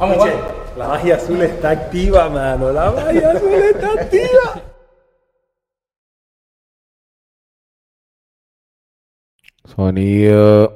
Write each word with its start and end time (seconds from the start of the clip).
Vamos, 0.00 0.16
La 0.78 0.88
magia 0.88 1.16
azul 1.16 1.42
está 1.42 1.72
activa, 1.72 2.30
mano. 2.30 2.72
La 2.72 2.90
magia 2.90 3.32
azul 3.32 3.52
está 3.52 3.92
activa. 4.00 4.62
Sonido. 9.66 10.74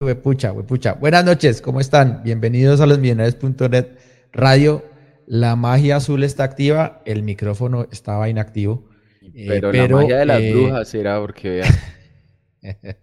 Huepucha, 0.00 0.52
huepucha. 0.52 0.94
Buenas 0.94 1.22
noches, 1.26 1.60
¿cómo 1.60 1.80
están? 1.80 2.22
Bienvenidos 2.22 2.80
a 2.80 2.86
los 2.86 2.98
millonarios.net 2.98 3.98
radio. 4.32 4.82
La 5.26 5.54
magia 5.54 5.96
azul 5.96 6.24
está 6.24 6.44
activa, 6.44 7.02
el 7.04 7.22
micrófono 7.22 7.86
estaba 7.92 8.30
inactivo. 8.30 8.88
Eh, 9.34 9.44
pero, 9.48 9.70
la 9.70 9.88
magia 9.88 10.16
de 10.16 10.24
las 10.24 10.40
eh, 10.40 10.54
brujas 10.54 10.88
será 10.88 11.20
porque 11.20 11.50
vean. 11.50 12.96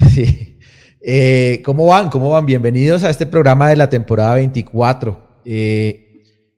sí. 0.12 0.59
Eh, 1.02 1.62
¿Cómo 1.64 1.86
van? 1.86 2.10
¿Cómo 2.10 2.30
van? 2.30 2.44
Bienvenidos 2.44 3.04
a 3.04 3.10
este 3.10 3.24
programa 3.26 3.70
de 3.70 3.76
la 3.76 3.88
temporada 3.88 4.34
24. 4.34 5.42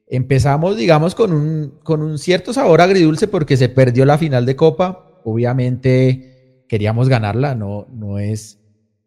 empezamos, 0.08 0.76
digamos, 0.76 1.14
con 1.14 1.32
un, 1.32 1.78
con 1.82 2.02
un 2.02 2.18
cierto 2.18 2.52
sabor 2.52 2.80
agridulce 2.80 3.28
porque 3.28 3.56
se 3.56 3.68
perdió 3.68 4.04
la 4.04 4.18
final 4.18 4.44
de 4.44 4.56
Copa. 4.56 5.20
Obviamente 5.24 6.64
queríamos 6.68 7.08
ganarla, 7.08 7.54
no, 7.54 7.86
no 7.92 8.18
es 8.18 8.58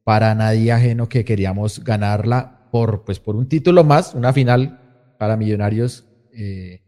para 0.05 0.33
nadie 0.35 0.71
ajeno 0.71 1.09
que 1.09 1.25
queríamos 1.25 1.83
ganarla 1.83 2.69
por, 2.71 3.03
pues, 3.03 3.19
por 3.19 3.35
un 3.35 3.49
título 3.49 3.83
más, 3.83 4.13
una 4.13 4.31
final 4.31 4.79
para 5.19 5.35
Millonarios. 5.35 6.05
Eh, 6.31 6.81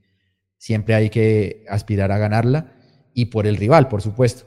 siempre 0.58 0.96
hay 0.96 1.10
que 1.10 1.66
aspirar 1.70 2.12
a 2.12 2.18
ganarla 2.18 2.76
y 3.14 3.26
por 3.26 3.46
el 3.46 3.58
rival, 3.58 3.90
por 3.90 4.02
supuesto. 4.02 4.47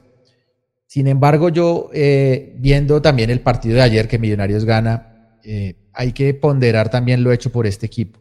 Sin 0.91 1.07
embargo, 1.07 1.47
yo 1.47 1.89
eh, 1.93 2.53
viendo 2.57 3.01
también 3.01 3.29
el 3.29 3.39
partido 3.39 3.75
de 3.75 3.81
ayer 3.81 4.09
que 4.09 4.19
Millonarios 4.19 4.65
gana, 4.65 5.37
eh, 5.41 5.75
hay 5.93 6.11
que 6.11 6.33
ponderar 6.33 6.89
también 6.89 7.23
lo 7.23 7.31
hecho 7.31 7.49
por 7.49 7.65
este 7.65 7.85
equipo. 7.85 8.19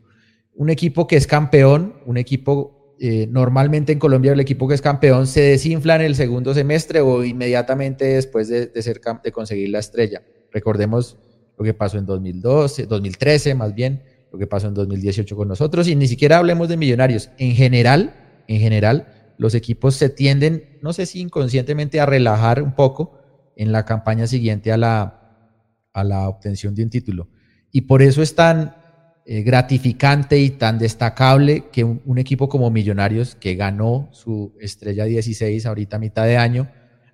Un 0.54 0.70
equipo 0.70 1.08
que 1.08 1.16
es 1.16 1.26
campeón, 1.26 1.94
un 2.06 2.16
equipo 2.16 2.94
normalmente 3.28 3.92
en 3.92 3.98
Colombia 3.98 4.32
el 4.32 4.38
equipo 4.40 4.68
que 4.68 4.74
es 4.74 4.82
campeón 4.82 5.26
se 5.26 5.40
desinfla 5.40 5.96
en 5.96 6.02
el 6.02 6.14
segundo 6.14 6.54
semestre 6.54 7.00
o 7.00 7.24
inmediatamente 7.24 8.04
después 8.04 8.46
de, 8.46 8.66
de 8.66 9.32
conseguir 9.32 9.70
la 9.70 9.80
estrella. 9.80 10.22
Recordemos 10.52 11.16
lo 11.58 11.64
que 11.64 11.74
pasó 11.74 11.98
en 11.98 12.06
2012, 12.06 12.86
2013 12.86 13.56
más 13.56 13.74
bien, 13.74 14.04
lo 14.30 14.38
que 14.38 14.46
pasó 14.46 14.68
en 14.68 14.74
2018 14.74 15.34
con 15.34 15.48
nosotros 15.48 15.88
y 15.88 15.96
ni 15.96 16.06
siquiera 16.06 16.38
hablemos 16.38 16.68
de 16.68 16.76
millonarios. 16.76 17.30
En 17.38 17.56
general, 17.56 18.14
en 18.46 18.60
general, 18.60 19.19
los 19.40 19.54
equipos 19.54 19.94
se 19.94 20.10
tienden, 20.10 20.78
no 20.82 20.92
sé 20.92 21.06
si 21.06 21.18
inconscientemente, 21.18 21.98
a 21.98 22.04
relajar 22.04 22.62
un 22.62 22.74
poco 22.74 23.18
en 23.56 23.72
la 23.72 23.86
campaña 23.86 24.26
siguiente 24.26 24.70
a 24.70 24.76
la, 24.76 25.48
a 25.94 26.04
la 26.04 26.28
obtención 26.28 26.74
de 26.74 26.82
un 26.82 26.90
título. 26.90 27.26
Y 27.72 27.80
por 27.82 28.02
eso 28.02 28.20
es 28.20 28.34
tan 28.34 28.76
eh, 29.24 29.40
gratificante 29.40 30.38
y 30.38 30.50
tan 30.50 30.78
destacable 30.78 31.70
que 31.72 31.84
un, 31.84 32.18
equipo 32.18 32.50
como 32.50 32.70
Millonarios, 32.70 33.34
que 33.34 33.54
ganó 33.54 34.10
su 34.12 34.54
estrella 34.60 35.06
16 35.06 35.64
ahorita 35.64 35.96
a 35.96 36.00
mitad 36.00 36.26
de 36.26 36.36
año, 36.36 36.70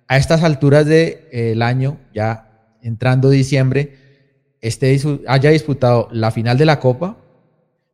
a 0.09 0.17
estas 0.17 0.43
alturas 0.43 0.85
del 0.85 1.29
de, 1.31 1.53
eh, 1.53 1.63
año, 1.63 1.97
ya 2.13 2.75
entrando 2.81 3.29
diciembre, 3.29 3.93
este 4.59 4.99
haya 5.27 5.51
disputado 5.51 6.09
la 6.11 6.31
final 6.31 6.57
de 6.57 6.65
la 6.65 6.81
Copa, 6.81 7.23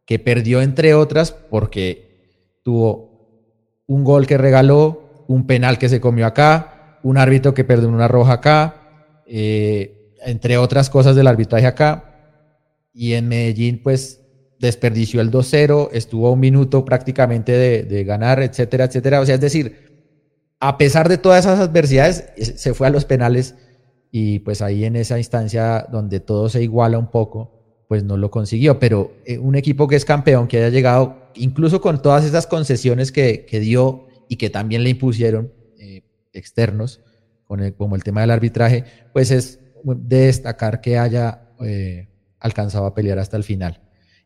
que 0.08 0.18
perdió 0.18 0.64
entre 0.64 0.95
otras 0.95 1.31
porque 1.31 2.58
tuvo 2.64 3.12
un 3.88 4.03
gol 4.03 4.28
que 4.28 4.38
regaló, 4.38 5.26
un 5.28 5.48
penal 5.48 5.78
que 5.78 5.89
se 5.89 6.02
comió 6.02 6.26
acá, 6.26 7.00
un 7.03 7.17
árbitro 7.17 7.53
que 7.53 7.64
perdió 7.64 7.90
una 7.90 8.08
roja 8.08 8.34
acá, 8.34 9.23
eh, 9.28 10.14
entre 10.25 10.58
otras 10.58 10.90
cosas 10.90 11.16
del 11.16 11.28
arbitraje 11.28 11.67
acá. 11.67 12.09
Y 12.94 13.14
en 13.14 13.28
Medellín, 13.28 13.81
pues 13.84 14.22
desperdició 14.59 15.20
el 15.20 15.31
2-0, 15.31 15.90
estuvo 15.92 16.31
un 16.31 16.40
minuto 16.40 16.85
prácticamente 16.85 17.52
de, 17.52 17.84
de, 17.84 18.03
ganar, 18.03 18.41
etcétera, 18.41 18.85
etcétera. 18.85 19.19
O 19.19 19.25
sea, 19.25 19.35
es 19.35 19.41
decir, 19.41 19.94
a 20.59 20.78
pesar 20.78 21.09
de 21.09 21.18
todas 21.18 21.46
esas 21.46 21.59
adversidades, 21.59 22.30
se 22.38 22.74
fue 22.74 22.88
a 22.88 22.90
los 22.90 23.03
penales 23.03 23.56
y 24.12 24.40
pues 24.40 24.62
ahí 24.62 24.86
en 24.86 24.96
esa 24.96 25.18
instancia 25.18 25.88
donde 25.91 26.19
todo 26.19 26.47
se 26.47 26.63
iguala 26.63 26.97
un 26.97 27.12
poco, 27.12 27.62
pues 27.94 28.04
no 28.04 28.18
lo 28.18 28.31
consiguió. 28.31 28.80
Pero 28.80 29.14
eh, 29.24 29.38
un 29.38 29.54
equipo 29.54 29.88
que 29.88 29.96
es 29.96 30.04
campeón, 30.04 30.48
que 30.48 30.58
haya 30.58 30.70
llegado, 30.70 31.30
incluso 31.36 31.80
con 31.80 32.02
todas 32.02 32.26
esas 32.26 32.48
concesiones 32.48 33.12
que, 33.12 33.46
que 33.46 33.59
dio 33.59 34.08
y 34.28 34.38
que 34.38 34.50
también 34.50 34.84
le 34.84 34.90
impusieron 34.90 35.54
eh, 35.78 36.02
externos, 36.34 37.02
con 37.46 37.59
el, 37.59 37.76
como 37.76 37.96
el 37.96 38.04
tema 38.04 38.22
del 38.22 38.31
arbitraje, 38.31 38.84
pues 39.14 39.30
es 39.30 39.59
de 39.84 40.18
destacar 40.26 40.81
que 40.81 40.98
haya 40.98 41.50
eh, 41.62 42.08
alcanzado 42.40 42.88
a 42.88 42.96
pelear 42.96 43.20
hasta 43.20 43.38
el 43.38 43.44
final. 43.44 43.80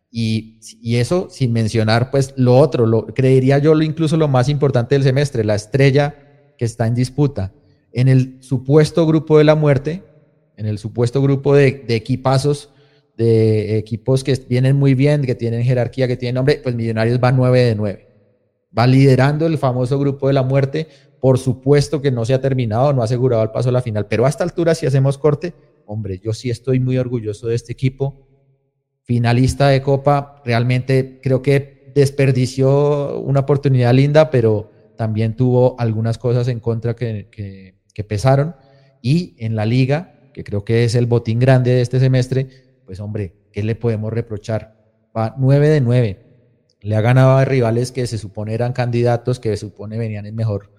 Y, 0.09 0.61
y, 0.81 0.95
eso 0.95 1.27
sin 1.29 1.51
mencionar 1.51 2.09
pues 2.09 2.33
lo 2.37 2.57
otro, 2.57 2.85
lo, 2.85 3.07
creería 3.07 3.57
yo 3.57 3.77
incluso 3.81 4.15
lo 4.15 4.29
más 4.29 4.47
importante 4.47 4.95
del 4.95 5.03
semestre, 5.03 5.43
la 5.43 5.55
estrella 5.55 6.15
que 6.57 6.63
está 6.63 6.87
en 6.87 6.95
disputa 6.95 7.51
en 7.91 8.07
el 8.07 8.37
supuesto 8.41 9.05
grupo 9.05 9.37
de 9.37 9.43
la 9.43 9.55
muerte, 9.55 10.03
en 10.55 10.67
el 10.67 10.77
supuesto 10.77 11.21
grupo 11.21 11.55
de, 11.55 11.83
equipazos, 11.89 12.69
de 13.17 13.77
equipos 13.79 14.23
que 14.23 14.35
vienen 14.47 14.75
muy 14.75 14.93
bien, 14.93 15.23
que 15.23 15.33
tienen 15.33 15.63
jerarquía, 15.63 16.07
que 16.07 16.15
tienen 16.15 16.35
nombre, 16.35 16.59
pues 16.61 16.75
Millonarios 16.75 17.19
va 17.21 17.31
9 17.31 17.59
de 17.59 17.75
9. 17.75 18.07
Va 18.77 18.85
liderando 18.85 19.47
el 19.47 19.57
famoso 19.57 19.97
grupo 19.97 20.27
de 20.27 20.33
la 20.33 20.43
muerte. 20.43 20.87
Por 21.19 21.39
supuesto 21.39 21.99
que 21.99 22.11
no 22.11 22.25
se 22.25 22.35
ha 22.35 22.41
terminado, 22.41 22.93
no 22.93 23.01
ha 23.01 23.05
asegurado 23.05 23.41
el 23.41 23.49
paso 23.49 23.69
a 23.69 23.71
la 23.71 23.81
final, 23.81 24.05
pero 24.05 24.25
a 24.25 24.29
esta 24.29 24.43
altura, 24.43 24.75
si 24.75 24.85
hacemos 24.85 25.17
corte, 25.17 25.55
hombre, 25.87 26.19
yo 26.23 26.31
sí 26.31 26.51
estoy 26.51 26.79
muy 26.79 26.99
orgulloso 26.99 27.47
de 27.47 27.55
este 27.55 27.73
equipo. 27.73 28.27
Finalista 29.01 29.69
de 29.69 29.81
Copa, 29.81 30.43
realmente 30.45 31.19
creo 31.23 31.41
que 31.41 31.91
desperdició 31.95 33.19
una 33.19 33.39
oportunidad 33.39 33.95
linda, 33.95 34.29
pero 34.29 34.69
también 34.95 35.35
tuvo 35.35 35.75
algunas 35.79 36.19
cosas 36.19 36.47
en 36.49 36.59
contra 36.59 36.95
que, 36.95 37.29
que 37.31 38.03
pesaron. 38.03 38.55
Y 39.01 39.35
en 39.39 39.55
la 39.55 39.65
liga, 39.65 40.29
que 40.33 40.43
creo 40.43 40.63
que 40.63 40.83
es 40.83 40.93
el 40.93 41.07
botín 41.07 41.39
grande 41.39 41.71
de 41.71 41.81
este 41.81 41.99
semestre, 41.99 42.66
pues 42.87 43.01
hombre, 43.01 43.35
¿qué 43.51 43.61
le 43.61 43.75
podemos 43.75 44.11
reprochar? 44.11 44.77
Va 45.15 45.35
9 45.37 45.67
de 45.67 45.81
9. 45.81 46.25
Le 46.79 46.95
ha 46.95 47.01
ganado 47.01 47.31
a 47.31 47.43
rivales 47.43 47.91
que 47.91 48.07
se 48.07 48.17
supone 48.17 48.53
eran 48.53 48.71
candidatos, 48.71 49.41
que 49.41 49.49
se 49.49 49.57
supone 49.57 49.97
venían 49.97 50.25
en 50.25 50.33
mejor 50.33 50.71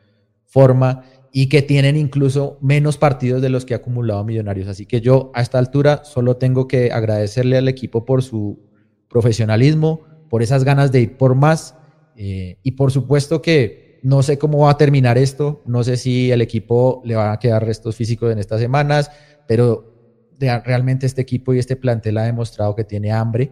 forma 0.47 1.05
y 1.33 1.51
que 1.51 1.61
tienen 1.61 1.97
incluso 1.97 2.57
menos 2.63 2.97
partidos 2.97 3.43
de 3.43 3.51
los 3.51 3.67
que 3.67 3.75
ha 3.75 3.77
acumulado 3.77 4.25
Millonarios. 4.25 4.69
Así 4.69 4.87
que 4.87 5.03
yo 5.03 5.31
a 5.35 5.43
esta 5.43 5.59
altura 5.59 6.03
solo 6.05 6.39
tengo 6.39 6.67
que 6.67 6.91
agradecerle 6.93 7.59
al 7.59 7.69
equipo 7.69 8.07
por 8.07 8.23
su 8.23 8.59
profesionalismo, 9.11 10.01
por 10.31 10.43
esas 10.43 10.65
ganas 10.65 10.91
de 10.91 11.03
ir 11.03 11.19
por 11.19 11.35
más 11.35 11.75
eh, 12.17 12.57
y 12.63 12.71
por 12.73 12.91
supuesto 12.91 13.43
que 13.43 14.01
no 14.03 14.23
sé 14.23 14.39
cómo 14.39 14.61
va 14.61 14.71
a 14.71 14.79
terminar 14.79 15.19
esto, 15.19 15.63
no 15.67 15.85
sé 15.85 15.99
si 15.99 16.31
el 16.31 16.41
equipo 16.41 17.03
le 17.05 17.17
va 17.17 17.33
a 17.33 17.39
quedar 17.39 17.67
restos 17.67 17.97
físicos 17.97 18.33
en 18.33 18.39
estas 18.39 18.61
semanas, 18.61 19.11
pero 19.47 19.98
realmente 20.39 21.07
este 21.07 21.23
equipo 21.23 21.55
y 21.55 21.59
este 21.59 21.77
plantel 21.77 22.19
ha 22.19 22.25
demostrado 22.25 22.75
que 22.75 22.85
tiene 22.85 23.13
hambre 23.13 23.51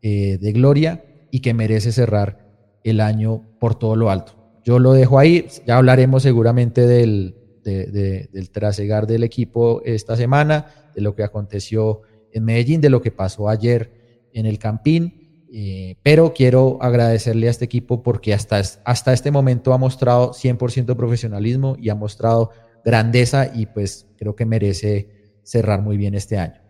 eh, 0.00 0.38
de 0.40 0.52
gloria 0.52 1.04
y 1.30 1.40
que 1.40 1.54
merece 1.54 1.92
cerrar 1.92 2.38
el 2.84 3.00
año 3.00 3.42
por 3.58 3.74
todo 3.74 3.96
lo 3.96 4.10
alto. 4.10 4.34
Yo 4.64 4.78
lo 4.78 4.92
dejo 4.92 5.18
ahí, 5.18 5.46
ya 5.66 5.76
hablaremos 5.76 6.22
seguramente 6.22 6.86
del, 6.86 7.36
del 7.64 8.50
trasegar 8.50 9.06
del 9.06 9.24
equipo 9.24 9.82
esta 9.84 10.16
semana, 10.16 10.66
de 10.94 11.00
lo 11.00 11.14
que 11.14 11.22
aconteció 11.24 12.02
en 12.32 12.44
Medellín, 12.44 12.80
de 12.80 12.90
lo 12.90 13.02
que 13.02 13.10
pasó 13.10 13.48
ayer 13.48 14.28
en 14.32 14.46
el 14.46 14.58
Campín 14.58 15.22
eh, 15.54 15.96
pero 16.02 16.32
quiero 16.32 16.78
agradecerle 16.80 17.46
a 17.46 17.50
este 17.50 17.66
equipo 17.66 18.02
porque 18.02 18.32
hasta, 18.32 18.62
hasta 18.84 19.12
este 19.12 19.30
momento 19.30 19.74
ha 19.74 19.78
mostrado 19.78 20.32
100% 20.32 20.96
profesionalismo 20.96 21.76
y 21.78 21.90
ha 21.90 21.94
mostrado 21.94 22.52
grandeza 22.82 23.50
y 23.54 23.66
pues 23.66 24.06
creo 24.16 24.34
que 24.34 24.46
merece 24.46 25.21
cerrar 25.42 25.82
muy 25.82 25.96
bien 25.96 26.14
este 26.14 26.38
año. 26.38 26.60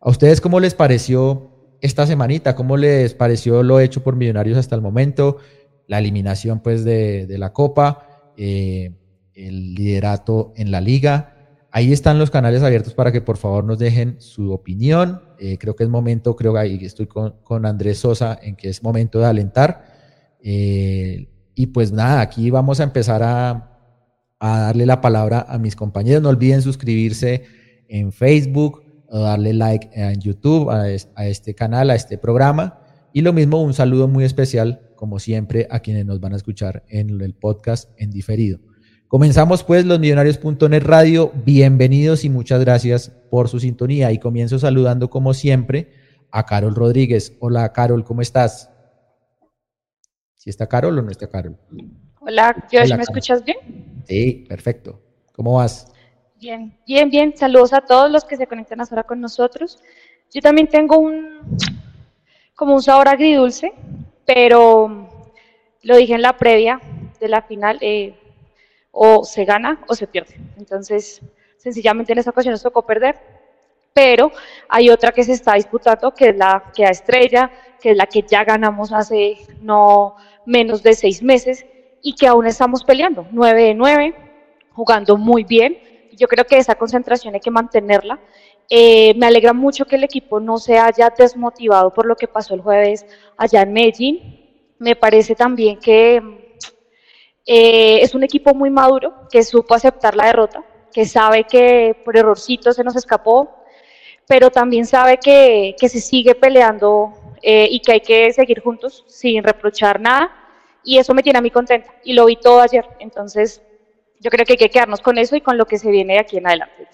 ¿A 0.00 0.10
ustedes 0.10 0.40
cómo 0.40 0.60
les 0.60 0.74
pareció 0.74 1.76
esta 1.80 2.06
semanita? 2.06 2.54
¿Cómo 2.56 2.76
les 2.76 3.14
pareció 3.14 3.62
lo 3.62 3.80
hecho 3.80 4.02
por 4.02 4.16
Millonarios 4.16 4.58
hasta 4.58 4.74
el 4.74 4.82
momento? 4.82 5.38
La 5.86 5.98
eliminación 5.98 6.60
pues 6.60 6.84
de, 6.84 7.26
de 7.26 7.38
la 7.38 7.52
Copa, 7.52 8.32
eh, 8.36 8.92
el 9.34 9.74
liderato 9.74 10.52
en 10.56 10.70
la 10.70 10.80
liga 10.80 11.32
Ahí 11.74 11.90
están 11.90 12.18
los 12.18 12.30
canales 12.30 12.62
abiertos 12.62 12.92
para 12.92 13.12
que 13.12 13.22
por 13.22 13.38
favor 13.38 13.64
nos 13.64 13.78
dejen 13.78 14.16
su 14.20 14.52
opinión. 14.52 15.22
Eh, 15.38 15.56
creo 15.56 15.74
que 15.74 15.84
es 15.84 15.88
momento, 15.88 16.36
creo 16.36 16.52
que 16.52 16.58
ahí 16.58 16.78
estoy 16.84 17.06
con, 17.06 17.64
Andrés 17.64 17.98
Sosa 17.98 18.38
en 18.42 18.56
que 18.56 18.68
es 18.68 18.82
momento 18.82 19.18
de 19.18 19.24
alentar. 19.24 19.86
Eh, 20.42 21.30
y 21.54 21.66
pues 21.68 21.90
nada, 21.90 22.20
aquí 22.20 22.50
vamos 22.50 22.78
a 22.78 22.82
empezar 22.82 23.22
a, 23.22 23.70
a, 24.38 24.60
darle 24.60 24.84
la 24.84 25.00
palabra 25.00 25.46
a 25.48 25.56
mis 25.56 25.74
compañeros. 25.74 26.22
No 26.22 26.28
olviden 26.28 26.60
suscribirse 26.60 27.46
en 27.92 28.10
Facebook, 28.10 28.82
o 29.08 29.20
darle 29.20 29.52
like 29.52 29.90
en 29.92 30.20
YouTube 30.20 30.70
a, 30.70 30.84
a 31.14 31.26
este 31.26 31.54
canal, 31.54 31.90
a 31.90 31.94
este 31.94 32.16
programa. 32.16 32.80
Y 33.12 33.20
lo 33.20 33.34
mismo, 33.34 33.62
un 33.62 33.74
saludo 33.74 34.08
muy 34.08 34.24
especial, 34.24 34.80
como 34.96 35.18
siempre, 35.18 35.68
a 35.70 35.80
quienes 35.80 36.06
nos 36.06 36.18
van 36.18 36.32
a 36.32 36.36
escuchar 36.36 36.82
en 36.88 37.20
el 37.20 37.34
podcast 37.34 37.90
en 37.98 38.10
diferido. 38.10 38.58
Comenzamos 39.08 39.62
pues 39.62 39.84
los 39.84 40.00
millonarios.net 40.00 40.82
radio. 40.82 41.30
Bienvenidos 41.44 42.24
y 42.24 42.30
muchas 42.30 42.60
gracias 42.60 43.12
por 43.30 43.50
su 43.50 43.60
sintonía. 43.60 44.10
Y 44.10 44.18
comienzo 44.18 44.58
saludando 44.58 45.10
como 45.10 45.34
siempre 45.34 45.90
a 46.30 46.46
Carol 46.46 46.74
Rodríguez. 46.74 47.36
Hola 47.38 47.70
Carol, 47.74 48.04
¿cómo 48.04 48.22
estás? 48.22 48.70
¿Si 50.34 50.48
está 50.48 50.66
Carol 50.66 50.98
o 50.98 51.02
no 51.02 51.10
está 51.10 51.28
Carol? 51.28 51.58
Hola, 52.22 52.66
Josh, 52.72 52.96
¿me 52.96 53.02
escuchas 53.02 53.44
bien? 53.44 53.58
Sí, 54.06 54.46
perfecto. 54.48 54.98
¿Cómo 55.34 55.54
vas? 55.56 55.91
Bien, 56.42 56.76
bien, 56.84 57.08
bien. 57.08 57.36
Saludos 57.36 57.72
a 57.72 57.82
todos 57.82 58.10
los 58.10 58.24
que 58.24 58.36
se 58.36 58.48
conectan 58.48 58.80
ahora 58.80 59.04
con 59.04 59.20
nosotros. 59.20 59.78
Yo 60.34 60.40
también 60.40 60.66
tengo 60.66 60.98
un, 60.98 61.56
como 62.56 62.74
un 62.74 62.82
sabor 62.82 63.06
agridulce, 63.06 63.72
pero 64.26 65.08
lo 65.82 65.96
dije 65.96 66.14
en 66.14 66.22
la 66.22 66.36
previa 66.36 66.80
de 67.20 67.28
la 67.28 67.42
final, 67.42 67.78
eh, 67.80 68.16
o 68.90 69.22
se 69.22 69.44
gana 69.44 69.84
o 69.86 69.94
se 69.94 70.08
pierde. 70.08 70.34
Entonces, 70.58 71.20
sencillamente 71.58 72.10
en 72.10 72.18
esta 72.18 72.32
ocasión 72.32 72.50
nos 72.50 72.62
tocó 72.64 72.84
perder, 72.84 73.20
pero 73.92 74.32
hay 74.68 74.90
otra 74.90 75.12
que 75.12 75.22
se 75.22 75.34
está 75.34 75.54
disputando, 75.54 76.12
que 76.12 76.30
es 76.30 76.36
la 76.36 76.72
que 76.74 76.82
da 76.82 76.90
estrella, 76.90 77.52
que 77.80 77.92
es 77.92 77.96
la 77.96 78.06
que 78.06 78.22
ya 78.22 78.42
ganamos 78.42 78.92
hace 78.92 79.36
no 79.60 80.16
menos 80.44 80.82
de 80.82 80.94
seis 80.94 81.22
meses 81.22 81.64
y 82.02 82.16
que 82.16 82.26
aún 82.26 82.48
estamos 82.48 82.82
peleando, 82.82 83.28
9 83.30 83.62
de 83.62 83.74
9, 83.74 84.14
jugando 84.72 85.16
muy 85.16 85.44
bien. 85.44 85.91
Yo 86.16 86.28
creo 86.28 86.44
que 86.44 86.56
esa 86.56 86.74
concentración 86.74 87.34
hay 87.34 87.40
que 87.40 87.50
mantenerla. 87.50 88.20
Eh, 88.68 89.14
me 89.16 89.26
alegra 89.26 89.52
mucho 89.52 89.84
que 89.84 89.96
el 89.96 90.04
equipo 90.04 90.40
no 90.40 90.58
se 90.58 90.78
haya 90.78 91.12
desmotivado 91.16 91.92
por 91.92 92.06
lo 92.06 92.16
que 92.16 92.28
pasó 92.28 92.54
el 92.54 92.60
jueves 92.60 93.04
allá 93.36 93.62
en 93.62 93.72
Medellín. 93.72 94.74
Me 94.78 94.96
parece 94.96 95.34
también 95.34 95.78
que 95.78 96.22
eh, 97.46 98.00
es 98.00 98.14
un 98.14 98.22
equipo 98.22 98.54
muy 98.54 98.70
maduro, 98.70 99.28
que 99.30 99.42
supo 99.42 99.74
aceptar 99.74 100.14
la 100.16 100.26
derrota, 100.26 100.64
que 100.92 101.04
sabe 101.06 101.44
que 101.44 101.96
por 102.04 102.16
errorcito 102.16 102.72
se 102.72 102.84
nos 102.84 102.96
escapó, 102.96 103.64
pero 104.28 104.50
también 104.50 104.86
sabe 104.86 105.18
que, 105.18 105.74
se 105.78 106.00
sigue 106.00 106.34
peleando 106.34 107.12
eh, 107.42 107.68
y 107.70 107.80
que 107.80 107.92
hay 107.92 108.00
que 108.00 108.32
seguir 108.32 108.60
juntos 108.60 109.04
sin 109.08 109.42
reprochar 109.42 110.00
nada. 110.00 110.30
Y 110.84 110.98
eso 110.98 111.14
me 111.14 111.22
tiene 111.22 111.38
a 111.38 111.42
mí 111.42 111.50
contenta. 111.50 111.92
Y 112.04 112.12
lo 112.12 112.26
vi 112.26 112.36
todo 112.36 112.60
ayer. 112.60 112.86
Entonces, 112.98 113.62
yo 114.22 114.30
creo 114.30 114.46
que 114.46 114.52
hay 114.52 114.58
que 114.58 114.70
quedarnos 114.70 115.00
con 115.00 115.18
eso 115.18 115.34
y 115.34 115.40
con 115.40 115.58
lo 115.58 115.66
que 115.66 115.78
se 115.78 115.90
viene 115.90 116.14
de 116.14 116.20
aquí 116.20 116.38
en 116.38 116.46
adelante. 116.46 116.86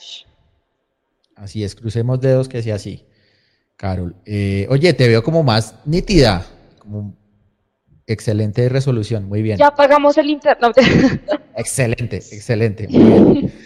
Así 1.36 1.62
es, 1.62 1.74
crucemos 1.74 2.20
dedos 2.20 2.48
que 2.48 2.62
sea 2.62 2.76
así, 2.76 3.04
Carol. 3.76 4.16
Eh, 4.24 4.66
oye, 4.70 4.92
te 4.94 5.06
veo 5.06 5.22
como 5.22 5.42
más 5.42 5.74
nítida, 5.84 6.44
como 6.78 7.14
excelente 8.06 8.68
resolución, 8.70 9.28
muy 9.28 9.42
bien. 9.42 9.58
Ya 9.58 9.70
pagamos 9.70 10.16
el 10.16 10.30
internet. 10.30 10.72
excelente, 11.56 12.16
excelente. 12.16 12.88
Muy. 12.88 13.52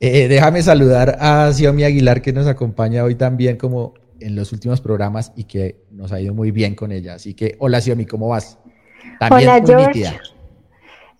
Eh, 0.00 0.28
déjame 0.28 0.62
saludar 0.62 1.16
a 1.18 1.52
Xiaomi 1.52 1.82
Aguilar 1.82 2.22
que 2.22 2.32
nos 2.32 2.46
acompaña 2.46 3.02
hoy 3.02 3.16
también 3.16 3.56
como 3.56 3.94
en 4.20 4.36
los 4.36 4.52
últimos 4.52 4.80
programas 4.80 5.32
y 5.34 5.42
que 5.42 5.82
nos 5.90 6.12
ha 6.12 6.20
ido 6.20 6.34
muy 6.34 6.52
bien 6.52 6.76
con 6.76 6.92
ella. 6.92 7.14
Así 7.14 7.34
que, 7.34 7.56
hola 7.58 7.80
Xiaomi, 7.80 8.06
¿cómo 8.06 8.28
vas? 8.28 8.58
hola 9.28 9.60
George. 9.66 10.20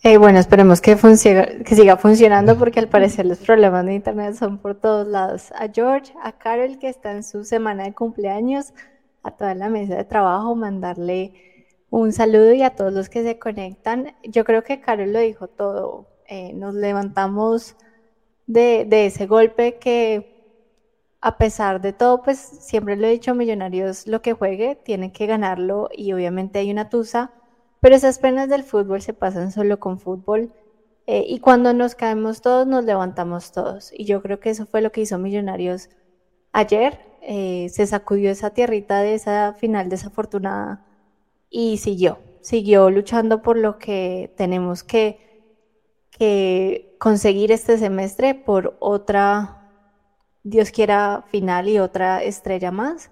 Eh, 0.05 0.17
bueno, 0.17 0.39
esperemos 0.39 0.81
que, 0.81 0.97
que 0.97 1.75
siga 1.75 1.97
funcionando 1.97 2.57
porque 2.57 2.79
al 2.79 2.89
parecer 2.89 3.27
los 3.27 3.39
problemas 3.39 3.85
de 3.85 3.95
internet 3.95 4.35
son 4.35 4.59
por 4.59 4.77
todos 4.77 5.07
lados. 5.09 5.51
A 5.53 5.69
George, 5.69 6.13
a 6.23 6.33
Carol 6.39 6.79
que 6.79 6.89
está 6.89 7.13
en 7.13 7.25
su 7.25 7.45
semana 7.45 7.85
de 7.85 7.95
cumpleaños, 7.95 8.73
a 9.25 9.33
toda 9.33 9.55
la 9.57 9.69
mesa 9.69 9.97
de 9.97 10.05
trabajo, 10.05 10.55
mandarle 10.55 11.33
un 11.91 12.13
saludo 12.13 12.53
y 12.53 12.63
a 12.63 12.77
todos 12.77 12.93
los 12.93 13.09
que 13.09 13.25
se 13.25 13.39
conectan. 13.41 14.15
Yo 14.23 14.45
creo 14.45 14.63
que 14.63 14.81
Carol 14.81 15.13
lo 15.13 15.19
dijo 15.19 15.49
todo. 15.49 16.07
Eh, 16.29 16.53
nos 16.55 16.75
levantamos 16.75 17.75
de, 18.47 18.85
de 18.89 19.07
ese 19.07 19.27
golpe 19.27 19.79
que 19.79 20.39
a 21.21 21.37
pesar 21.39 21.81
de 21.81 21.93
todo, 21.93 22.23
pues 22.23 22.39
siempre 22.39 22.97
lo 22.97 23.07
he 23.07 23.11
dicho, 23.11 23.35
Millonarios 23.35 24.07
lo 24.07 24.23
que 24.23 24.33
juegue 24.33 24.77
tiene 24.77 25.13
que 25.13 25.27
ganarlo 25.27 25.89
y 25.93 26.13
obviamente 26.13 26.61
hay 26.61 26.71
una 26.71 26.89
tusa, 26.89 27.33
pero 27.81 27.95
esas 27.95 28.19
penas 28.19 28.49
del 28.49 28.65
fútbol 28.65 29.03
se 29.03 29.13
pasan 29.13 29.53
solo 29.53 29.79
con 29.79 29.99
fútbol 29.99 30.53
eh, 31.07 31.25
y 31.27 31.41
cuando 31.41 31.73
nos 31.73 31.95
caemos 31.95 32.41
todos 32.43 32.67
nos 32.67 32.85
levantamos 32.85 33.53
todos 33.53 33.93
y 33.93 34.05
yo 34.05 34.23
creo 34.23 34.41
que 34.41 34.51
eso 34.51 34.67
fue 34.67 34.83
lo 34.83 34.93
que 34.93 35.01
hizo 35.03 35.19
Millonarios 35.19 35.89
ayer, 36.53 37.01
eh, 37.23 37.69
se 37.71 37.87
sacudió 37.87 38.31
esa 38.31 38.51
tierrita 38.51 39.01
de 39.01 39.15
esa 39.15 39.55
final 39.55 39.89
desafortunada 39.89 40.85
y 41.51 41.79
siguió, 41.79 42.19
siguió 42.41 42.91
luchando 42.91 43.43
por 43.43 43.57
lo 43.57 43.79
que 43.79 44.33
tenemos 44.37 44.83
que 44.83 45.29
que 46.19 46.97
conseguir 46.99 47.53
este 47.53 47.79
semestre 47.79 48.35
por 48.35 48.77
otra, 48.81 49.71
Dios 50.43 50.71
quiera, 50.71 51.25
final 51.31 51.69
y 51.69 51.79
otra 51.79 52.23
estrella 52.23 52.71
más. 52.71 53.11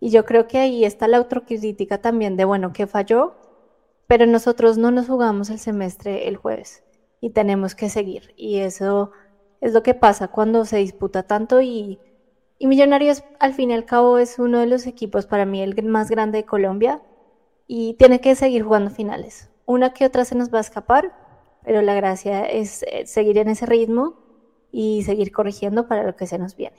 Y 0.00 0.10
yo 0.10 0.24
creo 0.24 0.46
que 0.46 0.58
ahí 0.58 0.84
está 0.84 1.08
la 1.08 1.16
autocrítica 1.16 1.98
también 1.98 2.36
de, 2.36 2.44
bueno, 2.44 2.72
que 2.72 2.86
falló, 2.86 3.34
pero 4.06 4.26
nosotros 4.26 4.78
no 4.78 4.90
nos 4.90 5.06
jugamos 5.06 5.50
el 5.50 5.58
semestre 5.58 6.28
el 6.28 6.36
jueves 6.36 6.82
y 7.20 7.30
tenemos 7.30 7.74
que 7.74 7.88
seguir. 7.88 8.34
Y 8.36 8.58
eso 8.58 9.12
es 9.60 9.72
lo 9.72 9.82
que 9.82 9.94
pasa 9.94 10.28
cuando 10.28 10.64
se 10.64 10.76
disputa 10.78 11.22
tanto 11.22 11.62
y, 11.62 11.98
y 12.58 12.66
Millonarios 12.66 13.24
al 13.40 13.54
fin 13.54 13.70
y 13.70 13.74
al 13.74 13.86
cabo 13.86 14.18
es 14.18 14.38
uno 14.38 14.60
de 14.60 14.66
los 14.66 14.86
equipos 14.86 15.26
para 15.26 15.46
mí 15.46 15.62
el 15.62 15.82
más 15.84 16.10
grande 16.10 16.38
de 16.38 16.44
Colombia 16.44 17.02
y 17.66 17.94
tiene 17.94 18.20
que 18.20 18.34
seguir 18.34 18.62
jugando 18.62 18.90
finales. 18.90 19.48
Una 19.66 19.94
que 19.94 20.04
otra 20.04 20.24
se 20.24 20.34
nos 20.34 20.52
va 20.52 20.58
a 20.58 20.62
escapar, 20.62 21.12
pero 21.64 21.80
la 21.80 21.94
gracia 21.94 22.44
es 22.44 22.82
eh, 22.82 23.06
seguir 23.06 23.38
en 23.38 23.48
ese 23.48 23.64
ritmo 23.64 24.18
y 24.70 25.02
seguir 25.04 25.32
corrigiendo 25.32 25.88
para 25.88 26.04
lo 26.04 26.16
que 26.16 26.26
se 26.26 26.38
nos 26.38 26.56
viene. 26.56 26.76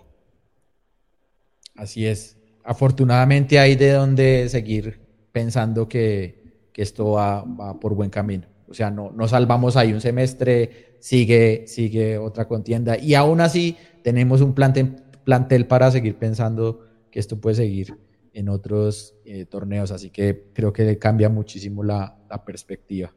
Así 1.76 2.06
es. 2.06 2.38
Afortunadamente 2.64 3.60
hay 3.60 3.76
de 3.76 3.92
donde 3.92 4.48
seguir 4.50 5.00
pensando 5.32 5.88
que, 5.88 6.45
esto 6.82 7.12
va, 7.12 7.44
por 7.80 7.96
buen 7.96 8.10
camino. 8.10 8.48
O 8.68 8.74
sea, 8.74 8.90
no, 8.90 9.12
no 9.12 9.28
salvamos 9.28 9.78
ahí 9.78 9.94
un 9.94 10.02
semestre, 10.02 10.98
sigue, 11.00 11.66
sigue 11.68 12.18
otra 12.18 12.48
contienda 12.48 12.98
y 12.98 13.14
aún 13.14 13.42
así 13.42 13.78
tenemos 14.04 14.42
un 14.42 14.54
plantel, 14.54 15.04
plantel 15.24 15.68
para 15.68 15.92
seguir 15.92 16.18
pensando 16.18 16.82
que 17.12 17.20
esto 17.20 17.40
puede 17.40 17.56
seguir 17.56 17.98
en 18.34 18.50
otros 18.50 19.16
eh, 19.26 19.46
torneos. 19.46 19.92
Así 19.92 20.10
que 20.10 20.50
creo 20.54 20.74
que 20.74 20.98
cambia 20.98 21.30
muchísimo 21.30 21.84
la 21.84 22.18
perspectiva 22.46 23.14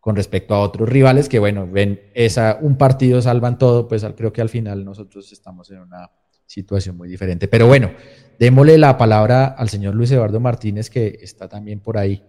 con 0.00 0.16
respecto 0.16 0.54
a 0.54 0.60
otros 0.60 0.88
rivales 0.88 1.28
que, 1.28 1.38
bueno, 1.38 1.68
ven 1.70 2.00
esa, 2.14 2.58
un 2.60 2.78
partido 2.78 3.20
salvan 3.20 3.58
todo, 3.58 3.88
pues 3.88 4.06
creo 4.16 4.32
que 4.32 4.40
al 4.40 4.48
final 4.48 4.84
nosotros 4.84 5.30
estamos 5.32 5.70
en 5.70 5.80
una 5.80 6.10
situación 6.46 6.96
muy 6.96 7.08
diferente. 7.08 7.48
Pero 7.48 7.66
bueno, 7.66 7.90
démosle 8.38 8.78
la 8.78 8.96
palabra 8.96 9.46
al 9.46 9.68
señor 9.68 9.94
Luis 9.94 10.10
Eduardo 10.10 10.40
Martínez, 10.40 10.88
que 10.88 11.18
está 11.20 11.48
también 11.48 11.80
por 11.80 11.98
ahí. 11.98 12.24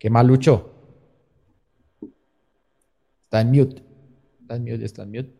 ¿Qué 0.00 0.10
más, 0.10 0.26
Lucho? 0.26 0.72
Está 3.22 3.42
en 3.42 3.52
mute. 3.52 3.82
Está 4.40 4.56
en 4.56 4.64
mute, 4.64 4.84
está 4.84 5.02
en 5.04 5.10
mute. 5.10 5.30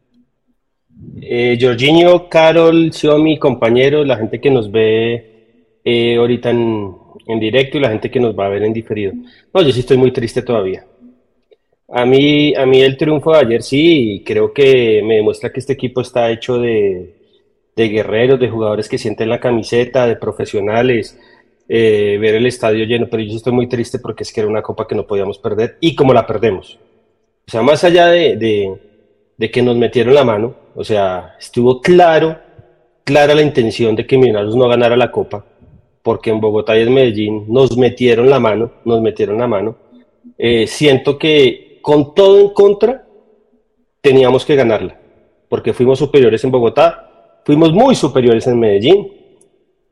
Eh, 1.23 1.59
Jorginho, 1.61 2.29
Carol, 2.29 2.93
Xiomi, 2.93 3.39
compañeros, 3.39 4.07
la 4.07 4.17
gente 4.19 4.41
que 4.41 4.51
nos 4.51 4.71
ve 4.71 5.81
eh, 5.83 6.17
ahorita 6.17 6.51
en, 6.51 6.95
en 7.27 7.41
directo 7.41 7.79
y 7.79 7.81
la 7.81 7.89
gente 7.89 8.11
que 8.11 8.21
nos 8.21 8.39
va 8.39 8.47
a 8.47 8.51
ver 8.51 8.63
en 8.63 8.73
diferido. 8.73 9.13
No, 9.53 9.63
yo 9.63 9.73
sí 9.73 9.81
estoy 9.81 9.97
muy 9.97 10.13
triste 10.13 10.43
todavía. 10.43 10.85
A 11.89 12.05
mí, 12.05 12.55
a 12.55 12.67
mí 12.67 12.81
el 12.81 12.97
triunfo 12.97 13.33
de 13.33 13.39
ayer 13.39 13.63
sí, 13.63 14.23
creo 14.25 14.53
que 14.53 15.03
me 15.03 15.17
demuestra 15.17 15.51
que 15.51 15.59
este 15.59 15.73
equipo 15.73 16.03
está 16.03 16.31
hecho 16.31 16.59
de, 16.59 17.17
guerreros, 17.77 18.39
de 18.39 18.51
jugadores 18.51 18.89
que 18.89 18.99
sienten 18.99 19.31
la 19.31 19.41
camiseta, 19.41 20.07
de 20.07 20.17
profesionales, 20.17 21.19
eh, 21.73 22.19
ver 22.21 22.35
el 22.35 22.47
estadio 22.47 22.85
lleno, 22.85 23.07
pero 23.09 23.23
yo 23.23 23.37
estoy 23.37 23.53
muy 23.53 23.69
triste 23.69 24.01
porque 24.01 24.25
es 24.25 24.33
que 24.33 24.41
era 24.41 24.49
una 24.51 24.61
copa 24.61 24.89
que 24.89 24.97
no 24.97 25.07
podíamos 25.07 25.39
perder 25.39 25.77
y 25.79 25.95
como 25.95 26.13
la 26.13 26.27
perdemos. 26.27 26.81
O 27.47 27.51
sea, 27.51 27.63
más 27.63 27.85
allá 27.85 28.09
de, 28.09 28.77
de 29.37 29.51
que 29.53 29.63
nos 29.63 29.77
metieron 29.77 30.13
la 30.13 30.25
mano, 30.25 30.57
o 30.75 30.83
sea, 30.83 31.37
estuvo 31.39 31.81
claro, 31.81 32.39
clara 33.05 33.37
la 33.37 33.43
intención 33.43 33.95
de 33.95 34.05
que 34.05 34.19
Millonarios 34.19 34.57
no 34.57 34.67
ganara 34.67 34.97
la 34.97 35.13
copa, 35.13 35.45
porque 36.03 36.31
en 36.31 36.41
Bogotá 36.41 36.77
y 36.77 36.83
en 36.83 36.93
Medellín 36.93 37.45
nos 37.47 37.77
metieron 37.77 38.29
la 38.29 38.41
mano, 38.41 38.73
nos 38.85 39.01
metieron 39.01 39.39
la 39.39 39.47
mano. 39.47 39.77
Eh, 40.37 40.67
siento 40.67 41.19
que 41.19 41.79
con 41.83 42.17
todo 42.17 42.41
en 42.41 42.49
contra, 42.49 43.07
teníamos 44.01 44.45
que 44.45 44.57
ganarla, 44.57 44.99
porque 45.49 45.73
fuimos 45.73 46.01
superiores 46.01 46.43
en 46.43 46.51
Bogotá, 46.51 47.41
fuimos 47.45 47.73
muy 47.73 47.95
superiores 47.95 48.45
en 48.49 48.59
Medellín, 48.59 49.13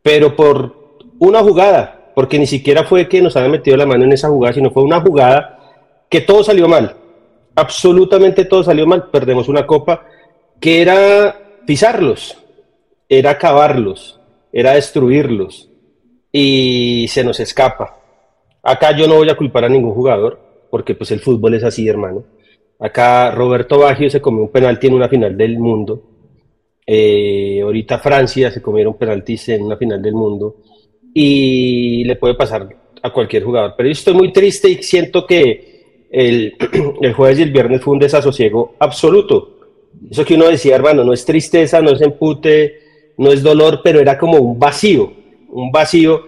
pero 0.02 0.34
por 0.34 0.77
una 1.18 1.40
jugada, 1.42 2.12
porque 2.14 2.38
ni 2.38 2.46
siquiera 2.46 2.84
fue 2.84 3.08
que 3.08 3.22
nos 3.22 3.36
habían 3.36 3.52
metido 3.52 3.76
la 3.76 3.86
mano 3.86 4.04
en 4.04 4.12
esa 4.12 4.28
jugada, 4.28 4.54
sino 4.54 4.70
fue 4.70 4.82
una 4.82 5.00
jugada 5.00 5.58
que 6.08 6.20
todo 6.20 6.42
salió 6.42 6.68
mal, 6.68 6.96
absolutamente 7.54 8.44
todo 8.44 8.62
salió 8.62 8.86
mal, 8.86 9.10
perdemos 9.10 9.48
una 9.48 9.66
copa 9.66 10.06
que 10.60 10.82
era 10.82 11.36
pisarlos, 11.66 12.36
era 13.08 13.30
acabarlos, 13.30 14.20
era 14.52 14.74
destruirlos, 14.74 15.68
y 16.32 17.06
se 17.08 17.24
nos 17.24 17.40
escapa. 17.40 17.96
Acá 18.62 18.96
yo 18.96 19.06
no 19.06 19.16
voy 19.16 19.30
a 19.30 19.36
culpar 19.36 19.64
a 19.64 19.68
ningún 19.68 19.94
jugador, 19.94 20.40
porque 20.70 20.94
pues 20.94 21.10
el 21.10 21.20
fútbol 21.20 21.54
es 21.54 21.64
así, 21.64 21.88
hermano. 21.88 22.24
Acá 22.78 23.30
Roberto 23.30 23.78
Baggio 23.78 24.10
se 24.10 24.20
comió 24.20 24.42
un 24.42 24.50
penal, 24.50 24.78
tiene 24.78 24.96
una 24.96 25.08
final 25.08 25.36
del 25.36 25.58
mundo. 25.58 26.02
Eh, 26.86 27.60
ahorita 27.62 27.98
Francia 27.98 28.50
se 28.50 28.62
comieron 28.62 28.94
penaltis 28.94 29.50
en 29.50 29.62
una 29.62 29.76
final 29.76 30.00
del 30.00 30.14
mundo 30.14 30.56
y 31.20 32.04
le 32.04 32.14
puede 32.14 32.34
pasar 32.34 32.68
a 33.02 33.12
cualquier 33.12 33.42
jugador. 33.42 33.74
Pero 33.76 33.88
yo 33.88 33.92
estoy 33.92 34.14
muy 34.14 34.32
triste 34.32 34.68
y 34.68 34.80
siento 34.84 35.26
que 35.26 36.06
el, 36.12 36.54
el 37.02 37.12
jueves 37.12 37.40
y 37.40 37.42
el 37.42 37.50
viernes 37.50 37.82
fue 37.82 37.94
un 37.94 37.98
desasosiego 37.98 38.76
absoluto. 38.78 39.58
Eso 40.08 40.24
que 40.24 40.34
uno 40.34 40.46
decía, 40.46 40.76
hermano, 40.76 41.02
no 41.02 41.12
es 41.12 41.24
tristeza, 41.24 41.82
no 41.82 41.90
es 41.90 42.00
empute, 42.02 42.78
no 43.16 43.32
es 43.32 43.42
dolor, 43.42 43.80
pero 43.82 43.98
era 43.98 44.16
como 44.16 44.38
un 44.38 44.60
vacío, 44.60 45.12
un 45.48 45.72
vacío 45.72 46.22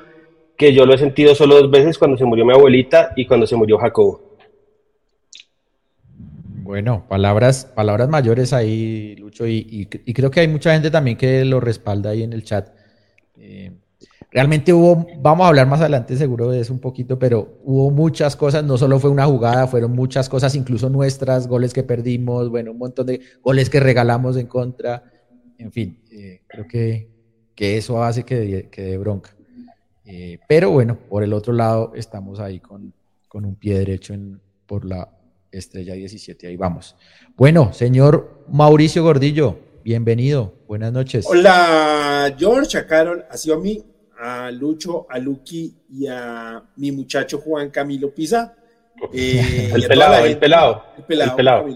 que 0.57 0.75
yo 0.75 0.85
lo 0.85 0.93
he 0.93 0.99
sentido 0.99 1.37
solo 1.37 1.55
dos 1.61 1.71
veces 1.71 1.97
cuando 1.97 2.17
se 2.17 2.25
murió 2.25 2.45
mi 2.45 2.53
abuelita 2.53 3.13
y 3.15 3.27
cuando 3.27 3.47
se 3.47 3.55
murió 3.55 3.79
Jacobo. 3.79 4.39
Bueno, 6.65 7.07
palabras, 7.09 7.65
palabras 7.65 8.09
mayores 8.09 8.53
ahí, 8.53 9.15
Lucho, 9.21 9.47
y, 9.47 9.87
creo 9.87 10.33
que 10.33 10.41
hay 10.41 10.49
mucha 10.49 10.73
gente 10.73 10.91
también 10.91 11.17
que 11.17 11.45
lo 11.45 11.61
respalda 11.61 12.11
ahí 12.11 12.25
en 12.25 12.33
el 12.33 12.43
chat. 12.43 12.71
Eh, 13.39 13.71
realmente 14.31 14.73
hubo, 14.73 15.07
vamos 15.19 15.45
a 15.45 15.49
hablar 15.49 15.67
más 15.67 15.81
adelante 15.81 16.17
seguro 16.17 16.51
de 16.51 16.61
eso 16.61 16.73
un 16.73 16.79
poquito, 16.79 17.19
pero 17.19 17.59
hubo 17.65 17.91
muchas 17.91 18.37
cosas, 18.37 18.65
no 18.65 18.79
solo 18.79 18.99
fue 18.99 19.11
una 19.11 19.27
jugada, 19.27 19.67
fueron 19.67 19.93
muchas 19.93 20.29
cosas, 20.29 20.55
incluso 20.55 20.89
nuestras, 20.89 21.49
goles 21.49 21.73
que 21.73 21.83
perdimos, 21.83 22.49
bueno, 22.49 22.73
un 22.73 22.79
montón 22.79 23.07
de 23.07 23.21
goles 23.43 23.69
que 23.69 23.81
regalamos 23.81 24.37
en 24.37 24.47
contra, 24.47 25.05
en 25.59 25.73
fin, 25.73 26.01
eh, 26.11 26.43
creo 26.47 26.67
que, 26.67 27.11
eso 27.57 28.03
hace 28.03 28.25
que, 28.25 28.71
que 28.73 28.97
bronca. 28.97 29.37
Eh, 30.07 30.39
pero 30.49 30.71
bueno, 30.71 30.99
por 31.11 31.23
el 31.23 31.35
otro 31.35 31.53
lado 31.53 31.93
estamos 31.95 32.41
ahí 32.41 32.59
con, 32.59 32.95
un 33.33 33.55
pie 33.57 33.79
derecho 33.79 34.15
en, 34.15 34.41
por 34.67 34.87
la 34.87 35.11
estrella 35.53 35.93
17, 35.93 36.47
ahí 36.47 36.57
vamos. 36.57 36.97
Bueno, 37.37 37.75
señor 37.75 38.47
Mauricio 38.49 39.03
Gordillo, 39.03 39.59
bienvenido, 39.85 40.55
buenas 40.67 40.91
noches. 40.91 41.27
Hola 41.29 42.35
George, 42.39 42.79
a 42.79 42.87
Carol, 42.87 43.27
a 43.29 43.57
mí 43.59 43.85
a 44.21 44.51
Lucho, 44.51 45.07
a 45.09 45.19
Lucky 45.19 45.75
y 45.89 46.07
a 46.07 46.63
mi 46.77 46.93
muchacho 46.93 47.39
Juan 47.39 47.71
Camilo 47.71 48.15
Pisa. 48.15 48.55
Eh, 49.15 49.71
el, 49.75 49.87
pelado, 49.87 50.27
el, 50.27 50.39
pelado, 50.39 50.83
el 50.99 51.05
pelado, 51.05 51.67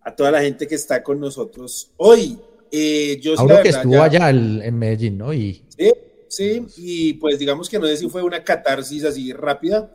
a 0.00 0.16
toda 0.16 0.30
la 0.30 0.40
gente 0.40 0.66
que 0.66 0.74
está 0.74 1.02
con 1.02 1.20
nosotros 1.20 1.92
hoy. 1.98 2.38
Eh, 2.72 3.20
yo 3.20 3.34
Ahora 3.38 3.62
que 3.62 3.68
estuvo 3.68 4.00
allá 4.00 4.30
en 4.30 4.78
Medellín, 4.78 5.18
¿no? 5.18 5.34
Y... 5.34 5.62
Sí, 5.68 5.92
sí, 6.28 6.66
y 6.78 7.12
pues 7.14 7.38
digamos 7.38 7.68
que 7.68 7.78
no 7.78 7.86
sé 7.86 7.98
si 7.98 8.08
fue 8.08 8.22
una 8.22 8.42
catarsis 8.42 9.04
así 9.04 9.32
rápida, 9.34 9.94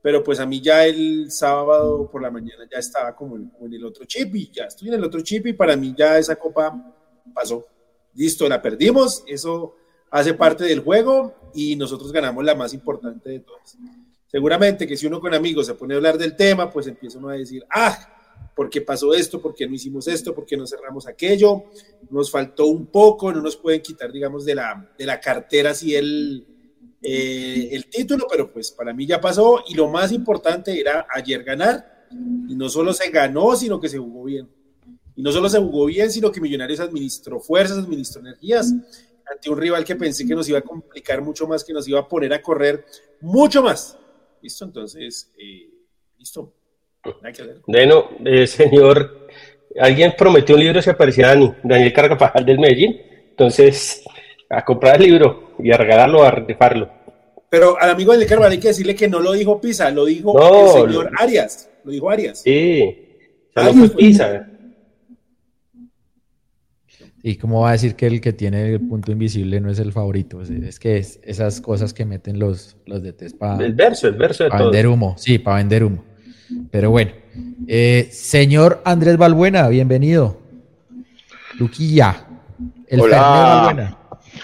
pero 0.00 0.24
pues 0.24 0.40
a 0.40 0.46
mí 0.46 0.62
ya 0.62 0.86
el 0.86 1.30
sábado 1.30 2.10
por 2.10 2.22
la 2.22 2.30
mañana 2.30 2.66
ya 2.72 2.78
estaba 2.78 3.14
como 3.14 3.36
en, 3.36 3.52
en 3.60 3.74
el 3.74 3.84
otro 3.84 4.06
chip 4.06 4.34
y 4.34 4.50
ya 4.50 4.64
estoy 4.64 4.88
en 4.88 4.94
el 4.94 5.04
otro 5.04 5.20
chip 5.20 5.46
y 5.46 5.52
para 5.52 5.76
mí 5.76 5.94
ya 5.96 6.18
esa 6.18 6.36
copa 6.36 6.74
pasó. 7.34 7.66
Listo, 8.14 8.48
la 8.48 8.62
perdimos, 8.62 9.22
eso 9.26 9.74
hace 10.10 10.34
parte 10.34 10.64
del 10.64 10.80
juego 10.80 11.34
y 11.54 11.76
nosotros 11.76 12.12
ganamos 12.12 12.44
la 12.44 12.54
más 12.54 12.74
importante 12.74 13.30
de 13.30 13.40
todas. 13.40 13.76
Seguramente 14.26 14.86
que 14.86 14.96
si 14.96 15.06
uno 15.06 15.20
con 15.20 15.34
amigos 15.34 15.66
se 15.66 15.74
pone 15.74 15.94
a 15.94 15.96
hablar 15.96 16.18
del 16.18 16.36
tema, 16.36 16.70
pues 16.70 16.86
empieza 16.86 17.18
uno 17.18 17.30
a 17.30 17.34
decir, 17.34 17.64
ah, 17.70 17.96
¿por 18.54 18.68
qué 18.68 18.80
pasó 18.80 19.14
esto? 19.14 19.40
¿Por 19.40 19.54
qué 19.54 19.66
no 19.66 19.74
hicimos 19.74 20.08
esto? 20.08 20.34
¿Por 20.34 20.44
qué 20.44 20.56
no 20.56 20.66
cerramos 20.66 21.06
aquello? 21.06 21.64
Nos 22.10 22.30
faltó 22.30 22.66
un 22.66 22.86
poco, 22.86 23.32
no 23.32 23.40
nos 23.40 23.56
pueden 23.56 23.80
quitar, 23.80 24.12
digamos, 24.12 24.44
de 24.44 24.54
la, 24.54 24.90
de 24.98 25.06
la 25.06 25.20
cartera 25.20 25.70
así 25.70 25.94
el, 25.94 26.46
eh, 27.02 27.68
el 27.72 27.86
título, 27.86 28.26
pero 28.30 28.52
pues 28.52 28.72
para 28.72 28.92
mí 28.92 29.06
ya 29.06 29.20
pasó 29.20 29.62
y 29.68 29.74
lo 29.74 29.88
más 29.88 30.12
importante 30.12 30.78
era 30.78 31.06
ayer 31.14 31.42
ganar 31.44 32.06
y 32.48 32.54
no 32.54 32.68
solo 32.68 32.92
se 32.92 33.10
ganó, 33.10 33.56
sino 33.56 33.80
que 33.80 33.88
se 33.88 33.98
jugó 33.98 34.24
bien. 34.24 34.48
Y 35.14 35.22
no 35.22 35.32
solo 35.32 35.48
se 35.48 35.58
jugó 35.58 35.86
bien, 35.86 36.10
sino 36.10 36.30
que 36.30 36.40
Millonarios 36.40 36.80
administró 36.80 37.40
fuerzas, 37.40 37.78
administró 37.78 38.20
energías 38.20 38.74
ante 39.30 39.50
un 39.50 39.58
rival 39.58 39.84
que 39.84 39.96
pensé 39.96 40.26
que 40.26 40.34
nos 40.34 40.48
iba 40.48 40.58
a 40.58 40.62
complicar 40.62 41.20
mucho 41.22 41.46
más, 41.46 41.64
que 41.64 41.72
nos 41.72 41.86
iba 41.88 42.00
a 42.00 42.08
poner 42.08 42.32
a 42.32 42.42
correr 42.42 42.84
mucho 43.20 43.62
más. 43.62 43.98
¿Listo? 44.40 44.64
Entonces, 44.64 45.32
eh, 45.38 45.68
listo. 46.18 46.52
Bueno, 47.66 48.10
eh, 48.24 48.46
señor, 48.46 49.28
alguien 49.78 50.14
prometió 50.16 50.54
un 50.54 50.62
libro 50.62 50.82
si 50.82 50.90
aparecía 50.90 51.28
Dani, 51.28 51.52
Daniel 51.62 51.92
Cargapajal 51.92 52.44
del 52.44 52.58
Medellín. 52.58 53.00
Entonces, 53.30 54.02
a 54.48 54.64
comprar 54.64 54.96
el 54.96 55.02
libro 55.02 55.54
y 55.58 55.72
a 55.72 55.76
regalarlo, 55.76 56.22
a 56.22 56.30
rifarlo. 56.30 56.90
Pero 57.48 57.78
al 57.78 57.90
amigo 57.90 58.12
del 58.12 58.26
Carvajal 58.26 58.52
hay 58.52 58.58
que 58.58 58.68
decirle 58.68 58.94
que 58.94 59.08
no 59.08 59.20
lo 59.20 59.32
dijo 59.32 59.60
Pisa, 59.60 59.90
lo 59.90 60.04
dijo 60.04 60.36
el 60.36 60.88
señor 60.88 61.10
Arias. 61.18 61.70
Lo 61.84 61.92
dijo 61.92 62.10
Arias. 62.10 62.40
Sí, 62.42 63.18
o 63.54 63.88
Pisa. 63.96 64.48
¿Y 67.28 67.38
cómo 67.38 67.62
va 67.62 67.70
a 67.70 67.72
decir 67.72 67.96
que 67.96 68.06
el 68.06 68.20
que 68.20 68.32
tiene 68.32 68.74
el 68.74 68.80
punto 68.80 69.10
invisible 69.10 69.60
no 69.60 69.68
es 69.68 69.80
el 69.80 69.92
favorito? 69.92 70.40
Es, 70.42 70.78
que 70.78 70.98
es 70.98 71.18
esas 71.24 71.60
cosas 71.60 71.92
que 71.92 72.04
meten 72.04 72.38
los, 72.38 72.76
los 72.86 73.02
DTs 73.02 73.34
para... 73.34 73.64
El 73.64 73.74
verso, 73.74 74.06
el 74.06 74.14
verso 74.14 74.44
de 74.44 74.50
Para 74.50 74.62
vender 74.62 74.86
humo, 74.86 75.16
sí, 75.18 75.40
para 75.40 75.56
vender 75.56 75.82
humo. 75.82 76.04
Pero 76.70 76.92
bueno. 76.92 77.10
Eh, 77.66 78.08
señor 78.12 78.80
Andrés 78.84 79.16
Balbuena, 79.16 79.66
bienvenido. 79.66 80.40
Luquilla. 81.58 82.28
El 82.86 83.00
Hola. 83.00 83.98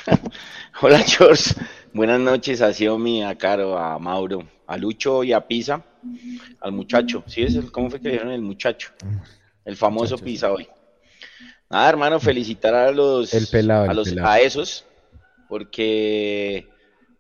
Hola, 0.83 0.99
George. 1.07 1.55
Buenas 1.95 2.19
noches 2.19 2.63
a 2.63 2.73
Xiaomi, 2.73 3.23
a 3.23 3.39
Caro, 3.39 3.79
a 3.79 3.97
Mauro, 4.01 4.43
a 4.67 4.77
Lucho 4.77 5.23
y 5.23 5.33
a 5.33 5.47
Pisa, 5.47 5.85
al 6.61 6.73
muchacho. 6.73 7.23
¿Sí 7.29 7.45
es 7.45 7.55
el, 7.55 7.71
cómo 7.71 7.91
fue 7.91 8.01
que 8.01 8.09
dijeron 8.09 8.33
el 8.33 8.43
muchacho? 8.43 8.91
El 9.65 9.77
famoso 9.77 10.19
Pisa 10.19 10.51
hoy. 10.51 10.67
Ah, 11.75 11.89
hermano, 11.89 12.21
felicitar 12.21 12.75
a 12.75 12.91
los, 12.91 13.33
a, 13.33 13.95
los 13.95 14.15
a 14.19 14.41
esos, 14.41 14.85
porque 15.49 16.69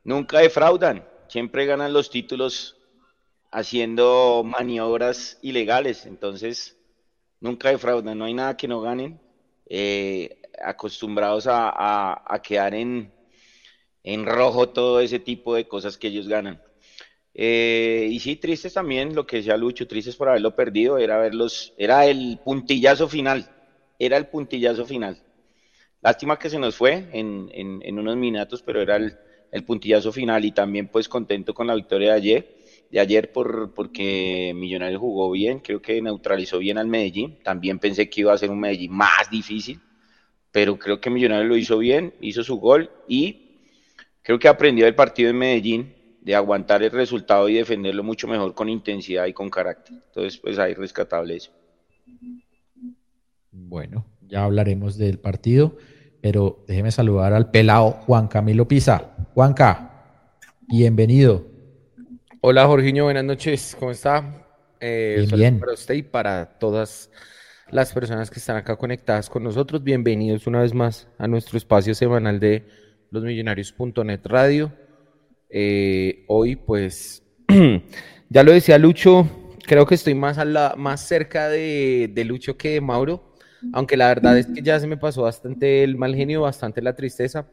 nunca 0.04 0.40
defraudan, 0.40 1.08
siempre 1.26 1.64
ganan 1.64 1.94
los 1.94 2.10
títulos 2.10 2.76
haciendo 3.50 4.42
maniobras 4.44 5.38
ilegales, 5.40 6.04
entonces 6.04 6.76
nunca 7.40 7.70
defraudan, 7.70 8.18
no 8.18 8.26
hay 8.26 8.34
nada 8.34 8.54
que 8.54 8.68
no 8.68 8.82
ganen, 8.82 9.18
eh, 9.70 10.36
acostumbrados 10.62 11.46
a, 11.48 12.22
quedar 12.42 12.74
en, 12.74 13.10
en 14.02 14.26
rojo 14.26 14.68
todo 14.68 15.00
ese 15.00 15.18
tipo 15.18 15.54
de 15.54 15.66
cosas 15.66 15.96
que 15.96 16.08
ellos 16.08 16.28
ganan. 16.28 16.60
Eh, 17.32 18.06
y 18.10 18.20
sí, 18.20 18.36
tristes 18.36 18.74
también, 18.74 19.14
lo 19.14 19.26
que 19.26 19.36
decía 19.36 19.56
Lucho, 19.56 19.86
tristes 19.86 20.14
por 20.14 20.28
haberlo 20.28 20.54
perdido, 20.54 20.98
era 20.98 21.16
verlos, 21.16 21.72
era 21.78 22.04
el 22.04 22.38
puntillazo 22.44 23.08
final 23.08 23.48
era 24.04 24.16
el 24.16 24.26
puntillazo 24.26 24.84
final. 24.84 25.22
Lástima 26.00 26.36
que 26.36 26.50
se 26.50 26.58
nos 26.58 26.74
fue 26.74 27.08
en, 27.12 27.98
unos 27.98 28.16
minutos, 28.16 28.60
pero 28.62 28.82
era 28.82 28.96
el, 28.96 29.64
puntillazo 29.64 30.10
final 30.10 30.44
y 30.44 30.50
también 30.50 30.88
pues 30.88 31.08
contento 31.08 31.54
con 31.54 31.68
la 31.68 31.74
victoria 31.76 32.10
de 32.10 32.16
ayer, 32.16 32.56
de 32.90 32.98
ayer 32.98 33.30
por, 33.30 33.72
porque 33.74 34.52
Millonarios 34.56 35.00
jugó 35.00 35.30
bien, 35.30 35.60
creo 35.60 35.80
que 35.80 36.02
neutralizó 36.02 36.58
bien 36.58 36.78
al 36.78 36.88
Medellín, 36.88 37.38
también 37.44 37.78
pensé 37.78 38.10
que 38.10 38.22
iba 38.22 38.32
a 38.32 38.38
ser 38.38 38.50
un 38.50 38.58
Medellín 38.58 38.92
más 38.92 39.30
difícil, 39.30 39.80
pero 40.50 40.76
creo 40.76 41.00
que 41.00 41.08
Millonarios 41.08 41.48
lo 41.48 41.56
hizo 41.56 41.78
bien, 41.78 42.12
hizo 42.20 42.42
su 42.42 42.56
gol 42.56 42.90
y 43.06 43.60
creo 44.22 44.40
que 44.40 44.48
aprendió 44.48 44.88
el 44.88 44.96
partido 44.96 45.30
en 45.30 45.38
Medellín 45.38 45.94
de 46.20 46.34
aguantar 46.34 46.82
el 46.82 46.90
resultado 46.90 47.48
y 47.48 47.54
defenderlo 47.54 48.02
mucho 48.02 48.26
mejor 48.26 48.54
con 48.54 48.68
intensidad 48.68 49.26
y 49.26 49.32
con 49.32 49.48
carácter. 49.50 49.94
Entonces, 50.06 50.38
pues 50.38 50.58
ahí 50.58 50.74
rescatable 50.74 51.36
eso. 51.36 51.52
Bueno, 53.54 54.06
ya 54.22 54.44
hablaremos 54.44 54.96
del 54.96 55.18
partido, 55.18 55.76
pero 56.22 56.64
déjeme 56.66 56.90
saludar 56.90 57.34
al 57.34 57.50
pelado 57.50 57.90
Juan 57.90 58.26
Camilo 58.26 58.66
Pisa. 58.66 59.14
Juanca, 59.34 60.30
bienvenido. 60.68 61.44
Hola 62.40 62.64
Jorginho, 62.66 63.04
buenas 63.04 63.24
noches, 63.24 63.76
¿cómo 63.78 63.90
está? 63.90 64.46
Eh, 64.80 65.26
bien, 65.34 65.60
Para 65.60 65.74
usted 65.74 65.94
y 65.96 66.02
para 66.02 66.58
todas 66.58 67.10
las 67.70 67.92
personas 67.92 68.30
que 68.30 68.38
están 68.38 68.56
acá 68.56 68.76
conectadas 68.76 69.28
con 69.28 69.44
nosotros, 69.44 69.84
bienvenidos 69.84 70.46
una 70.46 70.62
vez 70.62 70.72
más 70.72 71.06
a 71.18 71.28
nuestro 71.28 71.58
espacio 71.58 71.94
semanal 71.94 72.40
de 72.40 72.64
losmillonarios.net 73.10 74.20
radio. 74.24 74.72
Eh, 75.50 76.24
hoy 76.26 76.56
pues, 76.56 77.22
ya 78.30 78.42
lo 78.42 78.52
decía 78.52 78.78
Lucho, 78.78 79.28
creo 79.66 79.84
que 79.84 79.94
estoy 79.94 80.14
más, 80.14 80.38
a 80.38 80.46
la, 80.46 80.74
más 80.74 81.06
cerca 81.06 81.50
de, 81.50 82.10
de 82.14 82.24
Lucho 82.24 82.56
que 82.56 82.70
de 82.70 82.80
Mauro 82.80 83.31
aunque 83.72 83.96
la 83.96 84.08
verdad 84.08 84.38
es 84.38 84.46
que 84.46 84.62
ya 84.62 84.78
se 84.80 84.86
me 84.86 84.96
pasó 84.96 85.22
bastante 85.22 85.84
el 85.84 85.96
mal 85.96 86.14
genio, 86.14 86.42
bastante 86.42 86.82
la 86.82 86.94
tristeza. 86.94 87.46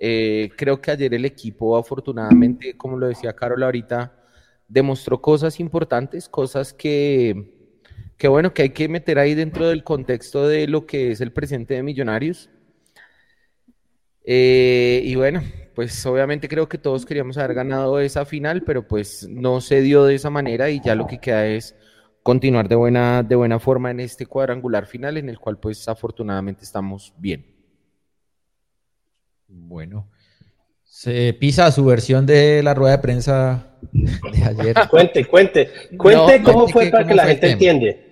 Eh, 0.00 0.50
creo 0.56 0.80
que 0.80 0.92
ayer 0.92 1.12
el 1.14 1.24
equipo, 1.24 1.76
afortunadamente, 1.76 2.76
como 2.76 2.96
lo 2.96 3.08
decía 3.08 3.34
Carol 3.34 3.62
ahorita, 3.62 4.12
demostró 4.68 5.20
cosas 5.20 5.58
importantes, 5.60 6.28
cosas 6.28 6.72
que, 6.72 7.74
que, 8.16 8.28
bueno, 8.28 8.54
que 8.54 8.62
hay 8.62 8.70
que 8.70 8.88
meter 8.88 9.18
ahí 9.18 9.34
dentro 9.34 9.68
del 9.68 9.82
contexto 9.82 10.46
de 10.46 10.68
lo 10.68 10.86
que 10.86 11.12
es 11.12 11.20
el 11.20 11.32
presente 11.32 11.74
de 11.74 11.82
Millonarios. 11.82 12.50
Eh, 14.24 15.00
y 15.04 15.14
bueno, 15.14 15.42
pues 15.74 16.04
obviamente 16.04 16.48
creo 16.48 16.68
que 16.68 16.76
todos 16.76 17.06
queríamos 17.06 17.38
haber 17.38 17.54
ganado 17.54 17.98
esa 17.98 18.24
final, 18.26 18.62
pero 18.62 18.86
pues 18.86 19.26
no 19.28 19.60
se 19.60 19.80
dio 19.80 20.04
de 20.04 20.16
esa 20.16 20.28
manera 20.28 20.68
y 20.70 20.80
ya 20.80 20.94
lo 20.94 21.06
que 21.06 21.18
queda 21.18 21.46
es 21.46 21.74
continuar 22.22 22.68
de 22.68 22.74
buena, 22.74 23.22
de 23.22 23.34
buena 23.34 23.58
forma 23.58 23.90
en 23.90 24.00
este 24.00 24.26
cuadrangular 24.26 24.86
final 24.86 25.16
en 25.16 25.28
el 25.28 25.38
cual 25.38 25.58
pues 25.58 25.88
afortunadamente 25.88 26.64
estamos 26.64 27.14
bien. 27.18 27.46
Bueno, 29.46 30.08
se 30.84 31.32
pisa 31.34 31.70
su 31.70 31.84
versión 31.84 32.26
de 32.26 32.62
la 32.62 32.74
rueda 32.74 32.96
de 32.96 33.02
prensa 33.02 33.76
de 33.92 34.44
ayer. 34.44 34.74
cuente, 34.90 35.24
cuente, 35.26 35.70
cuente 35.96 36.42
cómo 36.42 36.66
fue 36.68 36.90
para 36.90 37.06
que 37.06 37.14
la 37.14 37.26
gente 37.26 37.50
entiende. 37.52 38.08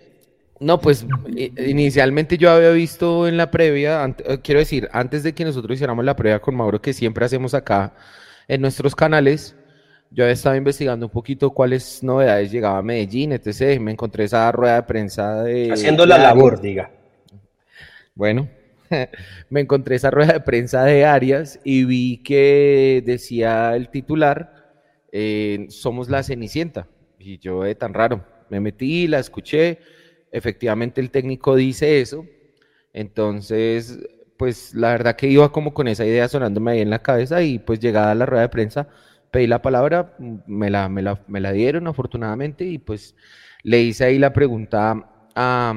No, 0.61 0.81
pues 0.81 1.05
inicialmente 1.59 2.39
yo 2.39 2.51
había 2.51 2.71
visto 2.71 3.27
en 3.27 3.37
la 3.37 3.51
previa, 3.51 4.15
eh, 4.25 4.39
quiero 4.43 4.61
decir, 4.61 4.89
antes 4.93 5.23
de 5.23 5.35
que 5.35 5.45
nosotros 5.45 5.75
hiciéramos 5.75 6.05
la 6.05 6.17
previa 6.17 6.41
con 6.41 6.55
Mauro, 6.55 6.81
que 6.81 6.93
siempre 6.93 7.27
hacemos 7.27 7.55
acá 7.55 7.95
en 8.49 8.61
nuestros 8.61 8.95
canales, 8.95 9.56
yo 10.11 10.27
estado 10.27 10.57
investigando 10.57 11.07
un 11.07 11.13
poquito 11.13 11.51
cuáles 11.51 12.03
novedades 12.03 12.51
llegaba 12.51 12.79
a 12.79 12.83
Medellín, 12.83 13.33
etc. 13.33 13.81
Me 13.81 13.93
encontré 13.93 14.25
esa 14.25 14.51
rueda 14.53 14.77
de 14.77 14.83
prensa 14.85 15.43
de... 15.43 15.73
Haciendo 15.73 16.07
la 16.07 16.19
labor, 16.19 16.61
diga. 16.61 16.91
Bueno, 18.15 18.49
me 19.51 19.61
encontré 19.61 19.97
esa 19.97 20.11
rueda 20.11 20.35
de 20.35 20.41
prensa 20.41 20.85
de 20.85 21.05
Arias 21.05 21.61
y 21.65 21.85
vi 21.85 22.23
que 22.23 23.03
decía 23.05 23.75
el 23.77 23.91
titular, 23.91 24.73
eh, 25.13 25.67
somos 25.69 26.09
la 26.09 26.23
Cenicienta. 26.23 26.89
Y 27.19 27.39
yo, 27.39 27.63
de 27.63 27.75
tan 27.75 27.95
raro, 27.95 28.25
me 28.51 28.61
metí, 28.61 29.07
la 29.09 29.19
escuché 29.19 29.79
efectivamente 30.37 31.01
el 31.01 31.11
técnico 31.11 31.57
dice 31.57 32.01
eso, 32.01 32.27
entonces, 32.93 33.99
pues 34.37 34.75
la 34.75 34.91
verdad 34.91 35.17
que 35.17 35.29
iba 35.29 35.51
como 35.51 35.73
con 35.73 35.89
esa 35.89 36.05
idea 36.05 36.29
sonándome 36.29 36.73
ahí 36.73 36.81
en 36.81 36.91
la 36.91 37.03
cabeza 37.03 37.43
y 37.43 37.59
pues 37.59 37.81
llegada 37.81 38.11
a 38.11 38.15
la 38.15 38.27
rueda 38.27 38.43
de 38.43 38.49
prensa, 38.49 38.89
pedí 39.31 39.47
la 39.47 39.63
palabra, 39.63 40.17
me 40.47 40.71
la, 40.71 40.89
me 40.89 41.03
la, 41.03 41.21
me 41.27 41.41
la 41.41 41.53
dieron 41.53 41.87
afortunadamente 41.87 42.65
y 42.65 42.79
pues 42.79 43.15
le 43.63 43.83
hice 43.83 44.05
ahí 44.05 44.19
la 44.19 44.33
pregunta 44.33 45.29
a, 45.35 45.75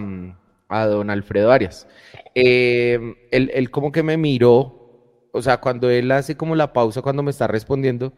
a 0.68 0.86
don 0.86 1.10
Alfredo 1.10 1.52
Arias. 1.52 1.88
Eh, 2.36 3.00
él, 3.32 3.52
él 3.54 3.72
como 3.72 3.92
que 3.92 4.04
me 4.04 4.18
miró, 4.18 5.28
o 5.32 5.42
sea, 5.42 5.58
cuando 5.58 5.90
él 5.90 6.12
hace 6.12 6.38
como 6.38 6.56
la 6.56 6.74
pausa 6.74 7.02
cuando 7.02 7.24
me 7.24 7.32
está 7.32 7.48
respondiendo, 7.48 8.14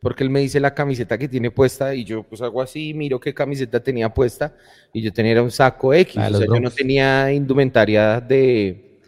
porque 0.00 0.22
él 0.22 0.30
me 0.30 0.40
dice 0.40 0.60
la 0.60 0.74
camiseta 0.74 1.18
que 1.18 1.28
tiene 1.28 1.50
puesta 1.50 1.94
y 1.94 2.04
yo 2.04 2.22
pues 2.22 2.40
hago 2.42 2.62
así, 2.62 2.94
miro 2.94 3.18
qué 3.18 3.34
camiseta 3.34 3.82
tenía 3.82 4.12
puesta 4.12 4.54
y 4.92 5.02
yo 5.02 5.12
tenía 5.12 5.42
un 5.42 5.50
saco 5.50 5.92
X, 5.94 6.16
ah, 6.18 6.28
o 6.30 6.36
sea, 6.36 6.46
yo 6.46 6.60
no 6.60 6.70
tenía 6.70 7.32
indumentaria 7.32 8.20
de, 8.20 9.00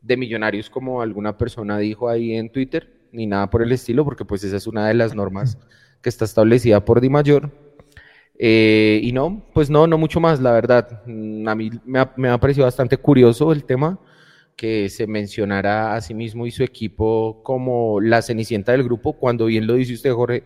de 0.00 0.16
millonarios 0.16 0.70
como 0.70 1.02
alguna 1.02 1.36
persona 1.36 1.78
dijo 1.78 2.08
ahí 2.08 2.34
en 2.34 2.48
Twitter, 2.50 2.95
ni 3.16 3.26
nada 3.26 3.50
por 3.50 3.62
el 3.62 3.72
estilo, 3.72 4.04
porque 4.04 4.24
pues 4.24 4.44
esa 4.44 4.56
es 4.56 4.66
una 4.66 4.86
de 4.86 4.94
las 4.94 5.14
normas 5.14 5.58
que 6.02 6.08
está 6.08 6.24
establecida 6.24 6.84
por 6.84 7.00
Di 7.00 7.08
Mayor. 7.08 7.50
Eh, 8.38 9.00
y 9.02 9.12
no, 9.12 9.46
pues 9.54 9.70
no, 9.70 9.86
no 9.86 9.96
mucho 9.96 10.20
más, 10.20 10.40
la 10.40 10.52
verdad. 10.52 11.02
Mm, 11.06 11.48
a 11.48 11.54
mí 11.54 11.70
me 11.84 11.98
ha, 11.98 12.12
me 12.16 12.28
ha 12.28 12.38
parecido 12.38 12.66
bastante 12.66 12.98
curioso 12.98 13.50
el 13.52 13.64
tema 13.64 13.98
que 14.56 14.88
se 14.88 15.06
mencionara 15.06 15.94
a 15.94 16.00
sí 16.00 16.14
mismo 16.14 16.46
y 16.46 16.50
su 16.50 16.62
equipo 16.62 17.42
como 17.42 18.00
la 18.00 18.22
cenicienta 18.22 18.72
del 18.72 18.84
grupo, 18.84 19.14
cuando 19.14 19.46
bien 19.46 19.66
lo 19.66 19.74
dice 19.74 19.94
usted, 19.94 20.12
Jorge, 20.12 20.44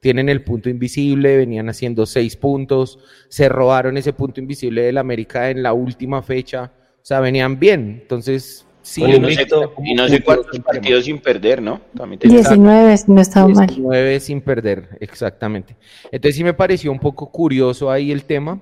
tienen 0.00 0.28
el 0.28 0.42
punto 0.42 0.68
invisible, 0.68 1.38
venían 1.38 1.68
haciendo 1.68 2.04
seis 2.04 2.36
puntos, 2.36 2.98
se 3.28 3.48
robaron 3.48 3.96
ese 3.96 4.12
punto 4.12 4.40
invisible 4.40 4.82
del 4.82 4.98
América 4.98 5.50
en 5.50 5.62
la 5.62 5.72
última 5.72 6.22
fecha, 6.22 6.72
o 6.96 7.04
sea, 7.04 7.20
venían 7.20 7.58
bien, 7.58 8.00
entonces... 8.02 8.65
Sí, 8.86 9.02
y 9.02 9.94
no 9.94 10.08
sé 10.08 10.22
cuántos 10.22 10.60
partidos 10.60 11.06
sin 11.06 11.18
perder, 11.18 11.60
¿no? 11.60 11.80
19, 12.20 12.96
no 13.08 13.20
estaba 13.20 13.48
mal. 13.48 13.66
19 13.66 14.20
sin 14.20 14.40
perder, 14.40 14.96
exactamente. 15.00 15.74
Entonces 16.04 16.36
sí 16.36 16.44
me 16.44 16.54
pareció 16.54 16.92
un 16.92 17.00
poco 17.00 17.32
curioso 17.32 17.90
ahí 17.90 18.12
el 18.12 18.22
tema. 18.22 18.60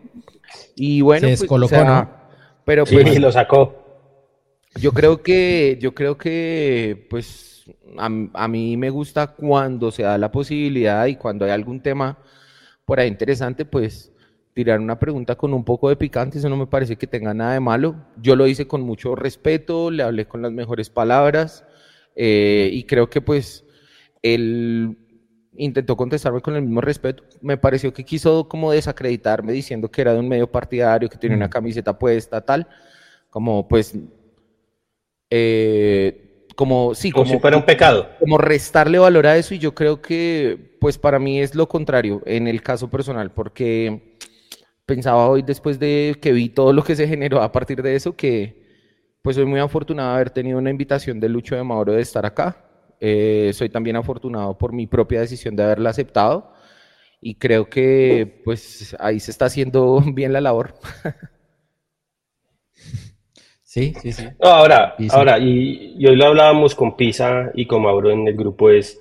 Y 0.75 1.03
bueno, 1.03 1.29
se 1.29 1.47
pues, 1.47 1.71
pero 2.65 2.87
pues, 2.87 3.21
lo 3.21 3.31
sacó. 3.31 3.85
Yo 4.77 4.93
creo 4.93 5.23
que, 5.23 5.77
yo 5.79 5.95
creo 5.95 6.17
que, 6.17 7.07
pues, 7.11 7.65
a, 7.99 8.09
a, 8.33 8.49
mí 8.49 8.79
me 8.79 8.89
gusta 8.89 9.27
cuando 9.27 9.91
se 9.91 10.05
da 10.05 10.17
la 10.17 10.33
posibilidad 10.33 11.05
y 11.05 11.17
cuando 11.17 11.45
hay 11.45 11.51
algún 11.51 11.83
tema 11.83 12.17
por 12.87 12.99
ahí 12.99 13.09
interesante, 13.09 13.67
pues, 13.67 14.11
tirar 14.55 14.79
una 14.79 14.99
pregunta 14.99 15.35
con 15.35 15.53
un 15.53 15.65
poco 15.65 15.89
de 15.89 15.97
picante, 15.97 16.39
eso 16.39 16.49
no 16.49 16.57
me 16.57 16.69
parece 16.69 16.97
que 16.97 17.09
tenga 17.09 17.35
nada 17.35 17.55
de 17.55 17.61
malo. 17.61 17.97
Yo 18.23 18.37
lo 18.37 18.47
hice 18.47 18.67
con 18.67 18.83
mucho 18.83 19.17
respeto, 19.17 19.91
le 19.91 20.05
hablé 20.05 20.27
con 20.27 20.43
las 20.43 20.53
mejores 20.53 20.91
palabras 20.91 21.65
eh, 22.15 22.71
y 22.73 22.85
creo 22.85 23.11
que, 23.11 23.21
pues, 23.21 23.65
él 24.23 24.97
intentó 25.57 25.97
contestarme 25.97 26.41
con 26.41 26.55
el 26.55 26.63
mismo 26.63 26.81
respeto. 26.81 27.25
Me 27.41 27.57
pareció 27.57 27.93
que 27.93 28.05
quiso 28.05 28.49
como 28.49 28.73
desacreditarme 28.73 29.53
diciendo 29.53 29.91
que 29.91 30.01
era 30.01 30.13
de 30.13 30.21
un 30.21 30.29
medio 30.29 30.51
partidario, 30.51 31.09
que 31.09 31.19
tenía 31.19 31.37
una 31.37 31.51
camiseta 31.51 31.99
puesta, 31.99 32.41
tal. 32.41 32.69
Como, 33.31 33.67
pues, 33.67 33.97
eh, 35.31 36.47
como, 36.55 36.95
sí, 36.95 37.11
como, 37.11 37.27
si 37.27 37.39
fuera 37.41 37.57
un 37.57 37.65
pecado. 37.65 38.09
Como 38.21 38.39
restarle 38.39 38.99
valor 39.01 39.27
a 39.27 39.37
eso 39.37 39.55
y 39.55 39.59
yo 39.59 39.75
creo 39.75 40.01
que, 40.01 40.77
pues 40.81 40.99
para 40.99 41.19
mí 41.19 41.41
es 41.41 41.57
lo 41.57 41.69
contrario 41.69 42.23
en 42.27 42.47
el 42.47 42.63
caso 42.63 42.89
personal, 42.89 43.33
porque 43.33 44.14
pensaba 44.87 45.29
hoy 45.29 45.43
después 45.43 45.79
de 45.79 46.17
que 46.21 46.33
vi 46.33 46.49
todo 46.49 46.73
lo 46.73 46.85
que 46.85 46.97
se 46.97 47.09
generó 47.09 47.43
a 47.43 47.53
partir 47.53 47.83
de 47.83 47.97
eso, 47.97 48.17
que 48.17 48.63
pues 49.23 49.37
soy 49.37 49.47
muy 49.47 49.61
afortunado 49.61 50.11
de 50.11 50.15
haber 50.17 50.31
tenido 50.31 50.59
una 50.59 50.71
invitación 50.71 51.19
de 51.21 51.29
Lucho 51.29 51.57
de 51.57 51.65
Mauro 51.65 51.93
de 51.93 52.03
estar 52.03 52.27
acá. 52.27 52.65
Eh, 53.01 53.53
soy 53.55 53.69
también 53.71 53.97
afortunado 53.97 54.57
por 54.57 54.73
mi 54.73 54.87
propia 54.87 55.21
decisión 55.21 55.57
de 55.57 55.65
haberla 55.65 55.91
aceptado 55.91 56.53
y 57.21 57.37
creo 57.37 57.69
que 57.71 58.43
pues 58.45 58.95
ahí 59.01 59.19
se 59.19 59.31
está 59.31 59.47
haciendo 59.47 60.01
bien 60.13 60.33
la 60.33 60.41
labor. 60.41 60.75
Sí, 63.63 63.93
sí, 64.01 64.13
sí. 64.13 64.23
ahora, 64.41 64.95
ahora, 65.11 65.37
y, 65.41 65.97
hoy 66.07 66.15
lo 66.15 66.27
hablábamos 66.27 66.77
con 66.77 66.97
Pisa 66.97 67.51
y 67.55 67.67
con 67.67 67.83
Mauro 67.83 68.13
en 68.13 68.29
el 68.29 68.37
grupo, 68.37 68.71
es 68.71 69.01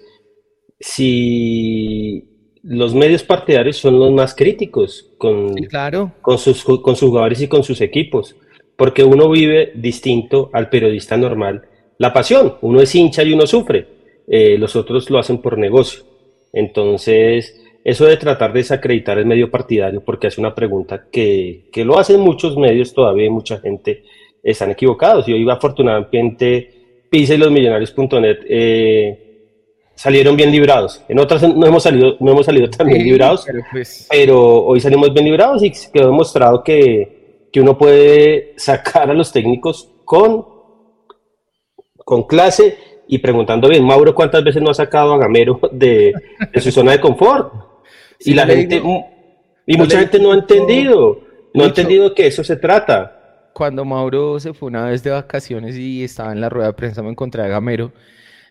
si 0.79 2.32
los 2.63 2.95
medios 2.95 3.23
partidarios 3.23 3.77
son 3.77 3.99
los 3.99 4.11
más 4.11 4.33
críticos 4.33 5.11
con, 5.17 5.53
claro. 5.55 6.13
con, 6.21 6.37
sus, 6.37 6.63
con 6.63 6.95
sus 6.95 7.09
jugadores 7.09 7.41
y 7.41 7.47
con 7.47 7.63
sus 7.63 7.81
equipos, 7.81 8.35
porque 8.77 9.03
uno 9.03 9.29
vive 9.29 9.73
distinto 9.75 10.49
al 10.53 10.69
periodista 10.69 11.17
normal. 11.17 11.63
La 11.97 12.13
pasión, 12.13 12.55
uno 12.61 12.81
es 12.81 12.95
hincha 12.95 13.23
y 13.23 13.33
uno 13.33 13.45
sufre, 13.45 13.87
eh, 14.27 14.57
los 14.57 14.75
otros 14.75 15.09
lo 15.09 15.19
hacen 15.19 15.39
por 15.39 15.57
negocio. 15.57 16.03
Entonces, 16.53 17.61
eso 17.83 18.05
de 18.05 18.17
tratar 18.17 18.53
de 18.53 18.59
desacreditar 18.59 19.17
el 19.17 19.25
medio 19.25 19.51
partidario, 19.51 20.01
porque 20.01 20.27
hace 20.27 20.39
una 20.39 20.55
pregunta 20.55 21.07
que, 21.11 21.69
que 21.71 21.83
lo 21.83 21.99
hacen 21.99 22.21
muchos 22.21 22.55
medios 22.57 22.93
todavía, 22.93 23.29
mucha 23.29 23.59
gente 23.59 24.03
están 24.41 24.71
equivocados. 24.71 25.27
Y 25.27 25.33
hoy 25.33 25.49
afortunadamente 25.49 26.83
Pisa 27.09 27.35
y 27.35 27.37
los 27.37 27.51
millonarios.net 27.51 28.39
eh, 28.49 29.22
salieron 29.95 30.35
bien 30.35 30.51
librados. 30.51 31.01
En 31.07 31.19
otras 31.19 31.43
no 31.43 31.65
hemos 31.65 31.83
salido, 31.83 32.15
no 32.19 32.31
hemos 32.31 32.45
salido 32.45 32.69
tan 32.69 32.87
bien 32.87 33.03
librados, 33.03 33.45
pues, 33.71 34.07
pero, 34.09 34.63
hoy 34.63 34.79
salimos 34.79 35.13
bien 35.13 35.25
librados 35.25 35.63
y 35.63 35.71
quedó 35.71 36.07
demostrado 36.07 36.63
que, 36.63 37.47
que 37.51 37.61
uno 37.61 37.77
puede 37.77 38.53
sacar 38.57 39.09
a 39.09 39.13
los 39.13 39.31
técnicos 39.31 39.89
con, 40.05 40.45
con 41.97 42.23
clase 42.23 42.77
y 43.07 43.17
preguntando 43.19 43.67
bien, 43.69 43.85
Mauro, 43.85 44.15
¿cuántas 44.15 44.43
veces 44.43 44.61
no 44.61 44.71
ha 44.71 44.73
sacado 44.73 45.13
a 45.13 45.17
Gamero 45.17 45.59
de, 45.71 46.13
de 46.51 46.61
su 46.61 46.71
zona 46.71 46.93
de 46.93 46.99
confort? 46.99 47.53
y 48.25 48.33
la 48.33 48.45
gente, 48.45 48.81
y 49.65 49.77
mucha 49.77 49.99
gente 49.99 50.17
no 50.19 50.31
ha 50.31 50.35
entendido, 50.35 51.19
no 51.53 51.63
ha 51.63 51.67
entendido 51.67 52.13
que 52.13 52.27
eso 52.27 52.43
se 52.43 52.55
trata 52.55 53.19
cuando 53.53 53.85
Mauro 53.85 54.39
se 54.39 54.53
fue 54.53 54.67
una 54.67 54.85
vez 54.85 55.03
de 55.03 55.11
vacaciones 55.11 55.77
y 55.77 56.03
estaba 56.03 56.31
en 56.31 56.41
la 56.41 56.49
rueda 56.49 56.67
de 56.67 56.73
prensa, 56.73 57.03
me 57.03 57.09
encontré 57.09 57.43
a 57.43 57.47
Gamero. 57.47 57.91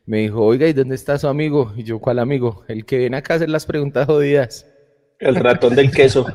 Me 0.04 0.18
dijo, 0.18 0.42
oiga, 0.44 0.66
¿y 0.66 0.72
dónde 0.72 0.94
está 0.94 1.18
su 1.18 1.28
amigo? 1.28 1.72
Y 1.76 1.84
yo, 1.84 1.98
¿cuál 2.00 2.18
amigo? 2.18 2.64
El 2.68 2.84
que 2.84 2.98
viene 2.98 3.16
acá 3.16 3.34
a 3.34 3.36
hacer 3.36 3.48
las 3.48 3.66
preguntas 3.66 4.06
jodidas. 4.06 4.66
El 5.18 5.36
ratón 5.36 5.76
del 5.76 5.90
queso. 5.90 6.26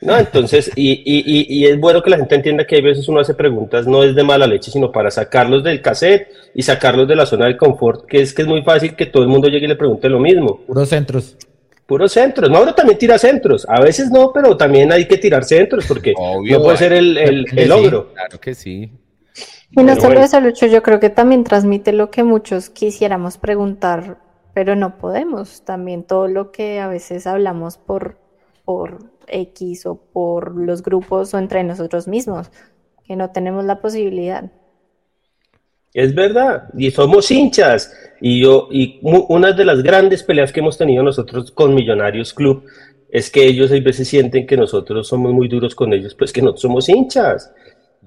No, 0.00 0.16
entonces, 0.16 0.70
y, 0.76 1.02
y, 1.04 1.46
y, 1.48 1.66
es 1.66 1.78
bueno 1.78 2.02
que 2.02 2.10
la 2.10 2.18
gente 2.18 2.34
entienda 2.34 2.66
que 2.66 2.76
hay 2.76 2.82
veces 2.82 3.08
uno 3.08 3.20
hace 3.20 3.34
preguntas, 3.34 3.86
no 3.86 4.02
es 4.02 4.14
de 4.14 4.22
mala 4.22 4.46
leche, 4.46 4.70
sino 4.70 4.92
para 4.92 5.10
sacarlos 5.10 5.64
del 5.64 5.80
cassette 5.80 6.28
y 6.54 6.62
sacarlos 6.62 7.08
de 7.08 7.16
la 7.16 7.24
zona 7.24 7.46
del 7.46 7.56
confort, 7.56 8.06
que 8.06 8.20
es 8.20 8.34
que 8.34 8.42
es 8.42 8.48
muy 8.48 8.62
fácil 8.62 8.94
que 8.94 9.06
todo 9.06 9.22
el 9.22 9.28
mundo 9.30 9.48
llegue 9.48 9.64
y 9.64 9.68
le 9.68 9.76
pregunte 9.76 10.08
lo 10.08 10.20
mismo. 10.20 10.60
Puros 10.66 10.88
centros 10.88 11.36
puros 11.90 12.12
centros. 12.12 12.48
Mauro 12.48 12.72
también 12.72 12.96
tira 12.96 13.18
centros. 13.18 13.66
A 13.68 13.80
veces 13.80 14.12
no, 14.12 14.32
pero 14.32 14.56
también 14.56 14.92
hay 14.92 15.08
que 15.08 15.18
tirar 15.18 15.42
centros 15.42 15.86
porque 15.88 16.14
no 16.14 16.62
puede 16.62 16.76
ser 16.76 16.92
el, 16.92 17.18
el, 17.18 17.44
Claro 17.46 18.40
que 18.40 18.54
sí. 18.54 18.92
Y 19.72 19.82
no 19.82 19.94
solo 19.96 20.20
eso, 20.20 20.40
Lucho, 20.40 20.66
yo 20.66 20.82
creo 20.82 20.98
que 20.98 21.10
también 21.10 21.44
transmite 21.44 21.92
lo 21.92 22.10
que 22.10 22.24
muchos 22.24 22.70
quisiéramos 22.70 23.38
preguntar, 23.38 24.18
pero 24.52 24.74
no 24.74 24.98
podemos. 24.98 25.64
También 25.64 26.02
todo 26.02 26.26
lo 26.26 26.50
que 26.50 26.80
a 26.80 26.88
veces 26.88 27.26
hablamos 27.26 27.78
por, 27.78 28.18
por 28.64 28.98
X 29.28 29.86
o 29.86 29.94
por 29.94 30.56
los 30.56 30.82
grupos 30.82 31.34
o 31.34 31.38
entre 31.38 31.62
nosotros 31.62 32.08
mismos, 32.08 32.50
que 33.04 33.14
no 33.14 33.30
tenemos 33.30 33.64
la 33.64 33.80
posibilidad. 33.80 34.50
Es 35.92 36.14
verdad, 36.14 36.68
y 36.76 36.90
somos 36.90 37.30
hinchas. 37.30 37.92
Y 38.20 38.40
yo, 38.40 38.68
y 38.70 39.00
una 39.02 39.52
de 39.52 39.64
las 39.64 39.82
grandes 39.82 40.22
peleas 40.22 40.52
que 40.52 40.60
hemos 40.60 40.78
tenido 40.78 41.02
nosotros 41.02 41.50
con 41.50 41.74
Millonarios 41.74 42.32
Club 42.34 42.64
es 43.08 43.30
que 43.30 43.44
ellos 43.44 43.72
hay 43.72 43.80
veces 43.80 44.06
sienten 44.06 44.46
que 44.46 44.56
nosotros 44.56 45.08
somos 45.08 45.32
muy 45.32 45.48
duros 45.48 45.74
con 45.74 45.92
ellos, 45.92 46.14
pues 46.14 46.32
que 46.32 46.42
no 46.42 46.56
somos 46.56 46.88
hinchas. 46.88 47.52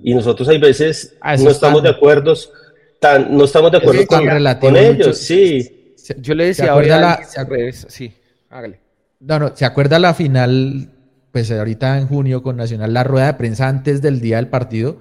Y 0.01 0.13
nosotros 0.13 0.47
hay 0.49 0.57
veces 0.57 1.15
ah, 1.21 1.37
no 1.37 1.49
estamos 1.49 1.83
de 1.83 1.89
acuerdo, 1.89 2.33
tan, 2.99 3.35
no 3.35 3.45
estamos 3.45 3.71
de 3.71 3.77
acuerdo 3.77 4.05
con, 4.59 4.75
ellos, 4.75 5.17
sí. 5.17 5.95
Yo 6.17 6.33
le 6.35 6.47
decía 6.47 6.71
ahora 6.71 6.99
la, 6.99 7.19
sí, 7.87 8.13
hágale. 8.49 8.79
No, 9.19 9.39
no, 9.39 9.55
¿se 9.55 9.63
acuerda 9.63 9.99
la 9.99 10.13
final, 10.13 10.89
pues 11.31 11.49
ahorita 11.51 11.97
en 11.97 12.07
junio 12.07 12.43
con 12.43 12.57
Nacional, 12.57 12.93
la 12.93 13.03
rueda 13.03 13.27
de 13.27 13.33
prensa 13.35 13.69
antes 13.69 14.01
del 14.01 14.19
día 14.19 14.37
del 14.37 14.47
partido? 14.47 14.99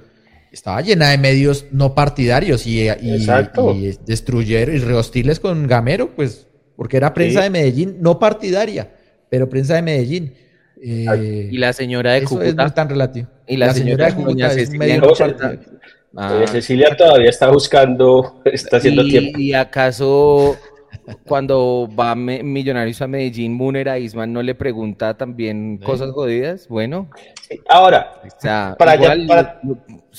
Estaba 0.53 0.81
llena 0.83 1.11
de 1.11 1.19
medios 1.19 1.67
no 1.73 1.95
partidarios 1.95 2.67
y, 2.67 2.83
y, 2.83 2.91
y 2.91 3.99
destruyeron 4.05 4.77
y 4.77 4.79
rehostiles 4.79 5.41
con 5.41 5.67
Gamero, 5.67 6.11
pues, 6.15 6.47
porque 6.77 6.99
era 6.99 7.15
prensa 7.15 7.43
de 7.43 7.51
Medellín 7.51 7.97
no 8.01 8.19
partidaria 8.19 8.91
pero 9.33 9.49
prensa 9.49 9.77
de 9.77 9.81
Medellín. 9.81 10.35
Eh, 10.85 11.49
y 11.53 11.59
la 11.59 11.73
señora 11.73 12.13
de 12.13 12.19
eso 12.19 12.31
Cúcuta. 12.31 12.67
es 12.67 12.75
tan 12.75 12.89
relativo. 12.89 13.29
Y 13.47 13.57
la, 13.57 13.73
señora, 13.73 14.07
de 14.07 14.15
Cúcuta 14.15 14.51
Cecilia, 14.51 15.01
ah. 16.17 16.45
Cecilia 16.49 16.97
todavía 16.97 17.31
está 17.31 17.51
buscando, 17.51 18.43
está 18.45 18.79
haciendo 18.79 19.05
tiempo. 19.05 19.39
¿Y 19.39 19.55
acaso 19.55 20.57
cuando 21.25 21.89
va 21.97 22.17
Millonarios 22.17 23.01
a 23.01 23.07
Medellín, 23.07 23.55
Muner 23.55 23.89
a 23.89 23.99
Isman 23.99 24.33
no 24.33 24.43
le 24.43 24.57
pregunta 24.57 25.17
también 25.17 25.79
cosas 25.79 26.11
jodidas? 26.11 26.67
Bueno. 26.67 27.09
Ahora, 27.69 28.21
para, 28.77 29.61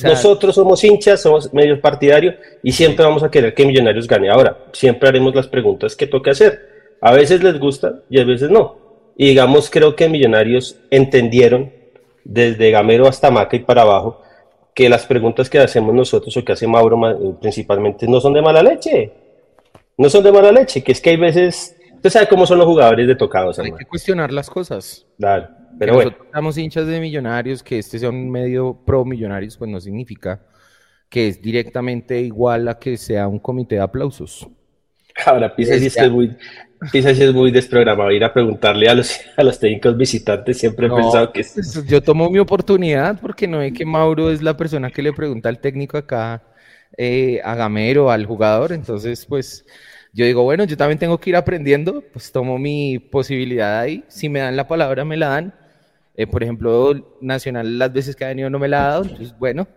nosotros 0.02 0.56
somos 0.56 0.82
hinchas, 0.82 1.21
somos 1.21 1.54
medios 1.54 1.80
partidarios 1.80 2.36
y 2.63 2.71
siempre 2.71 3.04
vamos 3.04 3.21
a 3.21 3.30
querer 3.30 3.54
que 3.54 3.65
Millonarios 3.65 4.08
gane. 4.08 4.30
Ahora, 4.30 4.58
siempre 4.71 5.10
haremos 5.10 5.36
las 5.36 5.47
preguntas 5.47 5.93
que 5.97 6.08
toque 6.08 6.30
hacer. 6.30 6.71
A 7.02 7.12
veces 7.12 7.43
les 7.43 7.60
gusta 7.60 7.99
y 8.10 8.21
a 8.21 8.23
veces 8.23 8.49
no. 8.49 8.83
Y 9.15 9.30
digamos, 9.30 9.69
creo 9.69 9.95
que 9.95 10.10
Millonarios 10.10 10.78
entendieron 10.89 11.71
desde 12.23 12.71
Gamero 12.71 13.08
hasta 13.08 13.32
Maca 13.32 13.56
y 13.56 13.60
para 13.60 13.84
abajo 13.84 14.21
que 14.73 14.89
las 14.89 15.06
preguntas 15.06 15.49
que 15.49 15.60
hacemos 15.60 15.93
nosotros 15.93 16.36
o 16.36 16.43
que 16.43 16.54
hace 16.54 16.67
Mauro 16.67 16.97
eh, 17.10 17.36
principalmente 17.39 18.08
no 18.08 18.19
son 18.19 18.34
de 18.34 18.41
mala 18.41 18.63
leche. 18.63 19.12
No 19.97 20.10
son 20.10 20.23
de 20.23 20.32
mala 20.32 20.52
leche, 20.52 20.84
que 20.84 20.91
es 20.91 20.99
que 20.99 21.12
hay 21.12 21.17
veces, 21.17 21.76
usted 21.93 22.10
sabe 22.10 22.28
cómo 22.28 22.47
son 22.47 22.58
los 22.58 22.65
jugadores 22.65 23.08
de 23.08 23.15
tocados. 23.15 23.60
Hay 23.60 23.71
que 23.71 23.86
cuestionar 23.86 24.32
las 24.32 24.49
cosas. 24.49 25.06
Claro, 25.19 25.49
pero 25.78 25.93
bueno. 25.93 26.10
Nosotros 26.10 26.28
estamos 26.28 26.58
hinchas 26.58 26.88
de 26.88 26.99
Millonarios, 26.99 27.62
que 27.62 27.78
este 27.78 27.99
sea 27.99 28.10
un 28.10 28.32
medio 28.32 28.80
pro 28.86 29.06
Millonarios, 29.06 29.56
pues 29.58 29.69
no 29.69 29.80
significa 29.80 30.41
que 31.08 31.28
es 31.28 31.39
directamente 31.39 32.19
igual 32.21 32.67
a 32.67 32.80
que 32.80 32.97
sea 32.97 33.28
un 33.28 33.38
comité 33.38 33.76
de 33.76 33.82
aplausos. 33.82 34.47
Ahora, 35.28 35.56
Pisa 35.56 35.78
sí 35.78 35.86
es 35.86 36.12
muy, 36.12 36.36
Pisa 36.91 37.12
es 37.12 37.34
muy 37.34 37.52
desprogramado. 37.52 38.12
Ir 38.12 38.24
a 38.24 38.34
preguntarle 38.34 38.88
a 38.88 38.96
los, 38.96 39.19
a 39.38 39.43
los 39.43 39.60
técnicos 39.60 39.96
visitantes, 39.98 40.58
siempre 40.58 40.88
he 40.88 40.89
pensado 40.89 41.32
que 41.32 41.41
es... 41.41 41.54
Pues, 41.54 41.86
yo 41.86 42.02
tomo 42.02 42.30
mi 42.30 42.39
oportunidad 42.39 43.19
porque 43.19 43.48
no 43.48 43.62
es 43.62 43.74
que 43.74 43.86
Mauro 43.86 44.32
es 44.32 44.41
la 44.41 44.56
persona 44.56 44.89
que 44.89 45.02
le 45.02 45.13
pregunta 45.13 45.50
al 45.50 45.60
técnico 45.60 45.98
acá, 45.98 46.43
eh, 46.98 47.41
a 47.43 47.56
Gamero, 47.56 48.12
al 48.12 48.26
jugador. 48.26 48.74
Entonces, 48.74 49.26
pues 49.26 49.65
yo 50.13 50.26
digo, 50.26 50.43
bueno, 50.43 50.63
yo 50.65 50.78
también 50.78 51.00
tengo 51.00 51.17
que 51.17 51.32
ir 51.32 51.36
aprendiendo, 51.36 52.04
pues 52.13 52.32
tomo 52.32 52.60
mi 52.60 53.00
posibilidad 53.00 53.80
ahí. 53.80 54.04
Si 54.08 54.30
me 54.30 54.39
dan 54.39 54.56
la 54.56 54.67
palabra, 54.67 55.04
me 55.04 55.17
la 55.17 55.30
dan. 55.30 55.54
Eh, 56.15 56.28
por 56.28 56.43
ejemplo, 56.43 57.17
Nacional 57.22 57.80
las 57.80 57.91
veces 57.91 58.15
que 58.15 58.24
ha 58.24 58.28
venido 58.28 58.50
no 58.50 58.60
me 58.60 58.67
la 58.67 58.86
ha 58.86 58.89
dado, 58.89 59.04
entonces 59.04 59.36
bueno, 59.38 59.67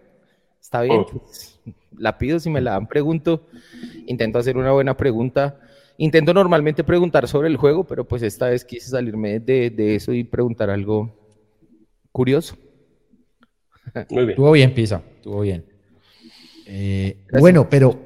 está 0.60 0.82
bien. 0.82 0.98
Oh. 0.98 1.06
Pues, 1.06 1.58
la 1.98 2.18
pido, 2.18 2.38
si 2.38 2.50
me 2.50 2.60
la 2.60 2.72
dan, 2.72 2.86
pregunto, 2.86 3.46
intento 4.06 4.38
hacer 4.38 4.56
una 4.56 4.72
buena 4.72 4.96
pregunta. 4.96 5.58
Intento 5.98 6.34
normalmente 6.34 6.84
preguntar 6.84 7.26
sobre 7.26 7.48
el 7.48 7.56
juego, 7.56 7.84
pero 7.84 8.06
pues 8.06 8.22
esta 8.22 8.48
vez 8.48 8.64
quise 8.64 8.90
salirme 8.90 9.40
de, 9.40 9.94
eso 9.94 10.12
y 10.12 10.24
preguntar 10.24 10.68
algo 10.68 11.14
curioso. 12.12 12.56
Muy 14.10 14.24
bien. 14.24 14.30
Estuvo 14.30 14.52
bien, 14.52 14.74
Pisa, 14.74 15.02
estuvo 15.16 15.40
bien. 15.40 15.64
Eh, 16.66 17.16
bueno, 17.38 17.68
pero 17.70 17.98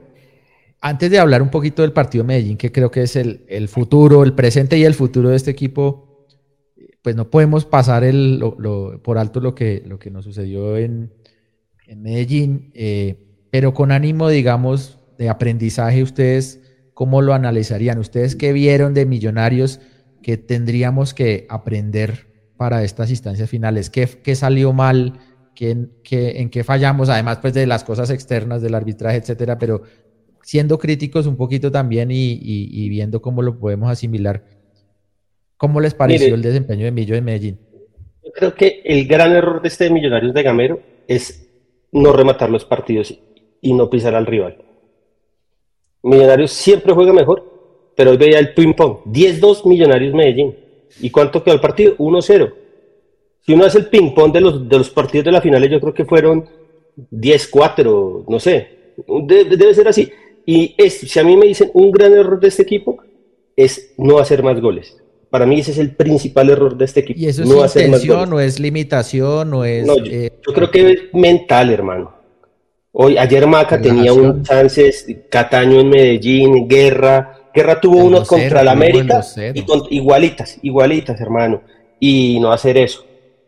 antes 0.81 1.11
de 1.11 1.18
hablar 1.18 1.42
un 1.42 1.50
poquito 1.50 1.83
del 1.83 1.92
partido 1.92 2.22
de 2.22 2.29
Medellín, 2.29 2.57
que 2.57 2.70
creo 2.70 2.90
que 2.90 3.03
es 3.03 3.16
el, 3.16 3.68
futuro, 3.68 4.22
el 4.22 4.35
presente 4.35 4.79
y 4.79 4.85
el 4.85 4.94
futuro 4.94 5.31
de 5.31 5.37
este 5.37 5.50
equipo, 5.50 6.26
pues 7.03 7.16
no 7.16 7.29
podemos 7.29 7.64
pasar 7.64 8.05
el, 8.05 8.40
por 9.03 9.18
alto 9.18 9.40
lo 9.40 9.55
que, 9.55 9.83
lo 9.87 9.98
que 9.98 10.11
nos 10.11 10.24
sucedió 10.24 10.76
en, 10.76 11.12
Medellín. 11.96 12.70
Eh, 12.74 13.16
pero 13.50 13.74
con 13.74 13.90
ánimo, 13.90 14.29
digamos, 14.29 14.98
de 15.18 15.29
aprendizaje, 15.29 16.05
ustedes, 16.05 16.61
¿cómo 17.01 17.23
lo 17.23 17.33
analizarían? 17.33 17.99
¿Ustedes 17.99 18.37
qué 18.37 18.53
vieron 18.53 18.93
de 18.93 19.07
millonarios 19.07 19.81
que 20.23 20.37
tendríamos 20.37 21.15
que 21.15 21.47
aprender 21.49 22.27
para 22.59 22.85
estas 22.85 23.09
instancias 23.09 23.49
finales? 23.49 23.89
¿Qué, 23.89 24.07
qué 24.23 24.35
salió 24.35 24.75
mal? 24.75 25.15
¿Qué, 25.55 25.89
¿En 26.11 26.51
qué 26.51 26.63
fallamos? 26.63 27.09
Además, 27.09 27.39
pues 27.39 27.55
de 27.55 27.67
las 27.67 27.85
cosas 27.85 28.11
externas, 28.11 28.61
del 28.61 28.75
arbitraje, 28.75 29.17
etcétera, 29.17 29.57
pero 29.57 29.81
siendo 30.43 30.79
críticos 30.79 31.27
un 31.27 31.39
poquito 31.39 31.73
también 31.73 32.11
y, 32.13 32.89
viendo 32.91 33.23
cómo 33.23 33.41
lo 33.41 33.59
podemos 33.59 33.91
asimilar. 33.91 34.45
¿Cómo 35.57 35.81
les 35.81 35.95
pareció 35.95 36.35
el 36.35 36.43
desempeño 36.43 36.85
de 36.85 36.91
Millo 36.91 37.15
de 37.15 37.23
Medellín? 37.23 37.61
Yo 38.23 38.31
creo 38.31 38.55
que 38.55 38.83
el 38.85 39.07
gran 39.07 39.33
error 39.33 39.63
de 39.63 39.69
este 39.69 39.89
Millonarios 39.89 40.35
de 40.35 40.43
Gamero 40.43 40.83
es 41.09 41.49
no 41.93 42.13
rematar 42.13 42.51
los 42.51 42.67
partidos 42.67 43.19
y 43.63 43.73
no 43.73 43.89
pisar 43.89 44.15
al 44.15 44.27
rival. 44.27 44.70
Millonarios 46.03 46.53
siempre 46.53 46.93
juega 46.93 47.13
mejor, 47.13 47.45
pero 47.97 48.11
hoy 48.11 48.17
veía 48.17 48.39
el 48.39 48.55
ping-pong. 48.55 49.05
10-2 49.07 49.67
Millonarios 49.67 50.15
Medellín. 50.15 50.55
¿Y 51.01 51.11
cuánto 51.11 51.43
quedó 51.43 51.55
el 51.55 51.61
partido? 51.61 51.97
1-0. 51.97 52.53
Si 53.43 53.53
uno 53.53 53.65
hace 53.65 53.79
el 53.79 53.87
ping-pong 53.87 54.33
de 54.33 54.41
los, 54.41 54.69
de 54.69 54.79
los 54.79 54.91
partidos 54.91 55.25
de 55.25 55.33
la 55.33 55.41
final, 55.41 55.69
yo 55.69 55.81
creo 55.81 55.95
que 55.95 56.05
fueron 56.05 56.49
10-4, 57.11 58.25
no 58.29 58.41
sé. 58.41 58.95
debe 59.07 59.75
ser 59.75 59.89
así. 59.89 60.11
Y 60.47 60.75
es, 60.77 60.99
si 60.99 61.19
a 61.19 61.25
mí 61.25 61.37
me 61.37 61.47
dicen 61.47 61.71
un 61.75 61.91
gran 61.91 62.13
error 62.13 62.41
de 62.41 62.49
este 62.49 62.63
equipo, 62.63 62.99
es 63.57 63.93
no 63.99 64.19
hacer 64.19 64.43
más 64.43 64.61
goles. 64.61 64.97
Para 65.31 65.47
mí 65.47 65.61
ese 65.61 65.71
es 65.71 65.79
el 65.79 65.95
principal 65.95 66.51
error 66.51 66.77
de 66.77 66.85
este 66.85 67.01
equipo. 67.01 67.21
¿Y 67.21 67.27
eso 67.27 67.45
no 67.45 67.65
es 67.65 67.77
intención, 67.77 68.31
no 68.31 68.41
es 68.41 68.59
limitación, 68.59 69.51
no 69.51 69.65
es... 69.65 69.89
Eh, 70.07 70.33
yo 70.47 70.53
creo 70.53 70.71
que 70.71 70.91
es 70.91 71.01
mental, 71.13 71.71
hermano. 71.71 72.20
Hoy, 72.92 73.16
ayer 73.16 73.46
Maca 73.46 73.81
tenía 73.81 74.12
un 74.12 74.42
chance, 74.42 75.24
Cataño 75.31 75.81
en 75.81 75.88
Medellín, 75.90 76.66
Guerra. 76.66 77.37
Guerra 77.55 77.81
tuvo 77.81 77.98
uno 78.05 78.24
contra 78.24 78.64
la 78.64 78.72
América 78.72 79.22
y 79.55 79.62
con, 79.62 79.83
igualitas, 79.90 80.59
igualitas, 80.62 81.20
hermano. 81.20 81.62
Y 82.00 82.38
no 82.40 82.53
hacer 82.53 82.79
eso. 82.79 83.05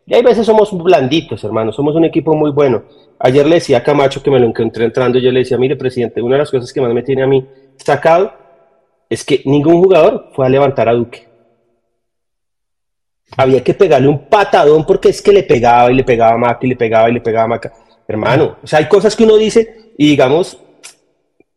Y 0.07 0.15
hay 0.15 0.23
veces 0.23 0.47
somos 0.47 0.73
blanditos, 0.73 1.43
hermano. 1.43 1.73
Somos 1.73 1.95
un 1.97 2.05
equipo 2.05 2.35
muy 2.35 2.51
bueno. 2.51 2.85
Ayer 3.19 3.47
le 3.47 3.57
decía 3.57 3.79
a 3.79 3.83
Camacho 3.83 4.23
que 4.23 4.31
me 4.31 4.39
lo 4.39 4.47
encontré 4.47 4.85
entrando. 4.85 5.19
Yo 5.19 5.31
le 5.33 5.41
decía, 5.41 5.59
mire, 5.59 5.77
presidente, 5.77 6.23
una 6.23 6.35
de 6.35 6.41
las 6.41 6.51
cosas 6.51 6.73
que 6.73 6.81
más 6.81 6.93
me 6.93 7.03
tiene 7.03 7.23
a 7.23 7.27
mí 7.27 7.47
sacado 7.77 8.33
es 9.09 9.25
que 9.25 9.43
ningún 9.45 9.83
jugador 9.83 10.31
fue 10.35 10.47
a 10.47 10.49
levantar 10.49 10.89
a 10.89 10.93
Duque. 10.93 11.27
Había 13.37 13.63
que 13.63 13.75
pegarle 13.75 14.09
un 14.09 14.27
patadón 14.29 14.85
porque 14.85 15.09
es 15.09 15.23
que 15.23 15.33
le 15.33 15.43
pegaba 15.43 15.91
y 15.91 15.95
le 15.95 16.05
pegaba 16.05 16.35
a 16.35 16.39
Maca 16.39 16.61
y 16.63 16.69
le 16.69 16.77
pegaba 16.77 17.09
y 17.11 17.15
le 17.15 17.21
pegaba 17.21 17.45
a 17.45 17.49
Maca. 17.49 17.73
Hermano, 18.13 18.59
o 18.63 18.67
sea, 18.67 18.79
hay 18.79 18.89
cosas 18.89 19.17
que 19.17 19.25
uno 19.25 19.37
dice 19.37 19.93
y 19.97 20.09
digamos, 20.09 20.59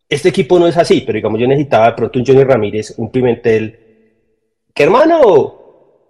este 0.08 0.30
equipo 0.30 0.58
no 0.58 0.68
es 0.68 0.78
así, 0.78 1.02
pero 1.06 1.18
digamos, 1.18 1.38
yo 1.38 1.48
necesitaba 1.48 1.88
de 1.88 1.94
pronto 1.94 2.18
un 2.18 2.26
Johnny 2.26 2.44
Ramírez, 2.46 2.94
un 2.98 3.12
Pimentel, 3.12 3.78
que 4.74 4.84
hermano, 4.84 5.66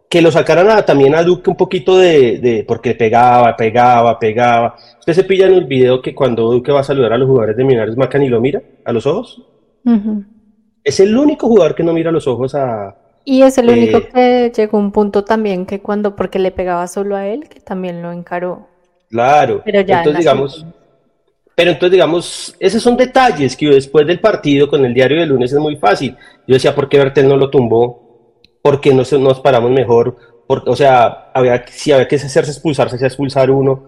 que 0.08 0.22
lo 0.22 0.32
sacaran 0.32 0.86
también 0.86 1.16
a 1.16 1.24
Duque 1.24 1.50
un 1.50 1.56
poquito 1.56 1.98
de, 1.98 2.64
porque 2.68 2.94
pegaba, 2.94 3.56
pegaba, 3.56 4.20
pegaba. 4.20 4.76
Usted 5.00 5.14
se 5.14 5.24
pilla 5.24 5.48
en 5.48 5.54
el 5.54 5.66
video 5.66 6.00
que 6.00 6.14
cuando 6.14 6.52
Duque 6.52 6.72
va 6.72 6.82
a 6.82 6.84
saludar 6.84 7.14
a 7.14 7.18
los 7.18 7.28
jugadores 7.28 7.58
de 7.58 7.64
Minares 7.64 7.98
Macan 7.98 8.22
y 8.22 8.30
lo 8.30 8.40
mira 8.40 8.62
a 8.84 8.92
los 8.92 9.08
ojos. 9.08 9.42
Es 10.84 11.00
el 11.00 11.18
único 11.18 11.48
jugador 11.48 11.74
que 11.74 11.84
no 11.84 11.92
mira 11.92 12.12
a 12.12 12.14
los 12.14 12.28
ojos 12.28 12.54
a... 12.54 12.96
Y 13.24 13.42
es 13.42 13.58
el 13.58 13.70
único 13.70 13.98
eh, 13.98 14.10
que 14.14 14.52
llegó 14.56 14.78
a 14.78 14.82
un 14.82 14.92
punto 14.92 15.24
también 15.24 15.66
que 15.66 15.82
cuando, 15.82 16.16
porque 16.16 16.38
le 16.38 16.52
pegaba 16.52 16.88
solo 16.88 17.16
a 17.16 17.26
él, 17.26 17.50
que 17.50 17.60
también 17.60 18.04
lo 18.04 18.12
encaró. 18.12 18.68
Claro. 19.10 19.62
Pero 19.64 19.82
ya 19.82 20.00
entonces, 20.00 20.20
digamos, 20.20 20.66
pero 21.56 21.72
entonces, 21.72 21.92
digamos, 21.92 22.56
esos 22.60 22.84
son 22.84 22.98
detalles 22.98 23.56
que 23.56 23.70
después 23.70 24.06
del 24.06 24.20
partido 24.20 24.68
con 24.70 24.84
el 24.86 24.94
diario 24.94 25.22
de 25.22 25.26
lunes 25.26 25.54
es 25.54 25.60
muy 25.60 25.78
fácil. 25.78 26.16
Yo 26.46 26.54
decía, 26.54 26.76
¿por 26.76 26.90
qué 26.90 26.98
Bertel 26.98 27.30
no 27.30 27.38
lo 27.38 27.50
tumbó? 27.50 28.42
¿Por 28.62 28.82
qué 28.82 28.94
no 28.94 29.04
nos 29.20 29.40
paramos 29.40 29.72
mejor? 29.72 30.18
o 30.48 30.76
sea, 30.76 31.32
había, 31.34 31.66
si 31.68 31.92
había 31.92 32.08
que 32.08 32.18
hacerse 32.18 32.52
expulsar, 32.52 32.90
se 32.90 32.98
hacía 32.98 33.08
expulsar 33.08 33.50
uno. 33.50 33.88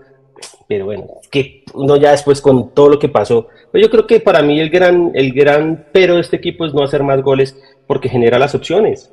Pero 0.67 0.85
bueno, 0.85 1.07
que 1.29 1.63
uno 1.73 1.97
ya 1.97 2.11
después 2.11 2.41
con 2.41 2.73
todo 2.73 2.89
lo 2.89 2.99
que 2.99 3.09
pasó. 3.09 3.47
Pues 3.71 3.83
yo 3.83 3.89
creo 3.89 4.07
que 4.07 4.19
para 4.21 4.41
mí 4.41 4.59
el 4.59 4.69
gran, 4.69 5.11
el 5.13 5.33
gran 5.33 5.87
pero 5.91 6.15
de 6.15 6.21
este 6.21 6.37
equipo 6.37 6.65
es 6.65 6.73
no 6.73 6.83
hacer 6.83 7.03
más 7.03 7.21
goles 7.21 7.57
porque 7.85 8.09
genera 8.09 8.39
las 8.39 8.55
opciones. 8.55 9.11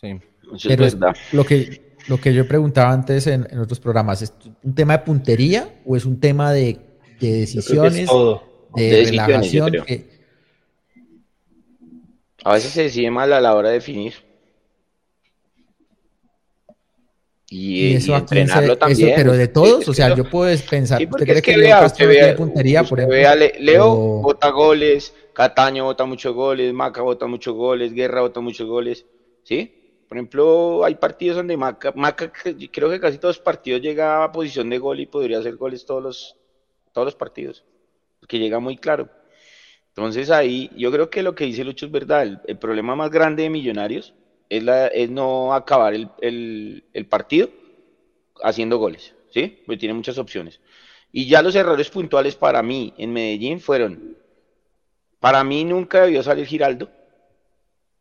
Sí, 0.00 0.18
pero 0.66 0.84
es 0.84 0.96
lo 1.32 1.44
que 1.44 1.89
lo 2.08 2.20
que 2.20 2.34
yo 2.34 2.46
preguntaba 2.46 2.92
antes 2.92 3.26
en, 3.26 3.46
otros 3.58 3.80
programas, 3.80 4.22
¿es 4.22 4.32
un 4.62 4.74
tema 4.74 4.98
de 4.98 5.04
puntería 5.04 5.68
o 5.84 5.96
es 5.96 6.04
un 6.04 6.18
tema 6.20 6.52
de, 6.52 6.78
decisiones, 7.20 8.08
de, 8.74 9.04
relajación? 9.04 9.72
A 12.44 12.54
veces 12.54 12.72
se 12.72 12.82
decide 12.84 13.10
mal 13.10 13.32
a 13.32 13.40
la 13.40 13.54
hora 13.54 13.68
de 13.68 13.74
definir. 13.74 14.14
Y, 17.52 17.94
eso 17.96 18.16
entrenarlo 18.16 18.78
también. 18.78 19.12
pero 19.16 19.32
de 19.32 19.48
todos, 19.48 19.88
o 19.88 19.92
sea, 19.92 20.14
yo 20.14 20.22
puedo 20.24 20.56
pensar, 20.70 21.02
¿usted 21.02 21.26
cree 21.26 21.42
que, 21.42 21.56
Leo 21.56 21.80
Castro 21.80 22.08
tiene 22.08 22.32
puntería, 22.34 22.84
por 22.84 23.00
ejemplo? 23.00 23.46
Leo 23.58 23.94
bota 24.22 24.50
goles, 24.50 25.12
Cataño 25.32 25.84
bota 25.84 26.04
muchos 26.04 26.32
goles, 26.32 26.72
Maca 26.72 27.02
bota 27.02 27.26
muchos 27.26 27.54
goles, 27.56 27.92
Guerra 27.92 28.20
bota 28.20 28.40
muchos 28.40 28.68
goles, 28.68 29.04
¿sí? 29.42 29.79
Por 30.10 30.16
ejemplo, 30.16 30.84
hay 30.84 30.96
partidos 30.96 31.36
donde 31.36 31.56
Maca, 31.56 31.92
Maca 31.94 32.32
creo 32.32 32.90
que 32.90 32.98
casi 32.98 33.18
todos 33.18 33.36
los 33.36 33.44
partidos 33.44 33.80
llega 33.80 34.24
a 34.24 34.32
posición 34.32 34.68
de 34.68 34.78
gol 34.78 34.98
y 34.98 35.06
podría 35.06 35.38
hacer 35.38 35.54
goles 35.54 35.86
todos 35.86 36.02
los, 36.02 36.36
todos 36.90 37.04
los 37.04 37.14
partidos, 37.14 37.64
porque 38.18 38.40
llega 38.40 38.58
muy 38.58 38.76
claro. 38.76 39.08
Entonces 39.86 40.32
ahí 40.32 40.68
yo 40.76 40.90
creo 40.90 41.10
que 41.10 41.22
lo 41.22 41.36
que 41.36 41.44
dice 41.44 41.62
Lucho 41.62 41.86
es 41.86 41.92
verdad, 41.92 42.42
el 42.44 42.58
problema 42.58 42.96
más 42.96 43.12
grande 43.12 43.44
de 43.44 43.50
Millonarios 43.50 44.12
es, 44.48 44.64
la, 44.64 44.88
es 44.88 45.08
no 45.10 45.54
acabar 45.54 45.94
el, 45.94 47.06
partido 47.08 47.48
haciendo 48.42 48.78
goles, 48.78 49.14
¿sí? 49.32 49.62
Porque 49.64 49.78
tiene 49.78 49.94
muchas 49.94 50.18
opciones. 50.18 50.58
Y 51.12 51.28
ya 51.28 51.40
los 51.40 51.54
errores 51.54 51.88
puntuales 51.88 52.34
para 52.34 52.64
mí 52.64 52.92
en 52.98 53.12
Medellín 53.12 53.60
fueron, 53.60 54.16
para 55.20 55.44
mí 55.44 55.62
nunca 55.62 56.02
debió 56.02 56.20
salir 56.24 56.46
Giraldo 56.46 56.90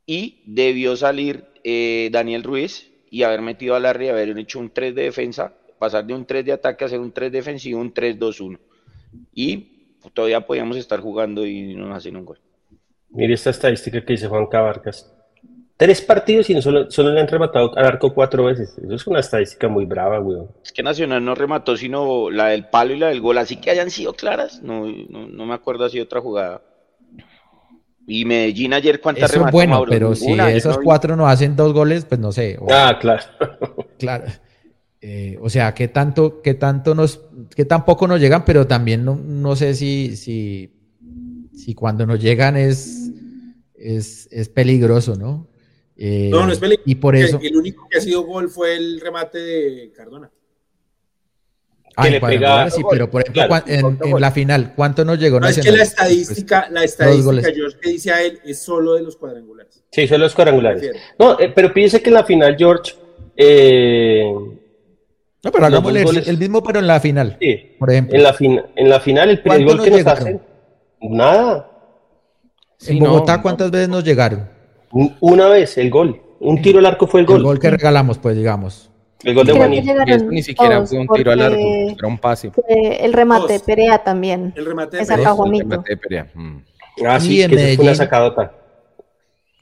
y 0.07 0.41
debió 0.47 0.95
salir 0.95 1.48
eh, 1.63 2.09
Daniel 2.11 2.43
Ruiz 2.43 2.91
y 3.09 3.23
haber 3.23 3.41
metido 3.41 3.75
a 3.75 3.79
Larry, 3.79 4.09
haber 4.09 4.37
hecho 4.37 4.59
un 4.59 4.69
3 4.69 4.93
de 4.95 5.03
defensa, 5.03 5.53
pasar 5.77 6.05
de 6.05 6.13
un 6.13 6.25
3 6.25 6.45
de 6.45 6.51
ataque 6.53 6.83
a 6.83 6.87
hacer 6.87 6.99
un 6.99 7.11
3 7.11 7.31
defensivo, 7.31 7.79
un 7.79 7.93
3-2-1. 7.93 8.59
Y 9.33 9.97
todavía 10.13 10.41
podíamos 10.41 10.77
estar 10.77 10.99
jugando 10.99 11.45
y 11.45 11.75
no 11.75 11.87
nos 11.87 11.97
hacen 11.97 12.15
un 12.15 12.25
gol. 12.25 12.39
Mire 13.09 13.33
esta 13.33 13.49
estadística 13.49 14.03
que 14.03 14.13
dice 14.13 14.27
Juan 14.27 14.45
Cabarcas. 14.45 15.11
Tres 15.79 16.01
partidos 16.01 16.49
y 16.49 16.53
no 16.53 16.61
solo, 16.61 16.91
solo 16.91 17.11
le 17.11 17.21
han 17.21 17.27
rematado 17.29 17.71
al 17.77 17.85
arco 17.85 18.13
cuatro 18.13 18.43
veces. 18.43 18.77
Eso 18.77 18.93
es 18.93 19.07
una 19.07 19.21
estadística 19.21 19.69
muy 19.69 19.85
brava, 19.85 20.19
weón. 20.19 20.49
Es 20.61 20.73
que 20.73 20.83
Nacional 20.83 21.23
no 21.23 21.35
remató 21.35 21.77
sino 21.77 22.29
la 22.29 22.47
del 22.47 22.65
palo 22.65 22.93
y 22.93 22.99
la 22.99 23.07
del 23.07 23.21
gol, 23.21 23.37
así 23.37 23.55
que 23.55 23.71
hayan 23.71 23.89
sido 23.89 24.11
claras. 24.11 24.61
No, 24.61 24.85
no, 24.85 25.45
me 25.45 25.53
acuerdo 25.53 25.85
así 25.85 25.97
otra 26.01 26.19
jugada. 26.19 26.61
Y 28.09 28.25
Medellín 28.25 28.73
ayer, 28.73 28.99
¿cuántas 28.99 29.31
remató? 29.31 29.51
bueno, 29.51 29.85
pero 29.87 30.15
si 30.15 30.31
esos 30.33 30.79
cuatro 30.79 31.15
no 31.15 31.27
hacen 31.27 31.55
dos 31.55 31.73
goles, 31.73 32.05
pues 32.05 32.19
no 32.19 32.31
sé. 32.31 32.57
ah, 32.69 32.97
claro. 32.99 33.23
claro. 33.99 34.25
Eh, 34.99 35.37
o 35.41 35.49
sea, 35.49 35.73
¿qué 35.73 35.87
tanto, 35.87 36.41
qué 36.41 36.55
tanto 36.55 36.95
nos, 36.95 37.21
qué 37.55 37.65
tampoco 37.65 38.07
nos 38.07 38.19
llegan, 38.19 38.43
pero 38.43 38.67
también 38.67 39.05
no, 39.05 39.15
no 39.15 39.55
sé 39.55 39.75
si, 39.75 40.17
si, 40.17 40.73
si 41.55 41.75
cuando 41.75 42.05
nos 42.05 42.19
llegan 42.19 42.57
es, 42.57 43.11
es, 43.75 44.27
es 44.31 44.49
peligroso, 44.49 45.15
¿no? 45.15 45.47
Eh, 45.95 46.29
no, 46.31 46.45
no 46.45 46.51
es 46.51 46.59
peligroso. 46.59 46.89
Y 46.89 46.95
por 46.95 47.15
eso. 47.15 47.39
El, 47.41 47.55
único 47.55 47.87
que 47.89 47.99
ha 47.99 48.01
sido 48.01 48.23
gol 48.23 48.49
fue 48.49 48.75
el 48.75 48.99
remate 48.99 49.37
de 49.37 49.91
Cardona. 49.95 50.31
Que 52.01 52.09
le 52.09 52.21
pega, 52.21 52.69
sí, 52.69 52.81
pero 52.89 53.09
por 53.09 53.21
ejemplo, 53.21 53.57
en, 53.65 54.21
la 54.21 54.31
final, 54.31 54.73
¿cuánto 54.75 55.03
nos 55.03 55.19
llegó? 55.19 55.39
No, 55.39 55.47
es 55.47 55.59
que 55.59 55.71
la 55.71 55.83
estadística, 55.83 56.61
pues, 56.61 56.71
la 56.71 56.83
estadística, 56.83 57.51
George, 57.53 57.77
que 57.81 57.89
dice 57.89 58.11
a 58.11 58.21
él, 58.21 58.39
es 58.45 58.61
solo 58.61 58.93
de 58.93 59.03
los 59.03 59.15
cuadrangulares. 59.17 59.83
Sí, 59.91 60.07
solo 60.07 60.25
los 60.25 60.35
cuadrangulares. 60.35 60.91
No, 61.17 61.39
eh, 61.39 61.51
pero 61.53 61.73
piense 61.73 62.01
que 62.01 62.09
en 62.09 62.13
la 62.15 62.23
final, 62.23 62.55
George. 62.57 62.93
Eh, 63.35 64.23
no, 65.41 65.51
pero 65.51 65.65
hagámosle 65.65 66.01
el, 66.01 66.37
mismo, 66.37 66.61
pero 66.61 66.79
en 66.79 66.87
la 66.87 66.99
final. 66.99 67.37
Sí, 67.39 67.75
por 67.79 67.89
ejemplo. 67.89 68.15
En 68.15 68.23
la, 68.23 68.35
en 68.75 68.89
la 68.89 68.99
final, 68.99 69.29
el 69.29 69.41
primer 69.41 69.65
gol 69.65 69.83
que 69.83 69.91
nos 69.91 70.07
hacen, 70.07 70.41
nada. 71.01 71.69
en 72.85 72.99
Bogotá, 72.99 73.41
¿cuántas 73.41 73.71
veces 73.71 73.87
nos 73.87 74.03
llegaron? 74.03 74.49
Una 74.91 75.47
vez, 75.47 75.77
el 75.77 75.89
gol. 75.89 76.21
Un 76.39 76.61
tiro 76.61 76.79
al 76.79 76.85
arco 76.85 77.07
fue 77.07 77.21
el 77.21 77.25
gol. 77.25 77.37
El 77.37 77.43
gol 77.43 77.59
que 77.59 77.69
regalamos, 77.69 78.17
pues, 78.17 78.35
digamos. 78.35 78.88
El 79.23 79.35
gol 79.35 79.45
de 79.45 79.53
Juanito. 79.53 79.93
ni 80.29 80.43
siquiera 80.43 80.85
fue 80.85 80.99
un 80.99 81.07
tiro 81.07 81.31
al 81.31 81.41
arco, 81.41 81.57
era 81.57 82.07
un 82.07 82.17
pase. 82.17 82.51
El 82.67 83.13
remate 83.13 83.53
de 83.53 83.59
Perea 83.59 84.03
también. 84.03 84.53
El 84.55 84.65
remate 84.65 84.97
de 84.97 85.05
Perea. 85.05 85.31
El 85.31 85.59
remate 85.59 85.89
de 85.89 85.97
Perea. 85.97 86.31
Mm. 86.33 86.57
Ah, 87.05 87.19
sí, 87.19 87.41
en 87.41 87.49
que 87.49 87.55
Medellín, 87.55 87.75
fue 87.77 87.85
una 87.85 87.95
sacadota. 87.95 88.53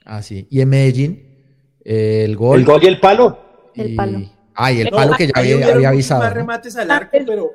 Ah, 0.04 0.22
sí. 0.22 0.46
Y 0.50 0.60
en 0.60 0.68
Medellín, 0.68 1.44
el 1.84 2.36
gol. 2.36 2.60
El 2.60 2.64
gol 2.64 2.82
y 2.82 2.86
el 2.86 3.00
palo. 3.00 3.38
El 3.74 3.94
palo. 3.94 4.20
Ah, 4.54 4.72
y 4.72 4.80
el 4.80 4.90
palo 4.90 5.14
que 5.16 5.26
ya 5.26 5.32
había, 5.36 5.74
había 5.74 5.88
avisado. 5.90 6.22
Más 6.22 6.34
remates 6.34 6.76
al 6.76 6.90
arco, 6.90 7.18
pero, 7.24 7.52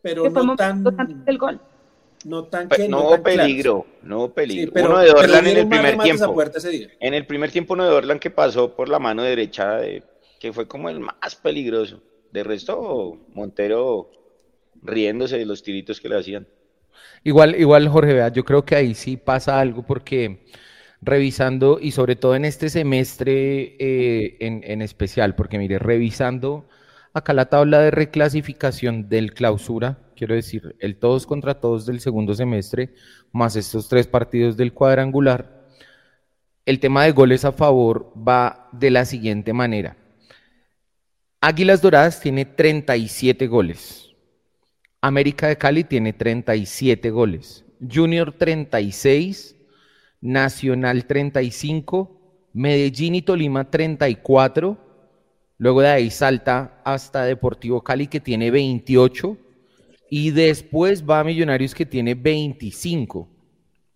pero 0.00 0.30
no 0.30 0.56
tan. 0.56 0.84
El 1.26 1.38
gol 1.38 1.60
no 2.24 2.44
tan 2.44 2.68
que 2.68 2.88
no, 2.88 3.22
peligro, 3.22 3.86
no 4.02 4.32
peligro. 4.32 4.72
uno 4.84 4.98
de 4.98 5.10
Orlan 5.10 5.46
en 5.46 5.56
el 5.58 5.68
primer 5.68 5.98
tiempo. 5.98 6.42
En 7.00 7.14
el 7.14 7.26
primer 7.26 7.50
tiempo 7.50 7.74
uno 7.74 7.84
de 7.84 7.90
Orlan 7.90 8.18
que 8.18 8.30
pasó 8.30 8.74
por 8.74 8.88
la 8.88 8.98
mano 8.98 9.22
derecha, 9.22 9.76
de, 9.76 10.02
que 10.42 10.52
fue 10.52 10.66
como 10.66 10.90
el 10.90 10.98
más 10.98 11.36
peligroso. 11.40 12.02
De 12.32 12.42
resto, 12.42 13.16
Montero 13.32 14.10
riéndose 14.82 15.38
de 15.38 15.46
los 15.46 15.62
tiritos 15.62 16.00
que 16.00 16.08
le 16.08 16.18
hacían. 16.18 16.48
Igual, 17.22 17.54
igual 17.54 17.88
Jorge, 17.88 18.12
vea, 18.12 18.28
yo 18.28 18.44
creo 18.44 18.64
que 18.64 18.74
ahí 18.74 18.96
sí 18.96 19.16
pasa 19.16 19.60
algo 19.60 19.86
porque 19.86 20.44
revisando, 21.00 21.78
y 21.80 21.92
sobre 21.92 22.16
todo 22.16 22.34
en 22.34 22.44
este 22.44 22.70
semestre 22.70 23.76
eh, 23.78 24.36
en, 24.40 24.64
en 24.64 24.82
especial, 24.82 25.36
porque 25.36 25.58
mire, 25.58 25.78
revisando 25.78 26.66
acá 27.12 27.34
la 27.34 27.46
tabla 27.46 27.78
de 27.78 27.92
reclasificación 27.92 29.08
del 29.08 29.34
clausura, 29.34 30.00
quiero 30.16 30.34
decir, 30.34 30.74
el 30.80 30.96
todos 30.96 31.24
contra 31.24 31.60
todos 31.60 31.86
del 31.86 32.00
segundo 32.00 32.34
semestre, 32.34 32.94
más 33.30 33.54
estos 33.54 33.88
tres 33.88 34.08
partidos 34.08 34.56
del 34.56 34.72
cuadrangular, 34.72 35.68
el 36.66 36.80
tema 36.80 37.04
de 37.04 37.12
goles 37.12 37.44
a 37.44 37.52
favor 37.52 38.12
va 38.16 38.68
de 38.72 38.90
la 38.90 39.04
siguiente 39.04 39.52
manera. 39.52 40.01
Águilas 41.44 41.82
Doradas 41.82 42.20
tiene 42.20 42.44
37 42.44 43.48
goles. 43.48 44.14
América 45.00 45.48
de 45.48 45.58
Cali 45.58 45.82
tiene 45.82 46.12
37 46.12 47.10
goles. 47.10 47.64
Junior 47.92 48.30
36. 48.30 49.56
Nacional 50.20 51.04
35. 51.04 52.48
Medellín 52.52 53.16
y 53.16 53.22
Tolima 53.22 53.68
34. 53.68 54.78
Luego 55.58 55.80
de 55.80 55.88
ahí 55.88 56.10
salta 56.10 56.80
hasta 56.84 57.24
Deportivo 57.24 57.82
Cali 57.82 58.06
que 58.06 58.20
tiene 58.20 58.52
28. 58.52 59.36
Y 60.10 60.30
después 60.30 61.04
va 61.04 61.18
a 61.18 61.24
Millonarios 61.24 61.74
que 61.74 61.86
tiene 61.86 62.14
25. 62.14 63.28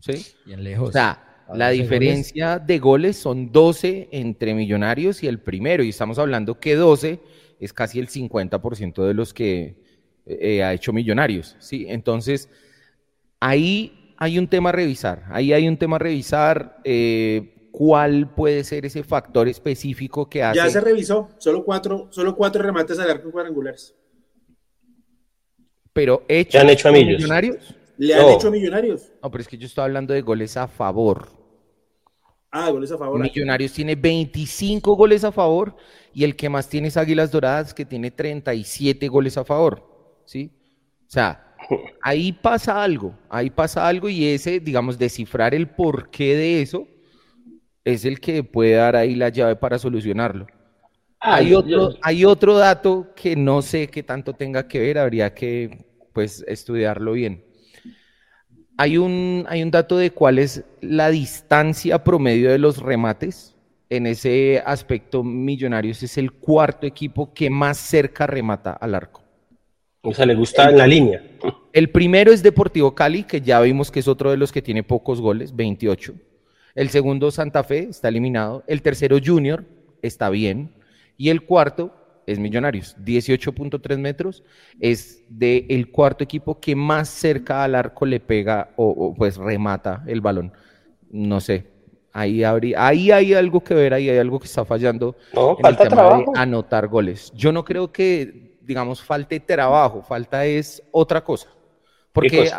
¿Sí? 0.01 0.27
Bien 0.45 0.65
lejos. 0.65 0.89
O 0.89 0.93
sea, 0.93 1.45
la 1.55 1.71
diferencia 1.71 2.59
de 2.59 2.81
goles 2.81 3.17
son 3.17 3.53
12 3.53 4.09
entre 4.11 4.53
Millonarios 4.53 5.23
y 5.23 5.29
el 5.29 5.39
primero. 5.39 5.85
Y 5.85 5.91
estamos 5.91 6.19
hablando 6.19 6.59
que 6.59 6.75
12 6.75 7.21
es 7.61 7.73
casi 7.73 7.99
el 7.99 8.09
50% 8.09 9.05
de 9.05 9.15
los 9.15 9.33
que 9.33 9.77
eh, 10.27 10.63
ha 10.63 10.73
hecho 10.73 10.93
Millonarios. 10.93 11.57
¿sí? 11.59 11.87
Entonces, 11.89 12.49
ahí 13.41 14.15
hay 14.17 14.39
un 14.39 14.49
tema 14.49 14.71
a 14.71 14.73
revisar. 14.73 15.25
Ahí 15.31 15.53
hay 15.53 15.69
un 15.69 15.77
tema 15.77 15.97
a 15.97 16.01
revisar. 16.01 16.79
Eh, 16.85 17.69
¿Cuál 17.71 18.35
puede 18.35 18.65
ser 18.65 18.87
ese 18.87 19.03
factor 19.03 19.49
específico 19.49 20.29
que 20.29 20.43
hace? 20.43 20.59
Ya 20.59 20.71
se 20.71 20.81
revisó. 20.81 21.29
Solo 21.39 21.63
cuatro, 21.65 22.09
solo 22.11 22.35
cuatro 22.35 22.63
remates 22.63 22.99
al 22.99 23.11
arco 23.11 23.31
cuadrangulares 23.31 23.95
pero 25.97 26.25
hecho, 26.29 26.61
han 26.61 26.69
hecho 26.69 26.91
a 26.91 26.93
Millonarios? 26.93 27.75
¿Le 27.97 28.15
han 28.15 28.29
hecho 28.29 28.49
a 28.49 28.51
Millonarios? 28.51 29.11
No, 29.23 29.31
pero 29.31 29.41
es 29.41 29.49
que 29.49 29.57
yo 29.57 29.65
estoy 29.65 29.85
hablando 29.85 30.13
de 30.13 30.21
goles 30.21 30.59
a 30.59 30.69
favor. 30.69 31.29
Ah, 32.51 32.71
goles 32.71 32.91
a 32.93 32.99
favor. 32.99 33.21
Millonarios 33.21 33.73
tiene 33.73 33.95
25 33.95 34.95
goles 34.97 35.25
a 35.25 35.33
favor 35.33 35.77
y 36.13 36.25
el 36.25 36.37
que 36.37 36.49
más 36.49 36.69
tiene 36.69 36.89
es 36.89 36.97
Águilas 36.97 37.31
Doradas, 37.31 37.75
que 37.75 37.85
tiene 37.85 38.11
37 38.11 39.09
goles 39.09 39.37
a 39.37 39.45
favor. 39.45 40.23
¿Sí? 40.25 40.51
O 41.07 41.11
sea, 41.11 41.55
ahí 42.03 42.33
pasa 42.33 42.83
algo, 42.83 43.15
ahí 43.29 43.51
pasa 43.51 43.87
algo 43.87 44.09
y 44.09 44.27
ese, 44.27 44.61
digamos, 44.61 44.99
descifrar 44.99 45.55
el 45.55 45.69
porqué 45.69 46.35
de 46.37 46.63
eso 46.63 46.89
es 47.85 48.05
el 48.05 48.19
que 48.21 48.43
puede 48.43 48.73
dar 48.73 48.97
ahí 48.97 49.15
la 49.15 49.29
llave 49.29 49.55
para 49.57 49.79
solucionarlo 49.79 50.47
hay, 51.21 51.55
otro, 51.55 51.95
hay 52.03 52.25
otro 52.25 52.57
dato 52.57 53.09
que 53.15 53.37
no 53.37 53.63
sé 53.63 53.89
qué 53.89 54.03
tanto 54.03 54.35
tenga 54.35 54.69
que 54.69 54.81
ver, 54.81 54.99
habría 54.99 55.35
que 55.35 55.87
pues 56.13 56.45
estudiarlo 56.47 57.13
bien. 57.13 57.45
Hay 58.79 58.99
un, 58.99 59.47
hay 59.49 59.63
un 59.63 59.71
dato 59.71 59.97
de 59.97 60.11
cuál 60.11 60.39
es 60.39 60.65
la 60.81 61.11
distancia 61.11 62.05
promedio 62.05 62.51
de 62.51 62.59
los 62.59 62.79
remates. 62.79 63.55
En 63.89 64.07
ese 64.07 64.63
aspecto, 64.67 65.23
Millonarios 65.23 66.03
es 66.03 66.19
el 66.19 66.33
cuarto 66.33 66.87
equipo 66.87 67.33
que 67.33 67.49
más 67.49 67.79
cerca 67.79 68.27
remata 68.27 68.73
al 68.73 68.95
arco. 68.95 69.23
O 70.03 70.13
sea, 70.13 70.27
le 70.27 70.35
gusta 70.35 70.69
en 70.69 70.79
la 70.79 70.87
línea. 70.87 71.23
El 71.73 71.91
primero 71.91 72.33
es 72.33 72.43
Deportivo 72.43 72.95
Cali, 72.95 73.25
que 73.25 73.41
ya 73.41 73.61
vimos 73.61 73.91
que 73.91 74.01
es 74.01 74.09
otro 74.09 74.31
de 74.31 74.39
los 74.39 74.51
que 74.51 74.63
tiene 74.63 74.83
pocos 74.83 75.21
goles, 75.21 75.55
28. 75.55 76.15
El 76.75 76.89
segundo, 76.91 77.31
Santa 77.31 77.65
Fe, 77.65 77.89
está 77.91 78.09
eliminado. 78.09 78.65
El 78.67 78.83
tercero, 78.83 79.19
Junior, 79.23 79.65
está 80.01 80.31
bien. 80.31 80.71
Y 81.17 81.31
el 81.31 81.43
cuarto 81.43 81.93
es 82.27 82.39
Millonarios, 82.39 82.97
18.3 83.05 83.99
metros, 83.99 84.43
es 84.81 85.23
del 85.29 85.67
el 85.69 85.91
cuarto 85.91 86.25
equipo 86.25 86.59
que 86.61 86.75
más 86.75 87.09
cerca 87.09 87.63
al 87.63 87.75
arco 87.75 88.05
le 88.05 88.21
pega 88.21 88.71
o, 88.77 89.15
pues 89.15 89.37
remata 89.37 90.03
el 90.07 90.21
balón. 90.21 90.53
No 91.11 91.41
sé, 91.41 91.75
Ahí, 92.13 92.43
habría, 92.43 92.87
ahí 92.87 93.11
hay 93.11 93.35
algo 93.35 93.63
que 93.63 93.75
ver, 93.75 93.93
ahí 93.93 94.09
hay 94.09 94.17
algo 94.17 94.41
que 94.41 94.47
está 94.47 94.65
fallando 94.65 95.17
no, 95.35 95.55
falta 95.57 95.83
el 95.83 95.91
tema 95.91 96.03
trabajo. 96.03 96.33
de 96.33 96.41
anotar 96.41 96.89
goles. 96.89 97.31
Yo 97.35 97.53
no 97.53 97.63
creo 97.63 97.93
que, 97.93 98.57
digamos, 98.63 99.03
falte 99.03 99.39
trabajo, 99.39 100.01
falta 100.03 100.47
es 100.47 100.83
otra 100.93 101.23
cosa. 101.23 101.49
Porque, 102.13 102.51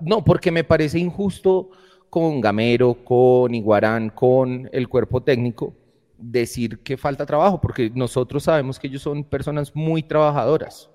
no, 0.00 0.24
porque 0.24 0.50
me 0.50 0.64
parece 0.64 0.98
injusto 0.98 1.70
con 2.10 2.40
Gamero, 2.40 2.94
con 3.04 3.54
Iguarán, 3.54 4.10
con 4.10 4.68
el 4.72 4.88
cuerpo 4.88 5.22
técnico, 5.22 5.72
decir 6.20 6.78
que 6.80 6.96
falta 6.96 7.26
trabajo, 7.26 7.60
porque 7.60 7.90
nosotros 7.94 8.44
sabemos 8.44 8.78
que 8.78 8.86
ellos 8.86 9.02
son 9.02 9.24
personas 9.24 9.74
muy 9.74 10.02
trabajadoras, 10.02 10.90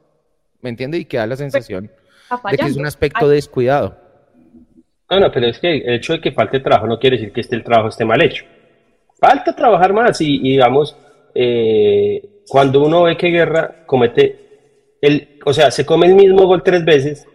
¿me 0.61 0.69
entiende? 0.69 0.97
Y 0.99 1.05
que 1.05 1.17
da 1.17 1.27
la 1.27 1.35
sensación 1.35 1.91
de 2.51 2.57
que 2.57 2.65
es 2.65 2.77
un 2.77 2.85
aspecto 2.85 3.27
descuidado. 3.27 3.97
No, 5.09 5.19
no, 5.19 5.31
pero 5.31 5.47
es 5.47 5.59
que 5.59 5.77
el 5.77 5.95
hecho 5.95 6.13
de 6.13 6.21
que 6.21 6.31
falte 6.31 6.59
trabajo 6.59 6.87
no 6.87 6.99
quiere 6.99 7.17
decir 7.17 7.31
que 7.31 7.41
este, 7.41 7.55
el 7.55 7.63
trabajo 7.63 7.89
esté 7.89 8.05
mal 8.05 8.21
hecho. 8.23 8.45
Falta 9.19 9.55
trabajar 9.55 9.93
más 9.93 10.19
y, 10.21 10.39
digamos, 10.39 10.95
eh, 11.33 12.41
cuando 12.47 12.83
uno 12.83 13.03
ve 13.03 13.17
que 13.17 13.29
Guerra 13.29 13.85
comete, 13.85 14.97
el, 15.01 15.39
o 15.45 15.53
sea, 15.53 15.69
se 15.71 15.85
come 15.85 16.07
el 16.07 16.15
mismo 16.15 16.45
gol 16.47 16.63
tres 16.63 16.83
veces, 16.83 17.27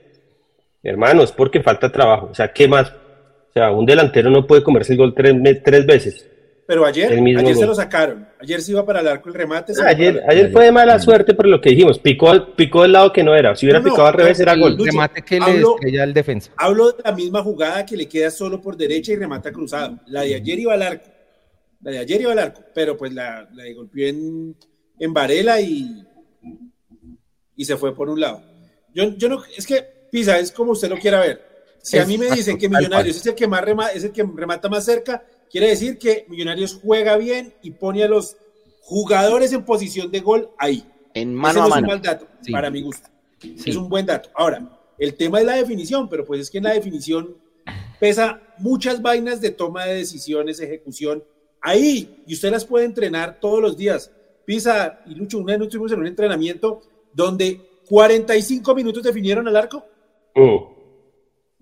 hermanos, 0.83 1.33
porque 1.33 1.63
falta 1.63 1.93
trabajo. 1.93 2.29
O 2.31 2.35
sea, 2.35 2.53
¿qué 2.53 2.67
más? 2.67 2.91
O 2.91 3.53
sea, 3.53 3.71
un 3.71 3.87
delantero 3.87 4.31
no 4.31 4.47
puede 4.47 4.63
comerse 4.63 4.93
el 4.93 4.99
gol 4.99 5.15
tres, 5.15 5.63
tres 5.63 5.87
veces. 5.87 6.29
Pero 6.71 6.87
ayer, 6.87 7.11
ayer 7.11 7.57
se 7.57 7.67
lo 7.67 7.75
sacaron. 7.75 8.29
Ayer 8.39 8.63
se 8.63 8.71
iba 8.71 8.87
para 8.87 9.01
el 9.01 9.09
arco 9.09 9.29
el 9.29 9.35
remate. 9.35 9.73
ayer, 9.85 10.23
ayer 10.29 10.53
fue 10.53 10.67
de 10.67 10.71
mala 10.71 11.01
suerte 11.01 11.35
por 11.35 11.49
lo 11.49 11.61
que 11.61 11.71
dijimos. 11.71 11.99
Picó, 11.99 12.55
picó 12.55 12.83
del 12.83 12.93
lado 12.93 13.13
que 13.13 13.25
no 13.25 13.35
era. 13.35 13.57
Si 13.57 13.67
hubiera 13.67 13.83
picado 13.83 14.07
al 14.07 14.15
revés, 14.15 14.39
era 14.39 14.55
gol. 14.55 14.77
El 14.79 14.87
remate 14.87 15.21
que 15.23 15.41
le 15.41 15.63
estrella 15.63 16.05
al 16.05 16.15
defensa. 16.15 16.53
Hablo 16.57 16.93
de 16.93 17.03
la 17.05 17.11
misma 17.11 17.43
jugada 17.43 17.85
que 17.85 17.97
le 17.97 18.07
queda 18.07 18.31
solo 18.31 18.61
por 18.63 18.77
derecha 18.77 19.11
y 19.11 19.17
remata 19.17 19.51
cruzado. 19.51 19.99
La 20.07 20.23
de 20.23 20.37
ayer 20.37 20.61
iba 20.61 20.73
al 20.73 20.83
arco. 20.83 21.07
La 21.83 21.91
de 21.91 21.99
ayer 21.99 22.21
iba 22.21 22.31
al 22.31 22.39
arco. 22.39 22.63
Pero 22.73 22.97
pues 22.97 23.13
la, 23.13 23.49
la 23.53 23.65
golpeó 23.75 24.07
en, 24.07 24.55
en 25.01 25.13
Varela 25.13 25.61
y, 25.61 26.07
y 27.57 27.65
se 27.65 27.77
fue 27.79 27.97
por 27.97 28.09
un 28.09 28.21
lado. 28.21 28.45
Yo, 28.95 29.17
yo 29.17 29.29
no, 29.29 29.43
es 29.57 29.67
que 29.67 29.85
Pisa 30.09 30.39
es 30.39 30.53
como 30.53 30.71
usted 30.71 30.89
lo 30.89 30.99
quiera 30.99 31.19
ver. 31.19 31.51
Si 31.83 31.99
a 31.99 32.07
mí 32.07 32.17
me 32.17 32.31
dicen 32.31 32.57
que 32.57 32.69
Millonarios 32.69 33.17
es 33.17 33.27
el 33.27 33.35
que 33.35 33.49
más 33.49 33.65
remata, 33.65 33.91
es 33.91 34.05
el 34.05 34.13
que 34.13 34.23
remata 34.23 34.69
más 34.69 34.85
cerca, 34.85 35.25
Quiere 35.51 35.69
decir 35.69 35.99
que 35.99 36.27
Millonarios 36.29 36.79
juega 36.81 37.17
bien 37.17 37.53
y 37.63 37.73
pone 37.73 38.05
a 38.05 38.09
los 38.09 38.37
jugadores 38.83 39.53
en 39.53 39.65
posición 39.65 40.11
de 40.11 40.21
gol 40.21 40.51
ahí. 40.59 40.85
En 41.15 41.35
mano 41.35 41.63
a 41.63 41.69
mano. 41.69 41.77
Es 41.77 41.83
un 41.83 41.89
mal 41.89 42.03
dato, 42.03 42.27
para 42.53 42.71
mi 42.71 42.83
gusto. 42.83 43.09
Es 43.43 43.75
un 43.75 43.89
buen 43.89 44.07
dato. 44.07 44.31
Ahora, 44.35 44.79
el 44.99 45.15
tema 45.15 45.41
es 45.41 45.47
la 45.47 45.57
definición, 45.57 46.09
pero 46.09 46.25
pues 46.25 46.41
es 46.41 46.51
que 46.51 46.59
en 46.59 46.65
la 46.65 46.75
definición 46.75 47.37
pesa 47.99 48.41
muchas 48.59 49.03
vainas 49.03 49.41
de 49.41 49.51
toma 49.51 49.87
de 49.87 49.97
decisiones, 49.97 50.61
ejecución. 50.61 51.25
Ahí, 51.61 52.23
y 52.27 52.35
usted 52.35 52.51
las 52.51 52.65
puede 52.65 52.85
entrenar 52.85 53.41
todos 53.41 53.61
los 53.61 53.77
días. 53.77 54.13
Pisa 54.45 55.01
y 55.07 55.15
Lucho, 55.15 55.39
una 55.39 55.57
vez 55.57 55.63
estuvimos 55.63 55.93
en 55.93 56.01
un 56.01 56.07
entrenamiento 56.07 56.83
donde 57.13 57.61
45 57.89 58.75
minutos 58.75 59.03
definieron 59.03 59.49
al 59.49 59.57
arco. 59.57 59.85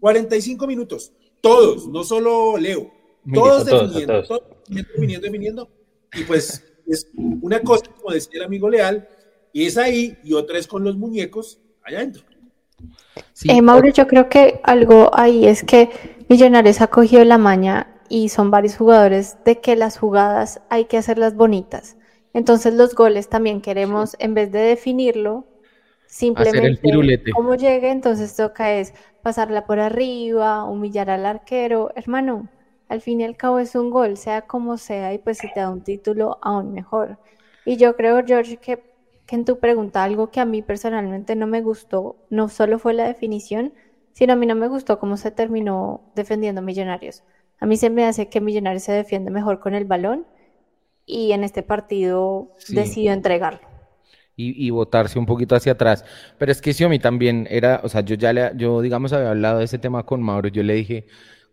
45 0.01 0.65
mm. 0.65 0.69
minutos. 0.69 1.13
Todos, 1.41 1.87
no 1.87 2.05
solo 2.05 2.57
Leo. 2.59 2.98
Todos 3.33 3.67
definiendo, 3.67 4.23
todos, 4.23 4.43
definiendo, 4.69 5.25
definiendo. 5.27 5.71
Y 6.15 6.25
pues 6.25 6.65
es 6.87 7.11
una 7.15 7.61
cosa, 7.61 7.85
como 8.01 8.15
decía 8.15 8.41
el 8.41 8.45
amigo 8.45 8.69
Leal, 8.69 9.09
y 9.53 9.67
es 9.67 9.77
ahí, 9.77 10.17
y 10.25 10.33
otra 10.35 10.59
es 10.59 10.67
con 10.67 10.85
los 10.85 10.97
muñecos 10.97 11.61
allá 11.83 11.99
adentro. 11.99 12.23
Eh, 13.45 13.63
Mauro, 13.63 13.89
yo 13.89 14.07
creo 14.07 14.29
que 14.29 14.61
algo 14.63 15.11
ahí 15.13 15.47
es 15.47 15.63
que 15.63 15.91
Millonarios 16.29 16.81
ha 16.81 16.89
cogido 16.89 17.25
la 17.25 17.39
maña 17.39 17.97
y 18.09 18.29
son 18.29 18.51
varios 18.51 18.77
jugadores 18.77 19.37
de 19.45 19.61
que 19.61 19.77
las 19.77 19.99
jugadas 19.99 20.61
hay 20.69 20.85
que 20.85 20.99
hacerlas 20.99 21.35
bonitas. 21.35 21.97
Entonces 22.35 22.75
los 22.75 22.95
goles 22.95 23.29
también 23.29 23.61
queremos, 23.61 24.17
en 24.19 24.35
vez 24.35 24.53
de 24.53 24.61
definirlo, 24.61 25.47
simplemente 26.07 27.33
cómo 27.33 27.55
llegue, 27.55 27.91
entonces 27.91 28.37
toca 28.37 28.75
es 28.75 28.95
pasarla 29.23 29.67
por 29.67 29.81
arriba, 29.81 30.65
humillar 30.65 31.11
al 31.11 31.27
arquero. 31.27 31.91
Hermano, 31.97 32.49
al 32.89 33.01
fin 33.01 33.21
y 33.21 33.25
al 33.25 33.37
cabo 33.37 33.59
es 33.59 33.75
un 33.75 33.91
gol, 33.91 34.17
sea 34.17 34.43
como 34.43 34.77
sea, 34.79 35.13
y 35.13 35.19
pues 35.19 35.39
si 35.39 35.53
te 35.53 35.61
da 35.61 35.71
un 35.71 35.83
título, 35.83 36.39
aún 36.43 36.73
mejor. 36.73 37.19
Y 37.65 37.77
yo 37.77 37.97
creo, 37.97 38.25
George, 38.27 38.57
que, 38.57 38.83
en 39.29 39.45
tu 39.45 39.59
pregunta 39.59 40.03
algo 40.03 40.31
que 40.31 40.41
a 40.41 40.47
mí 40.47 40.63
personalmente 40.63 41.37
no 41.37 41.47
me 41.47 41.61
gustó, 41.61 42.17
no 42.31 42.49
solo 42.49 42.79
fue 42.79 42.95
la 42.95 43.07
definición, 43.07 43.75
sino 44.13 44.33
a 44.33 44.37
mí 44.37 44.47
no 44.47 44.55
me 44.55 44.69
gustó 44.69 44.99
cómo 44.99 45.19
se 45.19 45.31
terminó 45.31 46.11
defendiendo 46.15 46.63
Millonarios. 46.63 47.25
A 47.61 47.67
mí 47.67 47.77
se 47.77 47.91
me 47.91 48.07
hace 48.07 48.29
que 48.29 48.41
Millonarios 48.41 48.85
se 48.85 48.93
defiende 48.93 49.31
mejor 49.31 49.61
con 49.61 49.75
el 49.75 49.85
balón 49.85 50.27
y 51.05 51.33
en 51.33 51.45
este 51.45 51.63
partido 51.63 52.55
decidió 52.69 53.13
entregarlo. 53.13 53.69
Y, 54.35 54.67
y, 54.67 54.71
botarse 54.71 55.19
un 55.19 55.27
poquito 55.27 55.57
hacia 55.57 55.73
atrás. 55.73 56.05
Pero 56.39 56.53
es 56.53 56.63
que 56.63 56.89
mí 56.89 56.99
también 57.01 57.49
era, 57.51 57.81
o 57.83 57.89
sea, 57.89 58.03
yo 58.03 58.15
ya 58.15 58.33
le, 58.33 58.53
yo 58.55 58.81
digamos 58.81 59.13
había 59.13 59.31
hablado 59.31 59.59
de 59.59 59.65
ese 59.65 59.79
tema 59.79 60.07
con 60.07 60.23
Mauro, 60.23 60.49
yo 60.49 60.63
le 60.63 60.75
dije, 60.75 61.07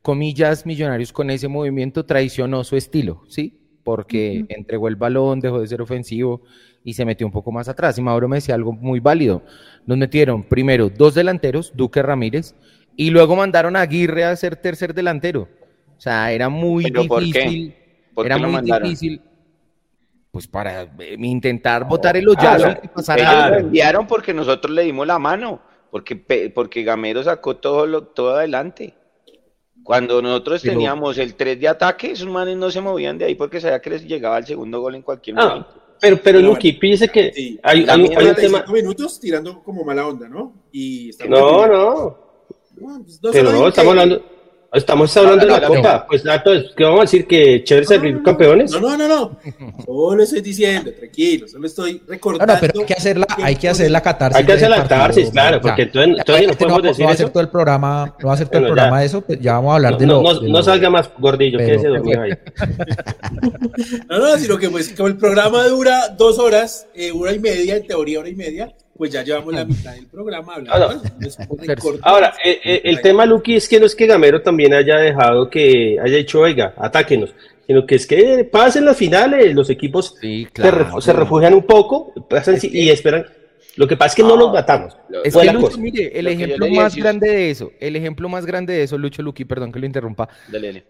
comillas, 0.06 0.68
Millonarios 0.68 1.12
con 1.12 1.32
ese 1.32 1.48
movimiento 1.48 2.06
traicionó 2.06 2.64
su 2.64 2.76
estilo, 2.76 3.24
¿sí? 3.28 3.60
Porque 3.84 4.46
entregó 4.50 4.88
el 4.88 4.96
balón, 4.96 5.40
dejó 5.40 5.60
de 5.60 5.68
ser 5.68 5.82
ofensivo 5.82 6.44
y 6.84 6.94
se 6.94 7.06
metió 7.06 7.26
un 7.26 7.34
poco 7.34 7.52
más 7.52 7.68
atrás. 7.68 7.98
Y 7.98 8.04
Mauro 8.04 8.28
me 8.28 8.38
decía 8.38 8.54
algo 8.54 8.72
muy 8.72 9.00
válido. 9.00 9.42
Nos 9.88 9.98
metieron 9.98 10.44
primero 10.44 10.92
dos 10.92 11.16
delanteros, 11.16 11.74
Duque 11.76 12.04
Ramírez, 12.04 12.54
y 12.96 13.10
luego 13.10 13.36
mandaron 13.36 13.76
a 13.76 13.82
Aguirre 13.82 14.26
a 14.26 14.36
ser 14.36 14.56
tercer 14.58 14.94
delantero. 14.94 15.50
O 15.98 16.00
sea, 16.00 16.32
era 16.32 16.50
muy 16.50 16.84
difícil. 16.84 17.76
era 18.16 18.38
muy 18.38 18.62
difícil. 18.62 19.22
Pues 20.30 20.48
para 20.48 20.84
eh, 20.84 21.16
intentar 21.18 21.88
botar 21.88 22.16
el 22.16 22.30
hoyazo 22.30 22.78
y 22.84 22.88
pasar 22.90 23.20
Ellos 23.20 23.62
enviaron 23.62 24.06
porque 24.06 24.36
nosotros 24.36 24.72
le 24.72 24.84
dimos 24.84 25.08
la 25.08 25.18
mano, 25.18 25.62
porque, 25.90 26.16
porque 26.54 26.84
Gamero 26.84 27.24
sacó 27.24 27.56
todo, 27.58 27.88
lo, 27.88 28.04
todo 28.04 28.36
adelante. 28.36 28.94
Cuando 29.86 30.20
nosotros 30.20 30.64
teníamos 30.64 31.16
el 31.20 31.36
3 31.36 31.60
de 31.60 31.68
ataque, 31.68 32.12
esos 32.12 32.28
manes 32.28 32.58
no 32.58 32.72
se 32.72 32.82
movían 32.82 33.20
de 33.20 33.26
ahí 33.26 33.36
porque 33.36 33.62
sabía 33.62 33.80
que 33.80 33.92
les 33.92 34.04
llegaba 34.04 34.40
el 34.40 34.46
segundo 34.46 34.82
gol 34.82 34.96
en 34.96 35.04
cualquier 35.04 35.40
ah, 35.40 35.48
momento. 35.48 35.70
Pero, 36.02 36.20
pero 36.24 36.40
Luqui, 36.42 36.74
fíjese 36.74 37.08
que 37.08 37.60
hay, 37.62 37.86
hay, 37.88 38.10
hay 38.18 38.26
un 38.28 38.36
tema. 38.36 38.66
minutos 38.68 39.20
tirando 39.20 39.62
como 39.62 39.84
mala 39.84 40.08
onda, 40.08 40.28
¿no? 40.28 40.54
Y 40.72 41.12
no, 41.30 41.68
no. 41.68 42.18
Pues, 42.80 43.20
pero 43.32 43.52
no, 43.52 43.68
estamos 43.68 43.92
hablando 43.92 44.35
Estamos 44.76 45.16
hablando 45.16 45.46
de 45.46 45.52
la 45.52 45.68
Copa. 45.68 46.06
Pues 46.08 46.26
Nato, 46.26 46.52
¿qué 46.76 46.84
vamos 46.84 47.00
a 47.00 47.02
decir? 47.04 47.26
¿Que 47.26 47.64
chévere 47.64 47.86
ser 47.86 48.24
campeones? 48.24 48.72
No, 48.72 48.80
no, 48.80 48.98
no, 48.98 49.08
no. 49.08 49.40
Solo 49.86 50.24
estoy 50.24 50.42
diciendo, 50.42 50.92
tranquilo, 50.92 51.48
solo 51.48 51.68
estoy 51.68 52.02
recordando. 52.08 52.46
No, 52.46 52.54
no, 52.54 52.60
pero 52.60 52.80
hay 52.80 52.86
que 52.86 52.94
hacerla, 52.94 53.28
hay 53.42 53.56
que 53.56 53.70
hacer 53.70 53.90
la 53.90 54.02
catarsis. 54.02 54.38
Hay 54.38 54.46
que 54.46 54.54
hacer 54.54 54.70
la 54.70 54.78
catarsis, 54.78 55.30
claro, 55.30 55.62
porque 55.62 55.84
entonces, 55.84 56.18
entonces 56.20 56.48
no 56.48 56.54
podemos 56.54 56.84
decir 56.84 57.00
no 57.00 57.06
va 57.06 57.12
a 57.12 57.14
hacer 57.14 57.30
todo 57.30 57.44
el 57.44 57.50
programa, 57.50 58.16
no 58.20 58.26
va 58.28 58.32
a 58.32 58.36
hacer 58.36 58.48
todo 58.50 58.60
el 58.60 58.66
programa 58.66 59.00
de 59.00 59.06
eso, 59.06 59.22
pues 59.22 59.40
ya 59.40 59.54
vamos 59.54 59.72
a 59.72 59.76
hablar 59.76 59.98
de 59.98 60.08
lo... 60.08 60.22
No, 60.22 60.42
no 60.42 60.64
salga 60.64 60.90
más 60.90 61.10
gordillo, 61.18 61.58
que 61.58 61.76
ese 61.76 61.88
dormido 61.88 62.22
ahí. 62.22 62.32
no, 64.10 64.20
no, 64.20 64.38
sino 64.38 64.58
que 64.58 64.70
pues 64.70 64.94
como 64.96 65.08
el 65.08 65.18
programa 65.18 65.64
dura 65.68 66.10
dos 66.10 66.38
horas, 66.38 66.88
eh, 66.94 67.12
hora 67.14 67.34
y 67.34 67.40
media, 67.40 67.78
en 67.78 67.88
teoría 67.88 68.20
hora 68.20 68.30
y 68.30 68.36
media, 68.36 68.74
pues 68.98 69.12
ya 69.12 69.24
llevamos 69.24 69.54
la 69.54 69.66
mitad 69.66 69.94
del 69.94 70.08
programa 70.08 70.56
hablando. 70.56 71.02
Ahora, 72.02 72.34
eh, 72.44 72.60
eh, 72.64 72.82
el 72.86 73.02
tema, 73.02 73.26
Luqui, 73.26 73.56
es 73.56 73.68
que 73.68 73.80
no 73.80 73.86
es 73.86 73.96
que 73.96 74.08
Gamero 74.08 74.42
también 74.42 74.74
haya 74.74 74.98
dejado 74.98 75.50
que 75.50 75.98
haya 76.02 76.18
dicho, 76.18 76.40
oiga, 76.40 76.74
atáquenos, 76.78 77.34
sino 77.68 77.86
que 77.86 77.96
es 77.96 78.08
que 78.08 78.46
pasen 78.46 78.86
las 78.86 78.96
finales, 78.96 79.54
los 79.54 79.70
equipos 79.70 80.16
se, 80.22 81.12
refugian 81.12 81.54
un 81.54 81.64
poco 81.64 82.14
pasan 82.30 82.58
y 82.62 82.90
esperan. 82.90 83.26
Lo 83.76 83.86
que 83.86 83.98
pasa 83.98 84.12
es 84.12 84.16
que 84.16 84.24
no, 84.24 84.38
los 84.38 84.54
matamos. 84.54 84.96
Es 85.26 85.36
que 85.36 85.52
Lucho, 85.52 85.78
mire, 85.78 86.18
el 86.18 86.28
ejemplo 86.28 86.70
más 86.70 86.96
grande 86.96 87.30
de 87.30 87.52
eso, 87.52 87.74
el 87.82 87.98
ejemplo 87.98 88.30
más 88.30 88.46
grande 88.46 88.74
de 88.74 88.84
eso, 88.84 88.98
Lucho 88.98 89.22
Luqui, 89.22 89.44
perdón 89.44 89.74
que 89.74 89.80
lo 89.80 89.86
interrumpa. 89.86 90.30
Dale, 90.50 90.86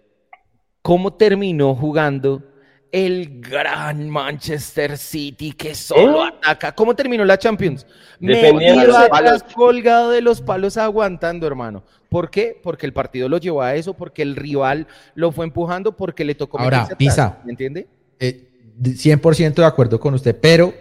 ¿Cómo 0.83 1.15
terminó 1.15 1.73
jugando 1.73 2.43
el 2.91 3.41
gran 3.41 4.09
Manchester 4.09 4.97
City 4.97 5.51
que 5.51 5.75
solo 5.75 6.25
¿Eh? 6.25 6.29
ataca. 6.29 6.73
¿Cómo 6.73 6.95
terminó 6.95 7.25
la 7.25 7.37
Champions? 7.37 7.85
Metido 8.19 8.97
atrás, 8.97 9.43
colgado 9.53 10.11
de 10.11 10.21
los 10.21 10.41
palos, 10.41 10.77
aguantando, 10.77 11.45
hermano. 11.45 11.83
¿Por 12.09 12.29
qué? 12.29 12.59
Porque 12.61 12.85
el 12.85 12.93
partido 12.93 13.27
lo 13.27 13.37
llevó 13.37 13.61
a 13.61 13.75
eso, 13.75 13.93
porque 13.93 14.21
el 14.21 14.35
rival 14.35 14.87
lo 15.15 15.31
fue 15.31 15.45
empujando, 15.45 15.97
porque 15.97 16.23
le 16.23 16.35
tocó. 16.35 16.59
Ahora, 16.59 16.87
Pisa, 16.97 17.39
¿me 17.43 17.51
entiende? 17.51 17.87
100% 18.19 19.41
eh, 19.41 19.53
de 19.55 19.65
acuerdo 19.65 19.99
con 19.99 20.13
usted, 20.13 20.37
pero 20.39 20.73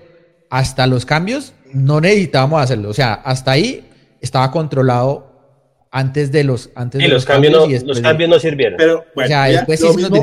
hasta 0.51 0.87
los 0.87 1.05
cambios 1.05 1.53
no 1.73 2.01
necesitábamos 2.01 2.63
hacerlo. 2.63 2.91
O 2.91 2.95
sea, 2.95 3.15
hasta 3.15 3.51
ahí 3.51 3.85
estaba 4.21 4.51
controlado 4.53 5.35
antes 5.91 6.33
de 6.33 6.45
los 6.45 6.71
antes 6.75 7.01
y 7.01 7.07
los, 7.07 7.25
cambios, 7.25 7.53
no, 7.53 7.87
los 7.87 8.01
cambios 8.01 8.31
no 8.31 8.39
sirvieron. 8.39 8.77
Pero 8.77 9.05
bueno, 9.15 9.31
ya, 9.31 9.45
después 9.47 9.81
sí 9.81 9.89
mismo, 9.97 10.17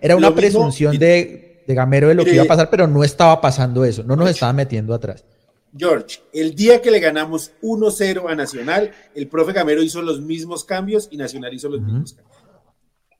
era 0.00 0.16
una 0.16 0.34
presunción 0.34 0.98
de, 0.98 1.62
de, 1.66 1.74
Gamero 1.74 2.08
de 2.08 2.14
lo 2.14 2.24
que 2.24 2.34
iba 2.34 2.44
a 2.44 2.46
pasar, 2.46 2.70
pero 2.70 2.86
no 2.86 3.04
estaba 3.04 3.40
pasando 3.40 3.84
eso, 3.84 4.02
no 4.02 4.16
nos 4.16 4.30
estaba 4.30 4.52
metiendo 4.52 4.94
atrás. 4.94 5.24
George, 5.76 6.20
el 6.32 6.54
día 6.54 6.80
que 6.80 6.90
le 6.90 6.98
ganamos 6.98 7.52
1-0 7.62 8.30
a 8.30 8.34
Nacional, 8.34 8.90
el 9.14 9.28
profe 9.28 9.52
Gamero 9.52 9.82
hizo 9.82 10.00
los 10.00 10.20
mismos 10.20 10.64
cambios 10.64 11.08
y 11.10 11.16
Nacional 11.16 11.52
hizo 11.52 11.68
los 11.68 11.80
mismos 11.80 12.14
cambios. 12.14 12.38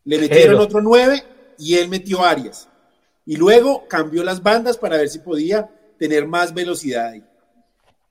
Le 0.05 0.19
metieron 0.19 0.61
otro 0.61 0.81
9 0.81 1.23
y 1.59 1.75
él 1.75 1.89
metió 1.89 2.25
Arias. 2.25 2.69
Y 3.27 3.37
luego 3.37 3.87
cambió 3.87 4.25
las 4.25 4.43
bandas 4.43 4.79
para 4.79 4.97
ver 4.97 5.11
si 5.11 5.19
podía 5.19 5.71
tener 5.99 6.27
más 6.27 6.55
velocidad 6.55 7.09
ahí. 7.09 7.23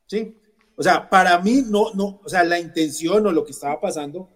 ¿Sí? 0.05 0.37
O 0.75 0.83
sea, 0.83 1.09
para 1.09 1.39
mí 1.39 1.63
no, 1.67 1.91
no, 1.95 2.21
o 2.23 2.29
sea, 2.29 2.43
la 2.43 2.59
intención 2.59 3.25
o 3.25 3.31
lo 3.31 3.43
que 3.43 3.51
estaba 3.51 3.81
pasando, 3.81 4.29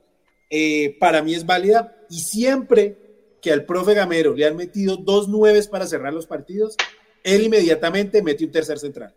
eh, 0.49 0.97
para 0.99 1.21
mí 1.21 1.35
es 1.35 1.45
válida 1.45 1.95
y 2.09 2.19
siempre 2.19 3.10
que 3.41 3.51
al 3.51 3.65
profe 3.65 3.93
Gamero 3.93 4.33
le 4.35 4.45
han 4.45 4.55
metido 4.55 4.97
dos 4.97 5.27
nueves 5.27 5.67
para 5.67 5.87
cerrar 5.87 6.13
los 6.13 6.27
partidos, 6.27 6.77
él 7.23 7.43
inmediatamente 7.43 8.21
mete 8.21 8.45
un 8.45 8.51
tercer 8.51 8.79
central. 8.79 9.13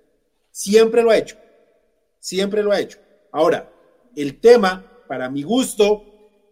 Siempre 0.50 1.02
lo 1.02 1.10
ha 1.10 1.18
hecho. 1.18 1.36
Siempre 2.18 2.62
lo 2.62 2.72
ha 2.72 2.80
hecho. 2.80 2.98
Ahora, 3.30 3.70
el 4.16 4.40
tema, 4.40 5.02
para 5.06 5.28
mi 5.28 5.42
gusto, 5.42 6.04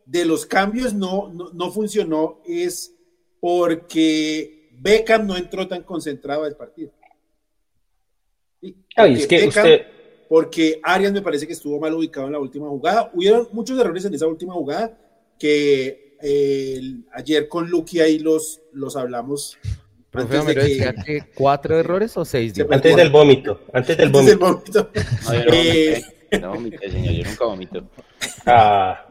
de 0.05 0.25
los 0.25 0.45
cambios 0.45 0.93
no, 0.93 1.33
no, 1.33 1.71
funcionó 1.71 2.41
es 2.47 2.95
porque 3.41 4.69
Beckham 4.73 5.27
no 5.27 5.37
entró 5.37 5.67
tan 5.67 5.83
concentrado 5.83 6.45
al 6.45 6.57
partido. 6.57 6.93
es 8.61 9.27
que 9.27 9.47
usted 9.47 9.87
porque 10.33 10.81
Arias 10.83 11.13
me 11.13 11.21
parece 11.21 11.47
que 11.47 11.53
estuvo 11.53 11.79
mal 11.79 11.93
ubicado 11.93 12.27
en 12.27 12.33
la 12.33 12.39
última 12.39 12.67
jugada. 12.67 13.11
Hubieron 13.13 13.49
muchos 13.53 13.79
errores 13.79 14.03
en 14.07 14.15
esa 14.15 14.27
última 14.27 14.55
jugada 14.55 14.99
que 15.39 16.12
eh, 16.23 16.81
ayer 17.13 17.49
con 17.49 17.69
Lucky 17.69 18.01
ahí 18.01 18.19
los, 18.19 18.63
los 18.73 18.97
hablamos. 18.97 19.59
antes 20.13 20.47
de 20.47 20.95
que... 21.05 21.25
cuatro 21.35 21.79
errores 21.79 22.17
o 22.17 22.25
seis. 22.25 22.55
Antes 22.71 22.97
del 22.97 23.11
vómito. 23.11 23.61
Antes 23.73 23.97
del 23.97 24.11
vómito. 24.11 24.53
No, 24.73 25.35
yo 25.35 25.45
no, 25.45 25.53
eh... 25.53 26.03
no 26.41 26.55
señor, 26.55 27.13
yo 27.13 27.25
nunca 27.25 27.45
vomito. 27.45 27.91
Ah. 28.47 29.09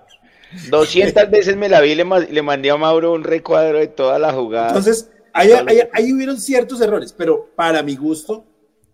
200 0.70 1.30
veces 1.30 1.55
me 1.55 1.70
la 1.70 1.80
vi 1.80 1.91
y 1.91 1.95
le, 1.95 2.05
le, 2.30 2.41
mandé 2.41 2.72
a 2.72 2.78
Mauro 2.78 3.14
un 3.14 3.24
recuadro 3.24 3.80
de 3.80 3.88
toda 3.88 4.20
la 4.20 4.34
jugada. 4.34 4.70
Entonces, 4.70 5.09
ahí, 5.34 5.51
ahí, 5.51 5.80
ahí 5.93 6.14
hubieron 6.14 6.39
ciertos 6.39 6.82
errores, 6.82 7.14
pero 7.18 7.49
para 7.55 7.82
mi 7.84 7.95
gusto, 7.95 8.45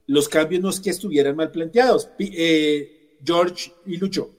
los 0.08 0.30
cambios 0.30 0.62
no 0.62 0.70
es 0.70 0.80
que 0.80 0.90
estuvieran 0.90 1.36
mal 1.36 1.52
planteados. 1.52 2.10
Eh, 2.20 3.18
George 3.24 3.74
y 3.86 3.98
Lucho, 3.98 4.32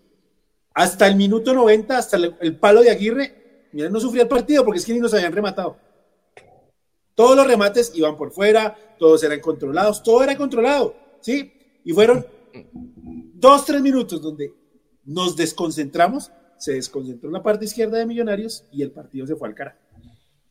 hasta 0.74 1.06
el 1.06 1.16
minuto 1.16 1.52
90, 1.52 1.96
hasta 1.98 2.16
el, 2.16 2.56
palo 2.56 2.82
de 2.82 2.90
Aguirre, 2.90 3.37
mira, 3.72 3.88
no 3.88 4.00
sufría 4.00 4.22
el 4.22 4.28
partido 4.28 4.64
porque 4.64 4.78
es 4.78 4.86
que 4.86 4.92
ni 4.92 5.00
nos 5.00 5.14
habían 5.14 5.32
rematado. 5.32 5.76
Todos 7.14 7.36
los 7.36 7.46
remates 7.46 7.92
iban 7.94 8.16
por 8.16 8.30
fuera, 8.30 8.76
todos 8.98 9.22
eran 9.24 9.40
controlados, 9.40 10.02
todo 10.02 10.22
era 10.22 10.36
controlado, 10.36 10.94
¿sí? 11.20 11.52
Y 11.84 11.92
fueron 11.92 12.24
dos, 13.34 13.64
tres 13.64 13.80
minutos 13.80 14.22
donde 14.22 14.52
nos 15.04 15.36
desconcentramos, 15.36 16.30
se 16.58 16.74
desconcentró 16.74 17.30
la 17.30 17.42
parte 17.42 17.64
izquierda 17.64 17.98
de 17.98 18.06
Millonarios 18.06 18.64
y 18.70 18.82
el 18.82 18.90
partido 18.90 19.26
se 19.26 19.36
fue 19.36 19.48
al 19.48 19.54
cara. 19.54 19.76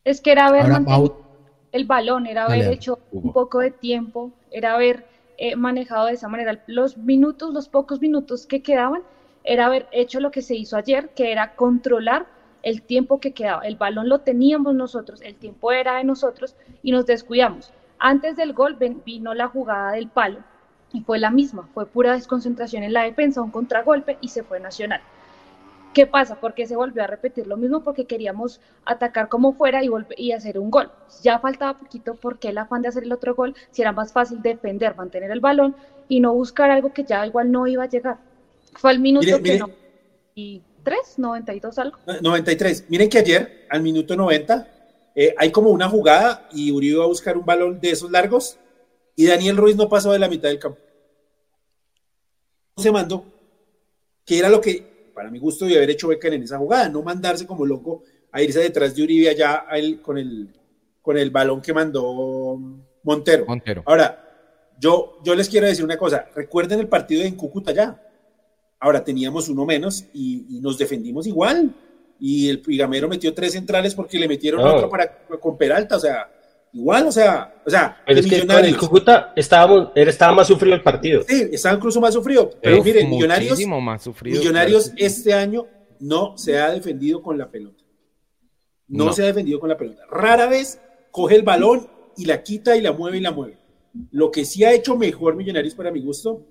Es 0.04 0.20
que 0.22 0.32
era 0.32 0.48
haber 0.48 0.68
mantenido 0.68 1.28
el 1.72 1.86
balón, 1.86 2.28
era 2.28 2.46
haber 2.46 2.72
hecho 2.72 3.00
un 3.12 3.32
poco 3.34 3.60
de 3.60 3.72
tiempo, 3.72 4.32
era 4.52 4.74
haber 4.74 5.06
eh, 5.38 5.56
manejado 5.56 6.08
de 6.08 6.14
esa 6.14 6.28
manera 6.28 6.64
los 6.68 6.98
minutos, 6.98 7.54
los 7.54 7.70
pocos 7.70 8.02
minutos 8.02 8.48
que 8.48 8.62
quedaban, 8.62 9.04
era 9.44 9.68
haber 9.68 9.88
hecho 9.92 10.20
lo 10.20 10.32
que 10.32 10.42
se 10.42 10.56
hizo 10.56 10.76
ayer, 10.76 11.10
que 11.10 11.32
era 11.32 11.56
controlar 11.56 12.26
el 12.68 12.82
tiempo 12.82 13.22
que 13.22 13.32
quedaba. 13.32 13.62
El 13.62 13.78
balón 13.78 14.10
lo 14.10 14.20
teníamos 14.20 14.76
nosotros, 14.76 15.22
el 15.22 15.36
tiempo 15.36 15.72
era 15.72 15.96
de 15.96 16.04
nosotros 16.04 16.58
y 16.84 16.92
nos 16.92 17.06
descuidamos. 17.06 17.72
Antes 17.98 18.36
del 18.36 18.52
gol 18.52 18.78
vino 19.06 19.34
la 19.34 19.48
jugada 19.48 19.94
del 19.94 20.10
palo 20.10 20.40
y 20.92 21.00
fue 21.00 21.18
la 21.18 21.32
misma, 21.32 21.70
fue 21.74 21.86
pura 21.86 22.12
desconcentración 22.12 22.84
en 22.84 22.92
la 22.92 23.04
defensa, 23.04 23.42
un 23.42 23.52
contragolpe 23.52 24.18
y 24.20 24.28
se 24.28 24.44
fue 24.44 24.60
Nacional. 24.60 25.00
¿Qué 25.94 26.08
pasa? 26.08 26.42
Porque 26.42 26.68
se 26.68 26.76
volvió 26.76 27.06
a 27.06 27.08
repetir 27.08 27.48
lo 27.48 27.56
mismo 27.56 27.84
porque 27.84 28.04
queríamos 28.04 28.60
atacar 28.84 29.30
como 29.30 29.54
fuera 29.54 29.82
y, 29.82 29.90
y 30.18 30.34
hacer 30.34 30.60
un 30.60 30.70
gol. 30.70 30.92
Ya 31.24 31.40
faltaba 31.40 31.80
poquito 31.80 32.16
porque 32.16 32.50
el 32.50 32.58
afán 32.58 32.82
de 32.82 32.90
hacer 32.90 33.04
el 33.04 33.14
otro 33.14 33.34
gol, 33.34 33.56
si 33.72 33.82
era 33.82 33.94
más 33.94 34.12
fácil 34.12 34.42
defender, 34.42 34.94
mantener 34.98 35.32
el 35.32 35.40
balón 35.40 35.74
y 36.10 36.20
no 36.20 36.34
buscar 36.34 36.70
algo 36.70 36.92
que 36.92 37.06
ya 37.06 37.26
igual 37.26 37.50
no 37.50 37.66
iba 37.66 37.86
a 37.86 37.90
llegar. 37.90 38.18
Fue 38.74 38.92
al 38.92 39.00
minuto 39.00 39.42
que 39.42 39.58
no. 39.58 39.70
¿Y 40.36 40.62
3? 40.88 41.00
¿92 41.18 41.78
algo? 41.80 41.98
93. 42.22 42.86
Miren 42.88 43.10
que 43.10 43.18
ayer, 43.18 43.66
al 43.70 43.82
minuto 43.82 44.16
90, 44.16 44.68
eh, 45.16 45.36
hay 45.38 45.52
como 45.52 45.70
una 45.72 45.90
jugada 45.90 46.48
y 46.54 46.72
Uribe 46.72 47.00
va 47.00 47.04
a 47.04 47.08
buscar 47.08 47.38
un 47.38 47.46
balón 47.46 47.82
de 47.82 47.92
esos 47.92 48.10
largos 48.10 48.58
y 49.14 49.26
Daniel 49.26 49.58
Ruiz 49.58 49.76
no 49.76 49.90
pasó 49.90 50.14
de 50.14 50.20
la 50.20 50.30
mitad 50.30 50.48
del 50.48 50.60
campo. 50.60 50.80
Se 52.78 52.90
mandó, 52.90 53.26
que 54.24 54.40
era 54.40 54.48
lo 54.48 54.62
que 54.62 55.12
para 55.14 55.30
mi 55.30 55.40
gusto, 55.40 55.66
de 55.66 55.76
haber 55.76 55.90
hecho 55.90 56.08
Becan 56.08 56.32
en 56.32 56.44
esa 56.44 56.58
jugada, 56.58 56.88
no 56.88 57.02
mandarse 57.02 57.46
como 57.46 57.66
loco 57.66 58.04
a 58.32 58.42
irse 58.42 58.62
detrás 58.62 58.96
de 58.96 59.04
Uribe 59.04 59.30
allá 59.30 59.66
con, 60.02 60.18
el, 60.18 60.48
con 61.02 61.18
el 61.18 61.32
balón 61.32 61.62
que 61.62 61.74
mandó 61.74 62.56
Montero. 63.04 63.46
Montero. 63.46 63.84
Ahora, 63.86 64.24
yo, 64.80 65.18
yo 65.26 65.36
les 65.36 65.50
quiero 65.50 65.68
decir 65.68 65.84
una 65.84 65.98
cosa, 65.98 66.30
recuerden 66.34 66.80
el 66.80 66.88
partido 66.88 67.26
en 67.26 67.36
Cúcuta 67.36 67.74
ya. 67.74 68.00
Ahora 68.80 69.04
teníamos 69.04 69.50
uno 69.50 69.66
menos 69.66 70.06
y, 70.14 70.60
nos 70.62 70.78
defendimos 70.78 71.28
igual. 71.28 71.74
Y 72.20 72.50
el 72.50 72.62
Pigamero 72.62 73.08
metió 73.08 73.34
tres 73.34 73.54
centrales 73.54 73.94
porque 73.94 74.18
le 74.18 74.28
metieron 74.28 74.66
otro 74.66 74.90
para, 74.90 75.18
con 75.40 75.58
Peralta, 75.58 75.98
o 75.98 76.00
sea, 76.00 76.32
Igual, 76.74 77.08
o 77.08 77.12
sea, 77.12 77.56
o 77.66 77.70
sea, 77.70 77.98
pero 78.06 78.20
es 78.20 78.28
que 78.28 78.36
el 78.36 78.78
Cúcuta 78.78 79.34
estaba, 79.36 79.92
estaba 79.96 80.34
más 80.34 80.48
sufrido 80.48 80.76
el 80.76 80.84
partido. 80.84 81.24
Sí, 81.28 81.50
estaba 81.52 81.76
incluso 81.76 82.02
más 82.02 82.14
sufrido. 82.14 82.52
Pero 82.62 82.84
miren, 82.84 83.10
Millonarios, 83.10 83.58
Millonarios 84.22 84.92
este 84.98 85.34
año 85.34 85.66
no 86.00 86.38
se 86.38 86.60
ha 86.60 86.72
defendido 86.72 87.24
con 87.24 87.38
la 87.38 87.50
pelota. 87.50 87.84
No, 88.88 89.12
se 89.14 89.24
ha 89.24 89.28
defendido 89.28 89.60
con 89.60 89.70
la 89.70 89.78
pelota. 89.78 90.04
Rara 90.10 90.48
vez 90.48 90.80
coge 91.12 91.36
el 91.36 91.44
balón 91.44 91.90
y 92.16 92.26
la 92.26 92.44
quita 92.44 92.76
y 92.76 92.82
la 92.82 92.92
mueve 92.92 93.18
y 93.18 93.22
la 93.22 93.32
mueve. 93.32 93.58
Lo 94.12 94.30
que 94.30 94.46
sí 94.46 94.64
ha 94.64 94.74
hecho 94.74 94.96
mejor 94.98 95.36
Millonarios 95.36 95.74
para 95.74 95.92
mi 95.92 96.02
gusto 96.02 96.46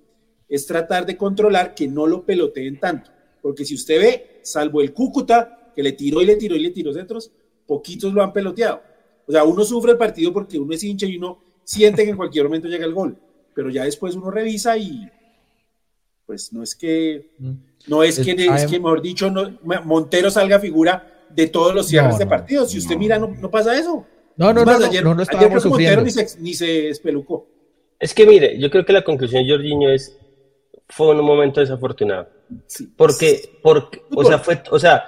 es 0.49 0.67
tratar 0.67 1.07
de 1.07 1.17
controlar 1.17 1.75
que 1.75 1.89
no 1.89 2.07
lo 2.07 2.25
peloteen 2.25 2.79
tanto. 2.79 3.11
Porque 3.43 3.65
si 3.65 3.75
usted 3.75 4.01
ve, 4.01 4.41
salvo 4.43 4.81
el 4.81 4.93
Cúcuta, 4.93 5.73
que 5.75 5.83
le 5.83 5.93
tiró 5.93 6.23
y 6.23 6.27
le 6.27 6.37
tiró 6.37 6.57
y 6.57 6.61
le 6.61 6.71
tiró 6.71 6.93
centros, 6.93 7.31
poquitos 7.67 8.13
lo 8.13 8.23
han 8.23 8.33
peloteado 8.33 8.81
o 9.27 9.33
sea, 9.33 9.45
uno 9.45 9.65
sufre 9.65 9.93
el 9.93 9.99
partido 9.99 10.33
porque 10.33 10.59
uno 10.59 10.73
es 10.73 10.83
hincha 10.85 11.07
y 11.07 11.17
uno 11.17 11.39
siente 11.65 12.05
que 12.05 12.11
en 12.11 12.17
cualquier 12.17 12.45
momento 12.45 12.69
llega 12.69 12.85
el 12.85 12.95
gol, 12.95 13.19
pero 13.55 13.71
ya 13.71 13.85
después 13.85 14.15
uno 14.15 14.31
revisa 14.31 14.79
y 14.79 15.09
pues 16.25 16.53
no 16.53 16.63
es 16.63 16.75
que, 16.75 17.31
mm. 17.39 17.53
no 17.89 18.03
es, 18.03 18.19
que, 18.19 18.33
es 18.33 18.67
que 18.67 18.81
mejor 18.81 19.03
dicho, 19.03 19.31
no, 19.31 19.59
Montero 19.85 20.31
salga 20.31 20.59
figura 20.59 21.25
de 21.31 21.49
todos 21.49 21.75
los 21.75 21.89
cierres 21.89 22.19
de 22.19 22.27
partidos. 22.27 22.71
Si 22.71 22.79
usted 22.79 22.97
mira, 22.97 23.19
no, 23.19 23.29
no, 23.29 23.51
pasa 23.51 23.79
eso. 23.79 24.05
No, 24.37 24.53
no, 24.53 24.65
no, 24.65 24.73
ayer, 24.73 25.05
no, 25.05 25.15
no 25.15 25.23
ayer 25.23 25.51
Montero 25.51 26.03
ni 26.03 26.11
se, 26.11 26.41
ni 26.41 26.55
se 26.55 26.89
espelucó. 26.89 27.49
Es 27.99 28.13
que 28.13 28.27
mire, 28.27 28.59
yo 28.59 28.71
creo 28.71 28.85
que 28.85 28.93
la 28.93 29.05
conclusión 29.05 29.45
de 29.45 29.51
Jorginho 29.51 29.91
es 29.91 30.19
fue 30.89 31.11
un 31.15 31.25
momento 31.25 31.61
desafortunado. 31.61 32.29
Sí. 32.67 32.89
Porque, 32.97 33.59
porque, 33.63 34.03
o 34.15 34.25
sea, 34.25 34.39
fue, 34.39 34.63
o 34.71 34.79
sea, 34.79 35.05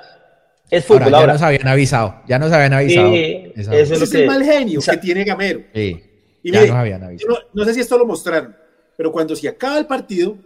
es 0.71 0.85
fútbol. 0.85 1.11
ya 1.11 1.27
nos 1.27 1.43
habían 1.43 1.69
avisado. 1.69 2.23
Ya 2.27 2.39
nos 2.39 2.53
habían 2.53 2.73
avisado. 2.75 3.11
Sí, 3.11 3.53
ese 3.55 3.95
es, 3.95 4.15
el 4.15 4.27
mal 4.27 4.45
genio 4.45 4.81
que 4.81 4.97
tiene 4.99 5.25
Gamero. 5.25 5.63
Sí, 5.75 6.03
y 6.43 6.53
ya 6.53 6.61
nos 6.63 6.71
habían 6.71 7.03
avisado. 7.03 7.39
No, 7.55 7.65
sé 7.65 7.75
si 7.75 7.81
esto 7.81 7.97
lo 7.97 8.07
mostraron, 8.07 8.55
pero 8.97 9.13
cuando 9.13 9.35
se 9.37 9.49
acaba 9.49 9.79
el 9.79 9.87
partido, 9.87 10.37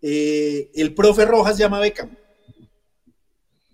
eh, 0.00 0.70
el 0.74 0.94
profe 0.94 1.24
Rojas 1.24 1.58
llama 1.58 1.78
a 1.78 1.80
Beckham. 1.80 2.10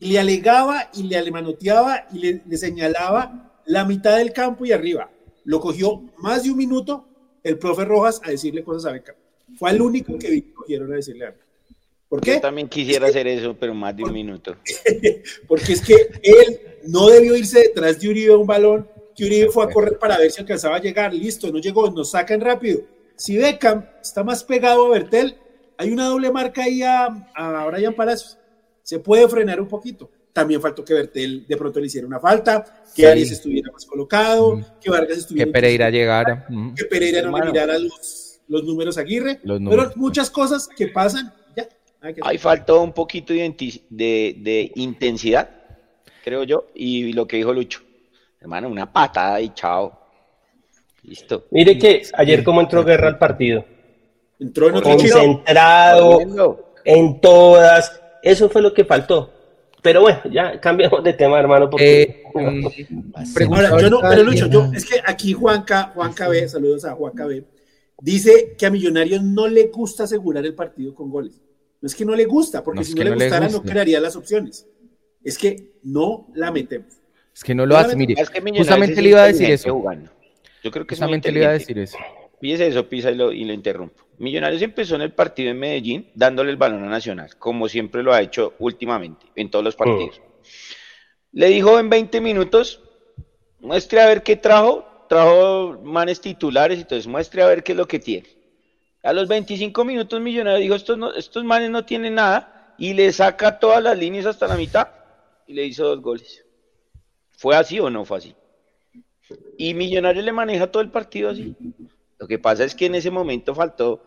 Y 0.01 0.13
le 0.13 0.19
alegaba 0.19 0.91
y 0.95 1.05
le 1.05 1.19
alemanoteaba 1.19 2.07
y 2.13 2.19
le, 2.19 2.43
le 2.47 2.57
señalaba 2.57 3.61
la 3.67 3.85
mitad 3.85 4.17
del 4.17 4.33
campo 4.33 4.65
y 4.65 4.73
arriba. 4.73 5.11
Lo 5.45 5.61
cogió 5.61 6.03
más 6.19 6.43
de 6.43 6.51
un 6.51 6.59
minuto 6.59 7.07
el 7.43 7.59
profe 7.59 7.85
Rojas 7.85 8.21
a 8.25 8.31
decirle 8.31 8.65
cosas 8.65 8.87
a 8.87 8.93
Beckham. 8.93 9.17
Fue 9.59 9.71
el 9.71 9.83
único 9.83 10.19
que 10.19 10.31
vi, 10.31 10.43
cogieron 10.43 10.93
a 10.93 10.97
decirle 10.97 11.27
a. 11.27 11.35
¿Por 12.09 12.21
qué? 12.21 12.35
Yo 12.35 12.41
también 12.41 12.69
quisiera 12.69 13.07
hacer 13.07 13.27
eso, 13.29 13.57
pero 13.59 13.73
más 13.73 13.97
de 13.97 14.03
un 14.03 14.13
minuto. 14.13 14.57
Porque 15.49 15.75
es 15.75 15.81
que 15.81 15.95
él 16.23 16.61
no 16.87 17.09
debió 17.09 17.37
irse 17.37 17.61
detrás 17.61 18.01
de 18.01 18.09
Uribe 18.09 18.33
a 18.33 18.37
un 18.37 18.47
balón, 18.47 18.89
que 19.15 19.27
Uribe 19.27 19.49
fue 19.49 19.65
a 19.65 19.69
correr 19.69 19.99
para 19.99 20.19
ver 20.19 20.31
si 20.31 20.41
alcanzaba 20.41 20.77
a 20.77 20.81
llegar, 20.81 21.15
listo, 21.15 21.53
no 21.53 21.59
llegó, 21.59 21.89
nos 21.91 22.11
sacan 22.11 22.41
rápido. 22.41 22.81
Si 23.17 23.37
Beckham 23.37 23.85
está 24.01 24.25
más 24.25 24.43
pegado 24.43 24.87
a 24.87 24.91
Bertel, 24.91 25.37
hay 25.77 25.91
una 25.91 26.07
doble 26.07 26.33
marca 26.33 26.65
ahí 26.65 26.83
a, 26.83 27.07
a 27.35 27.67
Brian 27.67 27.95
Palacios. 27.95 28.39
Se 28.83 28.99
puede 28.99 29.29
frenar 29.29 29.61
un 29.61 29.69
poquito. 29.69 30.11
También 30.33 30.61
faltó 30.61 30.85
que 30.85 30.95
Bertel 30.95 31.47
de 31.47 31.57
pronto 31.57 31.81
le 31.81 31.87
hiciera 31.87 32.07
una 32.07 32.21
falta, 32.21 32.83
que 32.95 33.07
Arias 33.07 33.31
estuviera 33.31 33.71
más 33.73 33.85
colocado, 33.85 34.61
que 34.81 34.91
Vargas 34.91 35.19
estuviera. 35.19 35.47
Que 35.47 35.53
Pereira 35.53 35.91
llegara. 35.91 36.47
Que 36.77 36.85
Pereira 36.85 37.23
no 37.23 37.33
mirara 37.33 37.79
los, 37.79 38.20
los 38.51 38.65
números 38.65 38.99
Aguirre. 38.99 39.41
pero 39.43 39.93
muchas 39.97 40.29
cosas 40.29 40.69
que 40.69 40.89
pasan 40.89 41.33
Ahí 42.23 42.39
faltó 42.39 42.83
un 42.83 42.93
poquito 42.93 43.35
de, 43.35 44.73
intensidad, 44.75 45.51
creo 46.25 46.45
yo, 46.45 46.67
y 46.75 47.13
lo 47.13 47.27
que 47.27 47.37
dijo 47.37 47.53
Lucho. 47.53 47.83
Hermano, 48.41 48.69
una 48.69 48.91
patada 48.91 49.39
y 49.41 49.51
chao. 49.51 49.99
Listo. 51.03 51.47
Mire 51.51 51.79
que 51.79 52.03
ayer 52.15 52.43
cómo 52.43 52.63
entró 52.63 52.85
Guerra 52.85 53.09
al 53.09 53.19
partido. 53.19 53.65
Entró 54.39 54.69
en 54.69 54.81
Concentrado, 54.81 56.21
en 56.85 57.21
todas. 57.21 58.01
Eso 58.23 58.49
fue 58.49 58.63
lo 58.63 58.73
que 58.73 58.87
faltó. 58.87 59.31
Pero 59.83 60.03
bueno, 60.03 60.21
ya 60.31 60.59
cambiamos 60.59 61.05
de 61.05 61.13
tema, 61.13 61.39
hermano. 61.39 61.69
Porque... 61.69 62.03
Eh, 62.03 62.25
mm, 62.35 63.13
Ahora, 63.53 63.81
yo 63.81 63.91
no, 63.91 64.01
pero 64.01 64.23
Lucho, 64.23 64.47
yo, 64.47 64.71
es 64.75 64.87
que 64.87 65.01
aquí 65.05 65.33
Juanca, 65.33 65.91
Juanca 65.95 66.29
B, 66.29 66.49
saludos 66.49 66.85
a 66.85 66.93
Juanca 66.93 67.27
B, 67.27 67.45
dice 68.01 68.55
que 68.59 68.67
a 68.67 68.71
Millonarios 68.71 69.23
no 69.23 69.49
le 69.49 69.69
gusta 69.69 70.05
asegurar 70.05 70.45
el 70.45 70.55
partido 70.55 70.95
con 70.95 71.11
goles. 71.11 71.41
No 71.81 71.87
es 71.87 71.95
que 71.95 72.05
no 72.05 72.15
le 72.15 72.25
gusta, 72.27 72.63
porque 72.63 72.85
si 72.85 72.95
no, 72.95 73.05
le 73.05 73.15
gustara 73.15 73.49
no 73.49 73.63
crearía 73.63 74.01
las 74.01 74.17
opciones. 74.17 74.67
Es 75.23 75.39
que 75.39 75.75
no 75.83 76.29
la 76.35 76.51
metemos. 76.51 77.01
Es 77.35 77.45
que 77.45 77.55
no 77.55 77.65
lo 77.65 77.77
hace, 77.77 77.97
mire, 77.97 78.15
justamente 78.57 79.01
le 79.01 79.09
iba 79.11 79.23
a 79.23 79.27
decir 79.27 79.51
eso. 79.51 79.83
Yo 80.63 80.71
creo 80.71 80.87
que 80.87 80.95
justamente 80.95 81.33
le 81.33 81.41
iba 81.41 81.49
a 81.49 81.53
decir 81.53 81.79
eso. 81.79 81.97
Fíjese 82.41 82.69
eso, 82.69 82.89
Pisa, 82.89 83.11
y 83.11 83.15
lo, 83.15 83.33
y 83.33 83.45
lo 83.45 83.53
interrumpo. 83.53 84.03
Millonarios 84.19 84.61
empezó 84.63 84.97
en 84.97 85.03
el 85.03 85.13
partido 85.13 85.51
en 85.51 85.59
Medellín 85.59 86.11
dándole 86.15 86.51
el 86.51 86.57
balón 86.57 86.85
a 86.85 86.89
Nacional, 86.89 87.37
como 87.39 87.69
siempre 87.69 88.03
lo 88.03 88.13
ha 88.13 88.21
hecho 88.21 88.55
últimamente, 88.59 89.27
en 89.35 89.51
todos 89.51 89.65
los 89.65 89.77
partidos. 89.77 90.21
Le 91.33 91.49
dijo 91.49 91.79
en 91.79 91.89
20 91.89 92.21
minutos, 92.21 92.83
muestre 93.61 94.01
a 94.01 94.07
ver 94.07 94.23
qué 94.23 94.37
trajo, 94.37 94.85
trajo 95.11 95.77
manes 95.83 96.21
titulares, 96.21 96.79
entonces 96.79 97.09
muestre 97.09 97.43
a 97.43 97.49
ver 97.49 97.65
qué 97.65 97.73
es 97.73 97.79
lo 97.79 97.89
que 97.89 97.99
tiene. 97.99 98.29
A 99.03 99.13
los 99.13 99.27
25 99.27 99.85
minutos 99.85 100.21
Millonarios 100.21 100.61
dijo, 100.61 100.77
estos, 100.77 101.17
estos 101.17 101.43
manes 101.43 101.69
no 101.69 101.85
tienen 101.85 102.15
nada, 102.15 102.77
y 102.79 102.95
le 102.95 103.13
saca 103.13 103.59
todas 103.59 103.83
las 103.83 103.99
líneas 103.99 104.27
hasta 104.27 104.47
la 104.47 104.55
mitad, 104.55 104.87
y 105.49 105.55
le 105.55 105.67
hizo 105.67 105.85
dos 105.85 106.01
goles. 106.01 106.45
¿Fue 107.33 107.57
así 107.57 107.81
o 107.81 107.91
no 107.91 108.05
fue 108.05 108.19
así? 108.19 108.37
Y 109.59 109.75
Millonarios 109.75 110.25
le 110.25 110.31
maneja 110.31 110.71
todo 110.71 110.81
el 110.81 110.93
partido 110.93 111.31
así. 111.31 111.57
Lo 112.17 112.29
que 112.29 112.39
pasa 112.39 112.63
es 112.63 112.77
que 112.77 112.87
en 112.87 112.95
ese 112.95 113.11
momento 113.11 113.53
faltó 113.53 114.05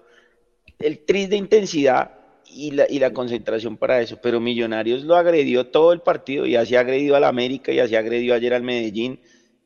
el 0.80 1.00
tris 1.00 1.30
de 1.30 1.36
intensidad 1.36 2.12
y 2.46 2.72
la, 2.72 2.86
y 2.90 3.00
la 3.00 3.12
concentración 3.12 3.76
para 3.76 4.00
eso, 4.00 4.20
pero 4.22 4.40
Millonarios 4.40 5.04
lo 5.04 5.18
agredió 5.18 5.68
todo 5.68 5.92
el 5.92 6.00
partido 6.00 6.46
y 6.46 6.56
así 6.56 6.78
agredió 6.78 7.18
al 7.18 7.26
América 7.26 7.74
y 7.74 7.80
así 7.80 7.94
agredió 7.98 8.36
ayer 8.36 8.54
al 8.54 8.64
Medellín 8.64 9.20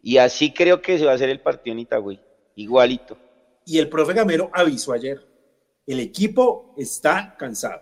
y 0.08 0.20
así 0.20 0.54
creo 0.54 0.82
que 0.82 0.98
se 0.98 1.04
va 1.04 1.12
a 1.12 1.16
hacer 1.16 1.28
el 1.28 1.42
partido 1.42 1.74
en 1.74 1.80
Itagüí, 1.80 2.18
igualito. 2.56 3.18
Y 3.66 3.78
el 3.78 3.90
profe 3.90 4.14
Gamero 4.14 4.50
avisó 4.54 4.94
ayer, 4.94 5.20
el 5.86 6.00
equipo 6.00 6.74
está 6.78 7.36
cansado. 7.38 7.82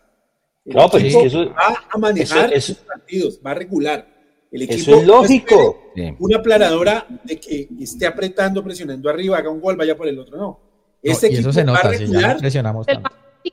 no, 0.65 0.89
pues 0.89 1.03
es 1.03 1.15
que 1.15 1.25
eso, 1.27 1.53
va 1.53 1.85
a 1.87 1.97
manejar 1.99 2.51
esos 2.51 2.77
partidos, 2.77 3.39
va 3.45 3.51
a 3.51 3.53
regular. 3.53 4.07
El 4.51 4.63
equipo 4.63 4.79
Eso 4.79 4.99
es 5.01 5.05
lógico. 5.05 5.91
Una 6.17 6.41
planadora 6.41 7.05
de 7.23 7.39
que 7.39 7.69
esté 7.79 8.07
apretando, 8.07 8.63
presionando 8.63 9.07
arriba, 9.07 9.37
haga 9.37 9.51
un 9.51 9.61
gol, 9.61 9.75
vaya 9.75 9.95
por 9.95 10.07
el 10.07 10.17
otro, 10.17 10.35
no. 10.35 10.59
Este 11.03 11.27
equipo 11.27 11.53
se 11.53 11.63
nota, 11.63 11.83
va 11.83 11.89
a 11.89 11.91
regular, 11.91 12.37
presionamos 12.39 12.87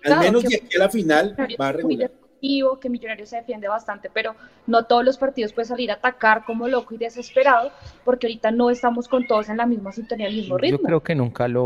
al 0.04 0.18
menos 0.18 0.42
de 0.44 0.56
aquí 0.56 0.76
a 0.76 0.78
la 0.78 0.88
final 0.88 1.36
va 1.60 1.68
a 1.68 1.72
regular. 1.72 2.10
Que 2.80 2.90
Millonarios 2.90 3.28
se 3.28 3.36
defiende 3.36 3.68
bastante, 3.68 4.10
pero 4.12 4.34
no 4.66 4.84
todos 4.86 5.04
los 5.04 5.16
partidos 5.16 5.52
pueden 5.52 5.68
salir 5.68 5.92
a 5.92 5.94
atacar 5.94 6.44
como 6.44 6.66
loco 6.66 6.92
y 6.92 6.98
desesperado, 6.98 7.70
porque 8.04 8.26
ahorita 8.26 8.50
no 8.50 8.68
estamos 8.68 9.06
con 9.06 9.28
todos 9.28 9.48
en 9.48 9.58
la 9.58 9.66
misma 9.66 9.92
sintonía, 9.92 10.26
el 10.26 10.34
mismo 10.34 10.58
ritmo. 10.58 10.78
Yo 10.78 10.84
creo 10.84 11.00
que 11.02 11.14
nunca 11.14 11.46
lo, 11.46 11.64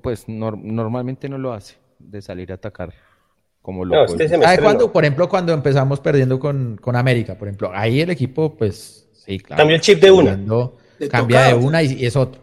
pues 0.00 0.28
normalmente 0.28 1.28
no 1.28 1.36
lo 1.36 1.52
hace, 1.52 1.76
de 1.98 2.22
salir 2.22 2.52
a 2.52 2.54
atacar 2.54 2.94
como 3.68 3.84
lo 3.84 4.06
cuando, 4.62 4.90
por 4.90 5.04
ejemplo, 5.04 5.28
cuando 5.28 5.52
empezamos 5.52 6.00
perdiendo 6.00 6.38
con, 6.38 6.78
América, 6.94 7.34
por 7.36 7.48
ejemplo, 7.48 7.70
ahí 7.74 8.00
el 8.00 8.08
equipo, 8.08 8.56
pues, 8.56 9.08
sí, 9.12 9.40
claro. 9.40 9.60
Cambia 9.60 9.76
el 9.76 9.82
chip 9.82 10.00
de 10.00 10.10
una. 10.10 10.40
cambia 11.10 11.42
de 11.48 11.54
una 11.54 11.82
y, 11.82 12.06
es 12.06 12.16
otro. 12.16 12.40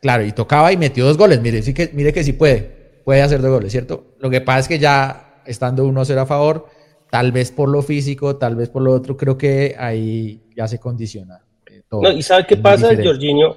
Claro, 0.00 0.24
y 0.24 0.32
tocaba 0.32 0.72
y 0.72 0.78
metió 0.78 1.04
dos 1.04 1.18
goles. 1.18 1.42
Mire, 1.42 1.60
sí 1.60 1.74
que, 1.74 1.90
mire 1.92 2.12
que 2.12 2.24
sí 2.24 2.32
puede, 2.32 2.60
puede 3.04 3.20
hacer 3.20 3.42
dos 3.42 3.50
goles, 3.50 3.70
¿cierto? 3.70 4.14
Lo 4.18 4.30
que 4.30 4.40
pasa 4.40 4.60
es 4.60 4.68
que 4.68 4.78
ya 4.78 5.42
estando 5.44 5.86
1-0 5.86 6.16
a 6.16 6.24
favor, 6.24 6.68
tal 7.12 7.30
vez 7.30 7.52
por 7.52 7.68
lo 7.68 7.82
físico, 7.82 8.36
tal 8.36 8.56
vez 8.56 8.70
por 8.70 8.80
lo 8.80 8.94
otro, 8.94 9.18
creo 9.18 9.36
que 9.36 9.76
ahí 9.78 10.40
ya 10.56 10.66
se 10.66 10.80
condiciona. 10.80 11.44
Eh, 11.70 11.82
todo. 11.86 12.00
No, 12.00 12.10
y 12.10 12.22
¿sabe 12.22 12.46
qué 12.46 12.56
pasa, 12.56 12.88
Jorginho? 12.96 13.54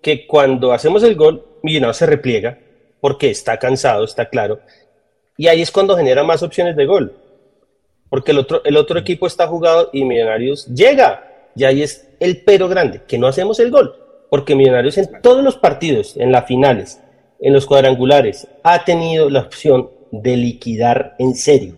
Que 0.00 0.24
cuando 0.24 0.72
hacemos 0.72 1.02
el 1.02 1.16
gol, 1.16 1.44
Millonarios 1.64 1.96
se 1.96 2.06
repliega 2.06 2.58
porque 3.00 3.30
está 3.30 3.58
cansado, 3.58 4.04
está 4.04 4.28
claro 4.28 4.60
y 5.36 5.48
ahí 5.48 5.62
es 5.62 5.70
cuando 5.72 5.96
genera 5.96 6.22
más 6.22 6.42
opciones 6.42 6.76
de 6.76 6.86
gol. 6.86 7.16
Porque 8.08 8.32
el 8.32 8.38
otro, 8.38 8.62
el 8.64 8.76
otro 8.76 8.98
equipo 8.98 9.26
está 9.26 9.48
jugado 9.48 9.90
y 9.92 10.04
Millonarios 10.04 10.66
llega. 10.66 11.48
Y 11.56 11.64
ahí 11.64 11.82
es 11.82 12.08
el 12.20 12.42
pero 12.44 12.68
grande, 12.68 13.02
que 13.08 13.18
no 13.18 13.26
hacemos 13.26 13.58
el 13.58 13.70
gol. 13.70 13.96
Porque 14.30 14.54
Millonarios 14.54 14.98
en 14.98 15.20
todos 15.20 15.42
los 15.42 15.56
partidos, 15.56 16.16
en 16.16 16.30
las 16.30 16.46
finales, 16.46 17.00
en 17.40 17.52
los 17.52 17.66
cuadrangulares, 17.66 18.46
ha 18.62 18.84
tenido 18.84 19.30
la 19.30 19.40
opción 19.40 19.90
de 20.10 20.36
liquidar 20.36 21.16
en 21.18 21.34
serio. 21.34 21.76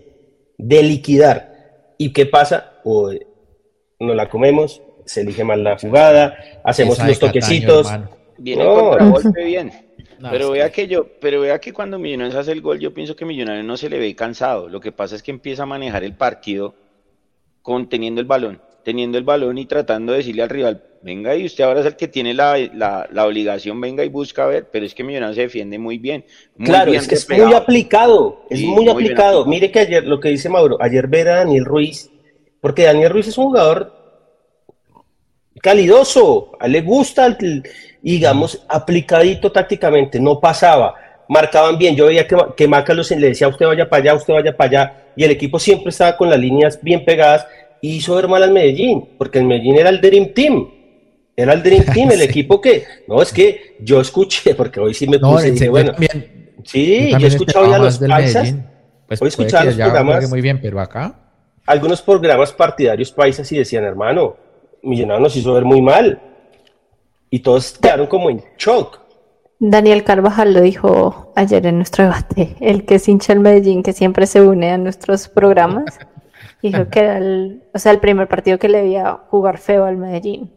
De 0.59 0.83
liquidar. 0.83 1.95
¿Y 1.99 2.13
qué 2.13 2.27
pasa? 2.27 2.75
O 2.85 3.11
no 4.01 4.15
la 4.15 4.29
comemos, 4.29 4.83
se 5.05 5.23
elige 5.23 5.45
mal 5.45 5.63
la 5.63 5.79
jugada, 5.79 6.37
hacemos 6.65 6.99
los 6.99 7.19
toquecitos. 7.19 7.89
Viene 8.37 8.65
contragolpe 8.65 9.45
bien 9.45 9.71
pero 10.31 10.51
vea 10.51 10.71
que 10.71 10.87
yo, 10.87 11.07
pero 11.21 11.41
vea 11.41 11.61
que 11.61 11.73
cuando 11.73 11.99
Millonarios 11.99 12.37
hace 12.37 12.53
el 12.53 12.61
gol, 12.61 12.79
yo 12.79 12.95
pienso 12.95 13.17
que 13.17 13.25
Millonarios 13.25 13.65
no 13.65 13.77
se 13.77 13.89
le 13.89 13.99
ve 13.99 14.15
cansado. 14.15 14.69
Lo 14.69 14.81
que 14.81 14.93
pasa 14.93 15.17
es 15.17 15.23
que 15.23 15.31
empieza 15.31 15.65
a 15.65 15.67
manejar 15.67 16.05
el 16.05 16.15
partido 16.15 16.75
conteniendo 17.63 18.21
el 18.21 18.27
balón, 18.27 18.61
teniendo 18.85 19.19
el 19.19 19.25
balón 19.25 19.59
y 19.59 19.67
tratando 19.67 20.13
de 20.13 20.19
decirle 20.19 20.43
al 20.43 20.51
rival, 20.51 20.83
venga 21.05 21.37
y 21.37 21.45
usted 21.45 21.65
ahora 21.65 21.81
es 21.81 21.87
el 21.87 21.97
que 21.97 22.09
tiene 22.09 22.33
la, 22.33 22.57
la, 23.13 23.27
obligación, 23.27 23.79
venga 23.79 24.03
y 24.03 24.09
busca 24.09 24.45
a 24.45 24.47
ver, 24.47 24.69
pero 24.73 24.87
es 24.87 24.95
que 24.95 25.05
Millonarios 25.05 25.37
se 25.37 25.43
defiende 25.43 25.79
muy 25.79 25.99
bien. 25.99 26.25
claro, 26.65 26.93
es 26.95 27.07
que 27.07 27.15
es 27.17 27.29
muy 27.29 27.53
aplicado, 27.53 28.41
es 28.49 28.63
muy, 28.63 28.89
aplicado. 28.89 29.45
Mire 29.45 29.71
que 29.71 29.81
ayer, 29.81 30.05
lo 30.05 30.19
que 30.19 30.31
dice 30.31 30.49
Mauro, 30.49 30.79
ayer 30.81 31.07
ver 31.07 31.29
a 31.29 31.37
Daniel 31.37 31.67
Ruiz, 31.67 32.11
porque 32.59 32.85
Daniel 32.85 33.11
Ruiz 33.11 33.29
es 33.29 33.37
un 33.37 33.45
jugador 33.45 33.93
calidoso, 35.61 36.53
a 36.59 36.67
él 36.67 36.73
le 36.73 36.81
gusta 36.81 37.27
el, 37.27 37.63
digamos, 38.01 38.65
aplicadito 38.67 39.53
tácticamente, 39.53 40.19
no 40.19 40.41
pasaba, 40.41 40.95
marcaban 41.29 41.77
bien, 41.77 41.95
yo 41.95 42.07
veía 42.07 42.27
que, 42.27 42.37
que 42.57 42.67
Maca 42.67 42.95
le 42.95 43.05
decía, 43.29 43.49
usted 43.49 43.67
vaya 43.67 43.91
para 43.91 44.03
allá, 44.03 44.15
usted 44.15 44.33
vaya 44.33 44.57
para 44.57 44.69
allá, 44.71 45.05
y 45.17 45.25
el 45.25 45.31
equipo 45.31 45.59
siempre 45.59 45.91
estaba 45.91 46.17
con 46.17 46.31
las 46.31 46.39
líneas 46.39 46.79
bien 46.83 47.05
pegadas, 47.05 47.47
y 47.83 47.97
hizo 47.97 48.15
ver 48.15 48.27
mal 48.27 48.43
al 48.43 48.53
Medellín, 48.53 49.07
porque 49.19 49.39
el 49.39 49.45
Medellín 49.45 49.77
era 49.77 49.91
el 49.91 50.01
Dream 50.01 50.33
Team, 50.33 50.69
era 51.37 51.53
el 51.53 51.63
Dream 51.63 51.85
Team, 51.85 52.11
el 52.13 52.23
equipo 52.31 52.61
que, 52.61 52.85
no, 53.09 53.21
es 53.23 53.33
que 53.33 53.77
yo 53.81 54.01
escuché, 54.01 54.55
porque 54.57 54.81
hoy 54.81 54.95
sí 54.95 55.07
me 55.07 55.19
puse, 55.19 55.69
bueno, 55.69 55.93
sí, 56.65 57.11
yo, 57.11 57.19
he 57.19 57.27
escuchado 57.27 57.71
ya 57.71 57.79
los 57.79 57.99
paisas, 57.99 58.55
pues 59.07 59.23
hoy 59.23 59.29
escuchaba 59.29 59.65
los 59.65 59.77
programas, 59.77 60.29
muy 60.29 60.41
bien, 60.41 60.61
pero 60.61 60.81
acá, 60.81 61.15
algunos 61.67 62.03
programas 62.03 62.53
partidarios 62.53 63.11
paisas 63.11 63.51
y 63.53 63.59
decían, 63.59 63.85
hermano, 63.85 64.37
Millonarios 64.83 65.23
nos 65.23 65.37
hizo 65.37 65.55
ver 65.55 65.65
muy 65.65 65.81
mal, 65.81 66.21
y 67.31 67.41
todos 67.41 67.79
quedaron 67.79 68.07
como 68.07 68.31
en 68.31 68.45
shock. 68.57 69.01
Daniel 69.59 70.05
Carvajal 70.05 70.53
lo 70.53 70.61
dijo 70.61 71.33
ayer 71.37 71.67
en 71.67 71.77
nuestro 71.77 72.05
debate, 72.05 72.57
el 72.61 72.85
que 72.85 72.97
es 72.97 73.09
hincha 73.09 73.33
el 73.33 73.41
Medellín, 73.41 73.83
que 73.83 73.93
siempre 73.93 74.27
se 74.27 74.43
une 74.43 74.71
a 74.71 74.79
nuestros 74.79 75.29
programas, 75.29 75.99
dijo 76.63 76.89
que 76.89 77.01
era 77.01 77.19
el, 77.19 77.63
o 77.73 77.79
sea, 77.79 77.93
el 77.93 77.99
primer 77.99 78.29
partido 78.29 78.59
que 78.59 78.69
le 78.69 78.83
veía 78.83 79.19
jugar 79.31 79.59
feo 79.59 79.85
al 79.85 79.97
Medellín. 79.97 80.53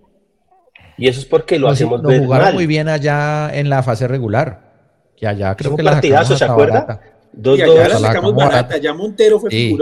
Y 0.98 1.08
eso 1.08 1.20
es 1.20 1.26
porque 1.26 1.60
lo 1.60 1.70
hacemos 1.70 2.02
ver 2.02 2.20
jugaron 2.20 2.56
muy 2.56 2.66
bien 2.66 2.88
allá 2.88 3.50
en 3.54 3.70
la 3.70 3.84
fase 3.84 4.08
regular, 4.08 5.12
que 5.16 5.28
allá 5.28 5.56
creo 5.56 5.76
que 5.76 5.84
la 5.84 5.92
partidazo, 5.92 6.36
¿se 6.38 6.46
acuerda? 6.46 7.02
Dos, 7.32 7.60
y 7.60 7.62
allá 7.62 7.88
la 7.88 8.00
sacamos 8.00 8.34
barata, 8.34 8.78
ya 8.78 8.94
Montero 8.94 9.40
fue 9.40 9.52
sí. 9.52 9.78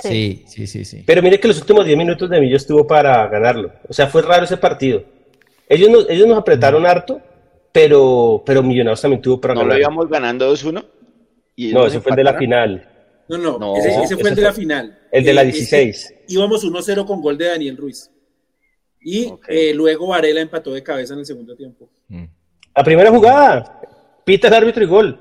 Sí. 0.00 0.44
sí, 0.46 0.66
sí, 0.68 0.84
sí, 0.84 1.02
Pero 1.04 1.22
mire 1.22 1.40
que 1.40 1.48
los 1.48 1.58
últimos 1.58 1.84
10 1.84 1.98
minutos 1.98 2.30
de 2.30 2.40
Millo 2.40 2.56
estuvo 2.56 2.86
para 2.86 3.26
ganarlo. 3.26 3.72
O 3.88 3.92
sea, 3.92 4.06
fue 4.06 4.22
raro 4.22 4.44
ese 4.44 4.56
partido. 4.56 5.02
Ellos 5.68 5.90
nos, 5.90 6.08
ellos 6.08 6.28
nos 6.28 6.38
apretaron 6.38 6.86
harto, 6.86 7.20
pero, 7.72 8.44
pero 8.46 8.62
Millonarios 8.62 9.00
también 9.00 9.20
tuvo 9.20 9.40
para 9.40 9.54
¿No 9.54 9.60
ganar. 9.60 9.72
¿No 9.72 9.78
lo 9.78 9.80
íbamos 9.80 10.08
ganando 10.08 10.54
2-1? 10.54 10.84
No, 11.72 11.86
ese 11.86 12.00
fue 12.00 12.10
el 12.10 12.16
de 12.16 12.24
la 12.24 12.34
final. 12.34 12.88
No, 13.28 13.58
no, 13.58 13.76
ese, 13.76 14.16
fue 14.16 14.30
el 14.30 14.36
de 14.36 14.42
la 14.42 14.52
final. 14.52 14.98
El 15.10 15.24
de 15.24 15.34
la 15.34 15.42
16. 15.42 16.10
Eh, 16.10 16.24
íbamos 16.28 16.64
1-0 16.64 17.04
con 17.04 17.20
gol 17.20 17.36
de 17.36 17.46
Daniel 17.46 17.76
Ruiz. 17.76 18.10
Y 19.00 19.32
eh, 19.48 19.72
luego 19.74 20.08
Varela 20.08 20.40
empató 20.40 20.72
de 20.72 20.82
cabeza 20.82 21.14
en 21.14 21.20
el 21.20 21.26
segundo 21.26 21.54
tiempo. 21.54 21.88
Mm. 22.08 22.24
La 22.74 22.84
primera 22.84 23.10
jugada, 23.10 23.80
pita 24.24 24.48
el 24.48 24.54
árbitro 24.54 24.84
y 24.84 24.86
gol. 24.86 25.20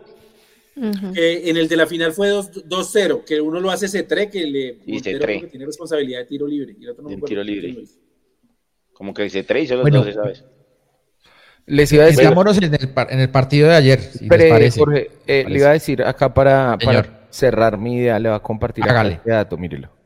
Eh, 1.15 1.43
en 1.45 1.57
el 1.57 1.67
de 1.67 1.75
la 1.75 1.87
final 1.87 2.11
fue 2.11 2.29
2-0, 2.31 3.23
que 3.23 3.41
uno 3.41 3.59
lo 3.59 3.71
hace 3.71 3.87
C3, 3.87 4.29
que 4.29 4.45
le 4.45 4.77
y 4.85 5.01
porque 5.01 5.47
tiene 5.49 5.65
responsabilidad 5.65 6.19
de 6.19 6.25
tiro 6.25 6.45
libre. 6.45 6.75
Y 6.79 6.83
el 6.83 6.91
otro 6.91 7.09
no 7.09 7.25
tiro 7.25 7.43
libre. 7.43 7.83
Como 8.93 9.13
que 9.13 9.23
dice 9.23 9.43
tres 9.43 9.65
y 9.65 9.67
solo 9.67 9.81
bueno, 9.81 10.03
¿sabes? 10.11 10.43
Les 11.65 11.91
iba 11.91 12.03
a 12.03 12.07
decir. 12.07 12.25
en 12.25 12.73
el, 12.73 12.89
en 13.09 13.19
el 13.19 13.29
partido 13.29 13.67
de 13.67 13.75
ayer, 13.75 13.99
si 13.99 14.27
les 14.27 14.49
parece. 14.49 14.79
Jorge, 14.79 15.11
eh, 15.27 15.45
le 15.47 15.59
iba 15.59 15.69
a 15.69 15.73
decir 15.73 16.01
acá 16.03 16.33
para, 16.33 16.77
cerrar 17.29 17.77
mi 17.77 17.97
idea, 17.97 18.17
le 18.19 18.29
va 18.29 18.35
a 18.35 18.41
compartir 18.41 18.85
este 18.87 19.29
dato, 19.29 19.57
mírelo. 19.57 19.96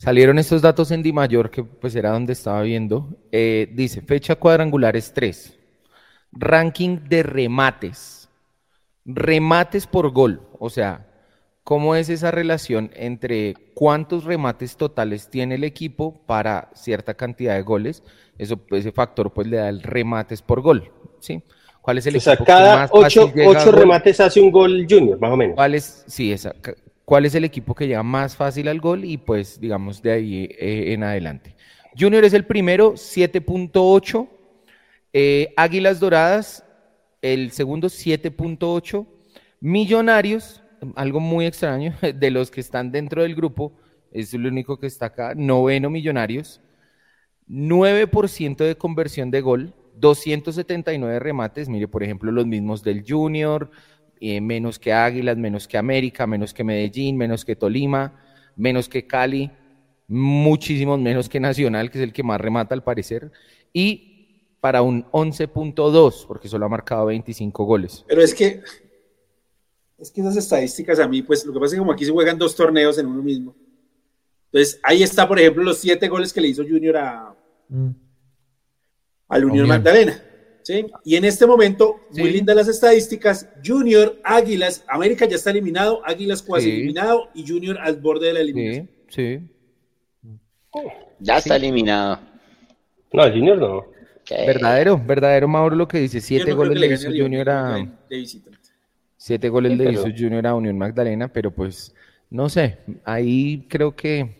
Salieron 0.00 0.38
estos 0.38 0.62
datos 0.62 0.90
en 0.92 1.02
Di 1.02 1.12
Mayor, 1.12 1.50
que 1.50 1.62
pues 1.62 1.94
era 1.94 2.12
donde 2.12 2.32
estaba 2.32 2.62
viendo. 2.62 3.18
Eh, 3.30 3.70
dice, 3.74 4.00
fecha 4.00 4.34
cuadrangular 4.34 4.96
es 4.96 5.12
3. 5.12 5.58
Ranking 6.32 7.00
de 7.06 7.22
remates. 7.22 8.30
Remates 9.04 9.86
por 9.86 10.10
gol. 10.10 10.40
O 10.58 10.70
sea, 10.70 11.06
¿Cómo 11.62 11.94
es 11.94 12.08
esa 12.08 12.30
relación 12.30 12.90
entre 12.96 13.54
cuántos 13.74 14.24
remates 14.24 14.76
totales 14.76 15.28
tiene 15.28 15.56
el 15.56 15.64
equipo 15.64 16.20
para 16.26 16.70
cierta 16.74 17.14
cantidad 17.14 17.54
de 17.54 17.62
goles? 17.62 18.02
Eso, 18.38 18.58
ese 18.70 18.92
factor 18.92 19.32
pues 19.32 19.46
le 19.46 19.58
da 19.58 19.68
el 19.68 19.82
remates 19.82 20.42
por 20.42 20.62
gol, 20.62 20.90
¿sí? 21.20 21.44
¿Cuál 21.82 21.98
es 21.98 22.06
el 22.06 22.16
o 22.16 22.20
sea, 22.20 22.36
cada 22.38 22.88
ocho, 22.90 23.32
ocho 23.46 23.72
remates 23.72 24.20
hace 24.20 24.40
un 24.40 24.50
gol 24.50 24.86
Junior, 24.88 25.20
más 25.20 25.30
o 25.30 25.36
menos. 25.36 25.54
¿Cuál 25.54 25.74
es, 25.74 26.02
sí, 26.08 26.32
esa, 26.32 26.54
¿Cuál 27.10 27.26
es 27.26 27.34
el 27.34 27.42
equipo 27.42 27.74
que 27.74 27.88
llega 27.88 28.04
más 28.04 28.36
fácil 28.36 28.68
al 28.68 28.80
gol? 28.80 29.04
Y 29.04 29.16
pues, 29.16 29.58
digamos, 29.58 30.00
de 30.00 30.12
ahí 30.12 30.44
eh, 30.60 30.92
en 30.92 31.02
adelante. 31.02 31.56
Junior 31.98 32.22
es 32.24 32.34
el 32.34 32.46
primero, 32.46 32.92
7.8. 32.92 34.28
Eh, 35.12 35.52
Águilas 35.56 35.98
Doradas, 35.98 36.64
el 37.20 37.50
segundo, 37.50 37.88
7.8. 37.88 39.04
Millonarios, 39.58 40.62
algo 40.94 41.18
muy 41.18 41.46
extraño, 41.46 41.96
de 42.14 42.30
los 42.30 42.52
que 42.52 42.60
están 42.60 42.92
dentro 42.92 43.22
del 43.22 43.34
grupo, 43.34 43.72
es 44.12 44.32
el 44.32 44.46
único 44.46 44.78
que 44.78 44.86
está 44.86 45.06
acá, 45.06 45.34
noveno 45.34 45.90
Millonarios. 45.90 46.60
9% 47.48 48.56
de 48.58 48.76
conversión 48.76 49.32
de 49.32 49.40
gol, 49.40 49.74
279 49.96 51.18
remates, 51.18 51.68
mire 51.68 51.88
por 51.88 52.04
ejemplo 52.04 52.30
los 52.30 52.46
mismos 52.46 52.84
del 52.84 53.04
Junior, 53.04 53.72
eh, 54.20 54.40
menos 54.40 54.78
que 54.78 54.92
Águilas, 54.92 55.36
menos 55.36 55.66
que 55.66 55.78
América, 55.78 56.26
menos 56.26 56.54
que 56.54 56.64
Medellín, 56.64 57.16
menos 57.16 57.44
que 57.44 57.56
Tolima, 57.56 58.20
menos 58.56 58.88
que 58.88 59.06
Cali, 59.06 59.50
muchísimos 60.08 60.98
menos 60.98 61.28
que 61.28 61.40
Nacional, 61.40 61.90
que 61.90 61.98
es 61.98 62.04
el 62.04 62.12
que 62.12 62.22
más 62.22 62.40
remata 62.40 62.74
al 62.74 62.84
parecer, 62.84 63.30
y 63.72 64.56
para 64.60 64.82
un 64.82 65.04
11.2, 65.10 66.26
porque 66.26 66.48
solo 66.48 66.66
ha 66.66 66.68
marcado 66.68 67.06
25 67.06 67.64
goles. 67.64 68.04
Pero 68.06 68.22
es 68.22 68.34
que, 68.34 68.62
es 69.98 70.10
que 70.10 70.20
esas 70.20 70.36
estadísticas 70.36 70.98
a 70.98 71.08
mí, 71.08 71.22
pues 71.22 71.44
lo 71.46 71.52
que 71.52 71.58
pasa 71.58 71.66
es 71.66 71.72
que 71.72 71.78
como 71.78 71.92
aquí 71.92 72.04
se 72.04 72.12
juegan 72.12 72.38
dos 72.38 72.54
torneos 72.54 72.98
en 72.98 73.06
uno 73.06 73.22
mismo. 73.22 73.54
Entonces, 74.52 74.80
ahí 74.82 75.02
está, 75.02 75.26
por 75.26 75.38
ejemplo, 75.38 75.62
los 75.62 75.78
siete 75.78 76.08
goles 76.08 76.32
que 76.32 76.40
le 76.40 76.48
hizo 76.48 76.64
Junior 76.64 76.96
a, 76.96 77.34
mm 77.68 77.90
al 79.30 79.44
Unión 79.44 79.68
Magdalena. 79.68 80.22
¿Sí? 80.70 80.86
Y 81.04 81.16
en 81.16 81.24
este 81.24 81.46
momento, 81.46 82.00
muy 82.10 82.30
lindas 82.30 82.54
las 82.54 82.68
estadísticas, 82.68 83.48
Junior, 83.64 84.18
Águilas, 84.22 84.84
América 84.88 85.26
ya 85.26 85.36
está 85.36 85.50
eliminado, 85.50 86.00
Águilas 86.04 86.42
cuasi 86.42 86.70
eliminado 86.70 87.28
y 87.34 87.46
Junior 87.46 87.78
al 87.78 87.96
borde 87.96 88.28
de 88.28 88.32
la 88.34 88.40
eliminación. 88.40 88.90
Sí, 89.08 89.40
Ya 91.18 91.38
está 91.38 91.56
eliminado. 91.56 92.20
No, 93.12 93.22
Junior 93.24 93.58
no. 93.58 93.86
Verdadero, 94.28 94.96
verdadero 95.04 95.48
Mauro 95.48 95.74
lo 95.74 95.88
que 95.88 95.98
dice, 95.98 96.20
siete 96.20 96.52
goles 96.52 96.78
le 96.78 96.86
hizo 96.86 97.08
Junior 97.08 97.50
a... 97.50 97.88
Siete 99.16 99.48
goles 99.48 99.76
le 99.76 99.92
hizo 99.92 100.06
Junior 100.16 100.46
a 100.46 100.54
Unión 100.54 100.78
Magdalena, 100.78 101.28
pero 101.28 101.50
pues, 101.50 101.94
no 102.30 102.48
sé, 102.48 102.78
ahí 103.04 103.66
creo 103.68 103.94
que 103.94 104.39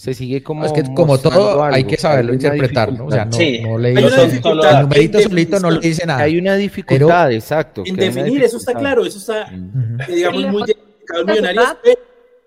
se 0.00 0.14
sigue 0.14 0.42
como. 0.42 0.64
Es 0.64 0.72
que 0.72 0.82
como 0.94 1.18
todo 1.18 1.62
hay 1.62 1.84
que 1.84 1.98
saberlo 1.98 2.32
interpretar, 2.32 2.90
¿no? 2.90 3.04
O 3.04 3.10
sea, 3.10 3.26
no, 3.26 3.36
no 3.68 3.78
le 3.78 3.90
dice, 3.90 4.40
el 4.42 4.80
numerito 4.80 5.20
solito 5.20 5.60
no 5.60 5.70
le 5.70 5.80
dice 5.80 6.06
nada. 6.06 6.22
Hay 6.22 6.38
una 6.38 6.56
dificultad, 6.56 7.30
exacto. 7.30 7.82
En 7.84 7.96
definir, 7.96 8.42
eso 8.42 8.56
está 8.56 8.72
claro, 8.72 9.04
eso 9.04 9.18
está, 9.18 9.42
eh, 9.52 10.14
digamos, 10.14 10.42
muy 10.46 10.62
identificado 10.62 11.26
millonario, 11.26 11.62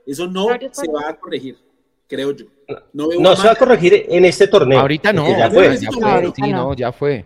eso 0.08 0.26
no 0.26 0.48
se 0.72 0.92
va 0.92 1.10
a 1.10 1.14
corregir, 1.14 1.60
creo 2.08 2.32
yo. 2.32 2.46
No, 2.92 3.10
no 3.20 3.36
se 3.36 3.46
va 3.46 3.54
a 3.54 3.56
corregir 3.56 4.08
en 4.10 4.26
este 4.26 4.48
torneo. 4.48 4.80
Ahorita 4.80 5.14
no, 5.14 5.30
ya 5.30 5.52
fue. 5.52 5.78
Ya 5.78 5.92
fue, 5.92 6.32
sí, 6.36 6.52
no, 6.52 6.74
ya 6.74 6.92
fue. 6.92 7.24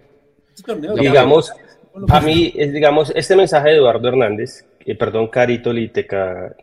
digamos, 1.00 1.54
a 2.10 2.20
mí, 2.20 2.54
digamos, 2.54 3.14
este 3.16 3.34
mensaje 3.38 3.70
de 3.70 3.76
Eduardo 3.78 4.10
Hernández, 4.10 4.66
que 4.78 4.94
perdón, 4.94 5.30
Carito, 5.30 5.72
te, 5.94 6.06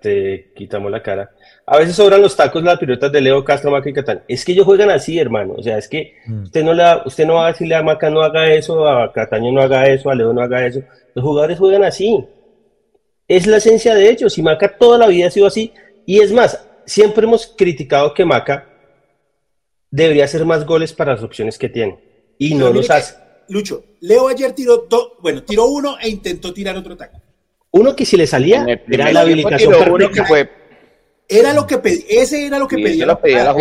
te 0.03 0.53
quitamos 0.55 0.91
la 0.91 1.03
cara 1.03 1.31
a 1.67 1.79
veces 1.79 1.97
sobran 1.97 2.21
los 2.21 2.37
tacos 2.37 2.62
las 2.62 2.79
piruetas 2.79 3.11
de 3.11 3.21
Leo 3.21 3.43
Castro, 3.43 3.71
Maca 3.71 3.89
y 3.89 3.93
Catán. 3.95 4.23
Es 4.29 4.45
que 4.45 4.53
ellos 4.53 4.67
juegan 4.67 4.91
así, 4.91 5.19
hermano. 5.19 5.55
O 5.57 5.62
sea, 5.62 5.79
es 5.79 5.89
que 5.89 6.15
mm. 6.27 6.43
usted 6.45 6.62
no 6.62 6.75
la, 6.75 7.03
usted 7.07 7.27
no 7.27 7.35
va 7.35 7.47
a 7.47 7.53
decirle 7.53 7.75
a 7.75 7.83
Maca 7.83 8.11
no 8.11 8.21
haga 8.21 8.53
eso, 8.53 8.87
a 8.87 9.12
Cataño 9.12 9.51
no 9.51 9.62
haga 9.62 9.89
eso, 9.89 10.11
a 10.11 10.15
Leo 10.15 10.33
no 10.33 10.43
haga 10.43 10.67
eso. 10.67 10.83
Los 11.15 11.25
jugadores 11.25 11.59
juegan 11.59 11.83
así. 11.83 12.25
Es 13.27 13.47
la 13.47 13.57
esencia 13.57 13.95
de 13.95 14.11
ellos. 14.11 14.37
Y 14.37 14.43
Maca 14.43 14.77
toda 14.77 14.99
la 14.99 15.07
vida 15.07 15.29
ha 15.29 15.31
sido 15.31 15.47
así. 15.47 15.73
Y 16.05 16.21
es 16.21 16.33
más, 16.33 16.67
siempre 16.85 17.25
hemos 17.25 17.47
criticado 17.47 18.12
que 18.12 18.27
Maca 18.27 18.69
debería 19.91 20.25
hacer 20.25 20.45
más 20.45 20.67
goles 20.67 20.93
para 20.93 21.15
las 21.15 21.23
opciones 21.23 21.57
que 21.57 21.71
tiene. 21.71 21.99
Y 22.39 22.55
no 22.55 22.71
los 22.71 22.91
hace. 22.91 23.15
Lucho, 23.49 23.85
Leo 24.01 24.29
ayer 24.29 24.53
tiró 24.53 24.87
dos, 24.89 25.12
bueno, 25.21 25.43
tiró 25.43 25.67
uno 25.67 25.97
e 26.01 26.09
intentó 26.09 26.53
tirar 26.53 26.77
otro 26.77 26.97
taco. 26.97 27.21
Uno 27.71 27.97
que 27.97 28.05
si 28.05 28.17
le 28.17 28.27
salía 28.27 28.65
era 28.89 29.12
la 29.12 29.21
habilitación 29.21 29.75
uno 29.91 30.11
que 30.11 30.25
fue 30.25 30.49
era 31.29 31.53
lo 31.53 31.66
que 31.66 31.79
pedía, 31.79 32.05
ese 32.09 32.47
era 32.47 32.59
lo 32.59 32.68
que 32.68 32.77
pedía. 32.77 33.07
la, 33.07 33.16
jugada. 33.16 33.55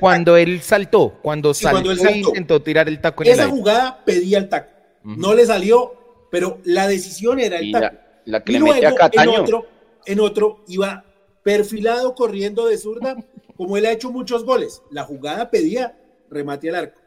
cuando 0.00 0.36
él 0.36 0.60
saltó, 0.62 1.18
cuando 1.22 1.52
saltó, 1.52 1.92
intentó 1.92 2.62
tirar 2.62 2.88
el 2.88 3.00
taco 3.00 3.24
en 3.24 3.30
Esa 3.30 3.48
jugada 3.48 4.02
pedía 4.04 4.38
el 4.38 4.48
taco. 4.48 4.70
No 5.02 5.34
le 5.34 5.46
salió, 5.46 6.26
pero 6.30 6.58
la 6.64 6.86
decisión 6.88 7.40
era 7.40 7.58
el 7.58 7.72
taco. 7.72 7.96
La, 8.24 8.42
que 8.42 8.52
y 8.52 8.58
luego, 8.58 8.74
En 9.12 9.28
otro, 9.28 9.66
en 10.06 10.20
otro 10.20 10.64
iba 10.68 11.04
perfilado 11.42 12.14
corriendo 12.14 12.66
de 12.66 12.78
zurda, 12.78 13.16
como 13.56 13.76
él 13.76 13.86
ha 13.86 13.92
hecho 13.92 14.10
muchos 14.10 14.44
goles. 14.44 14.82
La 14.90 15.04
jugada 15.04 15.50
pedía 15.50 15.98
remate 16.30 16.68
al 16.68 16.76
arco. 16.76 17.00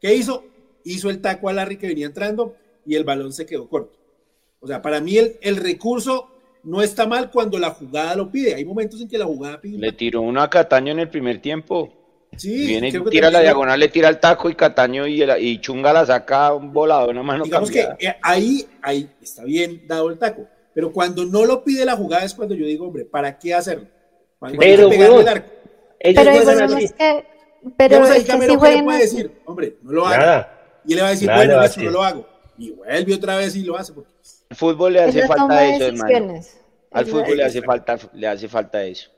¿Qué 0.00 0.14
hizo? 0.14 0.44
Hizo 0.84 1.08
el 1.10 1.20
taco 1.20 1.48
a 1.48 1.52
Larry 1.52 1.78
que 1.78 1.86
venía 1.86 2.06
entrando 2.06 2.56
y 2.84 2.96
el 2.96 3.04
balón 3.04 3.32
se 3.32 3.46
quedó 3.46 3.68
corto. 3.68 3.98
O 4.60 4.66
sea, 4.66 4.82
para 4.82 5.00
mí 5.00 5.16
el, 5.16 5.38
el 5.40 5.56
recurso 5.56 6.28
no 6.64 6.82
está 6.82 7.06
mal 7.06 7.30
cuando 7.30 7.58
la 7.58 7.70
jugada 7.70 8.16
lo 8.16 8.30
pide. 8.30 8.54
Hay 8.54 8.64
momentos 8.64 9.00
en 9.00 9.08
que 9.08 9.18
la 9.18 9.26
jugada 9.26 9.60
pide. 9.60 9.78
Le 9.78 9.92
tiró 9.92 10.22
uno 10.22 10.42
a 10.42 10.50
Cataño 10.50 10.92
en 10.92 11.00
el 11.00 11.08
primer 11.08 11.40
tiempo. 11.40 11.92
Sí, 12.36 12.66
Viene, 12.66 12.90
tira 13.10 13.30
la 13.30 13.40
diagonal, 13.40 13.78
le 13.78 13.88
tira 13.88 14.08
el 14.08 14.18
taco 14.18 14.50
y 14.50 14.56
Cataño 14.56 15.06
y, 15.06 15.22
y 15.22 15.60
Chunga 15.60 15.92
la 15.92 16.04
saca 16.04 16.52
un 16.52 16.72
volado, 16.72 17.10
una 17.10 17.22
mano 17.22 17.44
Digamos 17.44 17.70
que 17.70 17.86
eh, 18.00 18.16
ahí, 18.22 18.66
ahí 18.82 19.08
está 19.22 19.44
bien 19.44 19.86
dado 19.86 20.10
el 20.10 20.18
taco. 20.18 20.48
Pero 20.74 20.92
cuando 20.92 21.24
no 21.24 21.44
lo 21.44 21.62
pide 21.62 21.84
la 21.84 21.96
jugada 21.96 22.24
es 22.24 22.34
cuando 22.34 22.54
yo 22.56 22.66
digo, 22.66 22.88
hombre, 22.88 23.04
¿para 23.04 23.38
qué 23.38 23.54
hacerlo? 23.54 23.86
¿Para 24.40 24.58
pero, 24.58 24.88
pegarle 24.88 25.20
el 25.20 25.28
arco? 25.28 25.50
pero 26.02 26.30
es 26.78 26.92
que, 26.92 27.24
pero 27.76 28.06
es 28.06 28.24
que 28.24 28.32
si 28.32 28.56
puede 28.56 28.98
decir, 28.98 29.40
hombre, 29.44 29.76
no 29.82 29.92
lo 29.92 30.06
hago. 30.06 30.46
Y 30.84 30.92
él 30.92 30.96
le 30.96 31.02
va 31.02 31.08
a 31.08 31.10
decir, 31.12 31.30
bueno, 31.32 31.62
eso 31.62 31.80
no 31.82 31.90
lo 31.90 32.02
hago. 32.02 32.26
Y 32.58 32.70
vuelve 32.70 33.14
otra 33.14 33.36
vez 33.36 33.54
y 33.54 33.62
lo 33.62 33.76
hace. 33.76 33.92
Porque 33.92 34.13
al 34.54 34.56
fútbol 34.56 34.92
le 34.92 35.02
hace 35.02 35.26
falta 35.26 35.66
eso, 35.66 35.86
hermano. 35.86 36.40
Al 36.92 37.06
fútbol 37.06 37.36
le 37.36 37.44
hace 37.44 37.60
falta, 37.60 37.98
le 38.12 38.26
hace 38.28 38.48
falta 38.48 38.84
eso. 38.84 39.10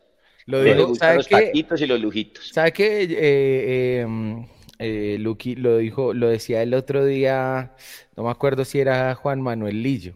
Lo 0.46 0.62
digo, 0.62 0.88
los 0.88 1.28
taquitos 1.28 1.80
y 1.82 1.86
los 1.86 2.00
lujitos. 2.00 2.48
¿Sabe 2.48 2.72
qué? 2.72 3.02
Eh, 3.02 4.00
em, 4.00 4.46
eh, 4.78 5.18
Luqui 5.20 5.56
lo 5.56 5.76
dijo, 5.76 6.14
lo 6.14 6.28
decía 6.28 6.62
el 6.62 6.72
otro 6.72 7.04
día, 7.04 7.74
no 8.16 8.22
me 8.24 8.30
acuerdo 8.30 8.64
si 8.64 8.80
era 8.80 9.14
Juan 9.14 9.42
Manuel 9.42 9.82
Lillo. 9.82 10.14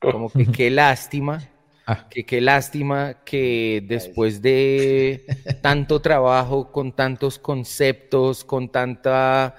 Como 0.00 0.30
que 0.30 0.44
qué 0.46 0.70
lástima, 0.70 1.48
ah. 1.86 2.06
que 2.10 2.26
qué 2.26 2.42
lástima 2.42 3.24
que 3.24 3.82
después 3.86 4.42
de 4.42 5.24
tanto 5.62 6.02
trabajo, 6.02 6.72
con 6.72 6.94
tantos 6.94 7.38
conceptos, 7.38 8.44
con 8.44 8.68
tanta, 8.68 9.54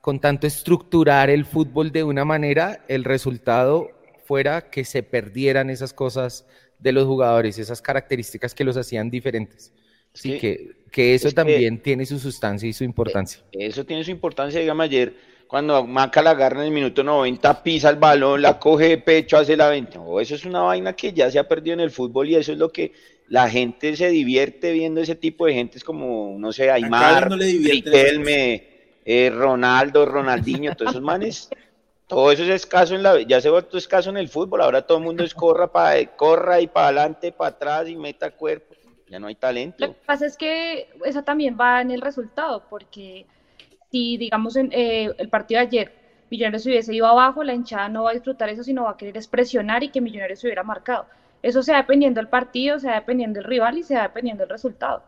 con 0.00 0.20
tanto 0.20 0.46
estructurar 0.46 1.30
el 1.30 1.46
fútbol 1.46 1.90
de 1.90 2.04
una 2.04 2.24
manera, 2.24 2.84
el 2.86 3.02
resultado 3.02 3.99
fuera 4.30 4.70
que 4.70 4.84
se 4.84 5.02
perdieran 5.02 5.70
esas 5.70 5.92
cosas 5.92 6.46
de 6.78 6.92
los 6.92 7.04
jugadores, 7.04 7.58
esas 7.58 7.82
características 7.82 8.54
que 8.54 8.62
los 8.62 8.76
hacían 8.76 9.10
diferentes. 9.10 9.72
Así 10.14 10.38
que, 10.38 10.70
que 10.92 11.16
eso 11.16 11.32
también 11.32 11.82
tiene 11.82 12.06
su 12.06 12.16
sustancia 12.20 12.68
y 12.68 12.72
su 12.72 12.84
importancia. 12.84 13.42
Eh, 13.50 13.66
eso 13.66 13.84
tiene 13.84 14.04
su 14.04 14.12
importancia, 14.12 14.60
digamos 14.60 14.84
ayer, 14.84 15.14
cuando 15.48 15.84
Maca 15.84 16.22
la 16.22 16.30
agarra 16.30 16.60
en 16.60 16.66
el 16.68 16.72
minuto 16.72 17.02
90, 17.02 17.60
pisa 17.64 17.90
el 17.90 17.96
balón, 17.96 18.40
la 18.40 18.56
coge 18.56 18.90
de 18.90 18.98
pecho, 18.98 19.36
hace 19.36 19.56
la 19.56 19.68
20. 19.68 19.98
eso 20.20 20.36
es 20.36 20.44
una 20.44 20.60
vaina 20.60 20.92
que 20.92 21.12
ya 21.12 21.28
se 21.28 21.40
ha 21.40 21.48
perdido 21.48 21.74
en 21.74 21.80
el 21.80 21.90
fútbol 21.90 22.28
y 22.28 22.36
eso 22.36 22.52
es 22.52 22.58
lo 22.58 22.70
que 22.70 22.92
la 23.26 23.50
gente 23.50 23.96
se 23.96 24.10
divierte 24.10 24.70
viendo 24.70 25.00
ese 25.00 25.16
tipo 25.16 25.46
de 25.46 25.54
gentes 25.54 25.82
como, 25.82 26.36
no 26.38 26.52
sé, 26.52 26.70
Aymar, 26.70 27.30
no 27.30 27.36
Riquelme, 27.36 28.68
eh, 29.04 29.32
Ronaldo, 29.34 30.06
Ronaldinho, 30.06 30.76
todos 30.76 30.92
esos 30.92 31.02
manes 31.02 31.48
todo 32.10 32.32
eso 32.32 32.42
es 32.42 32.48
escaso 32.50 32.96
en 32.96 33.02
la 33.04 33.20
ya 33.22 33.40
se 33.40 33.48
ha 33.48 33.52
vuelto 33.52 33.78
escaso 33.78 34.10
en 34.10 34.16
el 34.16 34.28
fútbol, 34.28 34.60
ahora 34.60 34.82
todo 34.82 34.98
el 34.98 35.04
mundo 35.04 35.22
es 35.22 35.32
corra 35.32 35.70
para 35.70 36.04
corra 36.16 36.60
y 36.60 36.66
para 36.66 36.88
adelante, 36.88 37.32
para 37.32 37.50
atrás 37.50 37.88
y 37.88 37.96
meta 37.96 38.32
cuerpo. 38.32 38.74
Ya 39.08 39.18
no 39.18 39.28
hay 39.28 39.34
talento. 39.36 39.76
Lo 39.78 39.92
que 39.92 40.00
pasa 40.06 40.26
es 40.26 40.36
que 40.36 40.88
eso 41.04 41.22
también 41.22 41.56
va 41.58 41.80
en 41.80 41.90
el 41.90 42.00
resultado, 42.00 42.64
porque 42.68 43.26
si 43.90 44.16
digamos 44.16 44.56
eh, 44.56 45.10
el 45.16 45.28
partido 45.28 45.60
de 45.60 45.66
ayer 45.66 45.92
Millonarios 46.30 46.64
hubiese 46.66 46.94
ido 46.94 47.06
abajo, 47.06 47.42
la 47.42 47.54
hinchada 47.54 47.88
no 47.88 48.04
va 48.04 48.10
a 48.10 48.14
disfrutar 48.14 48.48
eso, 48.48 48.62
sino 48.62 48.84
va 48.84 48.92
a 48.92 48.96
querer 48.96 49.16
expresionar 49.16 49.82
y 49.82 49.88
que 49.88 50.00
Millonarios 50.00 50.44
hubiera 50.44 50.62
marcado. 50.62 51.06
Eso 51.42 51.62
se 51.62 51.72
va 51.72 51.78
dependiendo 51.78 52.20
del 52.20 52.28
partido, 52.28 52.78
se 52.78 52.88
va 52.88 52.94
dependiendo 52.94 53.40
del 53.40 53.48
rival 53.48 53.78
y 53.78 53.82
se 53.82 53.94
va 53.94 54.02
dependiendo 54.02 54.42
del 54.42 54.50
resultado. 54.50 55.02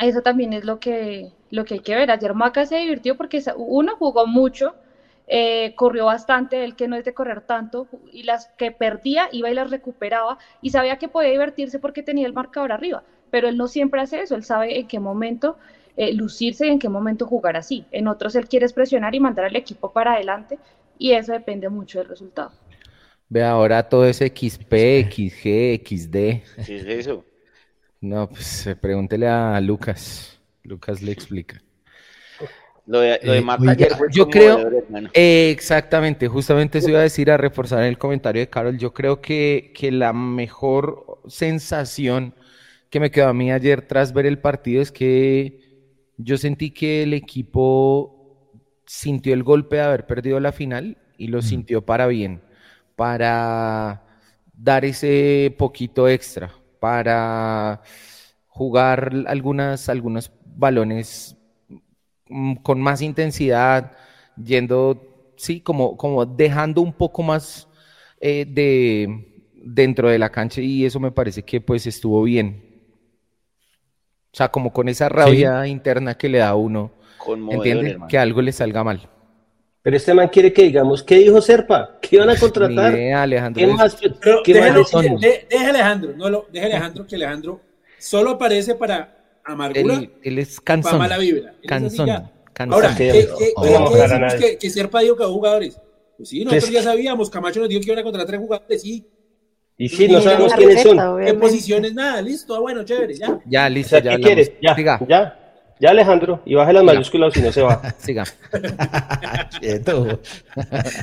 Eso 0.00 0.22
también 0.22 0.52
es 0.52 0.64
lo 0.64 0.80
que, 0.80 1.30
lo 1.50 1.64
que 1.64 1.74
hay 1.74 1.80
que 1.80 1.94
ver. 1.94 2.10
Ayer 2.10 2.34
Maca 2.34 2.64
se 2.64 2.76
divirtió 2.78 3.16
porque 3.16 3.42
uno 3.56 3.96
jugó 3.96 4.26
mucho, 4.26 4.74
eh, 5.32 5.76
corrió 5.76 6.06
bastante, 6.06 6.64
él 6.64 6.74
que 6.74 6.88
no 6.88 6.96
es 6.96 7.04
de 7.04 7.14
correr 7.14 7.42
tanto, 7.42 7.86
y 8.12 8.24
las 8.24 8.48
que 8.58 8.72
perdía 8.72 9.28
iba 9.30 9.48
y 9.48 9.54
las 9.54 9.70
recuperaba, 9.70 10.38
y 10.60 10.70
sabía 10.70 10.98
que 10.98 11.06
podía 11.06 11.30
divertirse 11.30 11.78
porque 11.78 12.02
tenía 12.02 12.26
el 12.26 12.32
marcador 12.32 12.72
arriba, 12.72 13.04
pero 13.30 13.46
él 13.46 13.56
no 13.56 13.68
siempre 13.68 14.00
hace 14.00 14.22
eso, 14.22 14.34
él 14.34 14.42
sabe 14.42 14.80
en 14.80 14.88
qué 14.88 14.98
momento 14.98 15.56
eh, 15.96 16.12
lucirse 16.12 16.66
y 16.66 16.70
en 16.70 16.80
qué 16.80 16.88
momento 16.88 17.26
jugar 17.26 17.56
así. 17.56 17.84
En 17.92 18.08
otros 18.08 18.34
él 18.34 18.48
quiere 18.48 18.68
presionar 18.70 19.14
y 19.14 19.20
mandar 19.20 19.44
al 19.44 19.54
equipo 19.54 19.92
para 19.92 20.14
adelante, 20.14 20.58
y 20.98 21.12
eso 21.12 21.32
depende 21.32 21.68
mucho 21.68 22.00
del 22.00 22.08
resultado. 22.08 22.50
Ve 23.28 23.44
ahora 23.44 23.88
todo 23.88 24.06
ese 24.06 24.26
XP, 24.26 25.12
XG, 25.12 25.80
XD. 25.86 26.12
¿Qué 26.66 26.76
es 26.76 26.84
eso? 26.86 27.24
No, 28.00 28.28
pues 28.28 28.68
pregúntele 28.80 29.28
a 29.28 29.60
Lucas. 29.60 30.40
Lucas 30.64 31.00
le 31.02 31.12
explica. 31.12 31.62
Lo 32.86 33.00
de, 33.00 33.20
lo 33.22 33.32
de 33.32 33.38
Eh, 33.38 33.46
ayer 33.68 33.94
fue 33.96 34.08
yo 34.10 34.28
creo-. 34.28 34.58
Eh, 35.14 35.50
exactamente, 35.50 36.28
justamente 36.28 36.78
eso 36.78 36.90
iba 36.90 37.00
a 37.00 37.02
decir 37.02 37.30
a 37.30 37.36
reforzar 37.36 37.82
el 37.84 37.98
comentario 37.98 38.40
de 38.40 38.48
Carol. 38.48 38.78
Yo 38.78 38.92
creo 38.92 39.20
que, 39.20 39.72
que 39.74 39.90
la 39.92 40.12
mejor 40.12 41.20
sensación 41.28 42.34
que 42.88 43.00
me 43.00 43.10
quedó 43.10 43.28
a 43.28 43.34
mí 43.34 43.52
ayer 43.52 43.82
tras 43.82 44.12
ver 44.12 44.26
el 44.26 44.40
partido 44.40 44.82
es 44.82 44.90
que 44.90 45.60
yo 46.16 46.36
sentí 46.36 46.70
que 46.72 47.04
el 47.04 47.14
equipo 47.14 48.52
sintió 48.84 49.32
el 49.32 49.44
golpe 49.44 49.76
de 49.76 49.82
haber 49.82 50.06
perdido 50.06 50.40
la 50.40 50.52
final 50.52 50.98
y 51.16 51.28
lo 51.28 51.42
sintió 51.42 51.84
para 51.84 52.06
bien, 52.08 52.42
para 52.96 54.02
dar 54.52 54.84
ese 54.84 55.54
poquito 55.56 56.08
extra, 56.08 56.50
para 56.80 57.82
jugar 58.48 59.12
algunas, 59.26 59.88
algunos 59.88 60.32
balones 60.44 61.36
con 62.62 62.80
más 62.80 63.02
intensidad, 63.02 63.92
yendo, 64.42 65.32
sí, 65.36 65.60
como, 65.60 65.96
como 65.96 66.24
dejando 66.26 66.80
un 66.80 66.92
poco 66.92 67.22
más 67.22 67.68
eh, 68.20 68.44
de 68.48 69.26
dentro 69.62 70.08
de 70.08 70.18
la 70.18 70.30
cancha 70.30 70.60
y 70.60 70.84
eso 70.86 71.00
me 71.00 71.12
parece 71.12 71.42
que 71.42 71.60
pues 71.60 71.86
estuvo 71.86 72.22
bien. 72.22 72.64
O 74.32 74.36
sea, 74.36 74.48
como 74.48 74.72
con 74.72 74.88
esa 74.88 75.08
rabia 75.08 75.66
interna 75.66 76.16
que 76.16 76.28
le 76.28 76.38
da 76.38 76.50
a 76.50 76.54
uno, 76.54 76.92
¿entiende? 77.50 77.98
Que 78.08 78.16
algo 78.16 78.40
le 78.40 78.52
salga 78.52 78.84
mal. 78.84 79.08
Pero 79.82 79.96
este 79.96 80.12
man 80.14 80.28
quiere 80.28 80.52
que 80.52 80.62
digamos, 80.62 81.02
¿qué 81.02 81.16
dijo 81.16 81.40
Serpa? 81.40 81.98
¿Qué 82.00 82.16
iban 82.16 82.28
a 82.30 82.34
Ni 82.34 82.38
contratar? 82.38 82.92
idea, 82.94 83.22
Alejandro. 83.22 83.58
¿Qué 83.64 83.70
es- 83.70 83.76
más? 83.76 83.96
Pero 84.20 84.42
¿Qué 84.44 84.60
más 84.60 85.20
de- 85.20 85.46
deje 85.50 85.66
a 85.66 85.68
Alejandro, 85.70 86.12
no 86.16 86.28
lo, 86.28 86.46
deje 86.52 86.66
a 86.66 86.68
Alejandro, 86.68 87.06
que 87.06 87.16
Alejandro 87.16 87.60
solo 87.98 88.30
aparece 88.32 88.74
para 88.74 89.19
amargura, 89.52 89.94
Él, 89.94 90.10
él 90.22 90.38
es 90.38 90.56
para 90.56 90.64
cansón. 90.64 90.98
mala 90.98 91.18
vibra. 91.18 91.54
Él 91.62 91.72
así 91.72 91.96
ya. 92.06 92.32
cansón. 92.52 92.74
Ahora, 92.74 92.94
¿qué, 92.96 93.12
qué- 93.38 93.52
no 93.56 93.90
qué- 93.90 93.98
decimos 93.98 94.34
que, 94.34 94.58
que 94.58 94.70
Serpa 94.70 95.00
dijo 95.00 95.16
que 95.16 95.24
jugadores? 95.24 95.78
Pues 96.16 96.28
sí, 96.28 96.44
nosotros 96.44 96.70
ya 96.70 96.82
sabíamos, 96.82 97.30
Camacho 97.30 97.60
nos 97.60 97.68
dijo 97.68 97.80
que 97.80 97.86
iban 97.86 97.98
a 97.98 98.02
contratar 98.02 98.26
tres 98.28 98.40
jugadores, 98.40 98.82
sí. 98.82 99.06
Y 99.78 99.88
sí, 99.88 100.06
no 100.08 100.20
sabemos 100.20 100.52
quiénes 100.52 100.82
son. 100.82 100.98
O 100.98 101.16
¿Qué 101.16 101.32
posiciones? 101.34 101.94
Nada, 101.94 102.20
listo, 102.20 102.54
ah, 102.54 102.60
bueno, 102.60 102.84
chévere, 102.84 103.14
ya. 103.14 103.40
Ya, 103.46 103.68
listo, 103.70 103.90
sea, 103.90 104.00
ya 104.02 104.16
¿qué 104.16 104.22
quieres? 104.22 104.52
Ya, 104.60 104.74
Siga, 104.76 105.00
ya, 105.08 105.38
ya 105.80 105.90
Alejandro, 105.90 106.42
y 106.44 106.54
baje 106.54 106.74
las 106.74 106.82
Siga. 106.82 106.92
mayúsculas 106.92 107.32
si 107.32 107.40
no 107.40 107.50
se 107.52 107.62
va. 107.62 107.94
siga. 107.98 108.24
Quieto. 109.60 110.20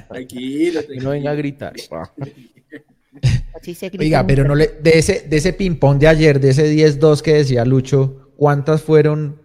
Tranquilo, 0.08 0.80
Y 0.82 0.84
tranquilo. 0.84 1.04
no 1.04 1.10
venga 1.10 1.32
a 1.32 1.36
gritar. 1.36 1.74
Oiga, 4.00 4.26
pero 4.28 4.43
no 4.43 4.54
le, 4.56 4.68
de 4.68 5.00
ese, 5.00 5.26
de 5.28 5.38
ese 5.38 5.54
ping-pong 5.54 5.98
de 5.98 6.08
ayer, 6.08 6.39
de 6.39 6.50
ese 6.52 6.72
10-2 6.72 7.22
que 7.22 7.34
decía 7.34 7.66
Lucho, 7.66 8.27
¿cuántas 8.38 8.82
fueron 8.82 9.42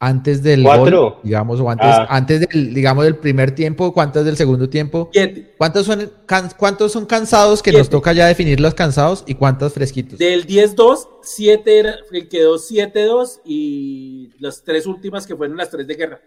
antes 0.00 0.42
del 0.44 0.62
Cuatro. 0.62 1.02
gol? 1.02 1.14
Digamos, 1.24 1.58
o 1.60 1.68
antes, 1.70 1.86
Ah. 1.88 2.06
antes 2.10 2.40
del, 2.40 2.72
digamos, 2.74 3.04
del 3.04 3.16
primer 3.16 3.52
tiempo, 3.52 3.92
¿cuántas 3.92 4.24
del 4.24 4.36
segundo 4.36 4.68
tiempo? 4.68 5.08
Siete. 5.12 5.54
¿Cuántos 5.58 5.86
son, 5.86 6.12
can- 6.26 6.50
cuántos 6.56 6.92
son 6.92 7.04
cansados 7.06 7.62
que 7.62 7.70
Siete. 7.70 7.80
nos 7.80 7.90
toca 7.90 8.12
ya 8.12 8.26
definir 8.26 8.60
los 8.60 8.74
cansados 8.74 9.24
y 9.26 9.34
cuántos 9.34 9.72
fresquitos? 9.72 10.18
Del 10.18 10.46
10-2, 10.46 11.08
7 11.22 11.78
era, 11.80 11.96
quedó 12.30 12.58
7-2 12.58 13.40
y 13.44 14.30
las 14.38 14.62
tres 14.62 14.86
últimas 14.86 15.26
que 15.26 15.34
fueron 15.34 15.56
las 15.56 15.70
tres 15.70 15.86
de 15.86 15.94
guerra. 15.96 16.20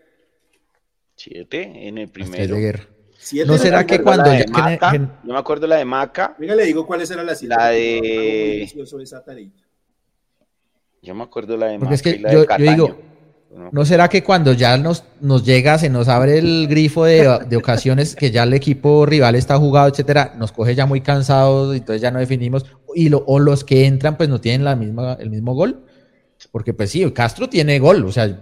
Siete 1.15 1.87
en 1.87 1.97
el 1.97 2.05
Las 2.05 2.13
tres 2.13 2.29
primero. 2.29 2.55
de 2.55 2.61
guerra. 2.61 2.83
Siete 3.17 3.47
¿No 3.47 3.57
será 3.57 3.85
que 3.85 4.01
cuando 4.01 4.33
ya 4.33 4.45
Maca, 4.49 4.91
que- 4.91 4.97
yo 4.97 5.33
me 5.33 5.37
acuerdo 5.37 5.67
la 5.67 5.75
de 5.77 5.85
Maca, 5.85 6.35
Venga, 6.39 6.55
le 6.55 6.65
digo 6.65 6.85
cuáles 6.87 7.09
eran 7.11 7.25
las 7.27 7.37
siete. 7.39 7.55
La 7.55 7.67
de- 7.69 8.63
esa. 8.63 9.23
Yo 11.01 11.15
me 11.15 11.23
acuerdo 11.23 11.57
la 11.57 11.67
de 11.67 11.79
Porque 11.79 11.95
es 11.95 12.01
que 12.01 12.19
la 12.19 12.31
yo- 12.31 12.39
de 12.39 12.43
yo 12.43 12.47
Cataño. 12.47 12.71
digo, 12.71 12.97
¿No 13.73 13.83
será 13.83 14.07
que 14.07 14.23
cuando 14.23 14.53
ya 14.53 14.77
nos, 14.77 15.03
nos 15.19 15.43
llega, 15.45 15.77
se 15.77 15.89
nos 15.89 16.07
abre 16.07 16.37
el 16.37 16.67
grifo 16.69 17.03
de, 17.03 17.39
de 17.49 17.57
ocasiones 17.57 18.15
que 18.15 18.31
ya 18.31 18.43
el 18.43 18.53
equipo 18.53 19.05
rival 19.05 19.35
está 19.35 19.57
jugado, 19.57 19.89
etcétera, 19.89 20.33
nos 20.37 20.53
coge 20.53 20.73
ya 20.73 20.85
muy 20.85 21.01
cansados 21.01 21.73
y 21.75 21.79
entonces 21.79 22.01
ya 22.01 22.11
no 22.11 22.19
definimos? 22.19 22.65
Y 22.95 23.09
lo, 23.09 23.25
o 23.27 23.39
los 23.39 23.65
que 23.65 23.85
entran 23.85 24.15
pues 24.15 24.29
no 24.29 24.39
tienen 24.39 24.63
la 24.63 24.77
misma, 24.77 25.17
el 25.19 25.29
mismo 25.31 25.53
gol. 25.53 25.83
Porque 26.53 26.73
pues 26.73 26.91
sí, 26.91 27.09
Castro 27.11 27.49
tiene 27.49 27.77
gol, 27.79 28.05
o 28.05 28.11
sea, 28.11 28.39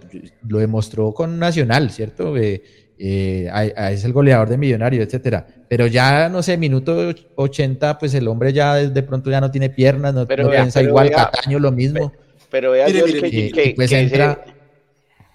lo 0.48 0.60
demostró 0.60 1.12
con 1.12 1.40
Nacional, 1.40 1.90
¿cierto? 1.90 2.38
Eh, 2.38 2.62
eh, 3.00 3.50
es 3.92 4.04
el 4.06 4.14
goleador 4.14 4.48
de 4.48 4.58
Millonario, 4.58 5.02
etcétera. 5.02 5.46
Pero 5.68 5.88
ya, 5.88 6.30
no 6.30 6.44
sé, 6.44 6.56
minuto 6.56 7.12
80, 7.36 7.98
pues 7.98 8.14
el 8.14 8.28
hombre 8.28 8.54
ya 8.54 8.76
de, 8.76 9.04
pronto 9.04 9.32
ya 9.32 9.42
no 9.42 9.50
tiene 9.50 9.70
piernas, 9.72 10.14
no, 10.14 10.28
Pero 10.28 10.44
no 10.44 10.50
vea, 10.50 10.62
piensa 10.62 10.84
igual, 10.84 11.10
vea, 11.10 11.32
Cataño 11.32 11.58
lo 11.58 11.72
mismo. 11.72 12.12
Pero 12.12 12.29
vea 12.52 12.88
Mire, 12.88 12.98
Dios 13.00 13.08
mire, 13.14 13.22
que, 13.22 13.28
y- 13.38 13.52
que- 13.52 13.64
y 13.70 13.74
pues 13.74 13.90
que 13.90 13.96
ese- 14.02 14.16
entra- 14.16 14.46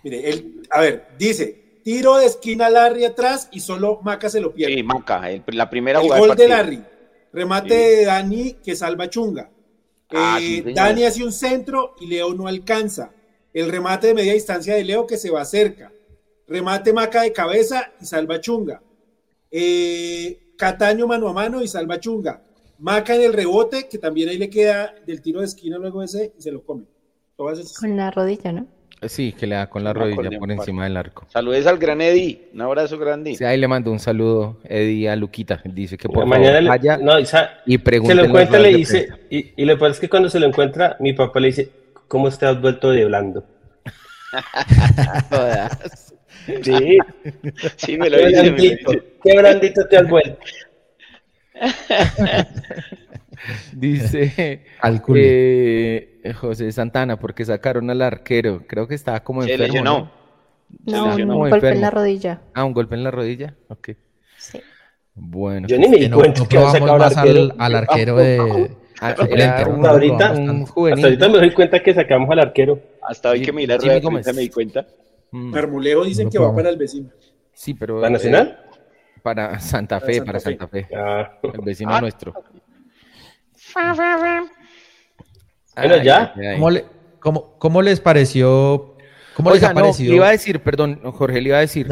Mire, 0.02 0.28
él, 0.30 0.62
a 0.70 0.80
ver, 0.80 1.06
dice, 1.18 1.80
tiro 1.82 2.16
de 2.18 2.26
esquina 2.26 2.68
Larry 2.68 3.04
atrás 3.04 3.48
y 3.52 3.60
solo 3.60 4.00
Maca 4.02 4.28
se 4.28 4.40
lo 4.40 4.52
pierde. 4.52 4.74
sí, 4.74 4.82
Maca, 4.82 5.30
el- 5.30 5.42
la 5.52 5.70
primera 5.70 5.98
el 6.00 6.04
jugada 6.04 6.20
gol 6.26 6.36
de. 6.36 6.48
Larry, 6.48 6.82
remate 7.32 7.68
Sí. 7.68 7.96
de 7.96 8.04
Dani 8.04 8.52
que 8.64 8.76
salva 8.76 9.08
Chunga. 9.08 9.50
Ah, 10.10 10.38
Eh, 10.40 10.62
sí. 10.66 10.72
Dani 10.74 11.04
hace 11.04 11.24
un 11.24 11.32
centro 11.32 11.94
y 12.00 12.06
Leo 12.06 12.34
no 12.34 12.46
alcanza. 12.46 13.10
El 13.52 13.70
remate 13.70 14.08
de 14.08 14.14
media 14.14 14.32
distancia 14.34 14.74
de 14.74 14.84
Leo 14.84 15.06
que 15.06 15.16
se 15.16 15.30
va 15.30 15.44
cerca. 15.44 15.90
Remate 16.46 16.92
Maca 16.92 17.22
de 17.22 17.32
cabeza 17.32 17.92
y 18.00 18.04
salva 18.04 18.40
Chunga. 18.40 18.82
Eh, 19.50 20.40
Cataño 20.56 21.06
mano 21.06 21.28
a 21.28 21.32
mano 21.32 21.62
y 21.62 21.68
salva 21.68 21.98
Chunga. 21.98 22.42
Maca 22.78 23.14
en 23.14 23.22
el 23.22 23.32
rebote, 23.32 23.88
que 23.88 23.98
también 23.98 24.28
ahí 24.28 24.36
le 24.38 24.50
queda 24.50 24.94
del 25.06 25.22
tiro 25.22 25.40
de 25.40 25.46
esquina 25.46 25.78
luego 25.78 26.02
ese 26.02 26.32
y 26.38 26.42
se 26.42 26.52
lo 26.52 26.62
come. 26.62 26.84
Todas 27.36 27.58
esas- 27.58 27.78
Con 27.78 27.96
la 27.96 28.10
rodilla, 28.10 28.52
¿no? 28.52 28.66
Sí, 29.06 29.32
que 29.32 29.46
le 29.46 29.56
da 29.56 29.68
con 29.68 29.84
la 29.84 29.92
No 29.92 30.00
me 30.06 30.14
rodilla 30.16 30.38
por 30.38 30.50
encima 30.50 30.84
del 30.84 30.96
arco. 30.96 31.26
Saludes 31.28 31.66
al 31.66 31.76
gran 31.78 32.00
Eddie, 32.00 32.48
un 32.54 32.62
abrazo 32.62 32.96
grande. 32.98 33.34
Sí, 33.34 33.44
ahí 33.44 33.58
le 33.58 33.68
mando 33.68 33.90
un 33.92 33.98
saludo, 33.98 34.56
Eddie, 34.64 35.10
a 35.10 35.16
Luquita. 35.16 35.60
Dice 35.64 35.98
que 35.98 36.08
por 36.08 36.24
Mañana 36.24 36.48
favor 36.52 36.62
le- 36.62 36.68
vaya 36.70 36.96
no, 36.96 37.18
y 37.18 37.22
y 37.66 37.78
se 38.06 38.14
lo 38.14 38.24
encuentra 38.24 38.58
le 38.58 38.74
dice, 38.74 39.08
y, 39.28 39.52
y 39.60 39.64
lo 39.66 39.76
peor 39.78 39.90
es 39.90 40.00
que 40.00 40.08
cuando 40.08 40.30
se 40.30 40.40
lo 40.40 40.46
encuentra, 40.46 40.96
mi 41.00 41.12
papá 41.12 41.38
le 41.40 41.48
dice, 41.48 41.68
¿cómo 42.08 42.30
te 42.30 42.46
has 42.46 42.58
vuelto 42.60 42.90
de 42.90 43.04
blando? 43.04 43.44
Sí, 46.62 46.98
Sí, 47.76 47.96
me 47.96 48.10
lo 48.10 48.18
dice, 48.18 48.78
qué 49.22 49.38
blandito 49.38 49.86
te 49.86 49.96
has 49.96 50.08
vuelto. 50.08 50.38
Dice 53.72 54.62
eh, 55.14 56.32
José 56.34 56.70
Santana, 56.72 57.18
porque 57.18 57.44
sacaron 57.44 57.90
al 57.90 58.02
arquero. 58.02 58.62
Creo 58.66 58.86
que 58.88 58.94
estaba 58.94 59.20
como 59.20 59.42
Se 59.42 59.52
enfermo. 59.52 59.66
lesionó. 59.72 59.98
¿no? 59.98 60.24
No, 60.86 61.06
lesionó. 61.08 61.36
un 61.38 61.50
golpe 61.50 61.68
en 61.70 61.80
la 61.80 61.90
rodilla. 61.90 62.40
Ah, 62.54 62.64
un 62.64 62.72
golpe 62.72 62.94
en 62.94 63.04
la 63.04 63.10
rodilla. 63.10 63.54
Ok. 63.68 63.90
Sí. 64.38 64.60
Bueno. 65.14 65.68
Yo 65.68 65.78
ni 65.78 65.88
me 65.88 65.96
di 65.98 66.08
no, 66.08 66.16
cuenta 66.16 66.40
no 66.42 66.48
que 66.48 66.58
sacado 66.60 66.98
más 66.98 67.16
al 67.16 67.28
arquero. 67.28 67.42
al, 67.58 67.60
al 67.60 67.74
arquero 67.76 68.16
de... 68.16 68.38
Ah, 69.00 69.14
un, 69.18 69.18
Hasta 69.20 69.90
ahorita- 69.90 70.32
un 70.32 70.50
Hasta 70.62 70.72
juvenil. 70.72 71.04
ahorita 71.04 71.28
me 71.28 71.38
doy 71.38 71.50
cuenta 71.52 71.82
que 71.82 71.94
sacamos 71.94 72.30
al 72.30 72.38
arquero. 72.38 72.80
Hasta 73.02 73.30
hoy 73.30 73.42
que 73.42 73.52
me 73.52 73.62
di 73.62 73.66
la 73.66 73.76
rueda 73.76 74.00
me 74.10 74.40
di 74.40 74.48
cuenta. 74.48 74.86
Mm, 75.30 75.50
Marmolejo 75.50 76.04
dicen 76.04 76.26
No 76.26 76.30
que 76.30 76.38
va 76.38 76.54
para 76.54 76.70
el 76.70 76.76
vecino. 76.76 77.10
Sí, 77.52 77.74
pero. 77.74 77.96
¿Para 77.96 78.08
eh, 78.08 78.12
Nacional? 78.12 78.60
para 79.22 79.58
Santa 79.58 79.98
Para 80.00 80.06
Fe, 80.06 80.14
Santa 80.18 80.26
para 80.26 80.40
Fe. 80.40 80.44
Santa 80.50 80.68
Fe. 80.68 80.86
Ah. 80.94 81.38
El 81.42 81.60
vecino 81.62 81.90
Ah. 81.94 82.00
nuestro. 82.00 82.34
Bueno, 85.76 86.02
ya. 86.02 86.32
¿Cómo, 86.54 86.70
le- 86.70 86.84
cómo- 87.20 87.58
cómo 87.58 87.82
les 87.82 88.00
pareció? 88.00 88.94
¿Cómo 89.34 89.50
les 89.50 89.64
ha 89.64 89.70
no, 89.74 89.80
parecido? 89.80 90.10
le 90.10 90.16
iba 90.16 90.28
a 90.28 90.30
decir, 90.30 90.60
perdón, 90.60 91.00
Jorge, 91.12 91.40
le 91.40 91.48
iba 91.48 91.56
a 91.58 91.60
decir. 91.60 91.88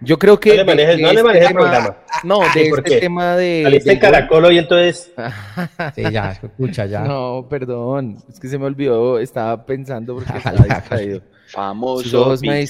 Yo 0.00 0.18
creo 0.18 0.40
que. 0.40 0.50
No 0.50 0.56
le 0.56 0.64
manejes- 0.64 0.96
de 0.96 1.02
no 1.02 1.08
le 1.08 1.14
este 1.14 1.22
manejes 1.24 1.48
el 1.48 1.54
programa. 1.54 1.96
No, 2.24 2.38
de 2.54 2.70
¿por 2.70 2.78
este 2.78 2.90
qué? 2.90 2.96
tema 3.00 3.36
de. 3.36 3.60
Saliste 3.64 3.92
en 3.92 3.98
Caracol 3.98 4.52
y 4.52 4.58
entonces, 4.58 5.12
Sí, 5.94 6.02
ya, 6.10 6.30
escucha, 6.42 6.86
ya. 6.86 7.00
No, 7.00 7.46
perdón, 7.50 8.16
es 8.28 8.40
que 8.40 8.48
se 8.48 8.58
me 8.58 8.64
olvidó, 8.64 9.18
estaba 9.18 9.66
pensando 9.66 10.14
porque 10.14 10.38
estaba 10.38 10.64
distraído. 10.64 11.20
Famoso 11.48 12.34
me. 12.40 12.66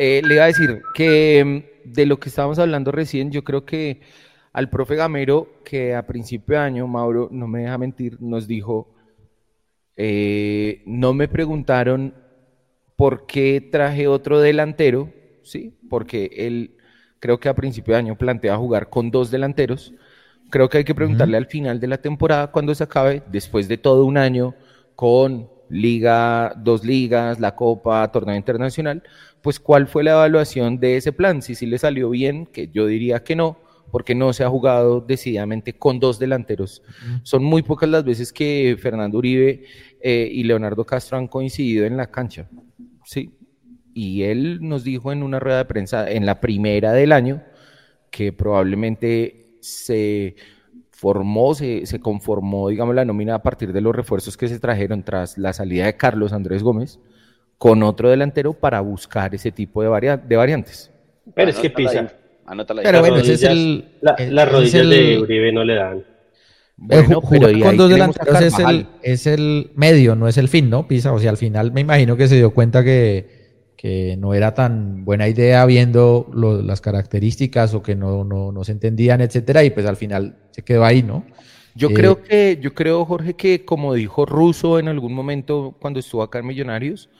Eh, 0.00 0.22
le 0.24 0.34
iba 0.34 0.44
a 0.44 0.46
decir 0.46 0.80
que 0.94 1.44
mm, 1.44 1.92
de 1.92 2.06
lo 2.06 2.20
que 2.20 2.28
estábamos 2.28 2.60
hablando 2.60 2.92
recién, 2.92 3.32
yo 3.32 3.42
creo 3.42 3.64
que 3.64 4.00
al 4.58 4.70
profe 4.70 4.96
Gamero, 4.96 5.62
que 5.64 5.94
a 5.94 6.04
principio 6.04 6.56
de 6.56 6.62
año, 6.62 6.88
Mauro, 6.88 7.28
no 7.30 7.46
me 7.46 7.60
deja 7.60 7.78
mentir, 7.78 8.20
nos 8.20 8.48
dijo, 8.48 8.92
eh, 9.96 10.82
no 10.84 11.14
me 11.14 11.28
preguntaron 11.28 12.12
por 12.96 13.24
qué 13.26 13.60
traje 13.60 14.08
otro 14.08 14.40
delantero, 14.40 15.12
¿sí? 15.44 15.78
Porque 15.88 16.30
él 16.38 16.72
creo 17.20 17.38
que 17.38 17.48
a 17.48 17.54
principio 17.54 17.94
de 17.94 18.00
año 18.00 18.18
plantea 18.18 18.56
jugar 18.56 18.90
con 18.90 19.12
dos 19.12 19.30
delanteros. 19.30 19.94
Creo 20.50 20.68
que 20.68 20.78
hay 20.78 20.84
que 20.84 20.94
preguntarle 20.96 21.36
al 21.36 21.46
final 21.46 21.78
de 21.78 21.86
la 21.86 21.98
temporada, 21.98 22.50
cuando 22.50 22.74
se 22.74 22.82
acabe, 22.82 23.22
después 23.30 23.68
de 23.68 23.78
todo 23.78 24.04
un 24.06 24.18
año 24.18 24.56
con 24.96 25.48
liga, 25.68 26.52
dos 26.56 26.84
ligas, 26.84 27.38
la 27.38 27.54
Copa, 27.54 28.10
torneo 28.10 28.34
internacional, 28.34 29.04
pues 29.40 29.60
cuál 29.60 29.86
fue 29.86 30.02
la 30.02 30.14
evaluación 30.14 30.80
de 30.80 30.96
ese 30.96 31.12
plan, 31.12 31.42
si 31.42 31.54
sí 31.54 31.64
le 31.64 31.78
salió 31.78 32.10
bien, 32.10 32.44
que 32.44 32.66
yo 32.66 32.86
diría 32.86 33.22
que 33.22 33.36
no, 33.36 33.67
porque 33.90 34.14
no 34.14 34.32
se 34.32 34.44
ha 34.44 34.48
jugado 34.48 35.00
decididamente 35.00 35.72
con 35.72 36.00
dos 36.00 36.18
delanteros. 36.18 36.82
Son 37.22 37.42
muy 37.42 37.62
pocas 37.62 37.88
las 37.88 38.04
veces 38.04 38.32
que 38.32 38.76
Fernando 38.80 39.18
Uribe 39.18 39.64
eh, 40.00 40.28
y 40.30 40.44
Leonardo 40.44 40.84
Castro 40.84 41.18
han 41.18 41.28
coincidido 41.28 41.86
en 41.86 41.96
la 41.96 42.10
cancha. 42.10 42.48
Sí. 43.04 43.34
Y 43.94 44.22
él 44.24 44.58
nos 44.60 44.84
dijo 44.84 45.12
en 45.12 45.22
una 45.22 45.40
rueda 45.40 45.58
de 45.58 45.64
prensa, 45.64 46.10
en 46.10 46.26
la 46.26 46.40
primera 46.40 46.92
del 46.92 47.12
año, 47.12 47.42
que 48.10 48.32
probablemente 48.32 49.56
se 49.60 50.36
formó, 50.90 51.54
se, 51.54 51.86
se 51.86 52.00
conformó, 52.00 52.68
digamos, 52.68 52.94
la 52.94 53.04
nómina 53.04 53.36
a 53.36 53.42
partir 53.42 53.72
de 53.72 53.80
los 53.80 53.94
refuerzos 53.94 54.36
que 54.36 54.48
se 54.48 54.58
trajeron 54.58 55.02
tras 55.02 55.38
la 55.38 55.52
salida 55.52 55.86
de 55.86 55.96
Carlos 55.96 56.32
Andrés 56.32 56.62
Gómez 56.62 57.00
con 57.56 57.82
otro 57.82 58.08
delantero 58.08 58.52
para 58.52 58.80
buscar 58.80 59.34
ese 59.34 59.50
tipo 59.50 59.82
de, 59.82 60.20
de 60.26 60.36
variantes. 60.36 60.92
Pero 61.34 61.50
es 61.50 61.58
que 61.58 61.70
pisa. 61.70 62.12
Pero 62.82 63.00
bueno, 63.00 63.16
ese 63.16 63.34
es 63.34 63.42
el. 63.42 63.84
las 64.00 64.50
rodillas 64.50 64.88
de 64.88 65.18
Uribe 65.18 65.52
no 65.52 65.64
le 65.64 65.74
dan. 65.74 66.04
Bueno, 66.80 67.20
pero 67.28 67.58
con 67.60 67.76
dos 67.76 67.90
delanteros 67.90 68.40
es 68.40 68.58
el, 68.60 68.86
es 69.02 69.26
el 69.26 69.72
medio, 69.74 70.14
no 70.14 70.28
es 70.28 70.38
el 70.38 70.48
fin, 70.48 70.70
¿no? 70.70 70.86
Pisa, 70.86 71.12
o 71.12 71.18
sea, 71.18 71.30
al 71.30 71.36
final 71.36 71.72
me 71.72 71.80
imagino 71.80 72.16
que 72.16 72.28
se 72.28 72.36
dio 72.36 72.54
cuenta 72.54 72.84
que, 72.84 73.72
que 73.76 74.16
no 74.16 74.32
era 74.32 74.54
tan 74.54 75.04
buena 75.04 75.26
idea 75.26 75.66
viendo 75.66 76.30
las 76.32 76.80
características 76.80 77.74
o 77.74 77.82
que 77.82 77.96
no, 77.96 78.22
no, 78.22 78.52
no, 78.52 78.62
se 78.62 78.72
entendían, 78.72 79.20
etcétera, 79.20 79.64
y 79.64 79.70
pues 79.70 79.86
al 79.86 79.96
final 79.96 80.36
se 80.52 80.62
quedó 80.62 80.84
ahí, 80.84 81.02
¿no? 81.02 81.26
Yo 81.74 81.90
creo 81.90 82.20
eh, 82.28 82.56
que, 82.56 82.58
yo 82.62 82.74
creo, 82.74 83.04
Jorge, 83.04 83.34
que 83.34 83.64
como 83.64 83.94
dijo 83.94 84.24
Russo 84.24 84.78
en 84.78 84.86
algún 84.86 85.14
momento 85.14 85.76
cuando 85.80 85.98
estuvo 85.98 86.22
acá 86.22 86.38
en 86.38 86.46
Millonarios, 86.46 87.10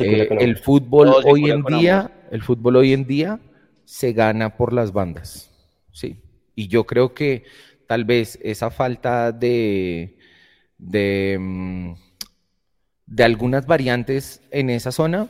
eh, 0.00 0.28
el 0.40 0.56
fútbol 0.56 1.12
hoy 1.24 1.48
en 1.50 1.62
día, 1.62 2.10
el 2.32 2.42
fútbol 2.42 2.76
hoy 2.76 2.92
en 2.92 3.06
día 3.06 3.40
se 3.90 4.12
gana 4.12 4.56
por 4.56 4.72
las 4.72 4.92
bandas. 4.92 5.50
Sí. 5.90 6.22
Y 6.54 6.68
yo 6.68 6.86
creo 6.86 7.12
que 7.12 7.42
tal 7.88 8.04
vez 8.04 8.38
esa 8.40 8.70
falta 8.70 9.32
de, 9.32 10.16
de, 10.78 11.36
mm, 11.40 11.94
de 13.06 13.24
algunas 13.24 13.66
variantes 13.66 14.42
en 14.52 14.70
esa 14.70 14.92
zona 14.92 15.28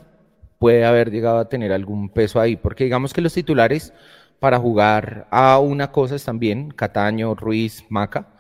puede 0.58 0.84
haber 0.84 1.11
llegado 1.11 1.38
a 1.38 1.48
tener 1.48 1.72
algún 1.72 2.11
peso 2.11 2.38
ahí, 2.38 2.56
porque 2.56 2.84
digamos 2.84 3.14
que 3.14 3.22
los 3.22 3.32
titulares 3.32 3.94
para 4.40 4.58
jugar 4.58 5.26
a 5.30 5.58
una 5.58 5.90
cosa 5.90 6.16
están 6.16 6.38
bien, 6.38 6.70
Cataño, 6.70 7.34
Ruiz, 7.34 7.86
Maca, 7.88 8.34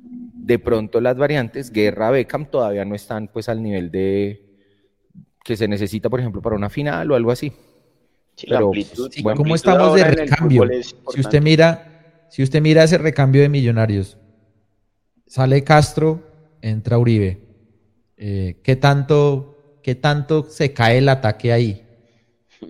de 0.00 0.58
pronto 0.58 0.98
las 1.02 1.18
variantes, 1.18 1.70
Guerra, 1.72 2.10
Beckham, 2.10 2.46
todavía 2.46 2.86
no 2.86 2.94
están 2.94 3.28
pues 3.28 3.50
al 3.50 3.62
nivel 3.62 3.90
de 3.90 4.46
que 5.44 5.58
se 5.58 5.68
necesita, 5.68 6.08
por 6.08 6.20
ejemplo, 6.20 6.40
para 6.40 6.56
una 6.56 6.70
final 6.70 7.10
o 7.10 7.16
algo 7.16 7.30
así. 7.30 7.52
Pero, 8.46 8.70
¿cómo 9.36 9.54
estamos 9.54 9.94
de 9.94 10.04
recambio? 10.04 10.68
Si 10.82 11.20
usted 11.20 11.42
mira, 11.42 12.26
si 12.28 12.42
usted 12.42 12.60
mira 12.60 12.84
ese 12.84 12.98
recambio 12.98 13.42
de 13.42 13.48
millonarios, 13.48 14.16
sale 15.26 15.64
Castro, 15.64 16.22
entra 16.62 16.98
Uribe. 16.98 17.40
Eh, 18.16 18.56
¿qué 18.62 18.76
tanto, 18.76 19.78
qué 19.82 19.94
tanto 19.94 20.44
se 20.44 20.72
cae 20.72 20.98
el 20.98 21.08
ataque 21.08 21.52
ahí? 21.52 21.84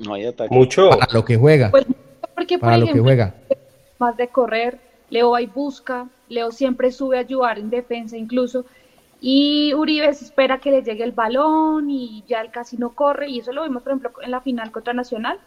No 0.04 0.14
hay 0.14 0.26
ataque. 0.26 0.54
Mucho. 0.54 0.90
Para 0.90 1.12
lo 1.12 1.24
que 1.24 1.36
juega. 1.36 1.70
Pues, 1.70 1.86
porque, 2.34 2.58
para 2.58 2.78
lo 2.78 2.86
que 2.86 3.00
juega. 3.00 3.34
Más 3.98 4.16
de 4.16 4.28
correr, 4.28 4.78
Leo 5.10 5.30
va 5.30 5.42
y 5.42 5.46
busca, 5.46 6.08
Leo 6.28 6.52
siempre 6.52 6.92
sube 6.92 7.16
a 7.16 7.20
ayudar 7.20 7.58
en 7.58 7.70
defensa 7.70 8.16
incluso. 8.16 8.64
Y 9.20 9.74
Uribe 9.74 10.12
se 10.14 10.26
espera 10.26 10.58
que 10.58 10.70
le 10.70 10.82
llegue 10.82 11.02
el 11.02 11.12
balón 11.12 11.90
y 11.90 12.22
ya 12.28 12.40
él 12.40 12.50
casi 12.52 12.76
no 12.76 12.94
corre. 12.94 13.28
Y 13.28 13.40
eso 13.40 13.52
lo 13.52 13.64
vimos, 13.64 13.82
por 13.82 13.92
ejemplo, 13.92 14.12
en 14.22 14.30
la 14.30 14.40
final 14.40 14.70
contra 14.70 14.92
Nacional. 14.92 15.40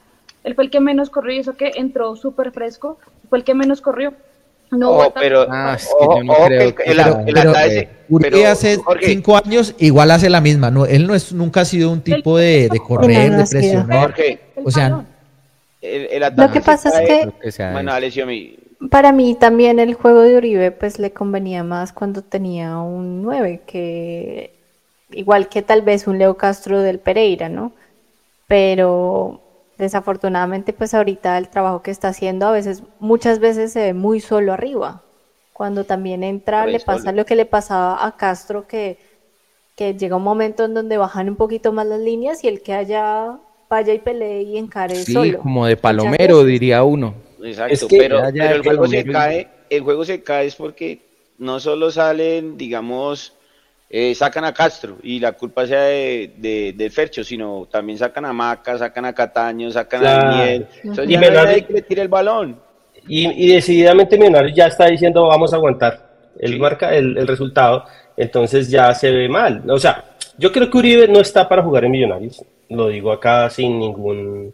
Él 0.44 0.56
fue 0.56 0.66
el 0.66 0.70
que 0.70 0.80
menos 0.80 1.10
corrió 1.10 1.34
y 1.36 1.39
eso 1.39 1.56
que 1.56 1.72
entró 1.76 2.16
súper 2.16 2.52
fresco, 2.52 2.98
fue 3.30 3.38
el 3.38 3.44
que 3.44 3.54
menos 3.54 3.82
corrió. 3.82 4.14
No, 4.72 5.12
pero, 5.14 5.46
ah, 5.50 5.76
es 5.78 5.86
que 5.86 6.06
yo 6.06 6.24
no 6.24 6.34
creo 6.46 6.76
que 6.76 7.89
Uribe 8.08 8.48
hace 8.48 8.80
cinco 9.02 9.36
años 9.36 9.76
igual 9.80 10.12
hace 10.12 10.30
la 10.30 10.39
misma. 10.39 10.72
No, 10.72 10.86
él 10.86 11.08
no 11.08 11.14
es 11.14 11.34
nunca 11.34 11.62
ha 11.62 11.66
sido 11.66 11.92
un 11.92 12.02
tipo 12.02 12.38
de, 12.38 12.70
de 12.70 12.80
correr, 12.80 13.36
de 13.36 13.46
presionar. 13.46 14.16
o 14.64 14.72
sea, 14.72 15.06
lo 16.38 16.52
que 16.52 16.62
pasa 16.62 17.02
es 17.02 17.08
que, 17.52 17.72
bueno, 17.74 17.92
Alessio, 17.92 18.26
para 18.89 19.12
mí 19.12 19.36
también 19.36 19.80
el 19.80 19.94
juego 19.94 20.22
de 20.22 20.38
Uribe 20.38 20.72
pues 20.72 21.00
le 21.00 21.12
convenía 21.12 21.64
más 21.64 21.92
cuando 21.92 22.22
tenía 22.22 22.78
un 22.80 23.22
9 23.22 23.62
que 23.68 24.54
igual 25.12 25.50
que 25.50 25.62
tal 25.62 25.82
vez 25.82 26.08
un 26.08 26.18
Leo 26.18 26.36
Castro 26.36 26.80
del 26.80 27.00
Pereira, 27.00 27.50
¿no? 27.50 27.74
Pero 28.48 29.42
desafortunadamente 29.82 30.74
pues 30.74 30.94
ahorita 30.94 31.38
el 31.40 31.50
trabajo 31.50 31.82
que 31.82 31.90
está 31.90 32.10
haciendo 32.10 32.46
a 32.46 32.52
veces, 32.52 32.84
muchas 33.00 33.40
veces 33.40 33.74
se 33.74 33.82
ve 33.82 33.94
muy 33.94 34.20
solo 34.20 34.54
arriba. 34.54 35.02
Cuando 35.54 35.84
también 35.84 36.24
entra 36.24 36.66
le 36.66 36.80
pasa 36.80 37.12
lo 37.12 37.26
que 37.26 37.36
le 37.36 37.46
pasaba 37.46 38.06
a 38.06 38.16
Castro 38.16 38.68
que, 38.68 38.98
que 39.76 39.96
llega 39.96 40.16
un 40.16 40.24
momento 40.24 40.66
en 40.66 40.76
donde 40.76 40.98
bajan 40.98 41.30
un 41.30 41.36
poquito 41.36 41.74
más 41.74 41.88
las 41.88 42.00
líneas 42.00 42.44
y 42.44 42.48
el 42.48 42.62
que 42.62 42.74
haya 42.74 43.38
vaya 43.70 43.94
y 43.94 44.00
pelee 44.00 44.44
y 44.44 44.58
encare 44.58 44.96
sí, 44.96 45.14
solo. 45.14 45.40
como 45.40 45.66
de 45.66 45.78
palomero 45.78 46.44
diría 46.44 46.84
uno. 46.84 47.16
Exacto, 47.44 47.88
pero, 47.90 48.24
el 48.28 48.64
juego 48.64 48.88
se 48.88 49.04
cae, 49.06 49.48
el 49.70 49.82
juego 49.82 50.06
se 50.06 50.22
cae 50.22 50.48
es 50.48 50.56
porque 50.56 51.00
no 51.40 51.60
solo 51.60 51.90
salen, 51.90 52.58
digamos, 52.58 53.34
eh, 53.94 54.16
sacan 54.16 54.46
a 54.46 54.54
Castro 54.54 55.00
y 55.04 55.20
la 55.20 55.34
culpa 55.34 55.68
sea 55.68 55.82
de, 55.82 56.74
de, 56.74 56.89
Fercho, 56.89 57.26
sino 57.26 57.68
también 57.70 57.98
sacan 57.98 58.24
a 58.24 58.32
Maca, 58.32 58.78
sacan 58.78 59.04
a 59.04 59.12
Cataño, 59.12 59.70
sacan 59.70 60.06
a 60.06 60.14
Daniel. 60.14 60.68
Entonces 60.82 61.10
y 61.10 61.20
ya 61.20 61.42
hay 61.42 61.64
que 61.64 61.74
le 61.74 61.82
tire 61.82 62.02
el 62.02 62.08
balón. 62.08 62.58
Y, 63.06 63.52
decididamente 63.52 64.18
Millonarios 64.18 64.56
ya 64.56 64.68
está 64.68 64.86
diciendo 64.86 65.28
vamos 65.28 65.52
a 65.52 65.58
aguantar. 65.58 66.10
el 66.39 66.58
marca 66.58 66.96
el, 66.96 67.28
resultado, 67.28 67.84
entonces 68.16 68.70
ya 68.70 68.94
se 68.94 69.12
ve 69.12 69.28
mal. 69.28 69.70
O 69.70 69.78
sea, 69.78 70.16
yo 70.38 70.54
creo 70.54 70.70
que 70.70 70.78
Uribe 70.78 71.10
no 71.10 71.20
está 71.20 71.50
para 71.50 71.62
jugar 71.62 71.84
en 71.84 71.92
Millonarios. 71.92 72.42
Lo 72.70 72.88
digo 72.88 73.12
acá 73.12 73.50
sin 73.50 73.78
ningún, 73.78 74.54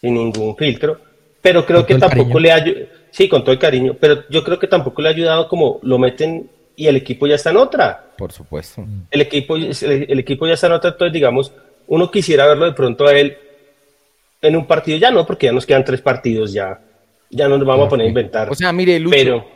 sin 0.00 0.14
ningún 0.14 0.56
filtro. 0.56 0.96
Pero 1.42 1.66
creo 1.66 1.84
que 1.84 1.96
tampoco 1.96 2.38
le 2.38 2.52
ha 2.52 2.64
sí, 3.10 3.28
con 3.28 3.42
todo 3.42 3.52
el 3.52 3.58
cariño, 3.58 3.96
pero 3.98 4.22
yo 4.28 4.44
creo 4.44 4.60
que 4.60 4.68
tampoco 4.68 5.02
le 5.02 5.08
ha 5.08 5.12
ayudado 5.12 5.48
como 5.48 5.80
lo 5.82 5.98
meten 5.98 6.48
y 6.76 6.86
el 6.86 6.96
equipo 6.96 7.26
ya 7.26 7.34
está 7.34 7.50
en 7.50 7.56
otra. 7.58 8.12
Por 8.16 8.32
supuesto. 8.32 8.84
El 9.10 9.20
equipo, 9.20 9.56
el, 9.56 10.18
equipo 10.18 10.46
ya 10.46 10.54
está 10.54 10.66
en 10.66 10.74
otra, 10.74 10.90
entonces 10.90 11.12
digamos, 11.12 11.52
uno 11.86 12.10
quisiera 12.10 12.46
verlo 12.46 12.66
de 12.66 12.72
pronto 12.72 13.06
a 13.06 13.12
él 13.12 13.36
en 14.42 14.56
un 14.56 14.66
partido, 14.66 14.98
ya 14.98 15.10
no, 15.10 15.26
porque 15.26 15.46
ya 15.46 15.52
nos 15.52 15.66
quedan 15.66 15.84
tres 15.84 16.00
partidos, 16.00 16.52
ya, 16.52 16.80
ya 17.28 17.48
no 17.48 17.58
nos 17.58 17.66
vamos 17.66 17.86
a 17.86 17.88
poner 17.90 18.06
a 18.06 18.08
inventar. 18.08 18.50
O 18.50 18.54
sea, 18.54 18.72
mire, 18.72 18.98
Lucho, 18.98 19.16
pero, 19.16 19.46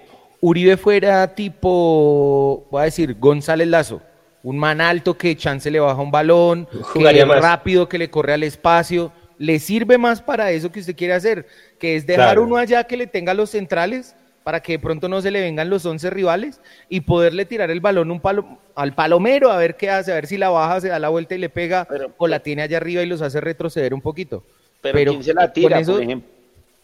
Uribe 0.40 0.76
fuera 0.76 1.34
tipo, 1.34 2.66
voy 2.70 2.82
a 2.82 2.84
decir, 2.84 3.16
González 3.18 3.68
Lazo, 3.68 4.02
un 4.42 4.58
man 4.58 4.80
alto 4.80 5.16
que 5.16 5.36
chance 5.36 5.70
le 5.70 5.80
baja 5.80 6.02
un 6.02 6.10
balón, 6.10 6.68
jugaría 6.82 7.24
más. 7.24 7.40
rápido, 7.40 7.88
que 7.88 7.96
le 7.96 8.10
corre 8.10 8.34
al 8.34 8.42
espacio, 8.42 9.10
le 9.38 9.58
sirve 9.58 9.96
más 9.96 10.20
para 10.20 10.50
eso 10.50 10.70
que 10.70 10.80
usted 10.80 10.94
quiere 10.94 11.14
hacer, 11.14 11.46
que 11.78 11.96
es 11.96 12.06
dejar 12.06 12.38
uno 12.38 12.56
allá 12.56 12.84
que 12.84 12.98
le 12.98 13.06
tenga 13.06 13.32
los 13.32 13.50
centrales 13.50 14.14
para 14.44 14.60
que 14.60 14.72
de 14.72 14.78
pronto 14.78 15.08
no 15.08 15.22
se 15.22 15.30
le 15.30 15.40
vengan 15.40 15.70
los 15.70 15.84
11 15.84 16.10
rivales 16.10 16.60
y 16.90 17.00
poderle 17.00 17.46
tirar 17.46 17.70
el 17.70 17.80
balón 17.80 18.10
un 18.10 18.20
palo, 18.20 18.58
al 18.74 18.94
palomero 18.94 19.50
a 19.50 19.56
ver 19.56 19.76
qué 19.76 19.90
hace, 19.90 20.12
a 20.12 20.16
ver 20.16 20.26
si 20.26 20.36
la 20.36 20.50
baja, 20.50 20.82
se 20.82 20.88
da 20.88 20.98
la 20.98 21.08
vuelta 21.08 21.34
y 21.34 21.38
le 21.38 21.48
pega 21.48 21.88
o 22.18 22.28
la 22.28 22.40
tiene 22.40 22.62
allá 22.62 22.76
arriba 22.76 23.02
y 23.02 23.06
los 23.06 23.22
hace 23.22 23.40
retroceder 23.40 23.94
un 23.94 24.02
poquito. 24.02 24.44
Pero, 24.82 25.12
¿quién 25.12 25.24
se 25.24 25.32
la 25.32 25.50
tira, 25.50 25.80
por 25.80 26.02
ejemplo? 26.02 26.30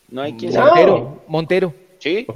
No 0.09 0.23
hay 0.23 0.33
quien 0.33 0.55
Montero, 0.55 1.23
Montero. 1.29 1.75
Sí, 1.99 2.27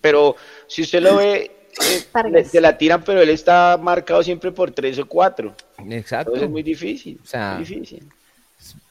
pero 0.00 0.34
si 0.66 0.80
usted 0.80 1.02
lo 1.02 1.16
ve, 1.16 1.50
eh, 1.80 2.44
se 2.44 2.60
la 2.60 2.78
tiran, 2.78 3.04
pero 3.04 3.20
él 3.20 3.28
está 3.28 3.78
marcado 3.80 4.22
siempre 4.22 4.50
por 4.50 4.70
tres 4.70 4.98
o 4.98 5.06
cuatro. 5.06 5.54
Exacto. 5.90 6.30
Entonces 6.30 6.44
es 6.44 6.50
muy 6.50 6.62
difícil. 6.62 7.20
O 7.22 7.26
sea, 7.26 7.56
muy 7.56 7.66
difícil. 7.66 8.02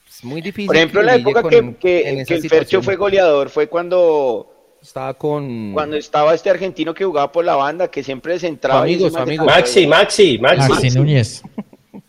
Es 0.07 0.23
muy 0.23 0.41
difícil. 0.41 0.67
Por 0.67 0.75
ejemplo, 0.75 0.99
en 0.99 1.05
la 1.07 1.15
época 1.15 1.49
que, 1.49 1.75
que, 1.79 2.23
que 2.27 2.35
el 2.35 2.47
Fercho 2.47 2.83
fue 2.83 2.95
goleador 2.95 3.49
fue 3.49 3.67
cuando 3.67 4.52
estaba 4.83 5.13
con. 5.13 5.71
Cuando 5.73 5.95
estaba 5.95 6.33
este 6.33 6.49
argentino 6.49 6.93
que 6.93 7.05
jugaba 7.05 7.31
por 7.31 7.45
la 7.45 7.55
banda, 7.55 7.87
que 7.89 8.03
siempre 8.03 8.37
se 8.37 8.47
entraba. 8.47 8.81
Amigos, 8.81 9.15
amigos. 9.15 9.47
Maxi, 9.47 9.87
Maxi, 9.87 10.37
Maxi, 10.39 10.69
Maxi. 10.69 10.89
Núñez. 10.91 11.41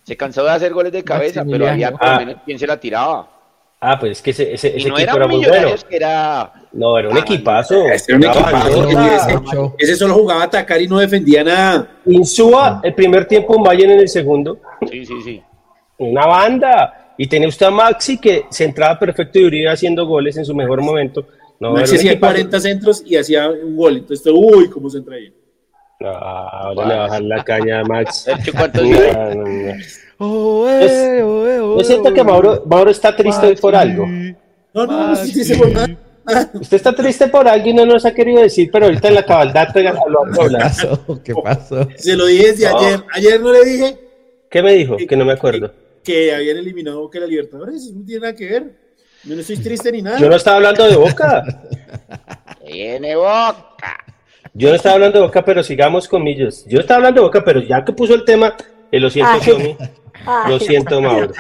Se 0.03 0.16
cansó 0.16 0.45
de 0.45 0.51
hacer 0.51 0.72
goles 0.72 0.93
de 0.93 1.03
cabeza, 1.03 1.45
pero 1.49 1.68
había 1.68 1.93
por 1.93 2.07
lo 2.07 2.16
menos 2.16 2.37
quien 2.45 2.59
se 2.59 2.66
la 2.66 2.79
tiraba. 2.79 3.31
Ah, 3.81 3.99
pues 3.99 4.12
es 4.12 4.22
que 4.22 4.31
ese, 4.31 4.55
ese, 4.55 4.77
ese 4.77 4.89
no 4.89 4.97
equipo 4.97 5.16
era, 5.16 5.27
muy 5.27 5.45
bueno. 5.45 5.68
Que 5.89 5.97
era... 5.97 6.53
No, 6.72 6.99
era 6.99 7.11
un 7.11 7.18
equipazo. 7.18 7.85
Era 7.85 8.16
un 8.16 8.25
equipazo. 8.25 8.89
Ese, 8.89 9.41
ese, 9.79 9.97
solo 9.97 10.14
jugaba 10.14 10.41
a 10.41 10.45
atacar 10.45 10.81
y 10.81 10.89
no 10.89 10.99
defendía 10.99 11.45
nada. 11.45 11.99
Insúa, 12.07 12.81
el 12.83 12.95
primer 12.95 13.27
tiempo, 13.27 13.59
Mayen 13.59 13.91
en 13.91 14.01
el 14.01 14.09
segundo. 14.09 14.59
Sí, 14.91 15.05
sí, 15.05 15.20
sí. 15.22 15.43
Una 15.99 16.27
banda. 16.27 17.14
Y 17.18 17.27
tenía 17.27 17.47
usted 17.47 17.66
a 17.66 17.70
Maxi 17.70 18.18
que 18.18 18.47
se 18.51 18.64
entraba 18.64 18.99
perfecto 18.99 19.39
y 19.39 19.45
Uribe 19.45 19.68
haciendo 19.68 20.07
goles 20.07 20.37
en 20.39 20.47
su 20.47 20.55
mejor 20.55 20.81
momento. 20.81 21.27
No, 21.61 21.72
Maxi 21.72 21.96
hacía 21.96 22.18
40 22.18 22.61
centros 22.61 23.02
y 23.05 23.16
hacía 23.16 23.48
un 23.48 23.76
gol. 23.76 23.98
Entonces, 23.98 24.32
uy, 24.34 24.68
cómo 24.68 24.90
se 24.90 24.98
entra 24.98 25.16
ahí. 25.16 25.32
No, 26.00 26.09
ahora 26.09 26.88
le 26.88 26.94
bajar 26.94 27.22
la 27.22 27.44
caña 27.44 27.80
a 27.80 27.84
Max. 27.84 28.26
¿Cuántos 28.57 28.82
oh, 28.82 30.68
eh, 30.68 31.22
oh, 31.22 31.46
eh, 31.46 31.61
oh, 31.61 31.78
Yo 31.78 31.84
siento 31.84 32.12
que 32.12 32.24
Mauro, 32.24 32.62
Mauro 32.66 32.90
está 32.90 33.14
triste 33.14 33.46
hoy 33.46 33.57
por 33.57 33.74
algo. 33.74 34.07
No, 34.07 34.86
no, 34.86 35.09
no, 35.09 35.16
sí, 35.16 35.44
sí, 35.44 35.55
por 35.55 35.70
nada. 35.72 35.96
Usted 36.55 36.76
está 36.76 36.94
triste 36.94 37.28
por 37.28 37.46
algo 37.46 37.68
y 37.68 37.74
no 37.74 37.84
nos 37.86 38.05
ha 38.05 38.14
querido 38.14 38.42
decir, 38.42 38.70
pero 38.72 38.86
ahorita 38.86 39.09
en 39.09 39.14
la 39.14 39.24
cabaldad 39.24 39.68
lo 39.74 40.48
¿Qué 40.48 40.57
pasó? 40.59 41.20
¿Qué 41.22 41.34
pasó? 41.34 41.88
Se 41.96 42.16
lo 42.16 42.26
dije 42.26 42.52
desde 42.52 42.66
ayer. 42.66 43.00
Ayer 43.12 43.40
no 43.40 43.52
le 43.52 43.64
dije. 43.64 43.98
¿Qué 44.50 44.62
me 44.62 44.72
dijo? 44.72 44.96
Que, 44.96 45.16
no 45.16 45.24
me 45.24 45.32
acuerdo. 45.32 45.72
Que, 46.02 46.34
habían 46.34 46.57
eliminado 46.57 47.09
que 47.11 47.20
la 47.20 47.26
Libertadores. 47.26 47.76
Eso 47.76 47.92
no 47.94 48.05
tiene 48.05 48.20
nada 48.20 48.34
que 48.34 48.46
ver. 48.46 48.84
Yo 49.25 49.35
no 49.35 49.41
estoy 49.41 49.57
triste 49.57 49.91
ni 49.91 50.03
nada. 50.03 50.18
Yo 50.18 50.29
no 50.29 50.37
estaba 50.37 50.57
hablando 50.57 50.87
de 50.87 50.97
Boca. 50.97 51.43
Tiene 52.66 53.16
Boca. 53.16 54.05
Yo 54.53 54.68
no 54.68 54.75
estaba 54.75 54.95
hablando 54.97 55.18
de 55.18 55.27
Boca, 55.27 55.45
pero 55.45 55.62
sigamos 55.62 56.09
con 56.09 56.22
Millos. 56.22 56.64
Yo 56.66 56.81
estaba 56.81 56.99
hablando 56.99 57.22
de 57.22 57.27
Boca, 57.27 57.45
pero 57.45 57.61
ya 57.61 57.85
que 57.85 57.93
puso 57.93 58.14
el 58.14 58.25
tema, 58.25 58.55
eh, 58.93 59.01
lo 59.01 59.11
siento, 59.11 59.41
Xiaomi. 59.41 59.77
Lo 60.49 60.59
siento, 60.59 61.01
Mauro. 61.01 61.33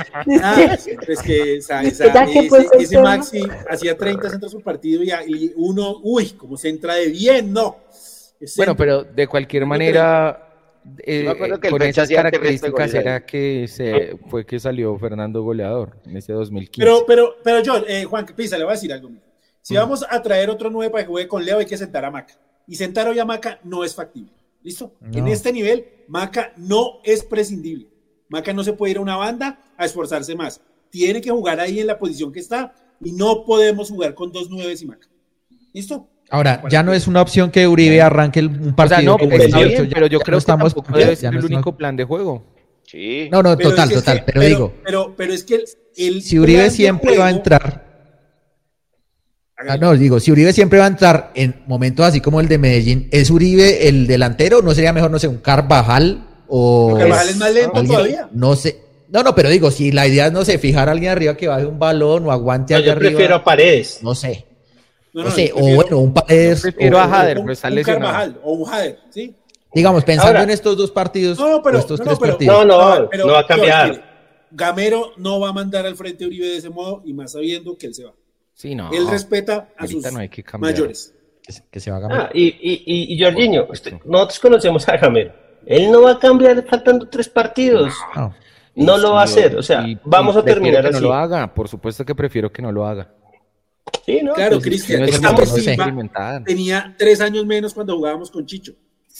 Ah, 0.42 0.76
es 1.08 1.22
que 1.22 1.56
esa, 1.56 1.82
esa, 1.82 2.24
ese, 2.78 3.00
Maxi 3.00 3.42
hacía 3.70 3.96
30 3.96 4.30
centros 4.30 4.52
por 4.54 4.62
partido 4.62 5.02
y, 5.02 5.52
uno, 5.56 6.00
uy, 6.02 6.30
como 6.30 6.56
se 6.56 6.68
entra 6.68 6.94
de 6.94 7.08
bien, 7.08 7.52
no. 7.52 7.78
bueno, 8.56 8.76
pero 8.76 9.04
de 9.04 9.26
cualquier 9.26 9.64
manera, 9.64 10.53
eh, 10.98 11.60
con 11.70 11.82
esas 11.82 12.08
características 12.08 12.94
era 12.94 13.24
que 13.24 13.66
se, 13.68 14.18
fue 14.28 14.44
que 14.44 14.60
salió 14.60 14.96
Fernando 14.98 15.42
goleador 15.42 15.98
en 16.04 16.16
ese 16.16 16.32
2015. 16.32 16.78
Pero, 16.78 17.04
pero, 17.06 17.36
pero 17.42 17.62
John, 17.64 17.84
eh, 17.88 18.04
Juan, 18.04 18.26
Pisa, 18.36 18.58
le 18.58 18.64
voy 18.64 18.72
a 18.72 18.74
decir 18.74 18.92
algo. 18.92 19.10
Si 19.62 19.74
mm. 19.74 19.76
vamos 19.78 20.04
a 20.08 20.20
traer 20.22 20.50
otro 20.50 20.70
nueve 20.70 20.90
para 20.90 21.04
que 21.04 21.10
juegue 21.10 21.28
con 21.28 21.44
Leo, 21.44 21.58
hay 21.58 21.66
que 21.66 21.78
sentar 21.78 22.04
a 22.04 22.10
Maca. 22.10 22.34
Y 22.66 22.76
sentar 22.76 23.08
hoy 23.08 23.18
a 23.18 23.24
Maca 23.24 23.60
no 23.64 23.84
es 23.84 23.94
factible. 23.94 24.32
¿Listo? 24.62 24.94
En 25.12 25.28
este 25.28 25.52
nivel, 25.52 25.86
Maca 26.08 26.52
no 26.56 27.00
es 27.04 27.22
prescindible. 27.22 27.88
Maca 28.28 28.52
no 28.52 28.64
se 28.64 28.72
puede 28.72 28.92
ir 28.92 28.96
a 28.98 29.02
una 29.02 29.16
banda 29.16 29.58
a 29.76 29.84
esforzarse 29.84 30.34
más. 30.34 30.60
Tiene 30.88 31.20
que 31.20 31.30
jugar 31.30 31.60
ahí 31.60 31.80
en 31.80 31.86
la 31.86 31.98
posición 31.98 32.32
que 32.32 32.40
está 32.40 32.74
y 33.02 33.12
no 33.12 33.44
podemos 33.44 33.90
jugar 33.90 34.14
con 34.14 34.32
dos 34.32 34.48
nueves 34.48 34.80
y 34.80 34.86
Maca. 34.86 35.08
¿Listo? 35.74 36.08
Ahora, 36.34 36.64
ya 36.68 36.82
no 36.82 36.92
es 36.92 37.06
una 37.06 37.22
opción 37.22 37.52
que 37.52 37.68
Uribe 37.68 38.02
arranque 38.02 38.40
un 38.40 38.74
partido. 38.74 39.14
O 39.14 39.18
sea, 39.20 39.28
no, 39.28 39.88
pero 39.88 40.08
yo 40.08 40.18
creo 40.18 40.36
que 40.36 40.40
estamos, 40.40 40.74
debe 40.92 41.14
ser 41.14 41.32
el 41.32 41.44
único 41.44 41.76
plan 41.76 41.94
de 41.94 42.02
juego. 42.02 42.44
Sí. 42.82 43.28
No, 43.30 43.40
no, 43.40 43.56
total, 43.56 43.88
total, 43.88 44.24
pero, 44.26 44.40
digo. 44.40 44.72
Pero, 44.84 45.14
pero 45.16 45.32
es 45.32 45.44
que 45.44 45.62
el, 45.96 46.22
si 46.22 46.40
Uribe 46.40 46.70
siempre 46.70 47.16
va 47.16 47.28
a 47.28 47.30
entrar. 47.30 47.84
Ah, 49.56 49.76
no, 49.76 49.94
digo, 49.94 50.18
si 50.18 50.32
Uribe 50.32 50.52
siempre 50.52 50.80
va 50.80 50.86
a 50.86 50.88
entrar 50.88 51.30
en 51.36 51.62
momentos 51.68 52.04
así 52.04 52.20
como 52.20 52.40
el 52.40 52.48
de 52.48 52.58
Medellín, 52.58 53.08
¿es 53.12 53.30
Uribe 53.30 53.86
el 53.86 54.08
delantero? 54.08 54.60
¿No 54.60 54.74
sería 54.74 54.92
mejor, 54.92 55.12
no 55.12 55.20
sé, 55.20 55.28
un 55.28 55.38
Carvajal 55.38 56.26
o. 56.48 56.96
Carvajal 56.98 57.28
es 57.28 57.36
más 57.36 57.54
lento 57.54 57.84
todavía. 57.84 58.28
No 58.32 58.56
sé. 58.56 58.80
No, 59.08 59.22
no, 59.22 59.36
pero 59.36 59.50
digo, 59.50 59.70
si 59.70 59.92
la 59.92 60.08
idea 60.08 60.26
es, 60.26 60.32
no 60.32 60.44
sé, 60.44 60.58
fijar 60.58 60.88
a 60.88 60.92
alguien 60.92 61.12
arriba 61.12 61.36
que 61.36 61.46
baje 61.46 61.64
un 61.64 61.78
balón 61.78 62.26
o 62.26 62.32
aguante 62.32 62.74
no, 62.74 62.78
allá 62.78 62.94
yo 62.94 62.98
prefiero 62.98 63.36
a 63.36 63.44
Paredes. 63.44 64.00
No 64.02 64.16
sé. 64.16 64.46
No, 65.14 65.30
sé, 65.30 65.52
o 65.54 65.76
bueno, 65.76 65.98
un 65.98 66.12
Paredes. 66.12 66.62
prefiero 66.62 66.98
a 66.98 67.08
Jader, 67.08 67.38
pero 67.40 67.52
está 67.52 67.70
lesionado. 67.70 68.34
o 68.42 68.52
un 68.54 68.64
Jader, 68.64 68.98
¿sí? 69.10 69.34
Digamos, 69.72 70.04
pensando 70.04 70.40
en 70.40 70.50
estos 70.50 70.76
dos 70.76 70.90
partidos. 70.90 71.38
No, 71.38 71.62
pero, 71.62 71.78
estos 71.78 72.00
no, 72.00 72.06
tres 72.06 72.18
pero, 72.18 72.32
partidos. 72.32 72.66
no, 72.66 72.98
no, 72.98 73.08
no 73.26 73.32
va 73.32 73.40
a 73.40 73.46
cambiar. 73.46 74.14
Gamero 74.50 75.12
no 75.16 75.40
va 75.40 75.48
a 75.48 75.52
mandar 75.52 75.84
al 75.86 75.96
frente 75.96 76.24
a 76.24 76.26
Uribe 76.26 76.46
de 76.46 76.56
ese 76.58 76.70
modo 76.70 77.02
y 77.04 77.12
más 77.12 77.32
sabiendo 77.32 77.76
que 77.76 77.86
él 77.86 77.94
se 77.94 78.04
va. 78.04 78.12
Sí, 78.54 78.74
no. 78.74 78.90
Él 78.92 79.08
respeta 79.08 79.68
a 79.76 79.86
sus 79.86 80.04
mayores. 80.58 81.12
Que, 81.70 81.80
se 81.80 81.90
va 81.90 81.98
a 81.98 82.00
cambiar. 82.00 82.22
Ah, 82.22 82.30
y, 82.32 82.46
y, 82.46 83.14
y, 83.14 83.22
Jorginho, 83.22 83.66
nosotros 84.04 84.40
conocemos 84.40 84.88
a 84.88 84.96
Gamero. 84.96 85.32
Él 85.66 85.90
no 85.90 86.02
va 86.02 86.12
a 86.12 86.18
cambiar 86.18 86.64
faltando 86.66 87.08
tres 87.08 87.28
partidos. 87.28 87.92
No, 88.76 88.96
lo 88.98 89.12
va 89.12 89.22
a 89.22 89.24
hacer. 89.24 89.56
O 89.56 89.62
sea, 89.62 89.84
vamos 90.04 90.36
a 90.36 90.44
terminar 90.44 90.82
que 90.82 90.88
así. 90.88 91.00
no 91.00 91.08
lo 91.08 91.14
haga. 91.14 91.52
Por 91.52 91.68
supuesto 91.68 92.04
que 92.04 92.14
prefiero 92.14 92.52
que 92.52 92.62
no 92.62 92.72
lo 92.72 92.86
haga. 92.86 93.08
Sí, 94.04 94.20
no, 94.22 94.34
claro, 94.34 94.56
pues, 94.56 94.64
Cristian. 94.64 95.06
No 95.22 96.44
tenía 96.44 96.94
tres 96.98 97.20
años 97.20 97.46
menos 97.46 97.72
cuando 97.74 97.96
jugábamos 97.96 98.30
con 98.30 98.44
Chicho. 98.46 98.74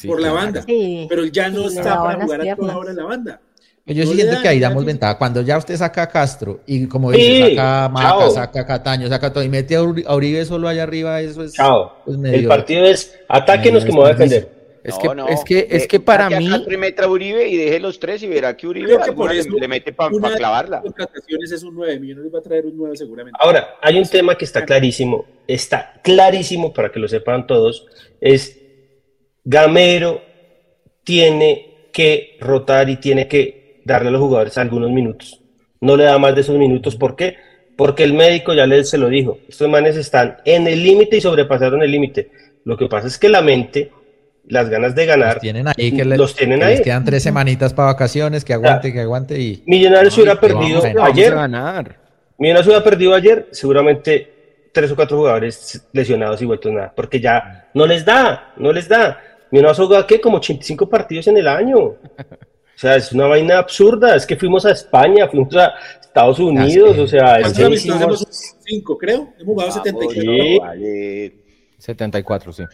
por 0.06 0.20
la 0.20 0.32
banda. 0.32 0.64
pero 1.08 1.22
él 1.22 1.32
ya 1.32 1.48
no 1.48 1.68
está 1.68 2.02
para 2.02 2.22
jugar 2.22 2.48
a 2.48 2.56
toda 2.56 2.76
hora 2.76 2.90
en 2.90 2.96
la 2.96 3.04
banda. 3.04 3.40
Yo 3.86 4.06
siento 4.06 4.40
que 4.40 4.48
ahí 4.48 4.60
damos 4.60 4.84
ventaja. 4.84 5.18
Cuando 5.18 5.42
ya 5.42 5.58
usted 5.58 5.76
saca 5.76 6.04
a 6.04 6.08
Castro 6.08 6.60
y 6.66 6.86
como 6.86 7.12
dice, 7.12 7.50
saca 7.50 7.84
a 7.84 7.88
Maca, 7.90 8.30
saca 8.30 8.60
a 8.60 8.66
Cataño, 8.66 9.08
saca 9.08 9.32
todo 9.32 9.44
y 9.44 9.48
mete 9.50 9.76
a 9.76 9.82
Uribe 9.82 10.44
solo 10.46 10.68
allá 10.68 10.84
arriba, 10.84 11.20
eso 11.20 11.42
es. 11.44 11.52
Chao. 11.52 11.96
Pues 12.04 12.18
el 12.22 12.46
partido 12.46 12.84
es 12.86 13.14
atáquenos 13.28 13.84
que 13.84 13.92
me 13.92 13.98
voy 13.98 14.10
a 14.10 14.14
defender. 14.14 14.63
Es 14.84 14.98
que, 14.98 15.08
es 15.32 15.44
que, 15.44 15.66
es 15.70 15.86
que 15.86 15.98
para 15.98 16.28
mí. 16.28 16.46
Castro 16.50 16.78
meta 16.78 17.08
Uribe 17.08 17.48
y 17.48 17.56
deje 17.56 17.80
los 17.80 17.98
tres 17.98 18.22
y 18.22 18.26
verá 18.26 18.54
que 18.54 18.66
Uribe 18.66 18.98
que 19.02 19.12
por 19.12 19.32
eso 19.32 19.48
le, 19.58 19.66
mete 19.66 19.94
para 19.94 20.10
pa 20.10 20.34
clavarla. 20.34 20.82
contrataciones 20.82 21.52
es 21.52 21.62
un 21.62 21.74
9 21.74 21.98
millones, 21.98 22.32
va 22.32 22.38
a 22.38 22.42
traer 22.42 22.66
un 22.66 22.76
9 22.76 22.94
seguramente. 22.94 23.38
Ahora, 23.40 23.76
hay 23.80 23.98
un 23.98 24.06
tema 24.06 24.36
que 24.36 24.44
está 24.44 24.62
clarísimo, 24.66 25.24
está 25.48 25.94
clarísimo 26.02 26.74
para 26.74 26.92
que 26.92 27.00
lo 27.00 27.08
sepan 27.08 27.46
todos, 27.46 27.86
es 28.20 28.60
Gamero 29.42 30.20
tiene 31.02 31.88
que 31.90 32.36
rotar 32.40 32.90
y 32.90 32.96
tiene 32.96 33.26
que 33.26 33.80
darle 33.84 34.08
a 34.08 34.12
los 34.12 34.20
jugadores 34.20 34.58
algunos 34.58 34.90
minutos. 34.90 35.40
No 35.80 35.96
le 35.96 36.04
da 36.04 36.18
más 36.18 36.34
de 36.34 36.42
esos 36.42 36.58
minutos. 36.58 36.96
¿Por 36.96 37.16
qué? 37.16 37.36
Porque 37.76 38.04
el 38.04 38.14
médico 38.14 38.52
ya 38.52 38.66
les 38.66 38.88
se 38.88 38.98
lo 38.98 39.08
dijo. 39.08 39.38
Estos 39.48 39.68
manes 39.68 39.96
están 39.96 40.38
en 40.44 40.66
el 40.66 40.82
límite 40.82 41.16
y 41.16 41.20
sobrepasaron 41.20 41.82
el 41.82 41.90
límite. 41.90 42.30
Lo 42.64 42.76
que 42.76 42.86
pasa 42.86 43.06
es 43.06 43.18
que 43.18 43.28
la 43.28 43.42
mente, 43.42 43.90
las 44.48 44.68
ganas 44.68 44.94
de 44.94 45.06
ganar, 45.06 45.34
los 45.34 45.42
tienen 45.42 45.68
ahí. 45.68 45.92
Que 45.92 46.04
los 46.04 46.34
tienen 46.34 46.62
ahí. 46.62 46.76
Les 46.76 46.80
quedan 46.82 47.04
tres 47.04 47.22
semanitas 47.22 47.72
para 47.72 47.92
vacaciones, 47.92 48.44
que 48.44 48.52
aguante, 48.52 48.92
que 48.92 49.00
aguante. 49.00 49.40
y 49.40 49.62
Millonarios 49.66 50.16
hubiera 50.18 50.38
perdido 50.38 50.82
ayer. 51.02 51.34
Millonarios 52.38 52.66
hubiera 52.66 52.84
perdido 52.84 53.14
ayer, 53.14 53.48
seguramente 53.52 54.32
tres 54.72 54.90
o 54.90 54.96
cuatro 54.96 55.16
jugadores 55.18 55.86
lesionados 55.92 56.42
y 56.42 56.46
vueltos 56.46 56.72
nada, 56.72 56.92
porque 56.94 57.20
ya 57.20 57.68
no 57.74 57.86
les 57.86 58.04
da, 58.04 58.52
no 58.56 58.72
les 58.72 58.88
da. 58.88 59.20
Millonarios 59.50 59.78
jugado, 59.78 60.06
¿qué? 60.06 60.20
Como 60.20 60.38
85 60.38 60.88
partidos 60.88 61.28
en 61.28 61.38
el 61.38 61.46
año. 61.46 61.78
O 61.78 61.98
sea, 62.76 62.96
es 62.96 63.12
una 63.12 63.28
vaina 63.28 63.58
absurda. 63.58 64.16
Es 64.16 64.26
que 64.26 64.34
fuimos 64.34 64.66
a 64.66 64.72
España, 64.72 65.28
fuimos 65.28 65.54
a 65.56 65.74
Estados 66.00 66.40
Unidos, 66.40 66.98
o 66.98 67.06
sea, 67.06 67.38
es 67.38 67.56
hicimos... 67.56 68.26
cinco, 68.64 68.98
creo. 68.98 69.32
Hemos 69.38 69.54
jugado 69.54 69.70
74. 69.70 70.20
Sí. 70.20 70.58
Vale. 70.58 71.32
74, 71.78 72.52
sí. 72.52 72.64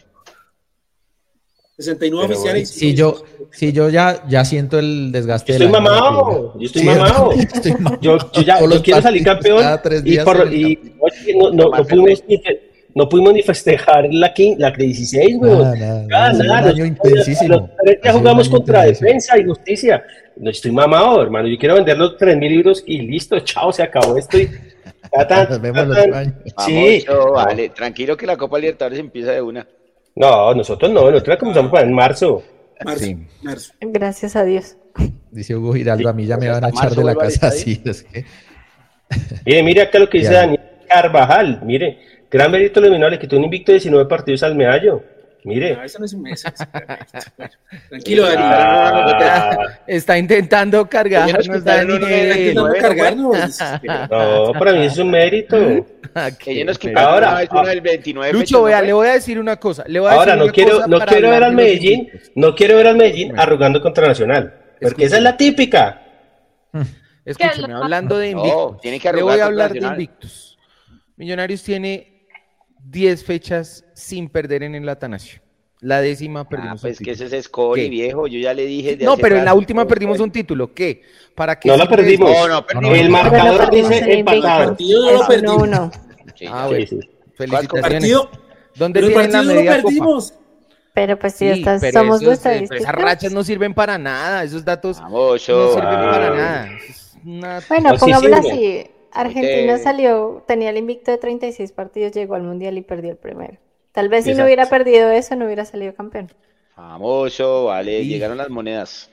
69 1.81 2.33
oficiales. 2.33 2.69
Si 2.69 2.93
yo, 2.93 3.23
si 3.51 3.71
yo 3.71 3.89
ya, 3.89 4.23
ya 4.27 4.45
siento 4.45 4.79
el 4.79 5.11
desgaste. 5.11 5.53
Yo 5.53 5.57
estoy 5.57 5.71
mamado, 5.71 6.53
yo 6.59 6.65
estoy 6.65 6.83
mamado. 6.83 7.31
Yo, 8.01 8.17
yo, 8.33 8.41
ya 8.41 8.59
yo 8.59 8.81
quiero 8.81 9.01
salir 9.01 9.23
campeón. 9.23 9.63
Y, 10.05 10.17
por, 10.19 10.53
y 10.53 10.79
no, 11.35 11.51
no, 11.51 11.69
no, 11.69 11.83
pudimos 11.85 12.23
ni, 12.27 12.41
no 12.93 13.07
pudimos 13.07 13.33
ni 13.33 13.41
festejar 13.41 14.05
la, 14.11 14.33
la 14.57 14.71
16, 14.71 15.37
weón. 15.39 15.79
Nada, 16.07 16.33
nada. 16.33 16.73
Los 16.73 16.91
tres 17.03 17.99
ya 18.03 18.13
jugamos 18.13 18.49
contra 18.49 18.83
defensa 18.83 19.37
y 19.37 19.45
justicia. 19.45 20.03
No 20.37 20.49
estoy 20.49 20.71
mamado, 20.71 21.21
hermano. 21.21 21.47
Yo 21.47 21.57
quiero 21.57 21.75
vender 21.75 21.97
los 21.97 22.17
3.000 22.17 22.49
libros 22.49 22.83
y 22.85 23.01
listo, 23.01 23.39
chao, 23.41 23.71
se 23.71 23.83
acabó 23.83 24.17
esto. 24.17 24.37
Y... 24.37 24.49
Nos 25.49 25.61
vemos 25.61 25.87
los 25.87 25.97
años. 25.97 26.33
Sí. 26.65 27.05
vale, 27.33 27.69
tranquilo 27.69 28.15
que 28.15 28.25
la 28.25 28.37
Copa 28.37 28.59
Libertadores 28.59 28.99
empieza 28.99 29.31
de 29.31 29.41
una. 29.41 29.67
No, 30.15 30.53
nosotros 30.53 30.91
no, 30.91 31.01
nosotros 31.01 31.27
la 31.27 31.37
comenzamos 31.37 31.81
en 31.81 31.93
marzo. 31.93 32.43
Marzo, 32.83 33.05
sí. 33.05 33.17
marzo. 33.41 33.73
Gracias 33.79 34.35
a 34.35 34.43
Dios. 34.43 34.77
Dice 35.31 35.55
Hugo 35.55 35.73
Giraldo, 35.73 36.09
a 36.09 36.13
mí 36.13 36.25
ya 36.25 36.37
me 36.37 36.49
van 36.49 36.63
a 36.63 36.69
echar 36.69 36.93
de 36.93 37.03
la 37.03 37.15
casa 37.15 37.47
así. 37.47 37.81
Es 37.85 38.03
que... 38.03 38.25
Mire, 39.45 39.63
mire 39.63 39.81
acá 39.81 39.99
lo 39.99 40.09
que 40.09 40.19
dice 40.19 40.33
Daniel 40.33 40.61
Carvajal, 40.87 41.61
mire, 41.63 41.99
Gran 42.31 42.49
mérito 42.49 42.79
eliminó, 42.79 43.09
le 43.09 43.19
quitó 43.19 43.35
un 43.35 43.43
invicto 43.43 43.73
de 43.73 43.79
19 43.79 44.07
partidos 44.07 44.41
al 44.43 44.55
medallo. 44.55 45.03
Mire. 45.43 45.75
No, 45.75 45.83
eso 45.83 45.99
no 45.99 46.05
es 46.05 46.13
un 46.13 46.21
mes. 46.21 46.43
Tranquilo, 47.89 48.23
Darío. 48.23 48.45
Ah, 48.45 49.57
está 49.87 50.17
intentando 50.17 50.87
cargar. 50.87 51.29
Está 51.29 51.83
intentando 51.83 52.73
cargarnos. 52.79 53.59
No, 54.09 54.53
para 54.53 54.73
mí 54.73 54.85
es 54.85 54.97
un 54.97 55.09
mérito. 55.09 55.57
Ella 56.45 56.65
nos 56.65 56.77
quitó 56.77 56.99
ahora 56.99 57.41
el 57.71 57.81
29 57.81 58.33
Lucho, 58.33 58.63
vea, 58.63 58.81
le 58.81 58.93
voy 58.93 59.07
a 59.07 59.13
decir 59.13 59.39
una 59.39 59.57
cosa. 59.57 59.83
Le 59.87 59.99
voy 59.99 60.09
a 60.09 60.13
ahora, 60.13 60.35
no 60.35 60.47
quiero, 60.47 60.87
no 60.87 60.99
quiero 60.99 61.29
ver 61.29 61.43
al 61.43 61.53
Medellín, 61.53 62.09
no 62.35 62.53
quiero 62.55 62.77
ver 62.77 62.87
al 62.87 62.97
Medellín 62.97 63.37
arrugando 63.39 63.81
contra 63.81 64.07
Nacional. 64.07 64.53
Porque 64.81 65.05
esa 65.05 65.17
es 65.17 65.23
la 65.23 65.37
típica. 65.37 66.01
Escúcheme, 67.25 67.73
hablando 67.73 68.17
de 68.17 68.29
invictos. 68.29 68.77
le 68.83 69.21
voy 69.21 69.39
a 69.39 69.45
hablar 69.45 69.73
de 69.73 69.79
invictos. 69.79 70.57
Millonarios 71.15 71.63
tiene 71.63 72.10
10 72.85 73.23
fechas 73.23 73.85
sin 73.93 74.29
perder 74.29 74.63
en 74.63 74.75
el 74.75 74.87
Atanasio. 74.89 75.41
La 75.79 75.99
décima 75.99 76.41
Ah, 76.41 76.49
perdimos 76.49 76.81
pues 76.81 76.99
un 76.99 77.05
que 77.05 77.11
título. 77.13 77.27
ese 77.27 77.37
es 77.37 77.45
Scori, 77.45 77.89
viejo. 77.89 78.27
Yo 78.27 78.39
ya 78.39 78.53
le 78.53 78.65
dije. 78.67 78.97
de 78.97 79.05
No, 79.05 79.17
pero 79.17 79.37
en 79.37 79.45
la 79.45 79.55
última 79.55 79.87
perdimos 79.87 80.19
un 80.19 80.31
título. 80.31 80.73
¿Qué? 80.73 81.01
¿Para 81.35 81.59
qué 81.59 81.69
No 81.69 81.77
la 81.77 81.89
perdimos. 81.89 82.29
No, 82.29 82.47
no, 82.47 82.65
perdimos. 82.67 82.97
El 82.99 83.05
no 83.05 83.11
marcador 83.11 83.71
dice 83.71 83.97
el 83.99 84.11
empatado. 84.19 84.65
Partido 84.69 85.05
no 85.05 85.11
lo 85.19 85.27
perdimos. 85.27 85.57
1-1. 85.57 85.91
Sí, 86.35 86.45
Ah, 86.47 86.67
bueno. 86.67 86.85
Sí, 86.87 86.99
sí. 87.01 87.09
Felicitaciones. 87.35 87.91
Partido, 87.91 88.29
¿Dónde 88.75 88.99
pero 89.01 89.07
el 89.07 89.13
tienen 89.13 89.31
la 89.31 89.37
partido 89.37 89.43
no 89.43 89.49
lo 89.53 89.55
media 89.59 89.71
copa? 89.77 89.83
perdimos. 89.87 90.33
Pero 90.93 91.17
pues 91.17 91.33
si 91.33 91.45
Sí, 91.51 91.59
estas 91.59 91.81
pero 91.81 91.99
somos 91.99 92.15
esos, 92.17 92.25
vuestra 92.27 92.55
eh, 92.57 92.65
pero 92.67 92.81
esas 92.81 92.93
rachas 92.95 93.31
no 93.31 93.43
sirven 93.43 93.73
para 93.73 93.97
nada. 93.97 94.43
Esos 94.43 94.63
datos 94.63 94.99
Vamos, 94.99 95.31
no 95.31 95.37
sirven 95.39 95.83
ah. 95.87 96.11
para 96.11 96.29
nada. 96.35 96.69
Es 96.87 97.15
una- 97.25 97.61
Bueno, 97.67 97.89
No, 97.93 97.97
pongámoslo 97.97 98.35
así. 98.35 98.83
Argentina 99.11 99.77
salió, 99.77 100.43
tenía 100.47 100.69
el 100.69 100.77
invicto 100.77 101.11
de 101.11 101.17
36 101.17 101.71
partidos, 101.73 102.13
llegó 102.13 102.35
al 102.35 102.43
Mundial 102.43 102.77
y 102.77 102.81
perdió 102.81 103.11
el 103.11 103.17
primero. 103.17 103.57
Tal 103.91 104.09
vez 104.09 104.25
si 104.25 104.33
no 104.35 104.45
hubiera 104.45 104.69
perdido 104.69 105.11
eso, 105.11 105.35
no 105.35 105.45
hubiera 105.45 105.65
salido 105.65 105.93
campeón. 105.93 106.31
Famoso, 106.75 107.65
vale. 107.65 108.05
Sí. 108.05 108.09
Llegaron 108.09 108.37
las 108.37 108.49
monedas. 108.49 109.11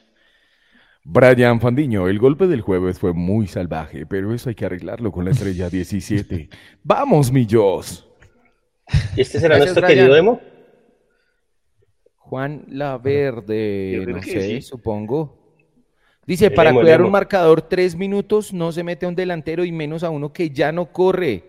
Brian 1.05 1.61
Fandiño, 1.61 2.09
el 2.09 2.19
golpe 2.19 2.47
del 2.47 2.61
jueves 2.61 2.99
fue 2.99 3.13
muy 3.15 3.47
salvaje, 3.47 4.07
pero 4.07 4.35
eso 4.35 4.49
hay 4.51 4.55
que 4.55 4.67
arreglarlo 4.67 5.11
con 5.13 5.25
la 5.25 5.31
estrella 5.33 5.71
17. 5.71 6.49
¡Vamos, 6.83 7.33
mi 7.33 7.47
Joss! 7.51 8.07
¿Y 9.17 9.21
este 9.23 9.41
será 9.41 9.57
Gracias, 9.57 9.75
nuestro 9.75 9.83
Brian. 9.83 10.09
querido 10.09 10.17
Emo? 10.17 10.41
Juan 12.17 12.65
Laverde, 12.69 14.05
no 14.07 14.21
que 14.21 14.31
sé, 14.33 14.43
sí. 14.43 14.63
supongo. 14.63 15.38
Dice, 16.29 16.51
para 16.51 16.73
cuidar 16.73 17.03
un 17.03 17.11
marcador 17.11 17.63
tres 17.63 17.97
minutos 17.97 18.53
no 18.53 18.71
se 18.71 18.85
mete 18.85 19.07
a 19.07 19.09
un 19.09 19.17
delantero 19.17 19.65
y 19.65 19.73
menos 19.73 20.05
a 20.05 20.11
uno 20.11 20.33
que 20.33 20.51
ya 20.51 20.71
no 20.71 20.93
corre. 20.93 21.45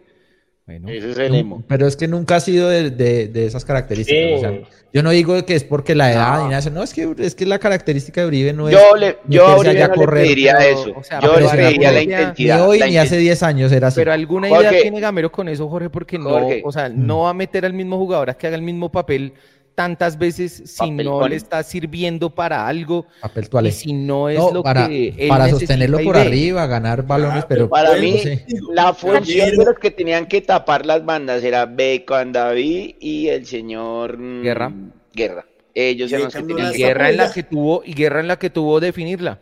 Bueno, 0.65 0.87
Ese 0.87 1.11
es 1.11 1.17
el 1.17 1.33
emo. 1.35 1.63
Pero 1.67 1.87
es 1.87 1.95
que 1.97 2.07
nunca 2.07 2.35
ha 2.35 2.39
sido 2.39 2.69
de, 2.69 2.91
de- 2.91 3.27
de 3.27 3.45
esas 3.47 3.65
características. 3.65 4.21
Sí. 4.23 4.33
o 4.35 4.39
sea, 4.39 4.53
yo 4.93 5.01
no 5.03 5.09
digo 5.09 5.43
que 5.45 5.55
es 5.55 5.63
porque 5.63 5.95
la 5.95 6.11
edad 6.13 6.43
ni 6.43 6.49
nada. 6.51 6.69
No, 6.69 6.83
es 6.83 6.93
que, 6.93 7.13
es 7.17 7.33
que 7.35 7.45
la 7.47 7.57
característica 7.59 8.21
de 8.21 8.27
Uribe 8.27 8.53
no 8.53 8.69
es. 8.69 8.75
Yo, 8.75 8.95
le, 8.95 9.17
yo 9.27 9.47
a 9.47 9.57
Uribe 9.57 9.87
no 9.87 9.93
correr, 9.95 10.21
le 10.21 10.29
pediría 10.29 10.55
pero, 10.59 10.79
eso. 10.79 10.93
o 10.95 11.03
sea, 11.03 11.19
yo 11.21 11.39
le 11.39 11.49
pediría 11.49 11.91
la 11.91 11.97
ni 11.99 12.03
intensidad. 12.05 12.67
hoy 12.69 12.79
ni 12.87 12.97
hace 12.97 13.15
inten- 13.17 13.21
10 13.21 13.43
años 13.43 13.71
era 13.71 13.87
así. 13.87 13.99
pero 13.99 14.13
alguna 14.13 14.47
Jorge. 14.47 14.69
idea 14.69 14.81
tiene 14.83 14.99
Gamero 14.99 15.31
con 15.31 15.49
eso, 15.49 15.67
Jorge, 15.67 15.89
porque 15.89 16.17
no, 16.19 16.29
Jorge. 16.29 16.61
o 16.63 16.71
sea, 16.71 16.87
no 16.87 17.21
va 17.21 17.31
a 17.31 17.33
meter 17.33 17.65
al 17.65 17.73
mismo 17.73 17.97
jugador 17.97 18.29
a 18.29 18.35
que 18.37 18.45
haga 18.47 18.55
el 18.55 18.61
mismo 18.61 18.91
papel 18.91 19.33
tantas 19.79 20.17
veces 20.17 20.61
si 20.65 20.77
Papel 20.77 21.05
no 21.05 21.25
le 21.25 21.37
está 21.37 21.63
sirviendo 21.63 22.29
para 22.29 22.67
algo 22.67 23.05
Papel 23.21 23.47
y 23.63 23.71
si 23.71 23.93
no 23.93 24.27
es 24.27 24.37
No, 24.37 24.51
lo 24.51 24.61
para, 24.61 24.89
que 24.89 25.15
él 25.17 25.29
para 25.29 25.47
sostenerlo 25.47 25.99
por 26.03 26.17
arriba, 26.17 26.67
ganar 26.67 27.07
balones, 27.07 27.45
pero 27.45 27.69
Para 27.69 27.95
mí, 27.95 28.11
no 28.11 28.17
sé. 28.17 28.45
la 28.73 28.93
función 28.93 29.51
de 29.51 29.63
los 29.63 29.79
que 29.79 29.89
tenían 29.89 30.25
que 30.25 30.41
tapar 30.41 30.85
las 30.85 31.05
bandas 31.05 31.41
era 31.45 31.65
Bacon 31.65 32.33
David 32.33 32.95
y 32.99 33.29
el 33.29 33.45
señor 33.45 34.17
mm, 34.17 34.43
Guerra. 34.43 34.73
Guerra. 35.13 35.45
Ellos 35.73 36.11
eran 36.11 36.25
los 36.25 36.35
que 36.35 36.43
tenían 36.43 36.73
Guerra 36.73 37.09
en 37.11 37.15
la 37.15 37.31
que 37.31 37.43
tuvo 37.43 37.81
y 37.85 37.93
guerra 37.93 38.19
en 38.19 38.27
la 38.27 38.37
que 38.37 38.49
tuvo 38.49 38.81
definirla 38.81 39.39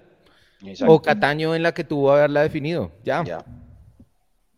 Exacto. 0.64 0.94
o 0.94 1.02
Cataño 1.02 1.56
en 1.56 1.64
la 1.64 1.74
que 1.74 1.84
tuvo 1.84 2.12
haberla 2.12 2.44
definido. 2.44 2.92
Ya. 3.04 3.24
Ya. 3.24 3.44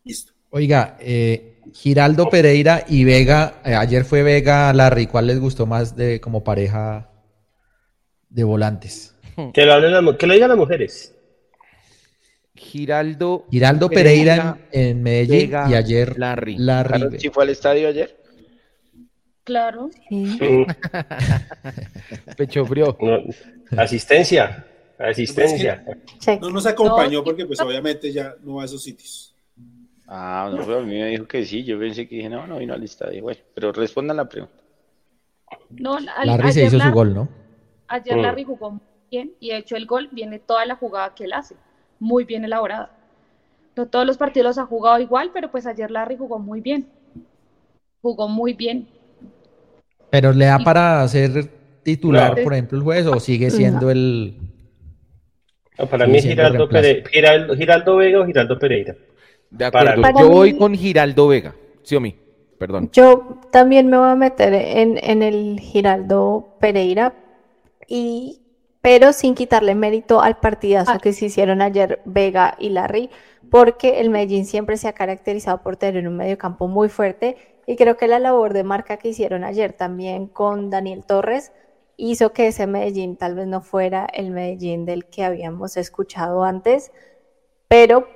Listo. 0.04 0.34
Oiga, 0.50 0.98
eh, 1.00 1.59
Giraldo 1.74 2.30
Pereira 2.30 2.84
y 2.88 3.04
Vega, 3.04 3.62
eh, 3.66 3.74
ayer 3.76 4.06
fue 4.06 4.24
Vega 4.24 4.72
Larry, 4.74 5.08
¿cuál 5.08 5.28
les 5.28 5.40
gustó 5.40 5.66
más 5.66 5.96
de 5.96 6.20
como 6.20 6.44
pareja 6.44 7.10
de 8.30 8.44
volantes? 8.44 9.16
Que 9.54 9.66
lo, 9.66 9.74
hablen 9.74 10.18
que 10.18 10.28
lo 10.28 10.34
digan 10.34 10.50
las 10.50 10.58
mujeres. 10.58 11.16
Giraldo 12.56 13.46
Giraldo 13.50 13.90
Pereira 13.90 14.58
en, 14.72 14.88
en 14.88 15.04
Medellín 15.04 15.50
Vega, 15.50 15.70
y 15.70 15.76
ayer 15.76 16.20
Larry. 16.20 16.58
¿sí 17.18 17.30
fue 17.30 17.44
al 17.44 17.50
estadio 17.50 17.88
ayer? 17.88 18.18
Claro. 19.46 19.90
Sí. 20.10 20.38
Pecho 22.38 22.66
frío. 22.66 22.98
no, 23.00 23.82
asistencia. 23.82 24.66
Asistencia. 25.00 25.84
Check. 26.20 26.42
No 26.42 26.50
nos 26.50 26.66
acompañó 26.66 27.24
porque 27.24 27.46
pues 27.46 27.60
obviamente 27.62 28.12
ya 28.12 28.36
no 28.44 28.56
va 28.56 28.64
a 28.64 28.66
esos 28.66 28.84
sitios. 28.84 29.29
Ah, 30.12 30.50
no, 30.52 30.66
pero 30.66 30.80
a 30.80 30.82
mí 30.82 30.96
me 30.98 31.06
dijo 31.08 31.28
que 31.28 31.46
sí. 31.46 31.64
Yo 31.64 31.78
pensé 31.78 32.08
que 32.08 32.16
dije, 32.16 32.30
no, 32.30 32.48
no 32.48 32.58
vino 32.58 32.74
al 32.74 32.84
estadio. 32.84 33.22
Bueno, 33.22 33.40
pero 33.54 33.72
respondan 33.72 34.18
la 34.18 34.28
pregunta. 34.28 34.56
No, 35.70 35.98
al- 35.98 36.06
Larry 36.28 36.52
se 36.52 36.60
ayer 36.62 36.68
hizo 36.68 36.78
su 36.80 36.84
Larry- 36.86 36.94
gol, 36.94 37.14
¿no? 37.14 37.30
Ayer 37.88 38.18
Mm. 38.18 38.22
Larry 38.22 38.44
jugó 38.44 38.72
muy 38.72 38.82
bien 39.12 39.34
y 39.40 39.50
de 39.50 39.58
hecho 39.58 39.76
el 39.76 39.86
gol 39.86 40.10
viene 40.12 40.40
toda 40.40 40.66
la 40.66 40.76
jugada 40.76 41.14
que 41.14 41.26
él 41.26 41.34
hace, 41.34 41.56
muy 42.00 42.24
bien 42.24 42.44
elaborada. 42.44 42.90
No 43.76 43.88
todos 43.88 44.06
los 44.06 44.18
partidos 44.18 44.48
los 44.48 44.58
ha 44.58 44.66
jugado 44.66 45.00
igual, 45.00 45.30
pero 45.34 45.50
pues 45.52 45.66
ayer 45.68 45.90
Larry 45.92 46.18
jugó 46.18 46.40
muy 46.40 46.60
bien. 46.62 46.88
Jugó 48.02 48.28
muy 48.28 48.54
bien. 48.54 48.88
Pero 50.10 50.34
le 50.34 50.46
da 50.46 50.58
para 50.60 51.08
ser 51.08 51.46
titular, 51.84 52.42
por 52.44 52.54
ejemplo, 52.54 52.78
el 52.80 52.84
juez 52.84 53.06
o 53.06 53.20
sigue 53.20 53.52
siendo 53.52 53.92
el... 53.92 54.36
No, 55.78 55.86
para 55.86 56.06
Sí, 56.06 56.12
mí 56.12 56.18
es 56.18 56.24
Giraldo, 56.26 56.68
Giraldo, 57.12 57.56
Giraldo 57.56 57.96
Vega 57.98 58.20
o 58.20 58.26
Giraldo 58.26 58.58
Pereira. 58.60 58.96
De 59.50 59.66
acuerdo. 59.66 60.02
Para 60.02 60.20
Yo 60.22 60.30
voy 60.30 60.58
con 60.58 60.74
Giraldo 60.76 61.28
Vega. 61.28 61.56
Sí 61.84 61.96
o 61.96 62.00
mí. 62.02 62.16
Perdón. 62.58 62.90
Yo 62.92 63.38
también 63.52 63.88
me 63.90 63.98
voy 63.98 64.10
a 64.10 64.16
meter 64.16 64.54
en, 64.54 65.00
en 65.02 65.24
el 65.24 65.60
Giraldo 65.62 66.56
Pereira, 66.60 67.14
y, 67.88 68.42
pero 68.82 69.14
sin 69.14 69.34
quitarle 69.34 69.76
mérito 69.76 70.22
al 70.22 70.38
partidazo 70.40 70.92
Ah. 70.96 71.00
que 71.02 71.14
se 71.14 71.26
hicieron 71.26 71.62
ayer 71.62 72.02
Vega 72.06 72.56
y 72.60 72.70
Larry, 72.70 73.10
porque 73.50 74.02
el 74.02 74.10
Medellín 74.10 74.46
siempre 74.46 74.76
se 74.78 74.88
ha 74.90 74.94
caracterizado 74.94 75.62
por 75.64 75.78
tener 75.78 76.08
un 76.08 76.18
mediocampo 76.18 76.68
muy 76.68 76.90
fuerte 76.90 77.38
y 77.66 77.78
creo 77.78 77.98
que 77.98 78.08
la 78.08 78.20
labor 78.20 78.54
de 78.54 78.64
marca 78.64 78.98
que 78.98 79.10
hicieron 79.10 79.44
ayer 79.44 79.74
también 79.74 80.28
con 80.28 80.70
Daniel 80.70 81.04
Torres 81.06 81.52
hizo 81.98 82.34
que 82.34 82.48
ese 82.48 82.68
Medellín 82.68 83.16
tal 83.16 83.36
vez 83.36 83.48
no 83.48 83.62
fuera 83.62 84.06
el 84.14 84.32
Medellín 84.32 84.86
del 84.86 85.06
que 85.06 85.24
habíamos 85.24 85.78
escuchado 85.78 86.44
antes, 86.44 86.92
pero 87.68 88.08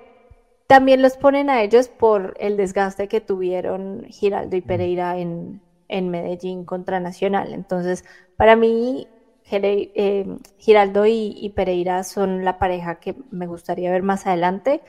también 0.73 1.01
los 1.01 1.17
ponen 1.17 1.49
a 1.49 1.61
ellos 1.63 1.89
por 1.89 2.33
el 2.39 2.57
desgaste 2.57 3.07
que 3.07 3.21
tuvieron 3.21 4.05
Giraldo 4.09 4.55
y 4.57 4.61
Pereira 4.61 5.17
en, 5.19 5.61
en 5.87 6.09
Medellín 6.09 6.65
contra 6.65 6.99
Nacional. 6.99 7.53
Entonces, 7.53 8.03
para 8.35 8.55
mí, 8.55 9.09
Gere- 9.45 9.91
eh, 9.95 10.25
Giraldo 10.57 11.05
y, 11.05 11.33
y 11.37 11.51
Pereira 11.51 12.03
son 12.03 12.43
la 12.45 12.57
pareja 12.59 12.95
que 12.95 13.15
me 13.31 13.47
gustaría 13.47 13.91
ver 13.91 14.03
más 14.03 14.25
adelante. 14.27 14.81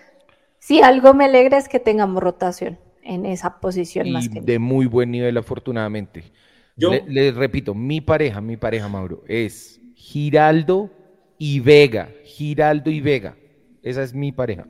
Si 0.58 0.82
algo 0.82 1.14
me 1.14 1.26
alegra 1.26 1.58
es 1.58 1.68
que 1.68 1.80
tengamos 1.80 2.22
rotación 2.22 2.80
en 3.02 3.26
esa 3.26 3.50
posición 3.60 4.10
más 4.10 4.28
Y 4.28 4.28
que 4.30 4.42
de 4.42 4.58
muy 4.58 4.86
buen 4.86 5.10
nivel, 5.10 5.36
afortunadamente. 5.36 6.32
Yo- 6.76 6.90
Le, 6.90 7.02
les 7.06 7.34
repito, 7.34 7.74
mi 7.74 8.00
pareja, 8.00 8.40
mi 8.40 8.56
pareja, 8.56 8.88
Mauro, 8.88 9.22
es 9.26 9.80
Giraldo 9.94 10.92
y 11.38 11.60
Vega. 11.60 12.14
Giraldo 12.22 12.90
y 12.90 13.00
Vega. 13.00 13.38
Esa 13.82 14.02
es 14.02 14.12
mi 14.14 14.32
pareja. 14.32 14.68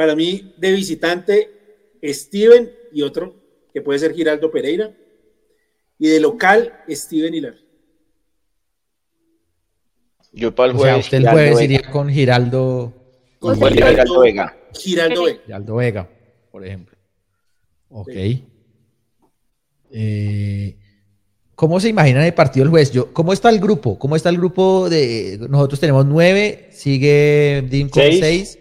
Para 0.00 0.16
mí, 0.16 0.54
de 0.56 0.72
visitante, 0.72 1.50
Steven 2.02 2.72
y 2.90 3.02
otro, 3.02 3.34
que 3.70 3.82
puede 3.82 3.98
ser 3.98 4.14
Giraldo 4.14 4.50
Pereira. 4.50 4.96
Y 5.98 6.08
de 6.08 6.18
local, 6.20 6.72
Steven 6.88 7.34
y 7.34 7.40
Larry. 7.42 7.62
Yo 10.32 10.54
para 10.54 10.70
el 10.70 10.76
O 10.78 10.80
sea, 10.80 10.92
jueves. 10.92 11.04
usted 11.04 11.16
el 11.18 11.22
Giraldo 11.24 11.38
jueves 11.42 11.60
iría 11.62 11.82
con 11.92 12.08
Giraldo, 12.08 12.94
Con 13.38 13.58
Con 13.60 13.72
Giraldo 13.74 14.20
Vega. 14.20 14.56
Giraldo 14.72 15.24
Vega. 15.24 15.40
Giraldo 15.44 15.74
Vega, 15.76 16.08
por 16.50 16.64
ejemplo. 16.66 16.96
Ok. 17.90 18.10
Eh, 19.90 20.78
¿Cómo 21.54 21.78
se 21.78 21.90
imaginan 21.90 22.24
el 22.24 22.32
partido 22.32 22.64
del 22.64 22.70
juez? 22.70 22.90
Yo, 22.90 23.12
¿Cómo 23.12 23.34
está 23.34 23.50
el 23.50 23.60
grupo? 23.60 23.98
¿Cómo 23.98 24.16
está 24.16 24.30
el 24.30 24.38
grupo 24.38 24.88
de... 24.88 25.36
Nosotros 25.50 25.78
tenemos 25.78 26.06
nueve, 26.06 26.70
sigue 26.72 27.66
Dim 27.68 27.90
con 27.90 28.02
Seis. 28.02 28.18
seis. 28.18 28.59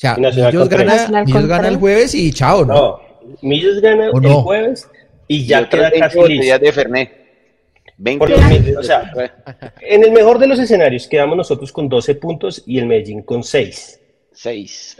O 0.00 0.02
sea, 0.02 0.16
Millos 0.16 0.68
con 0.68 0.68
gana, 0.86 1.22
Millos 1.24 1.32
con 1.40 1.48
gana 1.48 1.68
el 1.68 1.76
jueves 1.76 2.14
y 2.14 2.32
chao, 2.32 2.64
¿no? 2.64 2.74
No, 2.74 3.00
Millos 3.42 3.80
gana 3.82 4.08
¿O 4.10 4.16
el 4.16 4.22
no? 4.22 4.42
jueves 4.42 4.88
y 5.28 5.44
ya 5.44 5.68
queda 5.68 5.90
20 5.90 5.98
casi 6.00 6.28
listo. 6.28 6.58
de 6.58 6.72
Fernet. 6.72 7.20
20 7.98 8.18
Porque, 8.18 8.34
botellas 8.42 8.76
o 8.78 8.82
sea. 8.82 9.12
En 9.82 10.02
el 10.02 10.12
mejor 10.12 10.38
de 10.38 10.46
los 10.46 10.58
escenarios 10.58 11.06
quedamos 11.06 11.36
nosotros 11.36 11.70
con 11.70 11.86
12 11.90 12.14
puntos 12.14 12.62
y 12.66 12.78
el 12.78 12.86
Medellín 12.86 13.22
con 13.22 13.44
6. 13.44 14.00
Seis. 14.32 14.96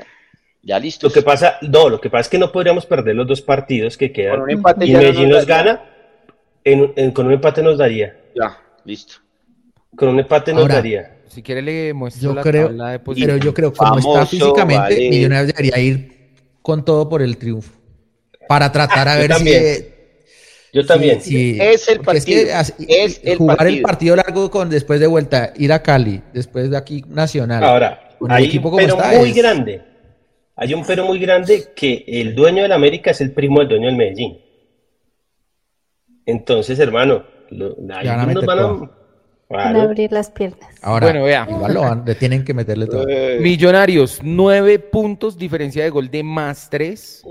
Ya 0.62 0.78
listo. 0.78 1.06
Lo 1.06 1.12
que 1.14 1.22
pasa, 1.22 1.56
no, 1.62 1.89
lo 1.89 1.98
que 1.98 2.10
pasa 2.10 2.20
es 2.22 2.28
que 2.28 2.39
no 2.39 2.52
podríamos 2.52 2.85
perder 2.85 3.14
los 3.16 3.27
dos 3.27 3.40
partidos 3.40 3.97
que 3.97 4.09
Con 4.09 4.14
quedan 4.14 4.40
un 4.43 4.51
empate 4.51 4.85
y 4.85 4.93
ya 4.93 4.98
Medellín 4.98 5.28
nos 5.31 5.39
los 5.39 5.47
gana, 5.47 5.82
en- 6.62 6.93
en- 6.94 7.10
con 7.12 7.27
un 7.27 7.32
empate 7.32 7.62
nos 7.62 7.78
daría, 7.78 8.14
Ya, 8.36 8.59
listo. 8.85 9.14
con 9.97 10.10
un 10.10 10.18
empate 10.20 10.52
nos 10.52 10.60
Ahora, 10.62 10.74
daría. 10.74 11.16
Si 11.31 11.43
quiere 11.43 11.62
le 11.62 11.94
muestro 11.94 12.31
Yo 12.31 12.35
la 12.35 12.43
creo, 12.43 12.66
tabla 12.66 12.90
de 12.90 12.98
pero 12.98 13.36
yo 13.36 13.55
creo 13.55 13.73
como 13.73 13.98
está 13.98 14.27
físicamente, 14.27 14.82
vale. 14.82 15.11
Millonarios 15.11 15.47
debería 15.55 15.78
ir 15.78 16.32
con 16.61 16.85
todo 16.85 17.09
por 17.09 17.23
el 17.23 17.36
triunfo. 17.36 17.73
Para 18.48 18.70
tratar 18.73 19.07
a 19.09 19.15
Yo 19.15 19.20
ver 19.20 19.31
también. 19.31 19.74
si... 19.77 19.85
Yo 20.73 20.86
también. 20.86 21.20
si- 21.20 21.55
si- 21.55 21.61
Es 21.61 21.89
el 21.89 21.97
porque 22.01 22.19
partido, 22.19 22.48
es 22.89 23.20
el 23.24 23.39
jugar 23.39 23.66
el 23.66 23.82
partido. 23.82 24.16
largo 24.16 24.51
con 24.51 24.69
después 24.70 24.98
de 25.01 25.07
vuelta, 25.07 25.52
ir 25.57 25.73
a 25.73 25.82
Cali, 25.82 26.20
después 26.32 26.69
de 26.70 26.77
aquí 26.77 27.05
Nacional. 27.09 27.62
Ahora, 27.62 28.11
hay 28.28 28.44
equipo 28.47 28.69
un 28.69 28.74
como 28.77 28.82
pero 28.86 28.97
está, 28.98 29.19
muy 29.19 29.31
es- 29.31 29.36
grande. 29.36 29.82
Hay 30.57 30.74
un 30.74 30.85
pero 30.85 31.05
muy 31.07 31.19
grande 31.20 31.69
que 31.74 32.05
el 32.07 32.35
dueño 32.35 32.62
del 32.65 32.73
América 32.73 33.12
es 33.12 33.20
el 33.20 33.32
primo 33.32 33.61
del 33.61 33.69
dueño 33.69 33.86
del 33.86 33.97
Medellín. 33.97 34.39
Entonces, 36.27 36.78
hermano, 36.78 37.24
van 37.51 38.59
a 38.59 38.90
abrir 39.59 40.12
las 40.12 40.31
piernas. 40.31 40.70
Ahora, 40.81 41.09
bueno, 41.09 41.24
vea. 41.24 41.47
igual 41.48 41.74
lo 41.74 41.81
van, 41.81 42.05
le 42.06 42.14
tienen 42.14 42.44
que 42.44 42.55
meterle 42.55 42.86
todo. 42.86 43.06
Eh. 43.09 43.39
Millonarios, 43.40 44.20
nueve 44.22 44.78
puntos, 44.78 45.36
diferencia 45.36 45.82
de 45.82 45.90
gol 45.90 46.10
de 46.10 46.22
más 46.22 46.70
tres. 46.70 47.22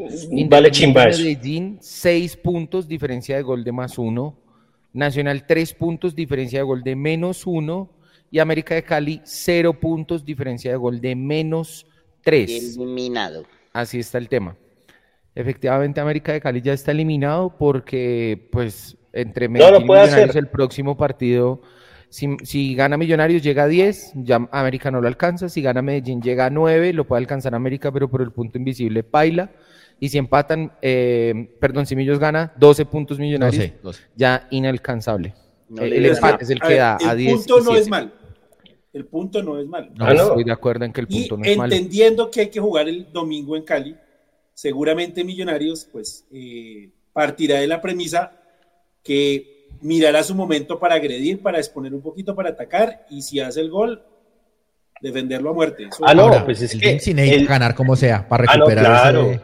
Vale 0.50 0.72
chimbas. 0.72 1.18
Medellín, 1.18 1.78
seis 1.82 2.36
puntos, 2.36 2.88
diferencia 2.88 3.38
de 3.38 3.42
gol 3.42 3.64
de 3.64 3.72
más 3.72 3.98
uno. 3.98 4.38
Nacional, 4.92 5.46
tres 5.46 5.74
puntos, 5.74 6.16
diferencia 6.16 6.60
de 6.60 6.64
gol 6.64 6.84
de 6.84 6.96
menos 6.96 7.48
uno. 7.48 7.90
Y 8.32 8.40
América 8.40 8.76
de 8.76 8.84
Cali, 8.84 9.22
cero 9.24 9.74
puntos, 9.80 10.26
diferencia 10.26 10.72
de 10.72 10.78
gol 10.78 11.00
de 11.00 11.16
menos 11.16 11.88
tres. 12.22 12.78
Eliminado. 12.78 13.46
Así 13.74 14.00
está 14.00 14.18
el 14.18 14.28
tema. 14.28 14.56
Efectivamente, 15.36 16.02
América 16.02 16.34
de 16.34 16.42
Cali 16.42 16.62
ya 16.62 16.74
está 16.74 16.92
eliminado 16.92 17.56
porque, 17.58 18.50
pues, 18.52 18.98
entre 19.14 19.48
Medellín 19.48 19.82
y 19.82 19.84
Millonarios 19.84 20.36
el 20.36 20.48
próximo 20.48 20.98
partido 20.98 21.62
si, 22.10 22.76
gana 22.76 22.98
Millonarios 22.98 23.44
llega 23.44 23.64
a 23.64 23.68
10, 23.68 24.14
ya 24.16 24.48
América 24.52 24.90
no 24.90 25.00
lo 25.00 25.08
alcanza. 25.08 25.48
Si 25.48 25.62
gana 25.62 25.82
Medellín 25.82 26.22
llega 26.22 26.48
a 26.48 26.50
9, 26.50 26.94
lo 26.94 27.06
puede 27.06 27.22
alcanzar 27.22 27.54
América, 27.54 27.92
pero 27.92 28.10
por 28.10 28.22
el 28.22 28.32
punto 28.32 28.58
invisible 28.58 29.04
paila. 29.04 29.52
Y 30.00 30.10
si 30.10 30.18
empatan, 30.18 30.72
eh, 30.82 31.56
perdón, 31.60 31.86
si 31.86 31.96
Millos 31.96 32.20
gana 32.20 32.54
12 32.58 32.86
puntos 32.86 33.20
Millonarios, 33.20 33.74
ya 34.16 34.48
inalcanzable. 34.50 35.36
el, 35.78 36.06
empate 36.06 36.46
es 36.46 36.50
el 36.50 36.60
que 36.60 36.76
da 36.76 36.98
a, 37.06 37.14
10. 37.14 37.32
El 37.32 37.38
punto 37.38 37.62
no 37.62 37.76
es 37.76 37.88
mal. 37.90 38.14
El 38.92 39.06
punto 39.06 39.44
no 39.44 39.60
es 39.60 39.68
mal. 39.68 39.92
No, 39.94 40.12
estoy 40.12 40.44
de 40.44 40.52
acuerdo 40.52 40.86
en 40.86 40.94
que 40.94 41.02
el 41.02 41.08
punto 41.08 41.38
no 41.38 41.44
es 41.44 41.58
mal. 41.58 41.72
Entendiendo 41.72 42.32
que 42.32 42.42
hay 42.42 42.50
que 42.50 42.60
jugar 42.60 42.90
el 42.90 43.12
domingo 43.12 43.56
en 43.56 43.64
Cali, 43.64 43.96
seguramente 44.54 45.24
Millonarios 45.24 45.88
pues 45.92 46.26
eh, 46.32 46.90
partirá 47.14 47.60
de 47.60 47.68
la 47.68 47.82
premisa 47.82 48.32
que 49.04 49.59
mirará 49.82 50.24
su 50.24 50.36
momento 50.36 50.80
para 50.80 50.96
agredir, 50.96 51.42
para 51.42 51.58
exponer 51.58 51.94
un 51.94 52.02
poquito, 52.02 52.36
para 52.36 52.50
atacar 52.50 53.06
y 53.10 53.22
si 53.22 53.40
hace 53.40 53.62
el 53.62 53.70
gol, 53.70 54.04
defenderlo 55.02 55.52
a 55.52 55.54
muerte. 55.54 55.90
ah, 56.02 56.14
no, 56.14 56.46
pues 56.46 56.62
es 56.62 56.76
que 56.76 57.00
sin 57.00 57.20
el... 57.20 57.48
ganar 57.48 57.76
como 57.76 57.96
sea, 57.96 58.28
para 58.28 58.46
ah, 58.48 58.54
recuperar. 58.54 58.86
claro, 58.86 59.32
ese... 59.32 59.42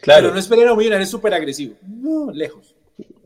claro. 0.00 0.22
Pero 0.22 0.34
no 0.34 0.40
esperen 0.40 0.68
a 0.68 0.72
un 0.72 0.78
millonario 0.78 1.06
súper 1.06 1.34
agresivo. 1.34 1.74
No, 1.86 2.30
lejos. 2.32 2.74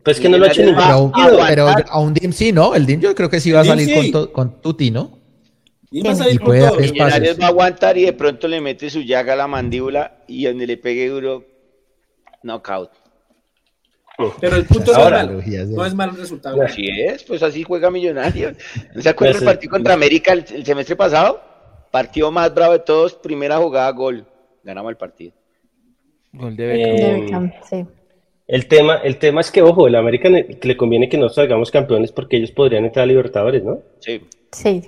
Pues 0.04 0.20
que 0.20 0.28
no 0.28 0.36
lo 0.36 0.44
ha 0.44 0.48
hecho 0.48 0.62
pero, 0.62 1.12
pero, 1.48 1.66
a 1.88 1.98
un 1.98 2.12
DIM 2.12 2.32
sí, 2.32 2.52
¿no? 2.52 2.74
El 2.74 2.84
DIM 2.84 3.00
yo 3.00 3.14
creo 3.14 3.30
que 3.30 3.40
sí 3.40 3.50
va 3.52 3.60
a 3.60 3.64
salir 3.64 3.94
con, 3.94 4.12
to, 4.12 4.32
con 4.32 4.60
Tuti, 4.60 4.90
¿no? 4.90 5.18
Y 5.90 6.02
va 6.02 6.10
a 6.10 6.14
salir 6.14 6.40
con 6.40 6.58
todo. 6.58 6.76
Millonarios 6.78 7.40
va 7.40 7.46
a 7.46 7.48
aguantar 7.48 7.96
y 7.96 8.02
de 8.02 8.12
pronto 8.12 8.46
le 8.46 8.60
mete 8.60 8.90
su 8.90 9.00
llaga 9.00 9.32
a 9.32 9.36
la 9.36 9.46
mandíbula 9.46 10.18
y 10.26 10.44
donde 10.44 10.66
le 10.66 10.76
pegue 10.76 11.08
duro, 11.08 11.46
knockout. 12.42 12.90
Pero 14.40 14.56
el 14.56 14.64
punto 14.64 14.92
no, 14.92 15.84
es 15.84 15.94
malo, 15.94 16.12
el 16.12 16.18
resultado. 16.18 16.62
Así 16.62 16.88
es, 16.88 17.24
pues 17.24 17.42
así 17.42 17.62
juega 17.62 17.90
Millonarios. 17.90 18.56
¿No 18.94 19.02
se 19.02 19.08
acuerdan 19.08 19.38
del 19.38 19.44
partido 19.44 19.70
contra 19.70 19.94
América 19.94 20.32
el, 20.32 20.64
semestre 20.64 20.94
pasado? 20.94 21.40
Partido 21.90 22.30
más 22.30 22.54
bravo 22.54 22.72
de 22.72 22.80
todos, 22.80 23.14
primera 23.14 23.56
jugada, 23.58 23.90
gol. 23.90 24.26
Ganamos 24.62 24.90
el 24.90 24.96
partido. 24.96 25.32
Gol 26.32 26.56
de 26.56 26.66
Beckham. 26.66 27.52
sí. 27.68 27.86
El 28.46 28.68
tema, 28.68 28.96
el 28.96 29.16
tema 29.16 29.40
es 29.40 29.50
que, 29.50 29.62
ojo, 29.62 29.86
el 29.86 29.94
América 29.94 30.28
le 30.28 30.76
conviene 30.76 31.08
que 31.08 31.16
no 31.16 31.30
salgamos 31.30 31.70
campeones 31.70 32.12
porque 32.12 32.36
ellos 32.36 32.50
podrían 32.50 32.84
entrar 32.84 33.04
a 33.04 33.06
Libertadores, 33.06 33.64
¿no? 33.64 33.80
Sí. 34.00 34.20
Sí. 34.52 34.82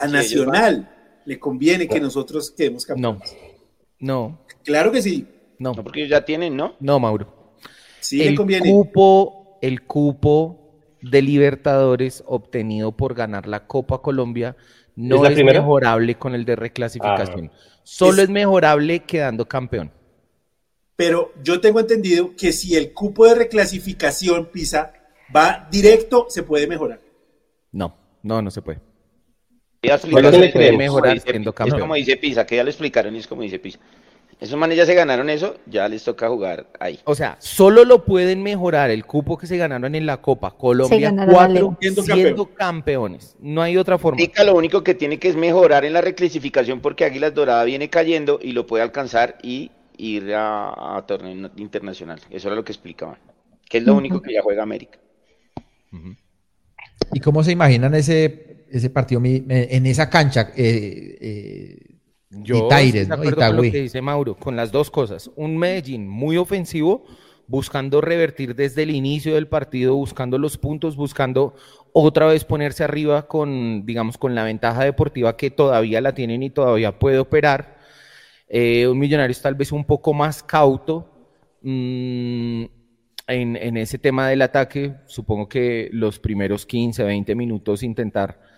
A 0.00 0.08
Nacional 0.08 0.90
le 1.24 1.38
conviene 1.38 1.86
que 1.86 2.00
nosotros 2.00 2.50
quedemos 2.50 2.84
campeones. 2.84 3.36
No. 4.00 4.28
No. 4.28 4.40
Claro 4.64 4.90
que 4.90 5.02
sí. 5.02 5.24
No. 5.58 5.72
no 5.72 5.84
porque 5.84 6.00
ellos 6.00 6.10
ya 6.10 6.24
tienen, 6.24 6.56
¿no? 6.56 6.74
No, 6.80 6.98
Mauro 6.98 7.39
el 8.12 8.36
cupo, 8.36 9.58
el 9.62 9.82
cupo 9.82 10.60
de 11.02 11.22
Libertadores 11.22 12.22
obtenido 12.26 12.92
por 12.92 13.14
ganar 13.14 13.46
la 13.46 13.66
Copa 13.66 14.02
Colombia 14.02 14.56
no 14.96 15.24
es, 15.24 15.42
mejorable 15.42 16.16
con 16.16 16.34
el 16.34 16.44
de 16.44 16.56
reclasificación. 16.56 17.50
Ah. 17.52 17.58
Solo 17.82 18.22
es... 18.22 18.28
mejorable 18.28 19.00
quedando 19.00 19.46
campeón. 19.46 19.90
Pero 20.96 21.32
yo 21.42 21.60
tengo 21.60 21.80
entendido 21.80 22.36
que 22.36 22.52
si 22.52 22.76
el 22.76 22.92
cupo 22.92 23.26
de 23.26 23.34
reclasificación 23.34 24.50
pisa 24.52 24.92
va 25.34 25.66
directo, 25.70 26.26
se 26.28 26.42
puede 26.42 26.66
mejorar. 26.66 27.00
No, 27.72 27.96
no, 28.22 28.42
no 28.42 28.50
se 28.50 28.60
puede. 28.60 28.80
Ya 29.82 29.96
se 29.96 30.08
puede 30.08 30.76
mejorar 30.76 31.18
siendo 31.20 31.54
campeón. 31.54 31.78
Es 31.78 31.80
como 31.80 31.94
dice 31.94 32.18
Pisa, 32.18 32.44
que 32.44 32.56
ya 32.56 32.64
lo 32.64 32.68
explicaron 32.68 33.16
y 33.16 33.20
es 33.20 33.26
como 33.26 33.40
dice 33.40 33.58
Pisa. 33.58 33.78
Esos 34.40 34.58
manes 34.58 34.78
ya 34.78 34.86
se 34.86 34.94
ganaron 34.94 35.28
eso, 35.28 35.56
ya 35.66 35.86
les 35.86 36.02
toca 36.02 36.26
jugar 36.30 36.66
ahí. 36.80 36.98
O 37.04 37.14
sea, 37.14 37.36
solo 37.40 37.84
lo 37.84 38.06
pueden 38.06 38.42
mejorar 38.42 38.90
el 38.90 39.04
cupo 39.04 39.36
que 39.36 39.46
se 39.46 39.58
ganaron 39.58 39.94
en 39.94 40.06
la 40.06 40.22
Copa 40.22 40.56
Colombia 40.56 41.14
4 41.30 41.78
siendo, 42.02 42.46
campeones. 42.54 43.36
No 43.38 43.60
hay 43.60 43.76
otra 43.76 43.98
forma. 43.98 44.18
lo 44.42 44.54
único 44.54 44.82
que 44.82 44.94
tiene 44.94 45.18
que 45.18 45.28
es 45.28 45.36
mejorar 45.36 45.84
en 45.84 45.92
la 45.92 46.00
reclasificación 46.00 46.80
porque 46.80 47.04
Águilas 47.04 47.34
Dorada 47.34 47.64
viene 47.64 47.90
cayendo 47.90 48.38
y 48.42 48.52
lo 48.52 48.66
puede 48.66 48.82
alcanzar 48.82 49.36
y 49.42 49.72
ir 49.98 50.32
a, 50.34 51.04
torneo 51.06 51.50
internacional. 51.56 52.18
Eso 52.30 52.48
era 52.48 52.56
lo 52.56 52.64
que 52.64 52.72
explicaban. 52.72 53.18
Que 53.68 53.78
es 53.78 53.84
lo 53.84 53.94
único 53.94 54.22
que 54.22 54.32
ya 54.32 54.40
juega 54.42 54.62
América. 54.62 54.98
¿Y 57.12 57.20
cómo 57.20 57.44
se 57.44 57.52
imaginan 57.52 57.94
ese, 57.94 58.64
ese 58.70 58.88
partido 58.88 59.20
en 59.22 59.86
esa 59.86 60.08
cancha? 60.08 60.52
Eh, 60.56 61.18
eh, 61.20 61.89
yo 62.30 62.68
con 62.68 63.56
lo 63.56 63.62
que 63.62 63.82
dice 63.82 64.00
Mauro, 64.00 64.36
con 64.36 64.54
las 64.56 64.70
dos 64.70 64.90
cosas. 64.90 65.30
Un 65.34 65.56
Medellín 65.56 66.08
muy 66.08 66.36
ofensivo, 66.36 67.04
buscando 67.48 68.00
revertir 68.00 68.54
desde 68.54 68.84
el 68.84 68.90
inicio 68.90 69.34
del 69.34 69.48
partido, 69.48 69.96
buscando 69.96 70.38
los 70.38 70.56
puntos, 70.56 70.94
buscando 70.94 71.54
otra 71.92 72.26
vez 72.26 72.44
ponerse 72.44 72.84
arriba 72.84 73.26
con, 73.26 73.84
digamos, 73.84 74.16
con 74.16 74.36
la 74.36 74.44
ventaja 74.44 74.84
deportiva 74.84 75.36
que 75.36 75.50
todavía 75.50 76.00
la 76.00 76.14
tienen 76.14 76.44
y 76.44 76.50
todavía 76.50 76.98
puede 76.98 77.18
operar. 77.18 77.78
Eh, 78.48 78.86
un 78.86 78.98
millonario 78.98 79.36
tal 79.42 79.56
vez 79.56 79.72
un 79.72 79.84
poco 79.84 80.12
más 80.12 80.42
cauto 80.42 81.08
mm, 81.62 82.64
en, 83.26 83.56
en 83.56 83.76
ese 83.76 83.98
tema 83.98 84.28
del 84.28 84.42
ataque. 84.42 84.94
Supongo 85.06 85.48
que 85.48 85.88
los 85.92 86.20
primeros 86.20 86.64
15, 86.64 87.02
20 87.02 87.34
minutos 87.34 87.82
intentar 87.82 88.49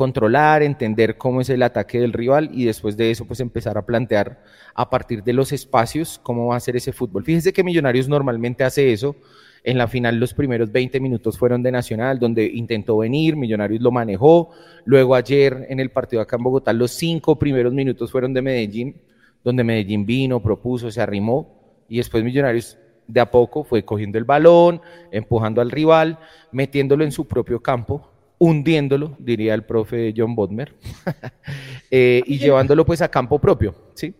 controlar, 0.00 0.62
entender 0.62 1.18
cómo 1.18 1.42
es 1.42 1.50
el 1.50 1.62
ataque 1.62 2.00
del 2.00 2.14
rival 2.14 2.48
y 2.54 2.64
después 2.64 2.96
de 2.96 3.10
eso 3.10 3.26
pues 3.26 3.38
empezar 3.40 3.76
a 3.76 3.84
plantear 3.84 4.42
a 4.74 4.88
partir 4.88 5.22
de 5.22 5.34
los 5.34 5.52
espacios 5.52 6.18
cómo 6.22 6.46
va 6.46 6.56
a 6.56 6.60
ser 6.60 6.74
ese 6.74 6.94
fútbol. 6.94 7.22
Fíjense 7.22 7.52
que 7.52 7.62
Millonarios 7.62 8.08
normalmente 8.08 8.64
hace 8.64 8.94
eso. 8.94 9.14
En 9.62 9.76
la 9.76 9.88
final 9.88 10.18
los 10.18 10.32
primeros 10.32 10.72
20 10.72 11.00
minutos 11.00 11.36
fueron 11.36 11.62
de 11.62 11.70
Nacional, 11.70 12.18
donde 12.18 12.46
intentó 12.46 12.96
venir, 12.96 13.36
Millonarios 13.36 13.82
lo 13.82 13.90
manejó. 13.90 14.52
Luego 14.86 15.14
ayer 15.14 15.66
en 15.68 15.80
el 15.80 15.90
partido 15.90 16.22
acá 16.22 16.36
en 16.36 16.44
Bogotá 16.44 16.72
los 16.72 16.92
cinco 16.92 17.38
primeros 17.38 17.74
minutos 17.74 18.10
fueron 18.10 18.32
de 18.32 18.40
Medellín, 18.40 19.02
donde 19.44 19.64
Medellín 19.64 20.06
vino, 20.06 20.40
propuso, 20.40 20.90
se 20.90 21.02
arrimó 21.02 21.84
y 21.90 21.98
después 21.98 22.24
Millonarios 22.24 22.78
de 23.06 23.20
a 23.20 23.30
poco 23.30 23.64
fue 23.64 23.84
cogiendo 23.84 24.16
el 24.16 24.24
balón, 24.24 24.80
empujando 25.10 25.60
al 25.60 25.70
rival, 25.70 26.18
metiéndolo 26.52 27.04
en 27.04 27.12
su 27.12 27.28
propio 27.28 27.60
campo 27.60 28.09
hundiéndolo, 28.40 29.16
diría 29.18 29.52
el 29.52 29.64
profe 29.64 30.14
John 30.16 30.34
Bodmer, 30.34 30.74
eh, 31.90 32.22
y 32.26 32.38
llevándolo 32.38 32.86
pues 32.86 33.02
a 33.02 33.10
campo 33.10 33.38
propio, 33.38 33.74
¿sí? 33.94 34.14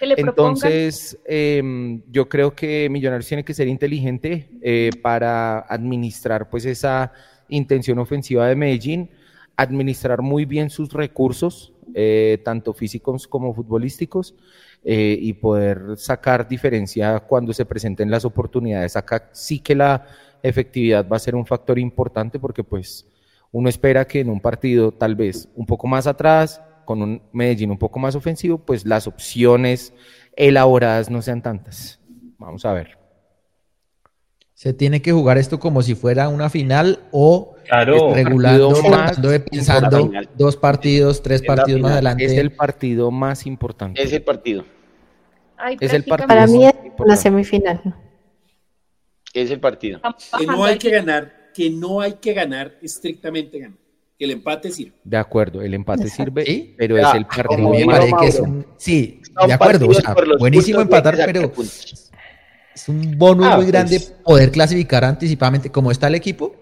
Entonces, 0.00 1.18
em, 1.24 2.00
yo 2.08 2.28
creo 2.28 2.54
que 2.54 2.88
Millonarios 2.88 3.26
tiene 3.26 3.44
que 3.44 3.54
ser 3.54 3.66
inteligente 3.66 4.48
eh, 4.62 4.90
para 5.02 5.60
administrar 5.60 6.48
pues 6.48 6.66
esa 6.66 7.12
intención 7.48 7.98
ofensiva 7.98 8.46
de 8.46 8.54
Medellín, 8.54 9.10
administrar 9.56 10.22
muy 10.22 10.44
bien 10.44 10.70
sus 10.70 10.92
recursos, 10.92 11.72
eh, 11.94 12.38
tanto 12.44 12.74
físicos 12.74 13.26
como 13.26 13.54
futbolísticos, 13.54 14.34
y 14.86 15.32
poder 15.32 15.96
sacar 15.96 16.46
diferencia 16.46 17.18
cuando 17.20 17.54
se 17.54 17.64
presenten 17.64 18.10
las 18.10 18.26
oportunidades. 18.26 18.96
Acá 18.96 19.30
sí 19.32 19.60
que 19.60 19.74
la 19.74 20.06
efectividad 20.42 21.08
va 21.08 21.16
a 21.16 21.20
ser 21.20 21.34
un 21.34 21.46
factor 21.46 21.78
importante 21.78 22.38
porque 22.38 22.62
pues 22.62 23.06
uno 23.54 23.68
espera 23.68 24.04
que 24.04 24.18
en 24.18 24.30
un 24.30 24.40
partido 24.40 24.90
tal 24.90 25.14
vez 25.14 25.48
un 25.54 25.64
poco 25.64 25.86
más 25.86 26.08
atrás, 26.08 26.60
con 26.84 27.00
un 27.00 27.22
Medellín 27.32 27.70
un 27.70 27.78
poco 27.78 28.00
más 28.00 28.16
ofensivo, 28.16 28.58
pues 28.58 28.84
las 28.84 29.06
opciones 29.06 29.94
elaboradas 30.34 31.08
no 31.08 31.22
sean 31.22 31.40
tantas. 31.40 32.00
Vamos 32.36 32.64
a 32.64 32.72
ver. 32.72 32.98
Se 34.54 34.72
tiene 34.74 35.02
que 35.02 35.12
jugar 35.12 35.38
esto 35.38 35.60
como 35.60 35.82
si 35.82 35.94
fuera 35.94 36.28
una 36.28 36.50
final 36.50 36.98
o 37.12 37.54
regulando, 38.12 38.72
más, 38.90 39.20
pensando 39.48 40.10
dos 40.36 40.56
partidos, 40.56 41.22
tres 41.22 41.40
partidos 41.40 41.80
más 41.80 41.92
adelante. 41.92 42.24
Es 42.24 42.32
el 42.32 42.50
partido 42.50 43.12
más 43.12 43.46
importante. 43.46 44.02
Es 44.02 44.12
el 44.12 44.24
partido. 44.24 44.64
es 45.78 45.92
el 45.92 46.02
partido 46.02 46.26
Para 46.26 46.48
mí 46.48 46.66
es 46.66 46.74
la 47.06 47.14
semifinal. 47.14 47.80
Es 49.32 49.52
el 49.52 49.60
partido. 49.60 50.00
Que 50.36 50.44
no 50.44 50.64
hay 50.64 50.76
que 50.76 50.90
ganar 50.90 51.43
que 51.54 51.70
no 51.70 52.00
hay 52.00 52.14
que 52.14 52.32
ganar 52.34 52.74
estrictamente 52.82 53.58
ganar. 53.58 53.78
Que 54.18 54.24
el 54.26 54.30
empate 54.32 54.70
sirve. 54.70 54.92
De 55.02 55.16
acuerdo, 55.16 55.60
el 55.62 55.74
empate 55.74 56.08
sirve, 56.08 56.74
pero 56.76 56.96
es 56.98 57.14
el 57.14 57.26
partido 57.26 57.72
sí, 58.76 59.20
de 59.46 59.52
acuerdo. 59.52 59.88
buenísimo 60.38 60.80
empatar, 60.80 61.16
pero 61.24 61.50
es 62.74 62.88
un 62.88 63.16
bono 63.18 63.44
ah, 63.44 63.56
muy 63.56 63.66
grande 63.66 63.98
pues. 63.98 64.12
poder 64.24 64.50
clasificar 64.52 65.04
anticipadamente 65.04 65.70
como 65.70 65.90
está 65.90 66.06
el 66.08 66.14
equipo. 66.16 66.54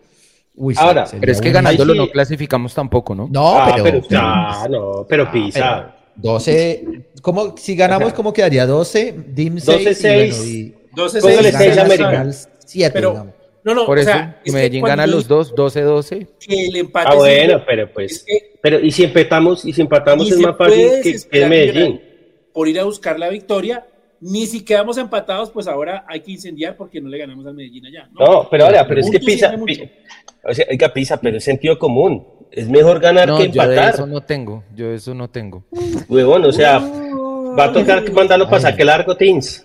Uy, 0.55 0.75
Ahora, 0.79 1.07
sería 1.07 1.21
Pero 1.21 1.33
es 1.33 1.41
que 1.41 1.51
ganándolo 1.51 1.93
sí. 1.95 1.99
no 1.99 2.09
clasificamos 2.11 2.75
tampoco, 2.75 3.15
¿no? 3.15 3.29
No, 3.31 3.59
Ah, 3.59 3.73
pero, 3.83 4.03
pero, 4.07 4.21
ah, 4.21 4.67
no, 4.71 5.07
pero 5.09 5.31
Pisa. 5.33 5.97
12, 6.15 6.85
¿cómo, 7.23 7.55
si 7.57 7.75
ganamos, 7.75 8.09
Ajá. 8.09 8.17
¿cómo 8.17 8.33
quedaría? 8.35 8.67
12, 8.67 9.15
DIM 9.29 9.59
6 9.59 9.65
12, 9.67 9.91
y, 9.91 9.95
seis. 9.95 10.37
bueno, 10.37 10.51
y 10.53 10.75
12 10.95 11.21
Póngale 11.21 11.43
seis, 11.53 11.55
seis 11.57 11.73
a 11.73 11.75
gana 11.75 11.83
América. 11.87 12.05
Nacional. 12.25 12.35
7, 12.67 12.91
Pero- 12.95 13.11
digamos. 13.11 13.35
No, 13.65 13.75
no, 13.75 13.87
Por 13.87 13.99
o 13.99 14.01
eso, 14.01 14.11
sea, 14.11 14.41
es 14.45 14.45
que 14.45 14.53
Medellín 14.53 14.85
gana 14.85 15.07
los 15.07 15.29
dos, 15.29 15.55
12-12. 15.55 16.27
que 16.41 16.67
el 16.67 16.77
empate 16.77 17.11
Ah, 17.13 17.15
bueno, 17.15 17.63
pero 17.67 17.85
es 17.85 17.91
pues. 17.91 18.25
que 18.25 18.59
Pero, 18.61 18.81
y 18.81 18.91
si 18.91 19.05
empatamos, 19.05 19.65
y 19.65 19.73
si 19.73 19.81
empatamos 19.83 20.31
es 20.31 20.39
más 20.39 20.57
fácil 20.57 20.91
que, 21.03 21.17
que 21.31 21.47
Medellín. 21.47 22.01
Por 22.53 22.69
ir 22.69 22.81
a 22.81 22.85
buscar 22.85 23.19
la 23.19 23.29
victoria, 23.29 23.87
ni 24.21 24.47
si 24.47 24.65
quedamos 24.65 24.99
empatados, 24.99 25.51
pues 25.51 25.67
ahora 25.69 26.05
hay 26.09 26.21
que 26.21 26.33
incendiar 26.33 26.77
porque 26.77 27.01
no 27.01 27.09
le 27.09 27.19
ganamos 27.19 27.47
al 27.47 27.55
Medellín 27.55 27.87
allá. 27.87 28.09
No, 28.13 28.25
No, 28.27 28.49
pero 28.51 28.67
ahora, 28.67 28.87
pero 28.87 29.01
es 29.01 29.11
que 29.11 29.21
Pisa, 29.21 29.55
o 30.45 30.55
sea, 30.55 30.67
oiga, 30.71 30.93
Pisa, 30.93 31.21
pero 31.21 31.37
es 31.39 31.45
sentido 31.45 31.79
común. 31.79 32.27
Es 32.51 32.69
mejor 32.69 33.01
ganar 33.01 33.29
No, 33.29 33.39
que 33.39 33.49
yo 33.49 33.63
de 33.63 33.69
empatar. 33.75 33.95
eso 33.95 34.07
no 34.07 34.21
tengo, 34.23 34.65
yo 34.75 34.89
de 34.91 34.97
eso 34.97 35.15
no 35.15 35.31
tengo. 35.31 35.65
Huevón, 36.09 36.45
o 36.45 36.53
sea, 36.53 36.79
va 36.79 37.65
a 37.65 37.73
tocar 37.73 38.03
mandarlo 38.13 38.47
para 38.49 38.61
saque 38.61 38.85
largo, 38.85 39.17
Teams. 39.17 39.65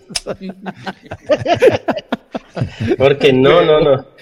Porque 2.96 3.32
no, 3.32 3.62
no, 3.62 3.80
no. 3.80 4.04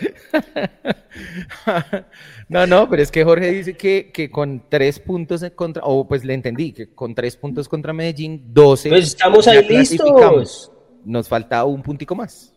No, 2.49 2.65
no, 2.65 2.89
pero 2.89 3.03
es 3.03 3.11
que 3.11 3.25
Jorge 3.25 3.51
dice 3.51 3.77
que, 3.77 4.13
que 4.13 4.31
con 4.31 4.63
tres 4.69 5.01
puntos 5.01 5.43
en 5.43 5.51
contra, 5.51 5.83
o 5.85 6.07
pues 6.07 6.25
le 6.25 6.33
entendí, 6.33 6.73
que 6.73 6.95
con 6.95 7.13
tres 7.13 7.37
puntos 7.37 7.69
contra 7.69 7.93
Medellín, 7.93 8.55
12. 8.55 8.89
Pues 8.89 9.05
estamos 9.07 9.49
ahí 9.49 9.67
clasificamos. 9.67 10.39
listos. 10.39 10.73
Nos 11.05 11.29
falta 11.29 11.65
un 11.65 11.83
puntico 11.83 12.15
más. 12.15 12.53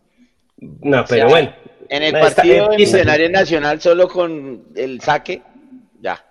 No, 0.57 1.03
pero 1.05 1.05
O 1.05 1.07
sea, 1.07 1.25
bueno. 1.27 1.51
En 1.89 2.03
el 2.03 2.11
partido 2.13 2.69
Pisa. 2.75 2.97
Millonario 2.97 3.29
Nacional, 3.31 3.81
solo 3.81 4.07
con 4.07 4.65
el 4.75 5.01
saque, 5.01 5.41
ya. 5.99 6.23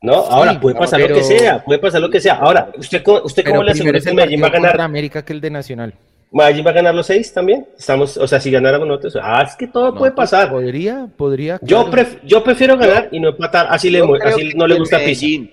No, 0.00 0.14
ahora 0.14 0.58
puede 0.58 0.76
pasar 0.76 1.00
pero- 1.02 1.16
lo 1.16 1.20
que 1.20 1.26
sea, 1.38 1.62
puede 1.62 1.78
pasar 1.80 2.00
lo 2.00 2.08
que 2.08 2.20
sea. 2.20 2.36
Ahora, 2.36 2.72
¿usted, 2.78 3.02
cómo- 3.02 3.20
usted 3.24 3.44
cómo 3.44 3.62
le 3.62 3.72
asegura 3.72 4.00
que 4.00 4.08
el 4.08 4.14
Medellín 4.14 4.42
va 4.42 4.46
a 4.46 4.50
ganar? 4.50 4.80
América 4.80 5.22
que 5.22 5.34
el 5.34 5.42
de 5.42 5.50
Nacional. 5.50 5.92
¿Medellín 6.32 6.64
va 6.64 6.70
a 6.70 6.74
ganar 6.74 6.94
los 6.94 7.06
seis 7.06 7.32
también? 7.32 7.66
Estamos, 7.76 8.16
o 8.16 8.26
sea, 8.26 8.40
si 8.40 8.50
ganáramos 8.50 8.86
nosotros. 8.86 9.16
Ah, 9.20 9.42
es 9.46 9.56
que 9.56 9.66
todo 9.66 9.90
No, 9.92 9.98
puede 9.98 10.12
pues, 10.12 10.30
pasar. 10.30 10.50
Podría, 10.50 11.08
podría. 11.16 11.58
Yo, 11.62 11.90
pref- 11.90 12.20
yo 12.24 12.44
prefiero 12.44 12.76
ganar 12.76 13.08
y 13.10 13.18
no 13.18 13.30
empatar. 13.30 13.66
Así, 13.70 13.90
le, 13.90 14.00
así 14.22 14.50
no 14.54 14.66
le 14.66 14.78
gusta 14.78 14.96
a. 14.96 15.00
Medellín 15.00 15.50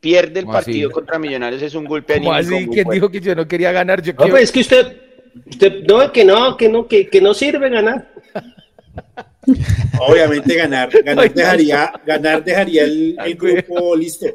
pierde 0.00 0.40
el 0.40 0.46
partido 0.46 0.90
contra 0.90 1.18
Millonarios 1.18 1.62
es 1.62 1.74
un 1.74 1.84
golpe 1.84 2.18
¿Cómo 2.18 2.32
anímico 2.32 2.56
así? 2.56 2.68
¿Quién 2.70 2.84
fuerte. 2.84 2.94
dijo 2.96 3.10
que 3.10 3.20
yo 3.20 3.34
no 3.34 3.46
quería 3.48 3.72
ganar? 3.72 4.02
Yo 4.02 4.12
No, 4.12 4.16
quiero- 4.18 4.32
pues 4.32 4.44
es 4.44 4.52
que 4.52 4.60
usted, 4.60 4.96
usted, 5.46 5.82
no, 5.88 6.12
que 6.12 6.24
no, 6.24 6.56
que 6.56 6.68
no, 6.68 6.86
que, 6.86 7.08
que 7.08 7.20
no 7.20 7.34
sirve 7.34 7.68
ganar. 7.70 8.08
Obviamente 9.98 10.54
ganar, 10.54 10.88
ganar 11.04 11.32
dejaría, 11.34 11.92
ganar 12.06 12.44
dejaría 12.44 12.84
el, 12.84 13.16
el 13.18 13.34
grupo 13.34 13.96
listo. 13.96 14.26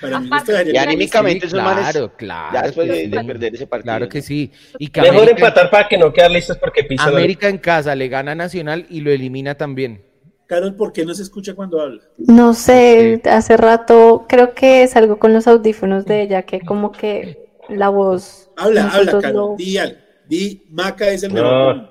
Para 0.00 0.18
mí 0.20 0.30
Y 0.72 0.76
anímicamente 0.76 1.46
Sí, 1.48 1.54
esos 1.54 1.62
manes, 1.62 1.90
claro, 1.90 2.12
claro. 2.16 2.54
ya 2.54 2.62
después 2.62 2.90
que 2.90 3.08
de, 3.08 3.24
perder 3.24 3.54
ese 3.54 3.66
partido. 3.66 3.92
Claro 3.92 4.08
que 4.08 4.22
sí. 4.22 4.50
Y 4.78 4.88
que 4.88 5.02
Mejor 5.02 5.16
América, 5.18 5.46
empatar 5.48 5.70
para 5.70 5.88
que 5.88 5.98
no 5.98 6.12
quedar 6.12 6.30
listos 6.30 6.56
porque 6.58 6.84
Pisa 6.84 7.04
América 7.04 7.48
en 7.48 7.58
casa 7.58 7.94
le 7.94 8.08
gana 8.08 8.32
a 8.32 8.34
Nacional 8.34 8.86
y 8.88 9.00
lo 9.00 9.10
elimina 9.10 9.56
también. 9.56 10.04
Carol, 10.46 10.74
¿por 10.74 10.92
qué 10.92 11.04
no 11.04 11.14
se 11.14 11.22
escucha 11.22 11.54
cuando 11.54 11.80
habla? 11.80 12.02
No 12.18 12.54
sé, 12.54 13.20
hace 13.24 13.56
rato 13.56 14.26
creo 14.28 14.54
que 14.54 14.82
es 14.82 14.96
algo 14.96 15.18
con 15.18 15.32
los 15.32 15.46
audífonos 15.46 16.06
de 16.06 16.22
ella, 16.22 16.42
que 16.42 16.60
como 16.60 16.90
que 16.90 17.52
la 17.68 17.88
voz. 17.88 18.50
Habla, 18.56 18.88
habla, 18.90 19.20
Carol. 19.20 19.34
no- 19.34 19.56
Di, 19.56 20.62
Maca 20.70 21.08
es 21.08 21.22
el 21.24 21.34
No. 21.34 21.42
mejor. 21.42 21.90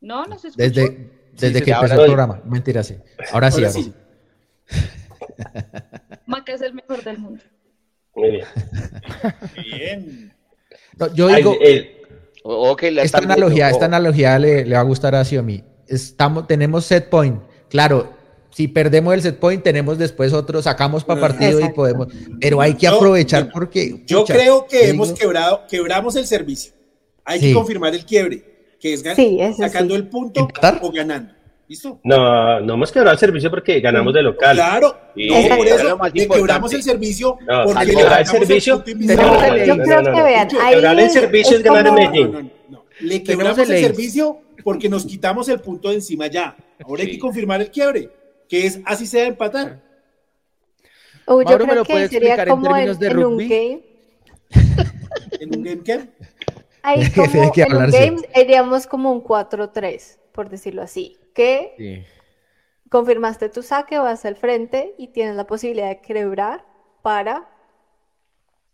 No, 0.00 0.24
no 0.26 0.38
se 0.38 0.48
escucha. 0.48 0.64
Desde, 0.68 1.10
desde 1.32 1.58
sí, 1.58 1.64
que 1.64 1.70
empezó 1.70 1.94
el 1.94 2.06
programa. 2.06 2.40
Mentira, 2.44 2.82
sí. 2.82 2.96
Ahora 3.32 3.50
sí, 3.50 3.64
Ahora 3.64 3.68
ahora 3.68 3.82
sí. 3.84 3.92
Maca 6.26 6.52
es 6.54 6.62
el 6.62 6.74
mejor 6.74 7.02
del 7.02 7.18
mundo. 7.18 7.42
Muy 8.14 8.30
bien. 8.30 8.44
Bien. 9.64 10.34
No, 10.98 11.12
yo 11.14 11.28
Ay, 11.28 11.36
digo, 11.36 11.54
eh, 11.60 12.02
esta 13.02 13.18
viendo, 13.20 13.34
analogía, 13.34 13.70
esta 13.70 13.84
analogía 13.86 14.38
le, 14.38 14.64
le 14.64 14.74
va 14.74 14.80
a 14.80 14.84
gustar 14.84 15.14
a 15.14 15.24
Xiaomi. 15.24 15.64
Estamos, 15.86 16.46
tenemos 16.46 16.84
set 16.84 17.08
point. 17.08 17.40
Claro, 17.68 18.12
si 18.50 18.68
perdemos 18.68 19.14
el 19.14 19.22
set 19.22 19.38
point, 19.38 19.62
tenemos 19.62 19.98
después 19.98 20.32
otro, 20.32 20.60
sacamos 20.62 21.04
para 21.04 21.20
partido 21.20 21.60
y 21.60 21.68
podemos. 21.70 22.08
Pero 22.40 22.60
hay 22.60 22.74
que 22.74 22.86
aprovechar 22.88 23.46
yo- 23.46 23.52
porque. 23.52 24.02
Yo 24.06 24.20
pucha, 24.22 24.34
creo 24.34 24.66
que 24.66 24.88
hemos 24.90 25.08
digo- 25.08 25.18
quebrado, 25.18 25.62
quebramos 25.68 26.16
el 26.16 26.26
servicio. 26.26 26.72
Hay 27.24 27.40
Sí. 27.40 27.46
que 27.48 27.54
confirmar 27.54 27.94
el 27.94 28.04
quiebre, 28.04 28.74
que 28.80 28.92
es 28.92 29.04
gan- 29.04 29.14
Sí, 29.14 29.38
eso 29.40 29.58
sacando 29.58 29.94
sí. 29.94 30.00
el 30.00 30.08
punto 30.08 30.40
¿Empatar? 30.40 30.80
o 30.82 30.90
ganando. 30.90 31.32
¿Listo? 31.70 32.00
no, 32.02 32.58
no 32.58 32.74
hemos 32.74 32.90
quebrado 32.90 33.12
el 33.12 33.18
servicio 33.20 33.48
porque 33.48 33.78
ganamos 33.78 34.12
de 34.12 34.22
local. 34.22 34.56
Claro, 34.56 34.98
Sí, 35.14 35.28
no, 35.28 35.56
por 35.56 35.68
Eso 35.68 35.84
lo 35.84 36.04
le 36.12 36.26
quebramos 36.26 36.72
el 36.74 36.82
servicio 36.82 37.38
No, 37.46 37.62
porque 37.64 37.84
le 37.84 37.94
quebrar 37.94 38.20
el 38.22 38.26
servicio, 38.26 38.82
el- 38.84 39.66
yo 39.66 39.76
no, 39.76 39.84
creo 39.84 40.02
no, 40.02 40.10
que 40.10 40.18
no. 40.18 40.24
vean, 40.24 40.48
quebrar 40.48 40.98
el 40.98 41.10
servicio 41.10 41.56
es 41.56 41.62
ganar 41.62 41.86
en 41.86 41.94
Medellín. 41.94 42.32
No, 42.32 42.42
no, 42.42 42.50
no. 42.70 42.84
Le 43.02 43.22
quebramos 43.22 43.56
el 43.58 43.70
el 43.70 43.84
servicio 43.84 44.40
porque 44.64 44.88
nos 44.88 45.06
quitamos 45.06 45.48
el 45.48 45.60
punto 45.60 45.90
de 45.90 45.94
encima 45.94 46.26
ya. 46.26 46.56
Ahora 46.84 47.04
hay 47.04 47.12
que 47.12 47.20
confirmar 47.20 47.60
el 47.60 47.70
quiebre, 47.70 48.10
que 48.48 48.66
es 48.66 48.80
así 48.84 49.06
sea 49.06 49.28
empatar. 49.28 49.80
Uy, 51.28 51.44
yo 51.44 51.50
Mauro, 51.50 51.66
¿me 51.66 51.70
creo 51.70 51.74
lo 51.76 51.84
puede 51.84 52.08
que 52.08 52.14
sería 52.16 52.34
explicar 52.34 52.48
en 52.48 52.50
como 52.52 52.66
en, 52.66 52.72
términos 52.74 52.98
de 52.98 53.06
en 53.06 53.16
un 53.16 53.22
rugby? 53.22 53.48
game. 53.48 53.82
En 55.38 55.56
un 55.56 55.62
game 55.62 55.82
que 55.84 56.08
Ahí 56.82 57.04
Jefe, 57.04 57.28
como 57.30 57.42
hay 57.44 57.50
que 57.52 57.62
en 57.62 57.76
un 57.76 57.90
game 57.92 58.16
iríamos 58.34 58.88
como 58.88 59.12
un 59.12 59.22
4-3, 59.22 60.16
por 60.32 60.50
decirlo 60.50 60.82
así. 60.82 61.16
Que 61.40 61.74
Sí. 61.78 62.04
confirmaste 62.90 63.48
tu 63.48 63.62
saque, 63.62 63.98
vas 63.98 64.24
al 64.24 64.36
frente 64.36 64.94
y 64.98 65.08
tienes 65.08 65.36
la 65.36 65.46
posibilidad 65.46 65.88
de 65.88 66.00
quebrar 66.00 66.64
para 67.02 67.48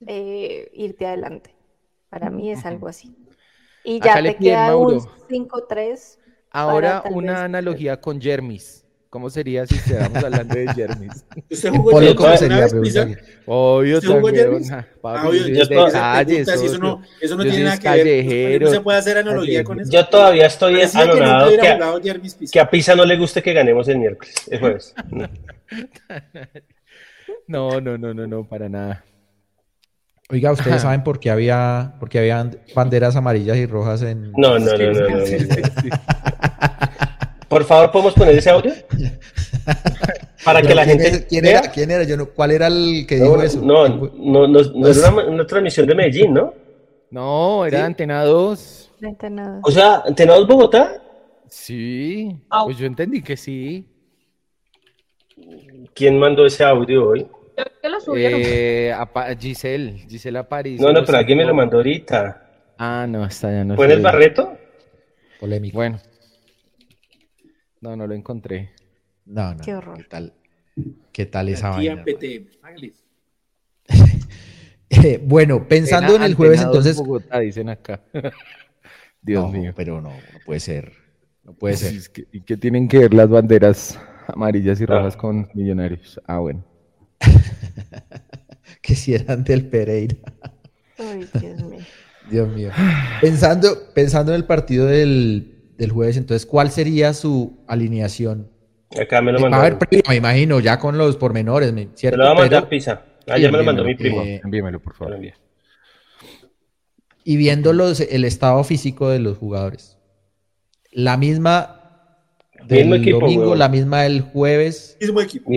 eh, 0.06 0.70
irte 0.74 1.06
adelante. 1.06 1.54
Para 2.10 2.30
mí 2.30 2.50
es 2.50 2.64
algo 2.66 2.88
así. 2.88 3.16
Y 3.84 4.00
ya 4.00 4.12
Acá 4.12 4.22
te 4.22 4.36
queda 4.36 4.76
un 4.76 4.94
Mauro. 4.96 5.00
5-3. 5.28 6.18
Ahora 6.50 7.02
una 7.10 7.32
vez- 7.32 7.40
analogía 7.42 8.00
con 8.00 8.20
Jermis. 8.20 8.85
¿Cómo 9.16 9.30
sería 9.30 9.66
si 9.66 9.76
estuviéramos 9.76 10.22
hablando 10.22 10.54
de 10.54 10.74
Jermis? 10.74 11.24
¿Usted 11.50 11.70
jugó 11.70 11.90
Polo, 11.92 12.00
Jermis 12.00 12.16
¿cómo 12.16 12.36
sería? 12.36 13.16
Obvio, 13.46 13.96
¿Usted 13.96 14.08
jugó 14.10 14.26
también, 14.26 14.44
Jermis? 14.44 14.70
Ah, 14.70 14.86
obvio, 15.26 15.32
yo 15.32 15.42
soy 15.42 15.54
yo 15.54 15.64
de 15.64 15.74
toda- 15.74 15.88
esa 15.88 16.00
calle, 16.00 16.26
pregunta, 16.26 16.56
si 16.58 16.66
eso 16.66 16.78
no, 16.78 17.02
eso 17.22 17.36
no 17.36 17.44
Yo 17.44 17.50
tiene 17.50 17.64
nada 17.64 17.78
que 17.78 18.04
ver. 18.04 18.60
No 18.62 18.70
se 18.70 18.80
puede 18.82 18.98
hacer 18.98 19.16
analogía 19.16 19.64
con 19.64 19.80
eso. 19.80 19.90
Yo 19.90 20.06
todavía 20.06 20.44
estoy 20.44 20.74
que 20.74 20.98
anonadado 20.98 21.98
que, 21.98 22.08
Jermis 22.08 22.34
Pisa. 22.34 22.52
que 22.52 22.60
a 22.60 22.68
Pisa 22.68 22.94
no 22.94 23.06
le 23.06 23.16
guste 23.16 23.42
que 23.42 23.54
ganemos 23.54 23.88
el 23.88 24.00
miércoles, 24.00 24.34
el 24.50 24.60
jueves. 24.60 24.94
No, 27.48 27.80
no, 27.80 27.96
no, 27.96 28.12
no, 28.12 28.26
no, 28.26 28.46
para 28.46 28.68
nada. 28.68 29.02
Oiga, 30.28 30.52
¿ustedes 30.52 30.82
saben 30.82 31.02
por 31.02 31.20
qué 31.20 31.30
había, 31.30 31.94
por 32.00 32.10
qué 32.10 32.18
habían 32.18 32.58
banderas 32.74 33.16
amarillas 33.16 33.56
y 33.56 33.64
rojas 33.64 34.02
en. 34.02 34.32
No, 34.32 34.58
no, 34.58 34.76
no, 34.76 34.76
no, 34.76 34.92
no, 34.92 35.08
no, 35.08 35.16
no. 35.16 35.24
Por 37.48 37.64
favor, 37.64 37.90
¿podemos 37.92 38.14
poner 38.14 38.36
ese 38.36 38.50
audio? 38.50 38.72
Para 40.44 40.62
que 40.62 40.74
la 40.74 40.84
¿quién 40.84 40.98
gente 41.00 41.16
es- 41.16 41.26
¿Quién 41.26 41.42
vea. 41.42 41.58
era? 41.60 41.70
¿Quién 41.70 41.90
era? 41.90 42.04
Yo 42.04 42.16
no, 42.16 42.26
¿Cuál 42.26 42.50
era 42.52 42.66
el 42.68 43.04
que 43.08 43.16
No, 43.16 43.24
dijo 43.24 43.42
eso? 43.42 43.60
no, 43.62 43.88
no, 43.88 44.46
no, 44.48 44.62
no 44.62 44.88
era 44.88 45.10
una, 45.10 45.24
una 45.26 45.46
transmisión 45.46 45.86
de 45.86 45.94
Medellín, 45.94 46.34
¿no? 46.34 46.52
No, 47.10 47.64
era 47.64 47.78
Sí. 47.78 47.84
Antena 47.84 48.24
2. 48.24 48.92
Vente 49.00 49.30
nada. 49.30 49.60
O 49.62 49.70
sea, 49.70 50.02
¿Antenados 50.06 50.46
Bogotá? 50.46 51.02
Sí, 51.48 52.36
Au. 52.50 52.66
pues 52.66 52.78
yo 52.78 52.86
entendí 52.86 53.22
que 53.22 53.36
sí. 53.36 53.86
¿Quién 55.94 56.18
mandó 56.18 56.46
ese 56.46 56.64
audio 56.64 57.08
hoy? 57.10 57.26
Que 57.82 57.88
lo 57.88 58.00
subieron. 58.00 58.40
Eh, 58.42 58.92
Giselle, 59.38 59.92
Giselle 60.08 60.38
Aparicio. 60.38 60.86
No, 60.86 60.92
no, 60.92 61.04
pero 61.04 61.18
alguien 61.18 61.38
me 61.38 61.44
lo 61.44 61.54
mandó 61.54 61.78
ahorita. 61.78 62.42
Ah, 62.78 63.06
no, 63.08 63.24
está 63.24 63.50
ya 63.50 63.64
no 63.64 63.76
¿Fue 63.76 63.86
en 63.86 63.92
el. 63.92 64.00
Barreto? 64.02 64.56
Polémico. 65.40 65.76
Bueno. 65.76 65.98
No, 67.86 67.94
no 67.94 68.04
lo 68.08 68.14
encontré. 68.14 68.70
No, 69.26 69.54
no. 69.54 69.60
Qué 69.64 69.72
horror. 69.72 69.96
¿Qué 69.98 70.04
tal? 70.04 70.32
¿Qué 71.12 71.26
tal 71.26 71.48
esa 71.50 71.70
vaina? 71.70 72.04
Eh, 74.88 75.20
bueno, 75.22 75.66
pensando 75.66 76.14
en 76.14 76.22
el 76.22 76.34
jueves, 76.34 76.60
Antena 76.60 76.76
2 76.76 76.86
entonces. 76.86 76.96
Bogotá, 77.06 77.40
dicen 77.40 77.68
acá. 77.68 78.00
Dios 79.22 79.44
No, 79.44 79.50
mío. 79.52 79.72
pero 79.76 80.00
no, 80.00 80.10
no 80.10 80.38
puede 80.44 80.60
ser. 80.60 80.92
No 81.42 81.54
puede 81.54 81.76
ser. 81.76 81.90
Sí, 81.90 81.96
es 81.98 82.08
que- 82.08 82.26
¿Y 82.32 82.40
qué 82.42 82.56
tienen 82.56 82.86
que 82.88 82.98
ver 83.00 83.12
las 83.12 83.28
banderas 83.28 83.98
amarillas 84.28 84.80
y 84.80 84.84
Ah. 84.84 84.86
rojas 84.86 85.16
con 85.16 85.48
millonarios? 85.54 86.20
Ah, 86.26 86.38
bueno. 86.38 86.64
Que 88.80 88.94
si 88.94 89.14
eran 89.14 89.42
del 89.44 89.66
Pereira. 89.68 90.16
Uy, 90.98 91.28
Dios 91.40 91.62
mío. 91.64 91.84
Dios 92.30 92.48
mío. 92.48 92.70
Pensando, 93.20 93.92
pensando 93.92 94.32
en 94.32 94.36
el 94.36 94.44
partido 94.44 94.86
del, 94.86 95.55
del 95.76 95.90
jueves, 95.92 96.16
entonces, 96.16 96.46
¿cuál 96.46 96.70
sería 96.70 97.12
su 97.14 97.58
alineación? 97.66 98.50
Acá 99.00 99.20
me 99.20 99.32
lo 99.32 99.40
Va 99.40 99.46
a 99.48 99.50
mandó. 99.50 99.66
haber 99.66 99.78
previa, 99.78 100.02
me 100.08 100.16
imagino, 100.16 100.60
ya 100.60 100.78
con 100.78 100.96
los 100.96 101.16
pormenores, 101.16 101.72
me- 101.72 101.86
Me 101.86 101.90
¿cierto? 101.96 102.18
lo 102.18 102.24
va 102.24 102.30
a 102.30 102.34
mandar 102.34 102.62
Pero- 102.62 102.68
Pisa. 102.70 103.02
Ayer 103.28 103.50
me 103.50 103.58
lo 103.58 103.64
mandó 103.64 103.82
mi 103.84 103.94
primo. 103.96 104.22
Eh, 104.22 104.40
Envíamelo, 104.44 104.80
por 104.80 104.94
favor. 104.94 105.18
y 107.24 107.36
viendo 107.36 107.72
los, 107.72 108.00
el 108.00 108.24
estado 108.24 108.62
físico 108.62 109.08
de 109.08 109.18
los 109.18 109.36
jugadores, 109.36 109.98
la 110.92 111.16
misma 111.16 111.80
del 112.68 112.88
domingo, 113.10 113.54
la 113.56 113.68
misma 113.68 114.02
del 114.02 114.20
jueves. 114.22 114.96
Mismo 115.00 115.20
equipo. 115.20 115.50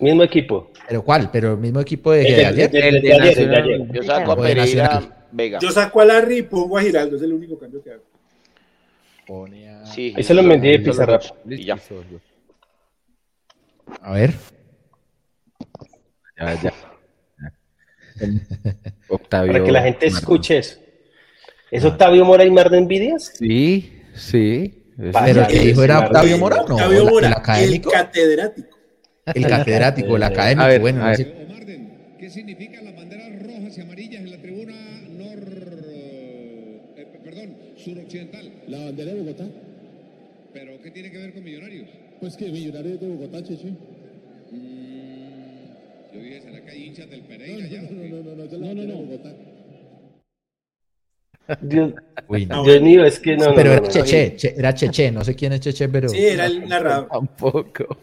Mismo 0.00 0.22
equipo. 0.22 0.70
¿Pero 0.88 1.04
cuál? 1.04 1.30
¿Pero 1.30 1.52
el 1.52 1.58
mismo 1.58 1.80
equipo 1.80 2.12
de, 2.12 2.22
de 2.22 2.46
ayer? 2.46 2.70
El, 2.74 3.02
de, 3.02 3.12
ayer, 3.12 3.88
Yo 3.92 4.02
saco 4.02 4.32
a 4.32 4.36
Pereira 4.36 5.02
Vega. 5.30 5.58
Yo 5.60 5.70
saco 5.70 6.00
a 6.00 6.04
Larry 6.06 6.38
y 6.38 6.42
pongo 6.42 6.76
a 6.78 6.82
Giraldo, 6.82 7.16
es 7.16 7.22
el 7.22 7.32
único 7.32 7.58
cambio 7.58 7.82
que 7.82 7.90
hago. 7.92 8.02
Pone 9.26 9.68
a... 9.68 9.86
Sí, 9.86 10.14
Ahí 10.16 10.22
se 10.22 10.34
lo 10.34 10.42
metí 10.42 10.68
de 10.68 10.78
Pizarrap. 10.80 11.22
Y 11.48 11.64
ya. 11.64 11.78
A 14.00 14.12
ver. 14.12 14.34
Ya, 16.38 16.62
ya. 16.62 16.72
Octavio 19.08 19.52
Para 19.52 19.64
que 19.64 19.72
la 19.72 19.82
gente 19.82 20.06
escuche 20.06 20.58
eso. 20.58 20.78
¿Es 21.70 21.84
Octavio 21.84 22.24
Mora 22.24 22.44
y 22.44 22.50
Mar 22.50 22.68
de 22.68 22.78
Envidias? 22.78 23.32
Sí, 23.38 24.02
sí. 24.14 24.82
Pero 24.96 25.46
que 25.46 25.58
dijo 25.58 25.82
era 25.82 26.00
Octavio 26.00 26.38
Mora, 26.38 26.56
no, 26.68 26.74
Octavio 26.74 27.06
Mora, 27.06 27.28
el, 27.28 27.32
académico. 27.32 27.90
El 27.90 27.98
catedrático. 27.98 28.76
El 29.26 29.46
catedrático, 29.46 30.16
el 30.16 30.22
académico, 30.22 30.62
a 30.62 30.68
ver, 30.68 30.80
bueno. 30.80 31.04
A 31.04 31.10
ver. 31.10 31.48
¿Qué 32.18 32.28
significan 32.28 32.84
las 32.84 32.94
banderas 32.94 33.42
rojas 33.42 33.78
y 33.78 33.80
amarillas 33.80 34.22
en 34.22 34.30
suroccidental. 37.82 38.52
La 38.68 38.78
bandera 38.84 39.12
de 39.12 39.20
Bogotá. 39.20 39.44
¿Pero 40.52 40.80
qué 40.82 40.90
tiene 40.90 41.10
que 41.10 41.18
ver 41.18 41.32
con 41.32 41.44
Millonarios? 41.44 41.88
Pues 42.20 42.36
que 42.36 42.50
Millonarios 42.50 43.00
de 43.00 43.08
Bogotá, 43.08 43.42
Cheche. 43.42 43.68
Mm, 44.50 46.14
yo 46.14 46.20
dije, 46.20 46.40
¿será 46.42 46.60
que 46.64 46.70
hay 46.70 46.84
hinchas 46.84 47.10
del 47.10 47.22
Pereira 47.22 47.64
no, 47.64 47.64
no, 47.64 47.68
ya? 47.68 47.82
No, 47.82 47.90
no, 47.90 48.22
no, 48.22 48.44
no, 48.44 48.58
no, 48.58 48.74
no, 48.74 48.82
no. 48.84 48.94
Bogotá. 48.94 49.30
Dios, 51.60 51.92
Uy, 52.28 52.46
no. 52.46 52.62
Mío, 52.64 53.04
es 53.04 53.18
que 53.18 53.36
no. 53.36 53.54
Pero 53.54 53.72
era 53.72 53.88
Cheche, 53.88 54.54
era 54.56 54.72
Cheche, 54.72 55.10
no 55.10 55.24
sé 55.24 55.34
quién 55.34 55.52
es 55.52 55.60
Cheche, 55.60 55.88
pero. 55.88 56.08
Sí, 56.08 56.24
era 56.24 56.46
el 56.46 56.68
narrador. 56.68 57.08
Tampoco. 57.08 57.98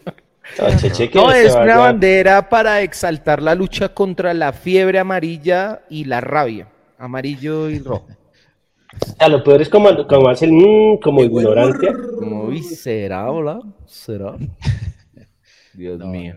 Ah, 0.58 0.68
no, 1.14 1.22
no 1.22 1.32
es 1.32 1.54
una 1.54 1.78
bandera 1.78 2.48
para 2.48 2.82
exaltar 2.82 3.40
la 3.40 3.54
lucha 3.54 3.90
contra 3.90 4.34
la 4.34 4.52
fiebre 4.52 4.98
amarilla 4.98 5.82
y 5.88 6.04
la 6.04 6.20
rabia, 6.20 6.66
amarillo 6.98 7.70
y 7.70 7.78
rojo. 7.78 8.08
A 9.18 9.28
lo 9.28 9.42
peor 9.44 9.62
es 9.62 9.68
como, 9.68 10.06
como 10.06 10.28
hacen 10.28 10.54
mmm, 10.54 10.98
como 10.98 11.22
ignorancia. 11.22 11.92
Uy, 12.20 12.62
será, 12.62 13.30
hola, 13.30 13.60
será. 13.86 14.36
Dios 15.74 16.00
mío. 16.00 16.36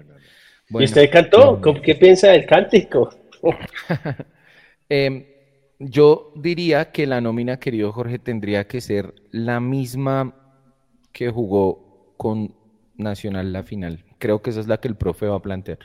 Bueno, 0.69 0.83
¿Y 0.83 0.85
usted 0.85 1.09
cantó? 1.11 1.59
¿Qué 1.81 1.95
piensa 1.95 2.29
del 2.29 2.45
cántico? 2.45 3.09
eh, 4.89 5.33
yo 5.79 6.31
diría 6.35 6.91
que 6.91 7.07
la 7.07 7.21
nómina, 7.21 7.59
querido 7.59 7.91
Jorge, 7.91 8.19
tendría 8.19 8.67
que 8.67 8.81
ser 8.81 9.13
la 9.31 9.59
misma 9.59 10.33
que 11.11 11.29
jugó 11.29 12.13
con 12.17 12.55
Nacional 12.95 13.51
la 13.51 13.63
final. 13.63 14.05
Creo 14.19 14.41
que 14.41 14.51
esa 14.51 14.59
es 14.59 14.67
la 14.67 14.77
que 14.77 14.87
el 14.87 14.95
profe 14.95 15.25
va 15.25 15.37
a 15.37 15.41
plantear. 15.41 15.79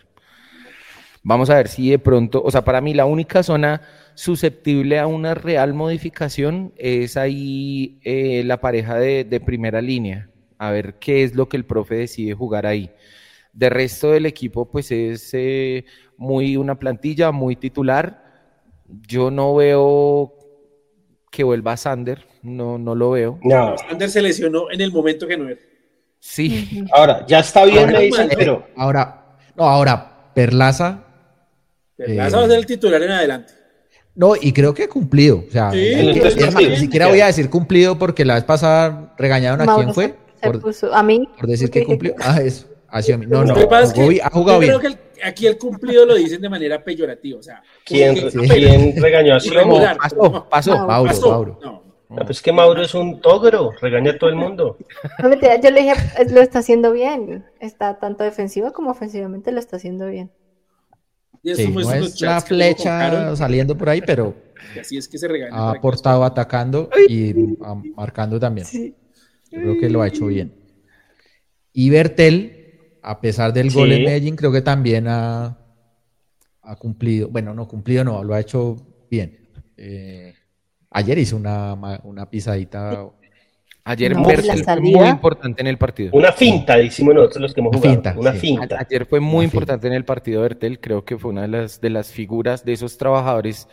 Vamos 1.23 1.51
a 1.51 1.57
ver 1.57 1.69
si 1.69 1.90
de 1.90 1.99
pronto, 1.99 2.43
o 2.45 2.51
sea, 2.51 2.65
para 2.65 2.81
mí 2.81 2.95
la 2.95 3.07
única 3.07 3.43
zona 3.43 3.81
susceptible 4.19 4.99
a 4.99 5.07
una 5.07 5.35
real 5.35 5.74
modificación 5.74 6.73
es 6.77 7.16
ahí 7.16 8.01
eh, 8.03 8.43
la 8.45 8.61
pareja 8.61 8.97
de, 8.97 9.43
primera 9.45 9.81
línea. 9.81 10.28
A 10.59 10.73
ver 10.73 10.99
qué 10.99 11.23
es 11.23 11.36
lo 11.36 11.49
que 11.49 11.57
el 11.57 11.65
profe 11.65 11.95
decide 11.95 12.35
jugar 12.35 12.66
ahí. 12.66 12.90
De 13.53 13.70
resto 13.70 14.11
del 14.11 14.27
equipo, 14.27 14.69
pues 14.69 14.90
es 14.90 15.31
eh, 15.35 15.85
muy 16.16 16.57
una 16.57 16.78
plantilla, 16.78 17.31
muy 17.31 17.55
titular 17.55 18.28
yo 19.07 19.31
no 19.31 19.55
veo 19.55 20.35
que 21.31 21.45
vuelva 21.45 21.77
Sander, 21.77 22.27
no, 22.43 22.78
no 22.78 22.95
lo 22.95 23.11
veo. 23.11 23.39
No. 23.43 23.77
Sander 23.77 24.11
se 24.11 24.23
lesionó 24.23 24.70
en 24.70 24.81
el 24.81 24.93
momento 24.93 25.27
que 25.27 25.36
no 25.36 25.49
es. 25.49 25.59
Sí. 26.19 26.85
Ahora, 26.93 27.24
ya 27.27 27.40
está 27.40 27.65
bien, 27.65 27.78
ahora, 27.78 27.93
me 27.93 28.01
dicen, 28.07 28.28
pero. 28.36 28.66
Ahora, 28.77 29.36
no, 29.55 29.65
ahora, 29.65 30.32
Perlaza. 30.35 31.05
Perlaza 31.97 32.39
va 32.39 32.45
a 32.45 32.49
ser 32.49 32.59
el 32.59 32.66
titular 32.66 33.03
en 33.03 33.11
adelante. 33.11 33.57
No, 34.19 34.35
y 34.35 34.53
creo 34.53 34.74
que 34.74 34.82
ha 34.82 34.89
cumplido. 34.89 35.45
O 35.47 35.51
sea, 35.53 35.70
ni 35.70 36.77
siquiera 36.77 37.07
voy 37.07 37.20
a 37.20 37.27
decir 37.27 37.49
cumplido 37.49 37.97
porque 38.01 38.24
la 38.24 38.35
vez 38.35 38.43
pasada 38.43 39.15
regañaron 39.16 39.61
a 39.61 39.77
quién 39.77 39.95
fue. 39.95 40.16
por, 40.43 40.61
puso, 40.61 40.93
a 40.93 41.05
mí. 41.05 41.28
Por 41.39 41.47
decir 41.47 41.70
que 41.70 41.85
cumplió. 41.85 42.16
Ah, 42.19 42.40
eso. 42.43 42.66
Así, 42.89 43.16
no, 43.16 43.45
no. 43.45 43.55
ha 43.55 44.31
jugado 44.31 44.59
bien. 44.59 44.77
Creo 44.77 44.81
que 44.81 44.86
el, 44.89 44.99
aquí 45.23 45.47
el 45.47 45.57
cumplido 45.57 46.05
lo 46.05 46.16
dicen 46.16 46.40
de 46.40 46.49
manera 46.49 46.82
peyorativa. 46.82 47.39
O 47.39 47.43
sea, 47.45 47.62
¿quién, 47.85 48.16
¿quién 48.31 49.01
regañó 49.01 49.36
así? 49.36 49.51
Pasó, 50.01 50.49
pasó, 50.51 50.85
Mauro, 50.85 51.20
Mauro. 51.20 51.61
No. 52.09 52.16
pues 52.24 52.39
es 52.39 52.43
que 52.43 52.51
Mauro 52.51 52.82
es 52.82 52.95
un 52.95 53.20
togro, 53.20 53.70
regaña 53.81 54.11
a 54.12 54.19
todo 54.19 54.31
el 54.31 54.36
mundo. 54.36 54.78
No, 55.23 55.31
yo 55.32 55.70
le 55.70 55.82
dije, 55.82 55.95
lo 56.31 56.40
está 56.40 56.59
haciendo 56.59 56.90
bien. 56.90 57.45
Está 57.61 58.01
tanto 58.01 58.24
defensivo 58.24 58.73
como 58.73 58.90
ofensivamente 58.90 59.53
lo 59.53 59.61
está 59.61 59.77
haciendo 59.77 60.09
bien. 60.09 60.32
Sí, 61.57 61.69
no 61.69 61.93
es 61.93 62.20
la 62.20 62.41
flecha 62.41 63.37
saliendo 63.37 63.77
por 63.77 63.89
ahí, 63.89 64.03
pero 64.05 64.35
así 64.81 64.97
es 64.97 65.09
que 65.09 65.19
se 65.19 65.29
regaña 65.29 65.55
ha 65.55 65.70
aportado 65.70 66.25
atacando 66.25 66.91
y 67.09 67.35
marcando 67.97 68.39
también. 68.39 68.66
Yo 69.51 69.61
creo 69.61 69.79
que 69.79 69.89
lo 69.89 70.03
ha 70.03 70.09
hecho 70.09 70.27
bien. 70.27 70.55
Y 71.73 71.91
Bertel, 71.91 72.99
a 73.03 73.20
pesar 73.20 73.53
del 73.53 73.70
gol 73.70 73.93
en 73.93 74.05
Medellín, 74.05 74.37
creo 74.37 74.53
que 74.53 74.62
también 74.62 75.07
ha, 75.09 75.59
ha, 76.62 76.77
cumplido, 76.77 77.29
bueno, 77.29 77.55
no 77.55 77.69
cumplido, 77.69 78.05
no, 78.05 78.23
lo 78.25 78.35
ha 78.35 78.41
hecho 78.41 78.77
bien. 79.11 79.49
Eh, 79.77 80.35
ayer 80.91 81.19
hizo 81.19 81.37
una, 81.37 81.75
una 82.03 82.29
pisadita. 82.29 83.11
Ayer 83.84 84.14
fue 84.14 84.80
muy 84.80 85.09
importante 85.09 85.62
en 85.62 85.66
el 85.66 85.78
partido. 85.78 86.10
Una 86.12 86.32
finta, 86.32 86.76
decimos 86.76 87.14
nosotros 87.14 87.42
los 87.42 87.55
que 87.55 87.60
hemos 87.60 87.76
jugado. 87.76 88.20
una 88.20 88.32
finta. 88.32 88.78
Ayer 88.78 89.06
fue 89.06 89.20
muy 89.20 89.44
importante 89.44 89.86
en 89.86 89.94
el 89.94 90.05
partido 90.05 90.42
Bertel, 90.42 90.78
creo 90.78 91.05
que 91.05 91.16
fue 91.16 91.30
una 91.30 91.42
de 91.42 91.48
las, 91.48 91.80
de 91.80 91.90
las 91.90 92.12
figuras 92.12 92.64
de 92.64 92.74
esos 92.74 92.98
trabajadores 92.98 93.66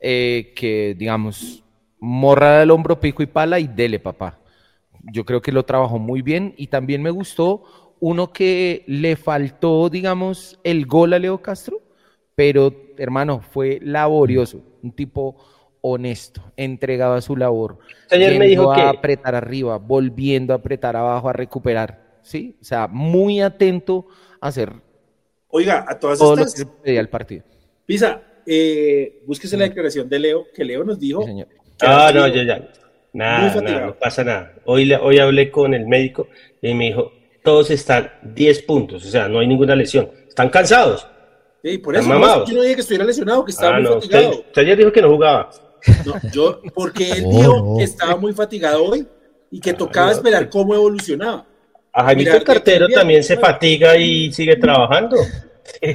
eh, 0.00 0.52
que, 0.56 0.96
digamos, 0.98 1.62
morra 2.00 2.58
del 2.58 2.70
hombro, 2.70 2.98
pico 2.98 3.22
y 3.22 3.26
pala 3.26 3.60
y 3.60 3.68
dele, 3.68 4.00
papá. 4.00 4.40
Yo 5.12 5.24
creo 5.24 5.40
que 5.40 5.52
lo 5.52 5.64
trabajó 5.64 5.98
muy 5.98 6.20
bien 6.22 6.54
y 6.56 6.66
también 6.66 7.02
me 7.02 7.10
gustó 7.10 7.62
uno 8.00 8.32
que 8.32 8.82
le 8.86 9.14
faltó, 9.16 9.88
digamos, 9.88 10.58
el 10.64 10.86
gol 10.86 11.12
a 11.12 11.18
Leo 11.18 11.40
Castro, 11.42 11.80
pero 12.34 12.74
hermano, 12.96 13.40
fue 13.40 13.78
laborioso, 13.82 14.62
un 14.82 14.92
tipo 14.92 15.36
honesto, 15.80 16.42
entregado 16.56 17.14
a 17.14 17.20
su 17.20 17.36
labor. 17.36 17.78
Ayer 18.10 18.38
me 18.38 18.46
dijo 18.46 18.72
a 18.72 18.90
apretar 18.90 19.34
arriba, 19.34 19.78
volviendo 19.78 20.52
a 20.52 20.56
apretar 20.56 20.96
abajo, 20.96 21.28
a 21.28 21.32
recuperar, 21.32 22.18
¿sí? 22.22 22.56
O 22.60 22.64
sea, 22.64 22.86
muy 22.86 23.40
atento 23.40 24.06
a 24.40 24.48
hacer 24.48 24.72
Oiga, 25.50 25.84
a 25.88 25.98
todas 25.98 26.18
todo 26.18 26.34
estas... 26.34 26.58
lo 26.58 26.66
que 26.66 26.72
pedía 26.82 27.00
el 27.00 27.08
partido. 27.08 27.42
Pisa, 27.84 28.22
eh, 28.46 29.22
búsquese 29.26 29.56
la 29.56 29.64
declaración 29.64 30.08
de 30.08 30.18
Leo, 30.18 30.46
que 30.54 30.64
Leo 30.64 30.84
nos 30.84 30.98
dijo... 30.98 31.24
Ah, 31.80 32.12
no, 32.14 32.28
ya, 32.28 32.44
ya. 32.44 32.68
Nada, 33.12 33.60
nada, 33.60 33.86
no 33.86 33.98
pasa 33.98 34.22
nada. 34.22 34.54
Hoy, 34.66 34.92
hoy 34.92 35.18
hablé 35.18 35.50
con 35.50 35.74
el 35.74 35.86
médico 35.86 36.28
y 36.62 36.74
me 36.74 36.84
dijo, 36.84 37.12
todos 37.42 37.70
están 37.70 38.12
10 38.22 38.62
puntos, 38.62 39.04
o 39.04 39.08
sea, 39.08 39.28
no 39.28 39.40
hay 39.40 39.48
ninguna 39.48 39.74
lesión. 39.74 40.10
Están 40.28 40.50
cansados. 40.50 41.06
Sí, 41.62 41.78
por 41.78 41.96
eso 41.96 42.08
no, 42.08 42.46
yo 42.46 42.54
no 42.54 42.62
dije 42.62 42.76
que 42.76 42.80
estuviera 42.82 43.04
lesionado, 43.04 43.44
que 43.44 43.50
estaba 43.50 43.76
ah, 43.76 43.80
muy 43.80 43.92
fatigado. 43.94 44.30
Usted, 44.30 44.62
ayer 44.62 44.78
dijo 44.78 44.92
que 44.92 45.02
no 45.02 45.10
jugaba. 45.10 45.50
No, 46.04 46.14
yo, 46.32 46.60
porque 46.74 47.10
él 47.10 47.24
dijo 47.30 47.76
que 47.78 47.84
estaba 47.84 48.16
muy 48.16 48.32
fatigado 48.32 48.84
hoy 48.84 49.06
y 49.50 49.60
que 49.60 49.72
tocaba 49.74 50.12
esperar 50.12 50.48
cómo 50.48 50.74
evolucionaba. 50.74 51.46
A 51.92 52.04
Jaimito 52.04 52.36
el 52.36 52.44
cartero 52.44 52.88
también 52.88 53.24
se 53.24 53.36
fatiga 53.36 53.96
y 53.96 54.32
sigue 54.32 54.56
trabajando. 54.56 55.16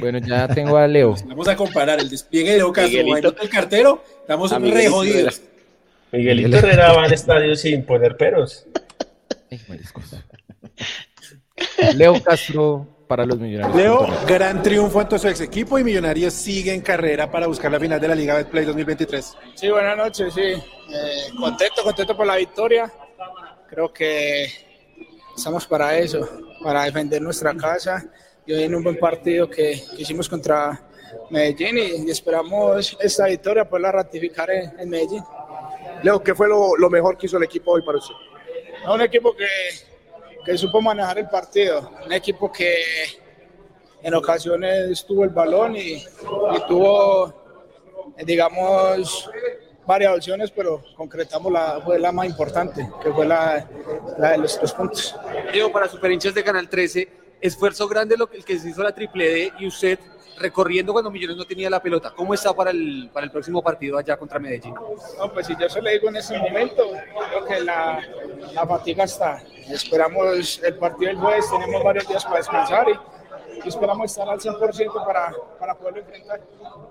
Bueno, 0.00 0.18
ya 0.18 0.48
tengo 0.48 0.76
a 0.76 0.86
Leo. 0.86 1.14
Vamos 1.26 1.48
a 1.48 1.56
comparar 1.56 2.00
el 2.00 2.08
despliegue 2.08 2.52
de 2.52 2.56
Leo 2.58 2.72
Castro 2.72 3.00
el 3.40 3.48
cartero, 3.48 4.02
estamos 4.20 4.50
re 4.50 4.88
jodidos. 4.88 5.42
Miguelito 6.12 6.56
Herrera 6.56 6.92
va 6.92 7.04
al 7.04 7.12
estadio 7.12 7.54
sin 7.56 7.84
poner 7.84 8.16
peros. 8.16 8.66
Leo 11.94 12.22
Castro 12.22 12.95
para 13.06 13.24
los 13.24 13.38
Millonarios. 13.38 13.76
Leo, 13.76 14.06
gran 14.26 14.62
triunfo 14.62 15.00
ante 15.00 15.18
su 15.18 15.28
ex 15.28 15.40
equipo 15.40 15.78
y 15.78 15.84
Millonarios 15.84 16.32
sigue 16.34 16.72
en 16.72 16.80
carrera 16.80 17.30
para 17.30 17.46
buscar 17.46 17.70
la 17.70 17.80
final 17.80 18.00
de 18.00 18.08
la 18.08 18.14
Liga 18.14 18.36
Betplay 18.36 18.64
2023. 18.64 19.34
Sí, 19.54 19.70
buenas 19.70 19.96
noches, 19.96 20.34
sí. 20.34 20.42
Eh, 20.42 20.62
contento, 21.38 21.82
contento 21.82 22.16
por 22.16 22.26
la 22.26 22.36
victoria. 22.36 22.92
Creo 23.68 23.92
que 23.92 24.46
estamos 25.36 25.66
para 25.66 25.96
eso, 25.98 26.28
para 26.62 26.84
defender 26.84 27.22
nuestra 27.22 27.54
casa 27.54 28.04
y 28.44 28.52
hoy 28.52 28.62
en 28.64 28.74
un 28.74 28.82
buen 28.82 28.98
partido 28.98 29.48
que, 29.48 29.82
hicimos 29.96 30.28
contra 30.28 30.80
Medellín 31.30 31.78
y, 31.78 32.10
esperamos 32.10 32.96
esta 33.00 33.26
victoria 33.26 33.68
poderla 33.68 33.92
ratificar 33.92 34.50
en, 34.50 34.88
Medellín. 34.88 35.22
Leo, 36.02 36.22
¿qué 36.22 36.34
fue 36.34 36.48
lo, 36.48 36.76
lo 36.76 36.90
mejor 36.90 37.16
que 37.16 37.26
hizo 37.26 37.36
el 37.36 37.44
equipo 37.44 37.72
hoy 37.72 37.82
para 37.82 37.98
usted? 37.98 38.14
Un 38.88 39.00
equipo 39.00 39.34
que 39.34 39.46
que 40.46 40.56
supo 40.56 40.80
manejar 40.80 41.18
el 41.18 41.28
partido. 41.28 41.90
Un 42.04 42.12
equipo 42.12 42.52
que 42.52 42.76
en 44.00 44.14
ocasiones 44.14 45.04
tuvo 45.04 45.24
el 45.24 45.30
balón 45.30 45.76
y, 45.76 46.04
tuvo, 46.68 47.34
digamos, 48.24 49.28
varias 49.84 50.14
opciones, 50.14 50.52
pero 50.52 50.84
concretamos 50.96 51.52
la, 51.52 51.80
fue 51.84 51.98
la 51.98 52.12
más 52.12 52.26
importante, 52.26 52.88
que 53.02 53.12
fue 53.12 53.26
la, 53.26 53.68
la 54.18 54.30
de 54.32 54.38
los 54.38 54.56
tres 54.56 54.72
puntos. 54.72 55.16
Diego, 55.52 55.72
para 55.72 55.88
super 55.88 56.12
hinchas 56.12 56.34
de 56.34 56.44
Canal 56.44 56.68
13, 56.68 57.08
esfuerzo 57.40 57.88
grande 57.88 58.16
lo 58.16 58.28
que, 58.28 58.36
el 58.36 58.44
que 58.44 58.56
se 58.58 58.70
hizo 58.70 58.84
la 58.84 58.94
triple 58.94 59.28
D 59.28 59.52
y 59.58 59.66
usted 59.66 59.98
recorriendo 60.38 60.92
cuando 60.92 61.10
Millones 61.10 61.36
no 61.36 61.44
tenía 61.44 61.70
la 61.70 61.80
pelota. 61.80 62.12
¿Cómo 62.14 62.34
está 62.34 62.52
para 62.54 62.70
el, 62.70 63.10
para 63.12 63.24
el 63.24 63.32
próximo 63.32 63.62
partido 63.62 63.98
allá 63.98 64.16
contra 64.16 64.38
Medellín? 64.38 64.74
No, 65.18 65.32
pues 65.32 65.46
si 65.46 65.56
yo 65.58 65.68
se 65.68 65.80
lo 65.80 65.90
digo 65.90 66.08
en 66.08 66.16
este 66.16 66.38
momento, 66.38 66.90
creo 67.30 67.44
que 67.44 67.60
la, 67.60 68.00
la 68.52 68.66
fatiga 68.66 69.04
está. 69.04 69.42
Esperamos 69.68 70.60
el 70.62 70.76
partido 70.76 71.08
del 71.10 71.18
jueves, 71.18 71.50
tenemos 71.50 71.82
varios 71.82 72.08
días 72.08 72.24
para 72.24 72.36
descansar 72.36 72.86
y, 72.88 73.64
y 73.64 73.68
esperamos 73.68 74.10
estar 74.10 74.28
al 74.28 74.38
100% 74.38 75.04
para, 75.04 75.34
para 75.58 75.74
poderlo 75.74 76.00
enfrentar. 76.00 76.40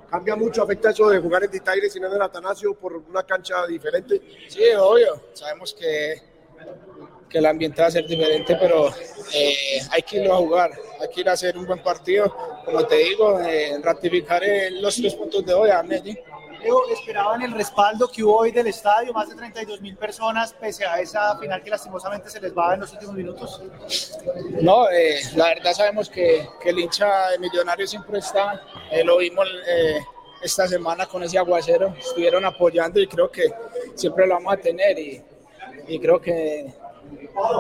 ¿Cambia 0.10 0.36
mucho, 0.36 0.64
afecta 0.64 0.92
eso 0.92 1.10
de 1.10 1.20
jugar 1.20 1.44
en 1.44 1.52
Ditaire 1.52 1.88
y 1.94 2.00
no 2.00 2.08
en 2.08 2.14
el 2.14 2.22
Atanasio 2.22 2.74
por 2.76 2.96
una 2.96 3.24
cancha 3.24 3.66
diferente? 3.68 4.22
Sí, 4.48 4.64
obvio. 4.78 5.22
Sabemos 5.34 5.74
que, 5.74 6.22
que 7.30 7.40
el 7.40 7.46
ambiente 7.46 7.82
va 7.82 7.88
a 7.88 7.92
ser 7.92 8.06
diferente, 8.06 8.56
pero 8.56 8.90
eh, 9.34 9.80
hay 9.92 10.02
que 10.04 10.18
irlo 10.18 10.34
a 10.34 10.38
jugar, 10.38 10.72
hay 11.02 11.08
que 11.10 11.22
ir 11.22 11.30
a 11.30 11.34
hacer 11.34 11.58
un 11.58 11.66
buen 11.66 11.82
partido. 11.82 12.36
Como 12.64 12.86
te 12.86 12.96
digo, 12.96 13.40
eh, 13.42 13.80
ratificar 13.82 14.44
eh, 14.44 14.72
los 14.72 14.96
tres 14.96 15.16
puntos 15.16 15.46
de 15.46 15.54
hoy 15.54 15.70
a 15.70 15.84
Medellín. 15.84 16.18
¿esperaban 16.92 17.42
el 17.42 17.52
respaldo 17.52 18.08
que 18.08 18.24
hubo 18.24 18.38
hoy 18.38 18.52
del 18.52 18.68
estadio? 18.68 19.14
Más 19.14 19.30
de 19.30 19.36
32 19.36 19.82
mil 19.82 19.96
personas, 19.96 20.54
pese 20.54 20.86
a 20.86 21.00
esa 21.00 21.38
final 21.38 21.62
que 21.64 21.70
lastimosamente 21.70 22.30
se 22.30 22.40
les 22.42 22.56
va 22.56 22.74
en 22.74 22.82
los 22.82 22.94
últimos 22.94 23.16
minutos. 23.16 23.62
No, 24.62 24.90
eh, 24.90 25.20
la 25.36 25.46
verdad 25.46 25.74
sabemos 25.74 26.10
que, 26.10 26.48
que, 26.62 26.70
el 26.70 26.80
hincha 26.80 27.30
de 27.30 27.40
Millonarios 27.40 27.90
siempre 27.90 28.20
está, 28.20 28.62
eh, 28.92 29.04
lo 29.04 29.18
vimos 29.18 29.48
eh, 29.68 30.00
esta 30.42 30.68
semana 30.68 31.06
con 31.06 31.24
ese 31.24 31.38
aguacero, 31.38 31.94
estuvieron 31.98 32.46
apoyando 32.46 33.00
y 33.00 33.08
creo 33.08 33.30
que 33.30 33.52
siempre 33.96 34.28
lo 34.28 34.36
vamos 34.36 34.54
a 34.54 34.58
tener 34.58 34.98
y, 34.98 35.22
y 35.88 36.00
creo 36.00 36.20
que 36.20 36.74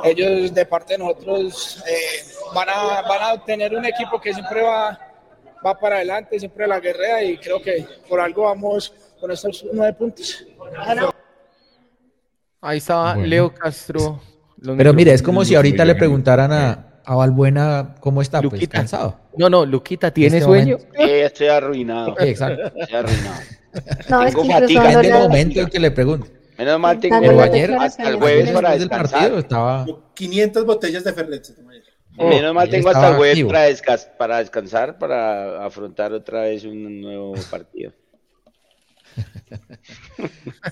ellos 0.04 0.54
de 0.54 0.66
parte 0.66 0.94
de 0.94 1.00
nosotros 1.00 1.84
van, 2.54 2.70
a, 2.70 3.02
van 3.02 3.24
a 3.38 3.44
tener 3.44 3.76
un 3.76 3.86
equipo 3.86 4.20
que 4.20 4.34
siempre 4.34 4.62
va 4.62 5.00
va 5.66 5.78
para 5.80 5.96
adelante, 5.98 6.40
siempre 6.40 6.68
la 6.68 6.80
guerrea 6.80 7.24
y 7.24 7.38
creo 7.38 7.62
que 7.62 7.86
por 8.08 8.20
algo 8.20 8.44
vamos 8.44 8.94
con 9.20 9.32
estos 9.32 9.66
nueve 9.74 9.94
puntos. 9.94 10.46
Ahí 12.62 12.78
estaba 12.78 13.14
bueno. 13.14 13.28
Leo 13.28 13.54
Castro. 13.54 14.22
Pero 14.78 14.94
mire, 14.94 15.14
es 15.14 15.22
como 15.22 15.44
si 15.44 15.56
ahorita 15.56 15.86
le 15.86 15.96
preguntaran 15.96 16.52
a, 16.52 17.02
a 17.04 17.16
Valbuena 17.16 17.96
cómo 18.00 18.22
está, 18.22 18.42
Luquita. 18.42 18.60
pues 18.60 18.70
cansado. 18.70 19.20
No, 19.38 19.50
no, 19.50 19.66
Luquita, 19.66 20.12
¿tiene 20.12 20.38
Este 20.38 20.46
sueño? 20.48 20.78
Eh, 20.94 21.24
estoy 21.26 21.48
arruinado. 21.48 22.16
Exacto. 22.20 22.72
Estoy 22.76 22.96
arruinado. 22.96 23.42
No, 24.10 24.24
es 24.24 24.36
que 24.36 24.42
Tengo 24.42 24.54
fatiga. 24.54 24.92
En 24.94 25.06
el 25.06 25.14
momento 25.14 25.60
en 25.60 25.68
que 25.68 25.80
le 25.80 25.92
pregunto. 25.92 26.28
Menos 26.58 26.80
mal 26.80 27.00
tengo 27.00 27.16
Dándole 27.16 27.38
Pero 27.38 27.54
ayer, 27.54 27.74
hasta 27.74 28.10
el 28.10 28.16
jueves 28.16 28.52
para 28.52 28.72
descansar. 28.78 29.20
partido, 29.20 29.40
estaba... 29.40 29.86
500 30.14 30.66
botellas 30.66 31.04
de 31.04 31.14
Fernet. 31.14 31.44
ayer. 31.70 31.84
Menos 32.18 32.54
mal 32.54 32.70
tengo 32.70 32.90
hasta 32.90 33.10
el 33.10 33.16
jueves 33.16 33.44
para, 33.44 33.70
descas- 33.70 34.10
para 34.18 34.38
descansar, 34.40 34.98
para 34.98 35.66
afrontar 35.66 36.14
otra 36.14 36.42
vez 36.44 36.64
un 36.64 37.02
nuevo 37.02 37.34
partido. 37.52 37.92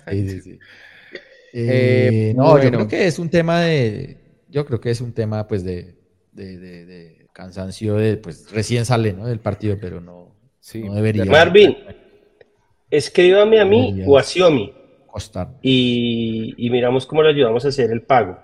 Sí, 0.10 0.30
sí, 0.30 0.42
sí. 0.42 0.60
Eh, 1.56 2.32
Eh, 2.32 2.34
no, 2.36 2.60
yo 2.60 2.72
creo 2.72 2.88
que 2.88 3.06
es 3.06 3.20
un 3.20 3.30
tema 3.30 3.62
de, 3.62 4.18
yo 4.50 4.66
creo 4.66 4.82
que 4.82 4.90
es 4.90 5.02
un 5.02 5.14
tema 5.14 5.48
pues 5.48 5.64
de, 5.64 5.94
de, 6.32 6.58
de- 6.58 6.86
de 6.88 7.28
cansancio 7.32 7.94
de, 7.94 8.18
pues 8.18 8.50
recién 8.52 8.86
sale, 8.86 9.14
¿no? 9.14 9.28
Del 9.28 9.40
partido, 9.40 9.78
pero 9.80 10.02
no, 10.02 10.36
Sí. 10.60 10.82
no 10.82 10.96
debería 10.96 11.26
Marvin, 11.26 11.78
escríbame 12.90 13.60
a 13.60 13.66
mí 13.66 14.02
o 14.04 14.18
a 14.18 14.24
Xiomi 14.24 14.74
costar. 15.14 15.48
y, 15.62 16.54
y 16.58 16.70
miramos 16.70 17.06
cómo 17.06 17.22
le 17.24 17.30
ayudamos 17.30 17.64
a 17.66 17.68
hacer 17.70 17.92
el 17.92 18.02
pago. 18.02 18.38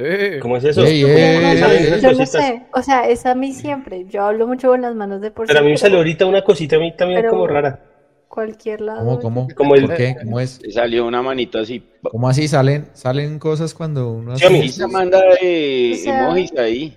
Eh, 0.00 0.38
¿Cómo 0.40 0.56
es 0.56 0.62
eso? 0.64 0.84
Ey, 0.84 1.02
¿Cómo 1.02 1.14
ey, 1.14 1.38
me 1.38 1.52
ey, 1.52 1.58
salen 1.58 1.78
ey. 1.78 1.84
esas 1.88 2.02
Yo 2.02 2.12
no 2.12 2.26
sé, 2.26 2.62
o 2.72 2.82
sea, 2.82 3.08
es 3.08 3.26
a 3.26 3.34
mí 3.34 3.52
siempre. 3.52 4.06
Yo 4.08 4.22
hablo 4.22 4.46
mucho 4.46 4.68
con 4.68 4.80
las 4.80 4.94
manos 4.94 5.20
de 5.20 5.32
por 5.32 5.46
Pero 5.48 5.58
a 5.58 5.62
mí 5.62 5.70
me 5.70 5.76
sí, 5.76 5.82
salió 5.82 5.98
ahorita 5.98 6.24
una 6.26 6.42
cosita 6.44 6.76
a 6.76 6.78
mí 6.78 6.96
también 6.96 7.20
Pero- 7.22 7.32
como 7.32 7.48
rara. 7.48 7.84
cualquier 8.28 8.80
lado. 8.82 9.00
¿Cómo, 9.00 9.18
cómo? 9.20 9.48
Como 9.56 9.74
el- 9.74 9.86
¿Por 9.86 9.96
qué? 9.96 10.14
¿Cómo 10.22 10.38
es? 10.38 10.62
Le 10.62 10.70
salió 10.70 11.04
una 11.04 11.20
manito 11.20 11.58
así. 11.58 11.82
¿Cómo 12.02 12.28
así 12.28 12.46
salen, 12.46 12.86
salen 12.92 13.40
cosas 13.40 13.74
cuando 13.74 14.12
uno 14.12 14.34
hace- 14.34 14.46
Xiaomi. 14.46 14.60
Pisa 14.62 14.86
manda 14.86 15.20
de 15.40 15.92
O 15.94 15.96
sea, 16.04 16.22
emojis 16.24 16.56
ahí. 16.56 16.96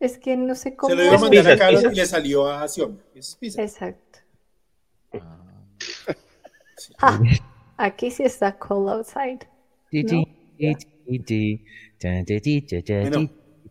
Es 0.00 0.18
que 0.18 0.36
no 0.36 0.56
sé 0.56 0.74
cómo. 0.74 0.90
Se 0.90 0.96
lo 0.96 1.04
iba 1.04 1.14
a 1.14 1.18
mandar 1.20 1.46
a 1.48 1.56
Carlos 1.56 1.82
pizza. 1.82 1.92
y 1.92 1.96
le 1.96 2.06
salió 2.06 2.48
a 2.50 2.66
Xiaomi. 2.66 2.98
Es 3.14 3.36
pizza. 3.38 3.62
Exacto. 3.62 4.18
Ah, 6.98 7.20
aquí 7.82 8.10
sí 8.10 8.22
está 8.22 8.56
cold 8.58 8.88
outside. 8.88 9.40
¿no? 9.92 10.24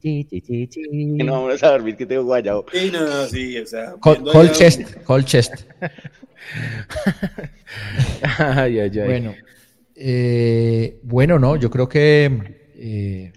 Que 0.03 1.23
no 1.23 1.43
vamos 1.43 1.63
a 1.63 1.71
dormir 1.71 1.95
que 1.95 2.05
tengo 2.05 2.23
guayabo. 2.23 2.65
Sí, 2.73 2.89
no, 2.91 3.05
no, 3.07 3.25
sí, 3.27 3.57
o 3.57 3.65
sea. 3.65 3.93
Col- 3.99 4.23
Cold 4.23 4.49
ya- 4.49 4.53
chest, 4.53 4.81
cold 5.03 5.25
chest. 5.25 5.53
ay, 8.39 8.79
ay, 8.79 8.99
ay. 8.99 9.05
Bueno, 9.05 9.33
eh, 9.95 10.99
bueno, 11.03 11.39
no, 11.39 11.55
yo 11.55 11.69
creo 11.69 11.87
que. 11.87 12.31
eh, 12.75 13.31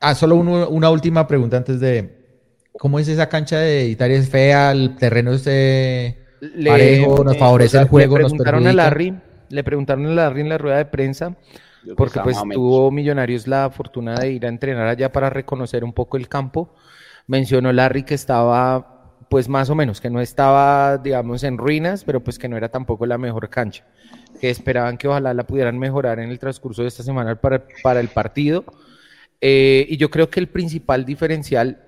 ah, 0.00 0.14
solo 0.14 0.36
uno- 0.36 0.68
una 0.68 0.90
última 0.90 1.26
pregunta 1.26 1.56
antes 1.56 1.80
de. 1.80 2.20
¿Cómo 2.72 2.98
es 2.98 3.08
esa 3.08 3.28
cancha 3.28 3.58
de 3.58 3.86
Italia? 3.88 4.18
¿Es 4.18 4.28
fea? 4.28 4.72
¿El 4.72 4.96
terreno 4.96 5.32
es 5.32 5.44
eh, 5.46 6.18
parejo? 6.66 7.22
¿Nos 7.24 7.38
favorece 7.38 7.68
o 7.68 7.70
sea, 7.70 7.80
el 7.82 7.88
juego? 7.88 8.16
Le 8.16 8.22
¿Nos 8.22 8.32
preguntaron 8.32 8.60
a 8.60 8.64
perjudica? 8.64 8.84
Larry, 8.84 9.14
le 9.52 9.62
preguntaron 9.62 10.06
a 10.06 10.10
Larry 10.10 10.40
en 10.40 10.48
la 10.48 10.56
rueda 10.58 10.78
de 10.78 10.86
prensa, 10.86 11.36
porque 11.96 12.20
pues 12.20 12.38
tuvo 12.52 12.90
Millonarios 12.90 13.46
la 13.46 13.70
fortuna 13.70 14.14
de 14.14 14.32
ir 14.32 14.46
a 14.46 14.48
entrenar 14.48 14.88
allá 14.88 15.12
para 15.12 15.28
reconocer 15.28 15.84
un 15.84 15.92
poco 15.92 16.16
el 16.16 16.26
campo. 16.26 16.74
Mencionó 17.26 17.70
Larry 17.70 18.02
que 18.04 18.14
estaba, 18.14 19.14
pues 19.28 19.50
más 19.50 19.68
o 19.68 19.74
menos, 19.74 20.00
que 20.00 20.08
no 20.08 20.22
estaba, 20.22 20.96
digamos, 20.96 21.44
en 21.44 21.58
ruinas, 21.58 22.02
pero 22.02 22.24
pues 22.24 22.38
que 22.38 22.48
no 22.48 22.56
era 22.56 22.70
tampoco 22.70 23.04
la 23.04 23.18
mejor 23.18 23.50
cancha. 23.50 23.84
Que 24.40 24.48
esperaban 24.48 24.96
que 24.96 25.06
ojalá 25.06 25.34
la 25.34 25.44
pudieran 25.44 25.78
mejorar 25.78 26.18
en 26.18 26.30
el 26.30 26.38
transcurso 26.38 26.80
de 26.80 26.88
esta 26.88 27.02
semana 27.02 27.34
para, 27.34 27.62
para 27.82 28.00
el 28.00 28.08
partido. 28.08 28.64
Eh, 29.42 29.86
y 29.86 29.98
yo 29.98 30.10
creo 30.10 30.30
que 30.30 30.40
el 30.40 30.48
principal 30.48 31.04
diferencial, 31.04 31.78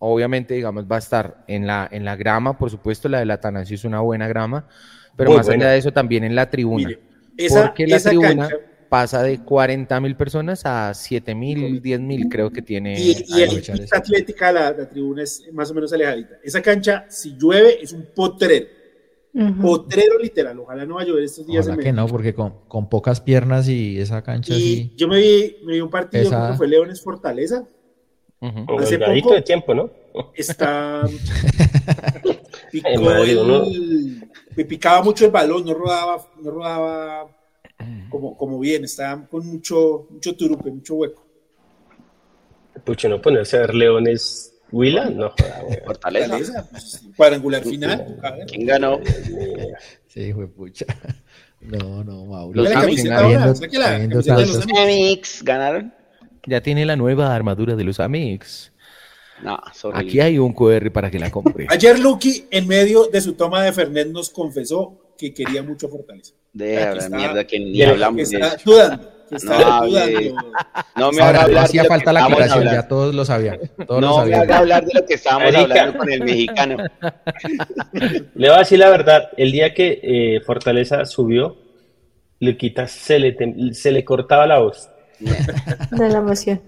obviamente, 0.00 0.54
digamos, 0.54 0.84
va 0.90 0.96
a 0.96 0.98
estar 0.98 1.44
en 1.46 1.68
la, 1.68 1.88
en 1.92 2.04
la 2.04 2.16
grama, 2.16 2.58
por 2.58 2.70
supuesto, 2.70 3.08
la 3.08 3.20
del 3.20 3.30
Atanasio 3.30 3.76
es 3.76 3.84
una 3.84 4.00
buena 4.00 4.26
grama, 4.26 4.66
pero 5.16 5.30
Muy 5.30 5.36
más 5.38 5.46
buena. 5.46 5.64
allá 5.66 5.72
de 5.72 5.78
eso 5.78 5.92
también 5.92 6.24
en 6.24 6.34
la 6.34 6.48
tribuna. 6.50 6.88
Mire, 6.88 7.00
esa, 7.36 7.66
porque 7.66 7.86
la 7.86 7.96
esa 7.96 8.10
tribuna 8.10 8.48
cancha 8.48 8.56
pasa 8.88 9.22
de 9.22 9.38
40 9.42 10.00
mil 10.00 10.16
personas 10.16 10.66
a 10.66 10.92
7 10.92 11.34
mil, 11.34 11.80
10 11.80 12.00
mil, 12.00 12.28
creo 12.28 12.50
que 12.50 12.60
tiene. 12.62 13.00
y, 13.00 13.24
y 13.26 13.40
el 13.42 13.50
pista 13.62 13.96
atlética, 13.98 14.52
la, 14.52 14.70
la 14.72 14.88
tribuna 14.88 15.22
es 15.22 15.42
más 15.52 15.70
o 15.70 15.74
menos 15.74 15.92
alejadita. 15.92 16.36
Esa 16.44 16.60
cancha, 16.60 17.06
si 17.08 17.36
llueve, 17.38 17.82
es 17.82 17.92
un 17.92 18.06
potrero. 18.14 18.66
Potrero 19.62 20.18
literal. 20.18 20.58
Ojalá 20.58 20.84
no 20.84 20.96
va 20.96 21.02
a 21.02 21.04
llover 21.06 21.24
estos 21.24 21.46
días. 21.46 21.64
Ojalá 21.66 21.80
en 21.80 21.84
que 21.86 21.92
no, 21.94 22.06
porque 22.06 22.34
con, 22.34 22.52
con 22.68 22.90
pocas 22.90 23.22
piernas 23.22 23.66
y 23.66 23.98
esa 23.98 24.20
cancha 24.22 24.52
Y 24.52 24.56
así. 24.56 24.92
yo 24.94 25.08
me 25.08 25.16
vi, 25.22 25.56
me 25.64 25.72
vi 25.72 25.80
un 25.80 25.88
partido, 25.88 26.24
Esa- 26.24 26.50
que 26.50 26.56
fue 26.58 26.68
Leones 26.68 27.00
Fortaleza. 27.00 27.64
Ujú. 28.42 28.66
Como 28.66 28.78
Hace 28.80 28.98
poco- 28.98 29.34
de 29.34 29.40
tiempo, 29.40 29.72
¿no? 29.74 29.90
Está. 30.34 31.08
Picó 32.70 32.88
el- 33.12 34.22
me 34.56 34.64
picaba 34.64 35.02
mucho 35.02 35.24
el 35.24 35.30
balón, 35.30 35.64
no 35.64 35.74
rodaba, 35.74 36.24
no 36.40 36.50
rodaba 36.50 37.26
como, 38.08 38.36
como 38.36 38.58
bien, 38.58 38.84
estaba 38.84 39.26
con 39.26 39.46
mucho, 39.46 40.06
mucho 40.10 40.36
turupe, 40.36 40.70
mucho 40.70 40.94
hueco. 40.94 41.26
Pucho, 42.84 43.08
no 43.08 43.20
ponerse 43.20 43.56
a 43.56 43.60
ver 43.60 43.74
leones 43.74 44.52
Huila, 44.72 45.10
no. 45.10 45.30
Fortaleza. 45.84 46.28
Fortaleza, 46.28 46.68
pues, 46.70 47.02
cuadrangular 47.14 47.62
final. 47.62 48.18
a 48.22 48.30
ver. 48.32 48.46
¿Quién 48.46 48.66
ganó? 48.66 49.00
Sí, 50.08 50.32
de 50.32 50.46
pucha. 50.48 50.86
No, 51.60 52.02
no, 52.02 52.26
Mauro. 52.26 52.60
Los. 52.60 52.72
Amix 52.74 53.04
ganaron. 55.44 55.94
Ya 56.44 56.60
tiene 56.60 56.84
la 56.84 56.96
nueva 56.96 57.32
armadura 57.36 57.76
de 57.76 57.84
los 57.84 58.00
Amix. 58.00 58.71
No. 59.42 59.58
Aquí 59.94 60.20
hay 60.20 60.38
un 60.38 60.52
QR 60.52 60.90
para 60.92 61.10
que 61.10 61.18
la 61.18 61.30
compre. 61.30 61.66
Ayer 61.70 61.98
Lucky, 61.98 62.46
en 62.50 62.66
medio 62.68 63.06
de 63.08 63.20
su 63.20 63.34
toma 63.34 63.62
de 63.64 63.72
Fernet, 63.72 64.08
nos 64.08 64.30
confesó 64.30 65.14
que 65.18 65.32
quería 65.34 65.62
mucho 65.62 65.88
Fortaleza. 65.88 66.34
De 66.52 66.76
la 66.76 66.92
está- 66.92 67.16
mierda 67.16 67.44
que 67.46 67.58
ni 67.58 67.82
hablamos 67.82 68.20
está 68.32 68.56
dudando. 68.64 69.10
Que 69.28 69.36
está 69.36 69.58
No 69.58 69.86
dudando. 69.86 70.20
No 70.96 71.12
me 71.12 71.22
Ahora, 71.22 71.28
haga 71.28 71.32
no 71.32 71.40
hablar 71.44 71.64
hacía 71.64 71.84
falta 71.84 72.12
la 72.12 72.24
aclaración, 72.26 72.64
ya 72.64 72.86
todos 72.86 73.14
lo 73.14 73.24
sabían. 73.24 73.58
Todos 73.86 74.00
lo 74.02 74.08
No 74.08 74.16
me 74.16 74.22
sabían. 74.22 74.40
haga 74.42 74.58
hablar 74.58 74.84
de 74.84 74.92
lo 74.94 75.06
que 75.06 75.14
estábamos 75.14 75.52
Marica. 75.52 75.62
hablando 75.80 75.98
con 75.98 76.12
el 76.12 76.24
mexicano. 76.24 76.76
Le 78.34 78.48
voy 78.48 78.56
a 78.56 78.58
decir 78.58 78.78
la 78.78 78.90
verdad, 78.90 79.30
el 79.36 79.52
día 79.52 79.72
que 79.74 80.00
eh, 80.02 80.40
Fortaleza 80.44 81.04
subió, 81.04 81.56
Luquita 82.40 82.86
se 82.88 83.18
le, 83.18 83.36
se 83.74 83.90
le 83.92 84.04
cortaba 84.04 84.46
la 84.46 84.58
voz. 84.58 84.88
De 85.90 86.08
la 86.08 86.18
emoción. 86.18 86.60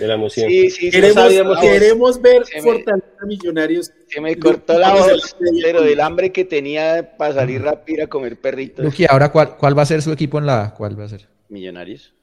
De 0.00 0.08
la 0.08 0.14
emoción. 0.14 0.48
Sí, 0.48 0.70
sí, 0.70 0.86
sí, 0.86 0.90
Queremos, 0.90 1.32
no 1.44 1.60
queremos 1.60 2.20
ver 2.22 2.44
Se 2.46 2.56
me- 2.56 2.62
fortaleza 2.62 3.26
millonarios. 3.26 3.92
Se 4.08 4.20
me 4.20 4.36
cortó 4.36 4.78
la 4.78 4.94
voz, 4.94 5.36
pero 5.62 5.82
del 5.82 6.00
hambre 6.00 6.32
que 6.32 6.44
tenía 6.44 7.16
para 7.16 7.34
salir 7.34 7.62
rápido 7.62 7.98
ir 7.98 8.02
a 8.04 8.06
comer 8.08 8.40
perritos. 8.40 8.84
Luqui, 8.84 9.06
ahora 9.08 9.30
cuál, 9.30 9.56
cuál 9.56 9.78
va 9.78 9.82
a 9.82 9.86
ser 9.86 10.02
su 10.02 10.10
equipo 10.10 10.38
en 10.38 10.46
la 10.46 10.74
cuál 10.76 10.98
va 10.98 11.04
a 11.04 11.08
ser? 11.08 11.28
Millonarios. 11.48 12.14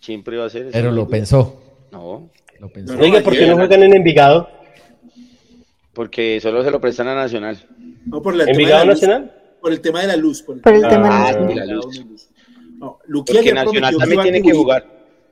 Siempre 0.00 0.36
va 0.36 0.44
a 0.46 0.50
ser. 0.50 0.68
Pero 0.70 0.90
lo 0.92 1.02
equipo. 1.02 1.10
pensó. 1.10 1.62
No. 1.90 2.30
Lo 2.60 2.68
pensó. 2.72 2.96
Oiga, 2.98 3.20
¿por 3.22 3.32
qué 3.32 3.46
no 3.46 3.56
juegan 3.56 3.82
en 3.82 3.96
Envigado? 3.96 4.48
Porque 5.92 6.38
solo 6.40 6.62
se 6.62 6.70
lo 6.70 6.80
prestan 6.80 7.08
a 7.08 7.14
Nacional. 7.14 7.58
No, 8.06 8.22
por 8.22 8.34
la- 8.36 8.44
el 8.44 8.50
tema 8.50 8.60
¿Envigado 8.60 8.80
de 8.82 8.86
la 8.86 8.92
luz, 8.92 9.02
Nacional? 9.02 9.32
Por 9.60 9.72
el 9.72 9.80
tema 9.80 10.00
de 10.02 10.06
la 10.06 10.16
luz. 10.16 10.42
Por 10.42 10.56
el, 10.56 10.62
Por 10.62 10.74
el 10.74 10.82
tema 10.82 10.90
tema 10.92 11.26
Ah, 11.28 11.32
de 11.34 11.54
la 11.56 11.64
la 11.64 11.74
luz. 11.74 12.25
No, 12.78 12.98
Luqui 13.06 13.32
Porque 13.32 13.52
Nacional 13.52 13.94
prometió 13.94 13.98
también 13.98 14.20
a 14.20 14.22
tiene 14.22 14.42
que 14.42 14.52
jugar. 14.52 14.86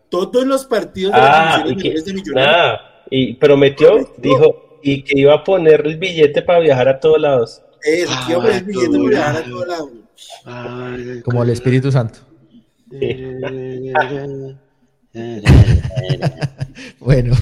Todos 0.09 0.45
los 0.47 0.65
partidos 0.67 1.13
de 1.15 1.19
las 1.19 1.29
Ah, 1.31 1.63
y 1.65 1.69
divisiones 1.71 2.03
que, 2.05 2.11
de 2.11 2.15
Millonarios. 2.15 2.53
nada, 2.57 2.81
y 3.11 3.35
prometió, 3.35 4.13
dijo, 4.19 4.79
y 4.83 5.03
que 5.03 5.19
iba 5.19 5.35
a 5.35 5.45
poner 5.45 5.87
el 5.87 5.97
billete 5.99 6.43
para 6.43 6.61
viajar 6.61 6.89
a 6.89 7.01
todos 7.01 7.21
lados. 7.21 7.63
Eso, 7.83 8.13
que 8.27 8.33
iba 8.33 8.43
a 8.43 8.47
poner 8.47 8.65
billete 8.65 8.89
para 8.99 9.09
viajar 9.09 9.37
a 9.37 9.45
todos 9.45 9.69
lados. 9.69 9.91
Como 11.25 11.43
el 11.43 11.51
Espíritu 11.51 11.91
Santo. 11.93 12.21
Bueno, 17.01 17.35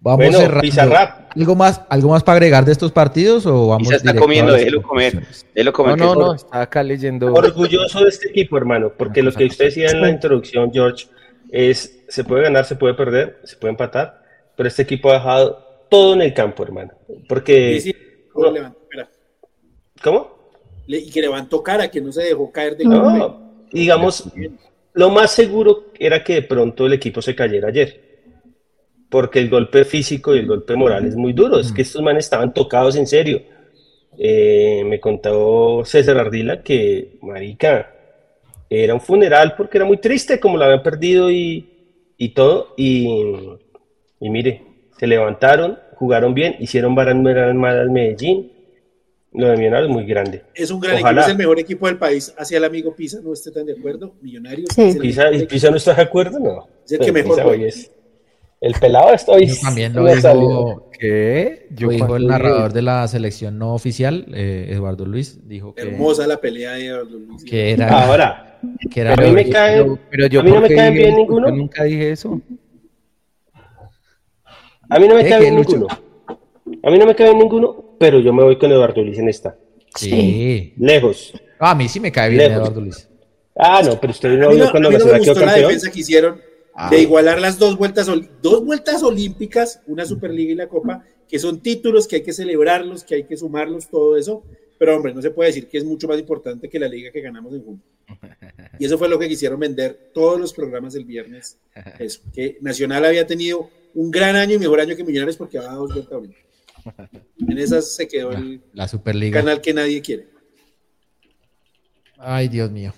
vamos 0.00 0.18
Bueno, 0.18 0.38
cerrando. 0.38 0.60
Pizarrap. 0.60 1.23
¿Algo 1.36 1.54
más, 1.54 1.82
algo 1.88 2.10
más 2.10 2.22
para 2.22 2.36
agregar 2.36 2.64
de 2.64 2.72
estos 2.72 2.92
partidos 2.92 3.46
o 3.46 3.68
vamos 3.68 3.88
Isa 3.88 3.96
está 3.96 4.14
comiendo, 4.14 4.52
déjelo 4.52 4.82
comer. 4.82 5.12
conclusiones? 5.12 5.46
Déjelo 5.54 5.72
comer. 5.72 5.98
No, 5.98 6.14
no, 6.14 6.20
no, 6.20 6.34
estaba 6.34 6.62
acá 6.62 6.82
leyendo. 6.82 7.32
Orgulloso 7.32 8.02
de 8.02 8.08
este 8.08 8.28
equipo, 8.28 8.56
hermano, 8.56 8.92
porque 8.96 9.22
lo 9.22 9.32
que 9.32 9.46
usted 9.46 9.66
decía 9.66 9.88
en 9.90 10.00
la 10.00 10.10
introducción, 10.10 10.70
George, 10.72 11.06
es 11.50 12.04
se 12.08 12.24
puede 12.24 12.42
ganar, 12.44 12.64
se 12.64 12.76
puede 12.76 12.94
perder, 12.94 13.40
se 13.44 13.56
puede 13.56 13.72
empatar, 13.72 14.22
pero 14.56 14.68
este 14.68 14.82
equipo 14.82 15.10
ha 15.10 15.14
dejado 15.14 15.86
todo 15.90 16.14
en 16.14 16.22
el 16.22 16.34
campo, 16.34 16.62
hermano. 16.62 16.92
Porque, 17.28 17.80
Sí, 17.80 17.92
sí, 17.92 17.96
¿cómo 20.02 20.34
y 20.86 21.10
que 21.10 21.20
levantó 21.20 21.62
cara, 21.62 21.90
que 21.90 22.00
no 22.00 22.12
se 22.12 22.22
dejó 22.22 22.50
caer 22.52 22.76
de. 22.76 22.84
No, 22.84 23.64
digamos, 23.70 24.24
lo 24.92 25.10
más 25.10 25.30
seguro 25.30 25.86
era 25.98 26.22
que 26.22 26.34
de 26.34 26.42
pronto 26.42 26.86
el 26.86 26.92
equipo 26.92 27.22
se 27.22 27.34
cayera 27.34 27.68
ayer. 27.68 28.03
Porque 29.14 29.38
el 29.38 29.48
golpe 29.48 29.84
físico 29.84 30.34
y 30.34 30.40
el 30.40 30.46
golpe 30.48 30.74
moral 30.74 31.06
es 31.06 31.14
muy 31.14 31.32
duro. 31.32 31.60
Es 31.60 31.70
que 31.70 31.82
estos 31.82 32.02
manes 32.02 32.24
estaban 32.24 32.52
tocados 32.52 32.96
en 32.96 33.06
serio. 33.06 33.42
Eh, 34.18 34.82
me 34.84 34.98
contó 34.98 35.84
César 35.84 36.18
Ardila 36.18 36.64
que, 36.64 37.16
marica, 37.22 37.94
era 38.68 38.92
un 38.92 39.00
funeral 39.00 39.54
porque 39.56 39.78
era 39.78 39.84
muy 39.84 39.98
triste 39.98 40.40
como 40.40 40.56
lo 40.58 40.64
habían 40.64 40.82
perdido 40.82 41.30
y, 41.30 41.64
y 42.18 42.30
todo. 42.30 42.74
Y, 42.76 43.06
y 44.18 44.30
mire, 44.30 44.62
se 44.98 45.06
levantaron, 45.06 45.78
jugaron 45.94 46.34
bien, 46.34 46.56
hicieron 46.58 46.96
varan 46.96 47.22
mal 47.56 47.78
al 47.78 47.92
Medellín. 47.92 48.50
Lo 49.32 49.46
de 49.46 49.56
Millonarios 49.56 49.90
es 49.90 49.94
muy 49.94 50.06
grande. 50.06 50.42
Es 50.56 50.72
un 50.72 50.80
gran 50.80 50.96
Ojalá. 50.96 51.20
equipo, 51.20 51.26
es 51.26 51.28
el 51.30 51.38
mejor 51.38 51.60
equipo 51.60 51.86
del 51.86 51.98
país. 51.98 52.34
Hacia 52.36 52.58
el 52.58 52.64
amigo 52.64 52.96
Pisa 52.96 53.20
no 53.22 53.32
esté 53.32 53.52
tan 53.52 53.64
de 53.64 53.74
acuerdo. 53.74 54.14
Millonarios. 54.22 54.70
Sí. 54.74 54.96
Pisa, 55.00 55.30
Pisa 55.48 55.70
no 55.70 55.76
está 55.76 55.94
de 55.94 56.02
acuerdo, 56.02 56.40
no. 56.40 56.66
Es 56.84 56.90
el 56.90 56.98
que 56.98 57.12
Pero 57.12 57.14
mejor 57.14 57.36
Pisa 57.36 57.46
hoy 57.46 57.64
es- 57.64 57.92
El 58.64 58.72
pelado 58.80 59.12
estoy. 59.12 59.42
Eso 59.44 59.60
también 59.62 59.92
lo 59.92 60.02
me 60.04 60.14
dijo, 60.16 60.90
¿Qué? 60.98 61.66
lo 61.78 61.88
dijo 61.90 62.16
el 62.16 62.26
narrador 62.26 62.72
de 62.72 62.80
la 62.80 63.06
selección 63.08 63.58
no 63.58 63.74
oficial, 63.74 64.26
eh, 64.34 64.68
Eduardo 64.70 65.04
Luis, 65.04 65.46
dijo 65.46 65.74
que, 65.74 65.82
Hermosa 65.82 66.26
la 66.26 66.40
pelea 66.40 66.72
de 66.72 66.86
Eduardo 66.86 67.18
Luis. 67.18 67.44
que 67.44 67.72
era, 67.72 67.88
Ahora, 68.06 68.58
que 68.90 69.00
era 69.02 69.12
a 69.12 69.16
mí 69.16 69.30
me 69.32 69.44
lo- 69.44 69.50
cae- 69.52 69.82
Pero, 69.82 69.98
pero 70.10 70.26
yo 70.28 70.40
a 70.40 70.42
mí 70.44 70.50
no 70.50 70.60
¿por 70.60 70.68
me 70.70 70.74
caen 70.76 70.94
dije 70.94 71.04
bien 71.04 71.16
ninguno. 71.18 71.48
Yo 71.50 71.54
nunca 71.56 71.84
dije 71.84 72.10
eso. 72.12 72.40
a 74.88 74.98
mí 74.98 75.08
no 75.08 75.14
me 75.14 75.24
¿Qué, 75.24 75.28
cae 75.30 75.40
bien 75.40 75.56
Lucho? 75.56 75.72
ninguno. 75.72 75.98
A 76.82 76.90
mí 76.90 76.98
no 76.98 77.06
me 77.06 77.14
cae 77.14 77.26
bien 77.28 77.38
ninguno, 77.38 77.96
pero 77.98 78.18
yo 78.20 78.32
me 78.32 78.42
voy 78.44 78.56
con 78.58 78.70
Eduardo 78.72 79.02
Luis 79.02 79.18
en 79.18 79.28
esta. 79.28 79.56
Sí. 79.94 80.74
Lejos. 80.78 81.32
Ah, 81.58 81.72
a 81.72 81.74
mí 81.74 81.88
sí 81.88 82.00
me 82.00 82.10
cae 82.12 82.30
bien 82.30 82.38
Lejos. 82.42 82.56
Eduardo 82.56 82.80
Luis. 82.80 83.08
Ah, 83.56 83.82
no, 83.84 84.00
pero 84.00 84.10
usted 84.10 84.30
no 84.38 84.50
vio 84.50 84.70
cuando 84.70 84.88
a 84.88 84.92
mí 84.92 84.98
no 84.98 85.04
me 85.04 85.18
gustó 85.18 85.34
la 85.34 85.46
campeón. 85.46 85.66
defensa 85.68 85.90
que 85.90 86.00
hicieron 86.00 86.40
Ah. 86.76 86.90
de 86.90 87.02
igualar 87.02 87.40
las 87.40 87.58
dos 87.58 87.78
vueltas, 87.78 88.08
dos 88.42 88.64
vueltas 88.64 89.02
olímpicas, 89.02 89.80
una 89.86 90.04
Superliga 90.04 90.52
y 90.52 90.56
la 90.56 90.68
Copa, 90.68 91.04
que 91.28 91.38
son 91.38 91.60
títulos 91.60 92.08
que 92.08 92.16
hay 92.16 92.22
que 92.22 92.32
celebrarlos, 92.32 93.04
que 93.04 93.14
hay 93.14 93.24
que 93.24 93.36
sumarlos, 93.36 93.88
todo 93.88 94.16
eso. 94.16 94.42
Pero 94.76 94.96
hombre, 94.96 95.14
no 95.14 95.22
se 95.22 95.30
puede 95.30 95.50
decir 95.50 95.68
que 95.68 95.78
es 95.78 95.84
mucho 95.84 96.08
más 96.08 96.18
importante 96.18 96.68
que 96.68 96.80
la 96.80 96.88
liga 96.88 97.12
que 97.12 97.20
ganamos 97.20 97.54
en 97.54 97.62
junio. 97.62 97.82
Y 98.80 98.86
eso 98.86 98.98
fue 98.98 99.08
lo 99.08 99.20
que 99.20 99.28
quisieron 99.28 99.60
vender 99.60 100.10
todos 100.12 100.40
los 100.40 100.52
programas 100.52 100.96
el 100.96 101.04
viernes. 101.04 101.58
Eso, 102.00 102.22
que 102.32 102.58
Nacional 102.60 103.04
había 103.04 103.24
tenido 103.24 103.70
un 103.94 104.10
gran 104.10 104.34
año 104.34 104.56
y 104.56 104.58
mejor 104.58 104.80
año 104.80 104.96
que 104.96 105.04
Millonarios 105.04 105.36
porque 105.36 105.58
había 105.58 105.70
dos 105.70 105.94
vueltas 105.94 106.12
olímpicas. 106.12 106.44
En 107.48 107.56
esas 107.56 107.94
se 107.94 108.08
quedó 108.08 108.32
el 108.32 108.60
La 108.72 108.88
Superliga. 108.88 109.38
canal 109.38 109.60
que 109.60 109.72
nadie 109.72 110.02
quiere. 110.02 110.26
Ay, 112.18 112.48
Dios 112.48 112.68
mío. 112.72 112.92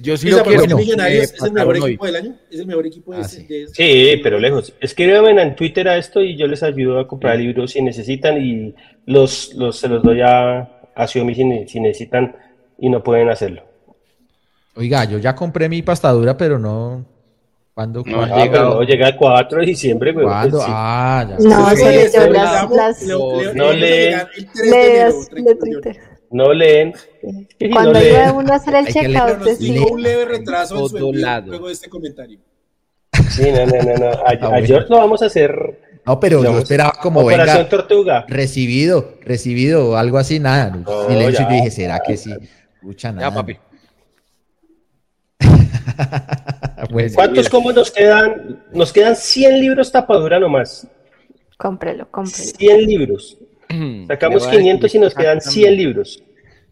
Yo 0.00 0.16
sí 0.16 0.30
lo 0.30 0.42
quiero. 0.44 0.76
Millonarios 0.76 1.32
Eh, 1.32 1.34
es 1.36 1.42
el 1.42 1.52
mejor 1.52 1.68
pasaron 1.74 1.82
hoy. 1.82 1.90
equipo 1.90 2.06
del 2.06 2.16
año. 2.16 2.34
Es 2.50 2.60
el 2.60 2.66
mejor 2.66 2.86
equipo 2.86 3.12
Ah, 3.12 3.24
sí. 3.24 3.42
de- 3.44 3.66
Sí, 3.72 4.20
pero 4.22 4.38
lejos. 4.38 4.72
Escríbanme 4.80 5.42
en 5.42 5.56
Twitter 5.56 5.88
a 5.88 5.96
esto 5.96 6.20
y 6.22 6.36
yo 6.36 6.46
les 6.46 6.62
ayudo 6.62 7.00
a 7.00 7.08
comprar 7.08 7.38
libros 7.38 7.72
si 7.72 7.82
necesitan 7.82 8.40
y 8.40 8.74
los, 9.06 9.52
los 9.54 9.76
se 9.78 9.88
los 9.88 10.02
doy 10.02 10.20
a, 10.20 10.60
a 10.94 11.06
Xiaomi 11.08 11.34
si, 11.34 11.44
ne- 11.44 11.66
si 11.68 11.80
necesitan 11.80 12.36
y 12.78 12.88
no 12.88 13.02
pueden 13.02 13.28
hacerlo. 13.30 13.62
Oiga, 14.76 15.04
yo 15.04 15.18
ya 15.18 15.34
compré 15.34 15.68
mi 15.68 15.82
pastadura, 15.82 16.36
pero 16.36 16.58
no. 16.58 17.04
¿Cuándo? 17.74 18.04
No, 18.06 18.16
¿cuándo? 18.16 18.34
Ah, 18.36 18.48
pero 18.50 18.64
no, 18.74 18.82
llega 18.84 19.08
el 19.08 19.16
4 19.16 19.58
de 19.60 19.66
diciembre, 19.66 20.12
güey. 20.12 20.24
¿Cuándo? 20.26 20.58
Sí. 20.60 20.66
Ah, 20.68 21.26
ya. 21.28 21.36
No, 21.48 21.70
Sí, 21.70 21.84
le 21.84 22.30
las, 22.30 22.70
las 22.70 23.02
le- 23.02 23.14
le- 23.14 23.54
No 23.54 23.72
le- 23.72 23.78
leen. 23.80 24.18
le- 24.70 25.94
el 26.34 26.58
3 26.58 26.60
de 26.60 26.78
enero, 26.78 26.92
leas 26.92 26.94
30 26.94 26.94
de 26.94 26.94
millones. 26.94 26.94
Twitter. 26.94 27.14
No 27.22 27.32
leen. 27.32 27.48
Sí, 27.58 27.70
Cuando 27.70 27.92
no 27.92 28.02
iba 28.02 28.18
leen. 28.18 28.36
uno 28.36 28.52
a 28.52 28.56
hacer 28.56 28.74
el 28.74 28.86
Hay 28.86 28.92
que 28.92 29.00
checkout, 29.00 29.38
decía, 29.40 29.82
un 29.90 30.02
leve 30.02 30.24
retraso 30.26 30.80
en 30.82 30.88
su 30.88 31.12
lado. 31.14 31.46
luego 31.48 31.66
de 31.68 31.72
este 31.72 31.88
comentario. 31.88 32.38
Sí, 33.30 33.50
no, 33.52 33.66
no, 33.66 33.82
no. 33.82 33.96
no. 33.96 34.06
A, 34.26 34.30
a 34.30 34.48
bueno. 34.48 34.66
George 34.66 34.86
lo 34.90 34.96
vamos 34.98 35.22
a 35.22 35.26
hacer. 35.26 35.80
No, 36.06 36.20
pero 36.20 36.42
yo 36.42 36.58
esperaba 36.58 36.92
como 37.00 37.20
Operación 37.20 37.56
venga 37.58 37.68
Tortuga. 37.70 38.24
recibido, 38.28 39.14
recibido, 39.22 39.96
algo 39.96 40.18
así, 40.18 40.38
nada. 40.38 40.70
No, 40.70 41.06
Silencio, 41.08 41.30
ya. 41.30 41.42
y 41.42 41.44
yo 41.44 41.48
dije, 41.64 41.70
¿será 41.70 42.00
que 42.00 42.16
sí? 42.18 42.34
Escucha 42.74 43.10
nada. 43.12 43.28
Ya, 43.30 43.34
papi. 43.34 43.56
Pues, 46.90 47.14
¿Cuántos 47.14 47.48
como 47.48 47.72
nos 47.72 47.90
quedan? 47.90 48.62
Nos 48.72 48.92
quedan 48.92 49.16
100 49.16 49.60
libros 49.60 49.90
tapadura 49.90 50.38
nomás. 50.38 50.86
cómprelo, 51.56 52.06
cómprelo. 52.10 52.52
100 52.58 52.80
libros. 52.86 53.38
Sacamos 54.08 54.42
Le 54.42 54.48
voy 54.48 54.56
a 54.56 54.58
500 54.60 54.94
y 54.94 54.98
nos 54.98 55.14
quedan 55.14 55.40
100 55.40 55.76
libros. 55.76 56.22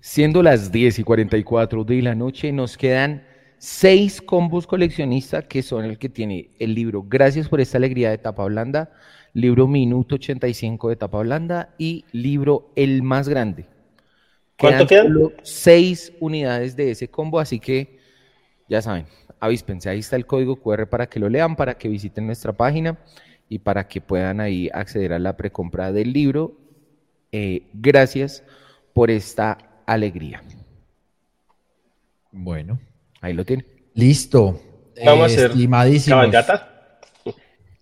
Siendo 0.01 0.43
las 0.43 0.73
10 0.73 0.99
y 0.99 1.03
44 1.05 1.85
de 1.85 2.03
la 2.03 2.15
noche, 2.15 2.53
nos 2.53 2.77
quedan 2.77 3.23
seis 3.59 4.21
combos 4.21 4.67
coleccionistas 4.67 5.45
que 5.45 5.63
son 5.63 5.85
el 5.85 5.97
que 5.97 6.09
tiene 6.09 6.51
el 6.59 6.75
libro 6.75 7.05
Gracias 7.09 7.49
por 7.49 7.61
esta 7.61 7.79
alegría 7.79 8.11
de 8.11 8.19
tapa 8.19 8.45
blanda, 8.47 8.91
libro 9.35 9.69
Minuto 9.69 10.17
85 10.17 10.89
de 10.89 10.97
tapa 10.97 11.21
blanda 11.21 11.73
y 11.79 12.05
libro 12.11 12.73
El 12.75 13.05
más 13.05 13.29
grande. 13.29 13.67
¿Cuánto 14.59 14.87
quedan? 14.89 15.07
solo 15.07 15.33
seis 15.45 16.13
unidades 16.19 16.75
de 16.75 16.91
ese 16.91 17.07
combo, 17.07 17.39
así 17.39 17.61
que 17.61 18.01
ya 18.69 18.83
saben, 18.83 19.07
avíspense, 19.39 19.89
ahí 19.89 20.01
está 20.01 20.17
el 20.17 20.27
código 20.27 20.57
QR 20.57 20.89
para 20.89 21.07
que 21.09 21.21
lo 21.21 21.29
lean, 21.29 21.55
para 21.55 21.75
que 21.75 21.89
visiten 21.89 22.27
nuestra 22.27 22.53
página 22.53 22.99
y 23.49 23.61
para 23.61 23.87
que 23.87 24.01
puedan 24.01 24.41
ahí 24.41 24.71
acceder 24.73 25.13
a 25.13 25.21
la 25.21 25.37
precompra 25.37 25.93
del 25.93 26.13
libro. 26.13 26.57
Eh, 27.33 27.63
gracias 27.73 28.43
por 28.93 29.11
esta 29.11 29.57
alegría. 29.87 30.43
Bueno, 32.31 32.79
Ahí 33.21 33.33
lo 33.33 33.45
tiene. 33.45 33.65
listo. 33.95 34.61
Vamos 35.05 35.25
a 35.29 35.31
Eh, 35.31 35.35
hacer 35.37 35.51
estimadísimos. 35.53 36.19
cabalgata. 36.19 36.69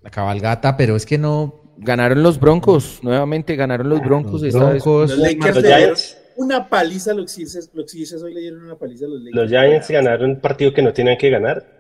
La 0.03 0.11
cabalgata, 0.11 0.77
pero 0.77 0.97
es 0.97 1.05
que 1.05 1.19
no. 1.19 1.59
Ganaron 1.83 2.23
los 2.23 2.39
Broncos, 2.39 3.01
nuevamente 3.03 3.57
ganaron 3.57 3.89
los 3.89 4.01
Broncos. 4.01 4.33
Los 4.43 4.45
esta 4.45 4.71
vez. 4.71 4.85
Broncos. 4.85 5.11
Los 5.11 5.19
Lakers 5.19 5.55
Los 5.55 5.63
le 5.63 5.69
dieron 5.69 5.83
Giants. 5.97 6.19
una 6.37 6.69
paliza 6.69 7.11
a 7.13 7.15
los 7.15 7.31
Sixers. 7.33 7.71
Los 7.73 8.23
hoy 8.23 8.35
le 8.35 8.41
dieron 8.41 8.63
una 8.65 8.77
paliza 8.77 9.07
a 9.07 9.09
los 9.09 9.21
Lakers. 9.23 9.37
Los 9.37 9.49
Giants 9.51 9.89
ganaron 9.91 10.31
un 10.31 10.41
partido 10.41 10.73
que 10.75 10.83
no 10.83 10.93
tenían 10.93 11.17
que 11.17 11.31
ganar. 11.31 11.79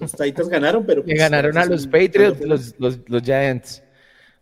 Los 0.00 0.12
Titans 0.12 0.48
ganaron, 0.48 0.84
pero. 0.86 1.02
Que 1.04 1.12
pues, 1.12 1.18
ganaron 1.18 1.56
a 1.58 1.64
los 1.66 1.84
un- 1.84 1.90
Patriots, 1.90 2.40
los, 2.40 2.74
los, 2.78 2.98
los 3.06 3.22
Giants. 3.22 3.82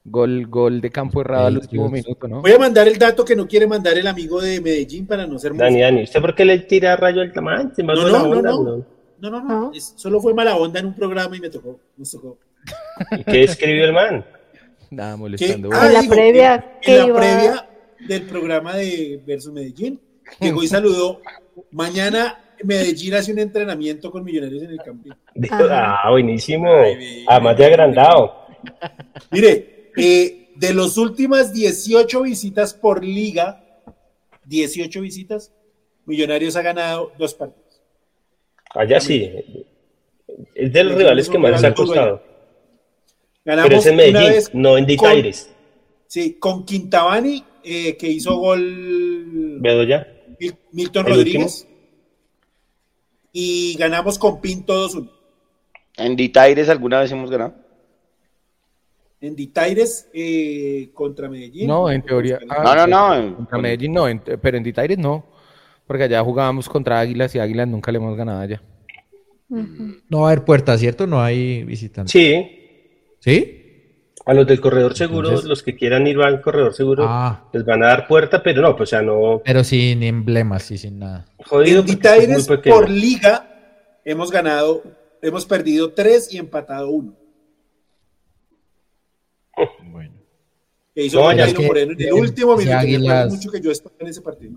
Gol, 0.02 0.47
gol 0.47 0.81
de 0.81 0.90
campo 0.90 1.20
errado 1.20 1.47
al 1.48 1.59
último 1.59 1.90
minuto, 1.90 2.27
¿no? 2.27 2.40
Voy 2.40 2.52
a 2.52 2.59
mandar 2.59 2.89
el 2.89 2.97
dato 2.98 3.22
que 3.24 3.36
no 3.36 3.47
quiere 3.47 3.66
mandar 3.66 3.98
el 3.98 4.06
amigo 4.06 4.40
de 4.40 4.60
Medellín 4.60 5.06
para 5.06 5.27
no 5.27 5.39
ser 5.39 5.55
Dani, 5.55 5.81
Dani, 5.82 6.02
¿usted 6.05 6.20
por 6.22 6.35
qué 6.35 6.44
le 6.47 6.59
tira 6.60 6.97
rayo 6.97 7.20
al 7.20 7.32
tamaño? 7.32 7.70
No, 7.78 7.94
no, 8.09 8.27
no, 8.27 8.43
no. 8.43 8.86
No, 9.20 9.28
no, 9.31 9.43
no. 9.44 9.72
es- 9.74 9.93
solo 9.97 10.18
fue 10.18 10.32
mala 10.32 10.56
onda 10.56 10.81
en 10.81 10.86
un 10.86 10.94
programa 10.94 11.36
y 11.36 11.40
me 11.40 11.51
tocó. 11.51 11.78
Nos 11.98 12.10
tocó. 12.10 12.39
¿Y 13.18 13.24
qué 13.24 13.43
escribió 13.44 13.85
el 13.85 13.93
man? 13.93 14.24
Nada 14.90 15.16
molestando. 15.18 15.68
Ah, 15.74 15.86
En 15.89 15.93
la 15.93 16.02
previa, 16.09 16.55
en- 16.55 16.81
que 16.81 16.97
en 16.98 17.09
la 17.12 17.14
previa 17.18 17.68
del 18.09 18.22
programa 18.22 18.77
de 18.77 19.20
Versus 19.27 19.52
Medellín, 19.52 20.01
llegó 20.40 20.62
y 20.62 20.68
saludó. 20.68 21.20
Mañana 21.72 22.40
Medellín 22.64 23.12
hace 23.14 23.32
un 23.35 23.39
entrenamiento 23.40 24.10
con 24.10 24.24
Millonarios 24.24 24.62
en 24.62 24.70
el 24.70 24.78
campín. 24.78 25.12
Ah, 25.51 26.09
buenísimo. 26.10 26.70
Además 27.28 27.56
de 27.59 27.64
agrandado. 27.66 28.35
Mire, 29.31 29.80
eh, 29.96 30.50
de 30.56 30.74
las 30.74 30.96
últimas 30.98 31.52
18 31.52 32.22
visitas 32.22 32.74
por 32.74 33.04
liga, 33.04 33.64
18 34.44 35.00
visitas, 35.00 35.52
Millonarios 36.06 36.56
ha 36.56 36.62
ganado 36.62 37.12
dos 37.18 37.34
partidos. 37.34 37.80
Allá 38.74 39.00
sí. 39.00 39.30
Es 40.54 40.72
de 40.72 40.84
los 40.84 40.96
rivales 40.96 41.28
que 41.28 41.38
más 41.38 41.52
les 41.52 41.64
ha 41.64 41.74
costado. 41.74 42.22
Ganamos 43.44 43.68
Pero 43.68 43.80
es 43.80 43.86
en 43.86 43.94
una 43.94 44.02
Medellín, 44.04 44.30
vez 44.32 44.50
no 44.54 44.76
en 44.76 44.84
con- 44.84 44.86
Ditaires. 44.86 45.50
Sí, 46.06 46.34
con 46.34 46.64
Quintabani, 46.64 47.44
eh, 47.62 47.96
que 47.96 48.08
hizo 48.08 48.36
gol 48.36 49.58
Bedoya. 49.60 50.06
Mil- 50.38 50.56
Milton 50.72 51.06
¿El 51.06 51.12
Rodríguez. 51.14 51.66
Y 53.32 53.76
ganamos 53.78 54.18
con 54.18 54.40
Pinto 54.40 54.74
2-1. 54.88 55.08
¿En 55.96 56.16
Ditaires 56.16 56.68
alguna 56.68 57.00
vez 57.00 57.12
hemos 57.12 57.30
ganado? 57.30 57.54
En 59.20 59.36
Ditaires 59.36 60.09
eh, 60.14 60.90
contra 60.94 61.28
Medellín. 61.28 61.66
No, 61.66 61.90
en 61.90 62.02
teoría. 62.02 62.38
ah, 62.48 62.62
No, 62.64 62.74
no, 62.74 62.86
no, 62.86 63.14
en- 63.14 63.34
Contra 63.34 63.59
Medellín 63.59 63.92
no, 63.92 64.09
en- 64.09 64.22
pero 64.40 64.56
en 64.56 64.62
Ditaires 64.62 64.97
no. 64.98 65.26
Porque 65.86 66.05
allá 66.05 66.22
jugábamos 66.22 66.68
contra 66.68 67.01
Águilas 67.01 67.34
y 67.34 67.38
Águilas 67.40 67.68
nunca 67.68 67.90
le 67.92 67.98
hemos 67.98 68.16
ganado 68.16 68.40
allá. 68.40 68.62
No 69.48 70.20
va 70.20 70.28
a 70.28 70.32
haber 70.32 70.44
puerta, 70.44 70.78
¿cierto? 70.78 71.06
No 71.06 71.20
hay 71.20 71.64
visitantes. 71.64 72.12
Sí. 72.12 72.47
¿Sí? 73.18 73.56
A 74.24 74.32
los 74.34 74.47
del 74.47 74.60
corredor 74.60 74.94
seguro, 74.97 75.28
Entonces- 75.28 75.48
los 75.48 75.62
que 75.62 75.74
quieran 75.74 76.06
ir 76.06 76.18
al 76.20 76.40
corredor 76.40 76.72
seguro, 76.74 77.05
Ah. 77.09 77.48
les 77.52 77.64
van 77.64 77.82
a 77.82 77.88
dar 77.88 78.06
puerta, 78.06 78.42
pero 78.42 78.62
no, 78.62 78.76
pues 78.76 78.88
o 78.88 78.90
sea, 78.90 79.02
no. 79.02 79.42
Pero 79.44 79.64
sin 79.64 80.02
emblemas 80.02 80.70
y 80.70 80.78
sin 80.78 80.98
nada. 81.01 81.26
Jodido 81.44 81.80
En 81.80 81.86
Ditaires 81.86 82.47
por 82.47 82.88
liga 82.88 83.98
hemos 84.05 84.30
ganado, 84.30 84.82
hemos 85.20 85.44
perdido 85.47 85.92
3 85.92 86.32
y 86.32 86.38
empatado 86.38 86.90
1. 86.90 87.14
Que 91.01 91.06
hizo 91.06 91.18
ya 91.20 91.27
Jairo 91.28 91.44
es 91.44 91.55
que- 91.55 91.66
Moreno 91.66 91.93
en 91.93 92.01
el 92.02 92.12
último 92.12 92.56
minuto. 92.56 92.66
Me 92.66 92.74
acuerdo 92.74 92.97
Águilas- 92.97 93.32
mucho 93.32 93.51
que 93.51 93.60
yo 93.62 93.70
estaba 93.70 93.94
en 94.01 94.06
ese 94.09 94.20
partido. 94.20 94.52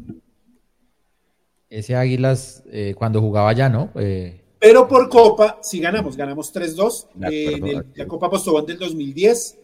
Ese 1.70 1.96
Águilas, 1.96 2.64
eh, 2.70 2.94
cuando 2.98 3.22
jugaba 3.22 3.50
allá, 3.50 3.70
¿no? 3.70 3.92
Eh, 3.96 4.42
Pero 4.60 4.88
por 4.88 5.08
Copa, 5.10 5.60
sí 5.62 5.80
ganamos, 5.80 6.16
ganamos 6.18 6.52
3-2 6.52 7.08
De 7.16 7.46
eh, 7.46 7.54
en 7.56 7.68
el- 7.68 7.86
la 7.96 8.08
Copa 8.08 8.30
Postobón 8.30 8.66
del 8.66 8.78
2010 8.78 9.58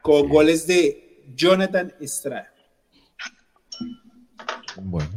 con 0.00 0.28
goles 0.28 0.66
de 0.66 1.22
Jonathan 1.34 1.92
Estrada. 2.00 2.48
bueno. 4.82 5.10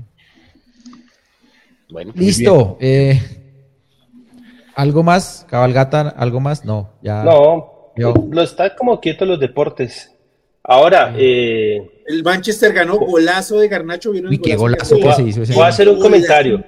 Bueno, 1.89 2.11
Listo. 2.15 2.77
eh, 2.81 3.21
¿Algo 4.75 5.03
más? 5.03 5.45
¿Cabalgata? 5.49 6.09
¿Algo 6.09 6.41
más? 6.41 6.65
No, 6.65 6.93
ya. 7.01 7.23
No, 7.23 7.93
Yo. 7.95 8.13
lo 8.29 8.41
está 8.41 8.75
como 8.75 8.99
quieto 8.99 9.25
los 9.25 9.39
deportes. 9.39 10.11
Ahora, 10.67 11.13
eh, 11.17 11.79
El 12.07 12.23
Manchester 12.23 12.73
ganó 12.73 12.97
golazo 12.97 13.59
de 13.59 13.67
Garnacho. 13.67 14.11
¿vieron 14.11 14.29
Uy, 14.31 14.39
qué 14.39 14.55
golazo 14.55 14.95
golazo 14.97 15.17
que 15.17 15.23
se 15.23 15.29
hizo 15.29 15.41
ese. 15.43 15.53
voy 15.53 15.63
a 15.63 15.67
hacer 15.67 15.87
un 15.87 15.95
Golazo. 15.95 16.11
comentario. 16.11 16.63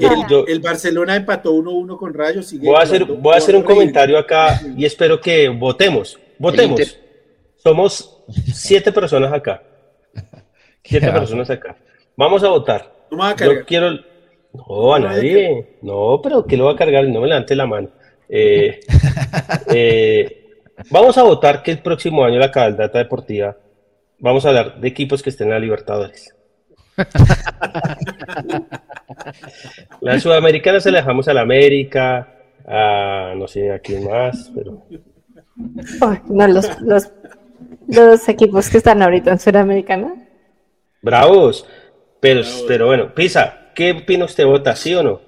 El- 0.00 0.06
a- 0.08 0.26
yo- 0.28 0.46
El 0.48 0.60
Barcelona 0.60 1.14
empató 1.16 1.52
1-1 1.52 1.96
con 1.96 2.12
Rayos. 2.14 2.46
sigue 2.46 2.66
Voy 2.66 2.76
a 2.76 2.80
hacer, 2.80 3.02
jugando 3.02 3.22
voy 3.22 3.34
a 3.34 3.38
hacer 3.38 3.54
un 3.56 3.62
comentario 3.62 4.18
acá 4.18 4.60
y 4.76 4.84
espero 4.84 5.20
que 5.20 5.48
votemos. 5.48 6.18
Votemos. 6.38 6.98
Somos 7.56 8.22
siete 8.52 8.90
personas 8.92 9.32
acá. 9.32 9.62
Siete 10.82 11.06
Qué 11.06 11.12
personas 11.12 11.48
acá. 11.50 11.76
Vamos 12.16 12.42
a 12.42 12.48
votar. 12.48 12.90
No 13.10 13.18
me 13.18 13.22
va 13.24 13.28
a 13.30 13.32
Yo 13.32 13.36
cargar. 13.36 13.66
quiero. 13.66 13.90
No, 14.52 14.94
a 14.94 14.98
nadie. 14.98 15.76
No, 15.82 16.20
pero 16.22 16.44
que 16.44 16.56
lo 16.56 16.64
va 16.64 16.72
a 16.72 16.76
cargar? 16.76 17.06
No 17.06 17.20
me 17.20 17.28
levante 17.28 17.54
la 17.54 17.66
mano. 17.66 17.90
Eh, 18.28 18.80
eh, 19.72 20.39
vamos 20.90 21.18
a 21.18 21.22
votar 21.22 21.62
que 21.62 21.70
el 21.72 21.80
próximo 21.80 22.24
año 22.24 22.38
la 22.38 22.50
Cabaldata 22.50 22.98
Deportiva 22.98 23.56
vamos 24.18 24.44
a 24.44 24.48
hablar 24.48 24.80
de 24.80 24.88
equipos 24.88 25.22
que 25.22 25.30
estén 25.30 25.48
en 25.48 25.54
la 25.54 25.58
Libertadores. 25.58 26.34
La 30.00 30.18
Sudamericana 30.18 30.80
se 30.80 30.90
la 30.90 30.98
dejamos 30.98 31.28
a 31.28 31.34
la 31.34 31.42
América, 31.42 32.28
a 32.66 33.32
no 33.36 33.46
sé 33.46 33.70
a 33.72 33.78
quién 33.78 34.04
más, 34.04 34.50
pero 34.54 34.86
no, 36.28 36.48
los, 36.48 36.80
los, 36.80 37.12
los 37.88 38.28
equipos 38.28 38.68
que 38.70 38.78
están 38.78 39.02
ahorita 39.02 39.30
en 39.32 39.38
Suramericana. 39.38 40.14
bravos. 41.02 41.66
Pero, 42.20 42.42
pero 42.68 42.86
bueno, 42.86 43.14
Pisa, 43.14 43.70
¿qué 43.74 43.92
opina 43.92 44.26
usted? 44.26 44.44
¿Vota 44.44 44.76
sí 44.76 44.94
o 44.94 45.02
no? 45.02 45.20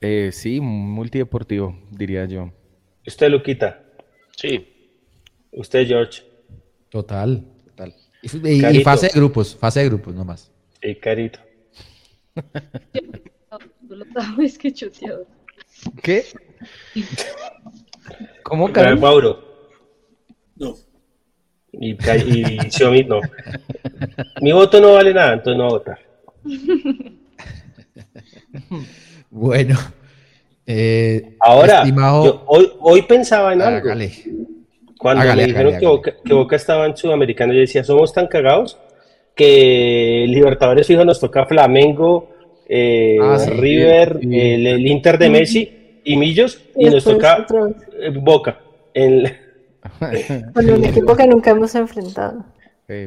Eh, 0.00 0.30
sí, 0.32 0.60
multideportivo, 0.60 1.76
diría 1.90 2.24
yo. 2.24 2.50
Usted, 3.06 3.28
Luquita. 3.28 3.80
Sí. 4.40 4.66
Usted, 5.52 5.86
George. 5.86 6.22
Total, 6.88 7.44
total. 7.66 7.94
Y, 8.22 8.36
y- 8.48 8.58
y 8.58 8.60
Carito. 8.60 8.84
fase 8.84 9.06
de 9.08 9.12
grupos, 9.14 9.54
fase 9.56 9.80
de 9.80 9.86
grupos 9.90 10.14
nomás. 10.14 10.50
Sí, 10.80 10.94
Carito. 10.96 11.40
Tú 13.88 13.96
lo 13.96 14.04
sabes 14.14 14.56
que. 14.56 14.72
¿Qué? 16.02 16.24
¿Cómo, 18.42 18.72
Carlos? 18.72 19.00
Mauro. 19.00 19.44
No. 20.56 20.74
Y, 21.72 21.90
y 21.92 22.70
Xiaomi 22.70 23.04
no. 23.04 23.20
Mi 24.40 24.52
voto 24.52 24.80
no 24.80 24.94
vale 24.94 25.12
nada, 25.14 25.34
entonces 25.34 25.58
no 25.58 25.64
voy 25.68 25.74
a 25.74 25.78
votar. 25.78 25.98
Bueno. 29.30 29.78
Eh, 30.72 31.36
Ahora, 31.40 31.78
estimado- 31.82 32.24
yo 32.24 32.42
hoy, 32.46 32.72
hoy 32.80 33.02
pensaba 33.02 33.52
en 33.52 33.62
algo. 33.62 33.78
Hágale. 33.88 34.10
Cuando 34.98 35.22
Hágale, 35.22 35.42
me 35.42 35.48
dijeron 35.48 35.68
hágale, 35.74 35.80
que. 35.80 35.86
Boca, 35.86 36.14
que 36.24 36.34
Boca 36.34 36.56
estaba 36.56 36.86
en 36.86 36.96
Sudamericano, 36.96 37.52
yo 37.52 37.60
decía, 37.60 37.82
somos 37.84 38.12
tan 38.12 38.26
cagados 38.26 38.78
que 39.34 40.26
Libertadores 40.28 40.86
fijo 40.86 41.04
nos 41.04 41.18
toca 41.20 41.46
Flamengo, 41.46 42.28
eh, 42.68 43.16
Ah, 43.20 43.38
sí, 43.38 43.50
River, 43.50 44.18
sí, 44.20 44.28
sí. 44.28 44.40
el, 44.40 44.66
el 44.66 44.86
Inter 44.86 45.18
de 45.18 45.30
Messi 45.30 46.00
y 46.04 46.16
Millos, 46.16 46.60
y 46.76 46.86
nos 46.90 47.04
toca 47.04 47.46
eh, 48.00 48.10
Boca. 48.14 48.60
En, 48.94 49.24
Con 50.54 50.70
un 50.70 50.84
equipo 50.84 51.16
que 51.16 51.26
nunca 51.26 51.50
hemos 51.50 51.74
enfrentado. 51.74 52.44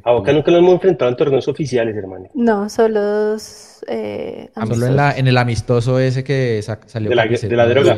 A 0.04 0.12
Boca 0.14 0.32
nunca 0.32 0.50
lo 0.50 0.58
hemos 0.60 0.74
enfrentado 0.76 1.12
en 1.12 1.18
torneos 1.18 1.48
oficiales, 1.48 1.96
hermano. 1.96 2.30
No, 2.34 2.70
solo 2.70 3.02
dos, 3.02 3.73
eh, 3.88 4.50
Solo 4.68 4.86
en, 4.88 4.96
la, 4.96 5.12
en 5.18 5.28
el 5.28 5.38
amistoso 5.38 6.00
ese 6.00 6.24
que 6.24 6.62
sa- 6.62 6.80
salió 6.86 7.10
De 7.10 7.16
la- 7.16 7.24
camiseta. 7.24 7.50
de 7.52 7.58
la 7.58 7.68
droga. 7.68 7.98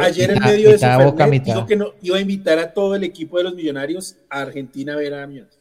Ayer 0.00 0.30
en 0.30 0.38
medio 0.42 0.70
de 0.70 0.78
su 0.78 0.86
Boca, 1.04 1.26
dijo 1.28 1.66
que 1.66 1.76
no, 1.76 1.92
iba 2.02 2.16
a 2.16 2.20
invitar 2.20 2.58
a 2.58 2.72
todo 2.72 2.94
el 2.94 3.04
equipo 3.04 3.38
de 3.38 3.44
los 3.44 3.54
millonarios 3.54 4.16
a 4.30 4.40
Argentina 4.42 4.94
a 4.94 4.96
ver 4.96 5.14
a 5.14 5.26
Millonarios. 5.26 5.58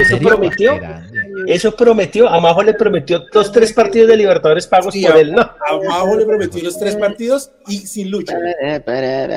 Eso 0.00 0.16
serio? 0.16 0.28
prometió. 0.28 0.80
Eso 1.46 1.76
prometió. 1.76 2.28
A 2.28 2.40
Majo 2.40 2.62
le 2.62 2.74
prometió 2.74 3.24
dos, 3.32 3.52
tres 3.52 3.72
partidos 3.72 4.08
de 4.08 4.16
Libertadores 4.16 4.66
pagos 4.66 4.92
Sí, 4.92 5.04
por 5.04 5.12
a- 5.16 5.20
él. 5.20 5.32
No. 5.32 5.42
A 5.42 5.78
Majo 5.86 6.16
le 6.16 6.24
prometió 6.24 6.62
los 6.64 6.78
tres 6.78 6.96
partidos 6.96 7.52
y 7.68 7.76
sin 7.78 8.10
lucha. 8.10 8.36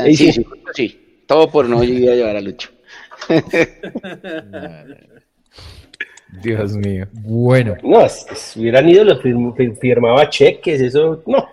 Sí, 0.05 0.15
sí, 0.15 0.31
sí, 0.31 0.45
sí. 0.73 1.23
Todo 1.27 1.49
por 1.51 1.67
no 1.69 1.83
ir 1.83 2.09
a 2.09 2.15
llevar 2.15 2.35
a 2.37 2.41
Lucho. 2.41 2.69
Dios 6.43 6.73
mío. 6.77 7.07
Bueno, 7.13 7.75
No, 7.83 8.05
es- 8.05 8.25
es- 8.31 8.55
hubieran 8.57 8.87
ido, 8.89 9.03
lo 9.03 9.19
firm- 9.21 9.53
fir- 9.55 9.77
firmaba 9.79 10.29
cheques, 10.29 10.79
eso. 10.81 11.21
No. 11.25 11.47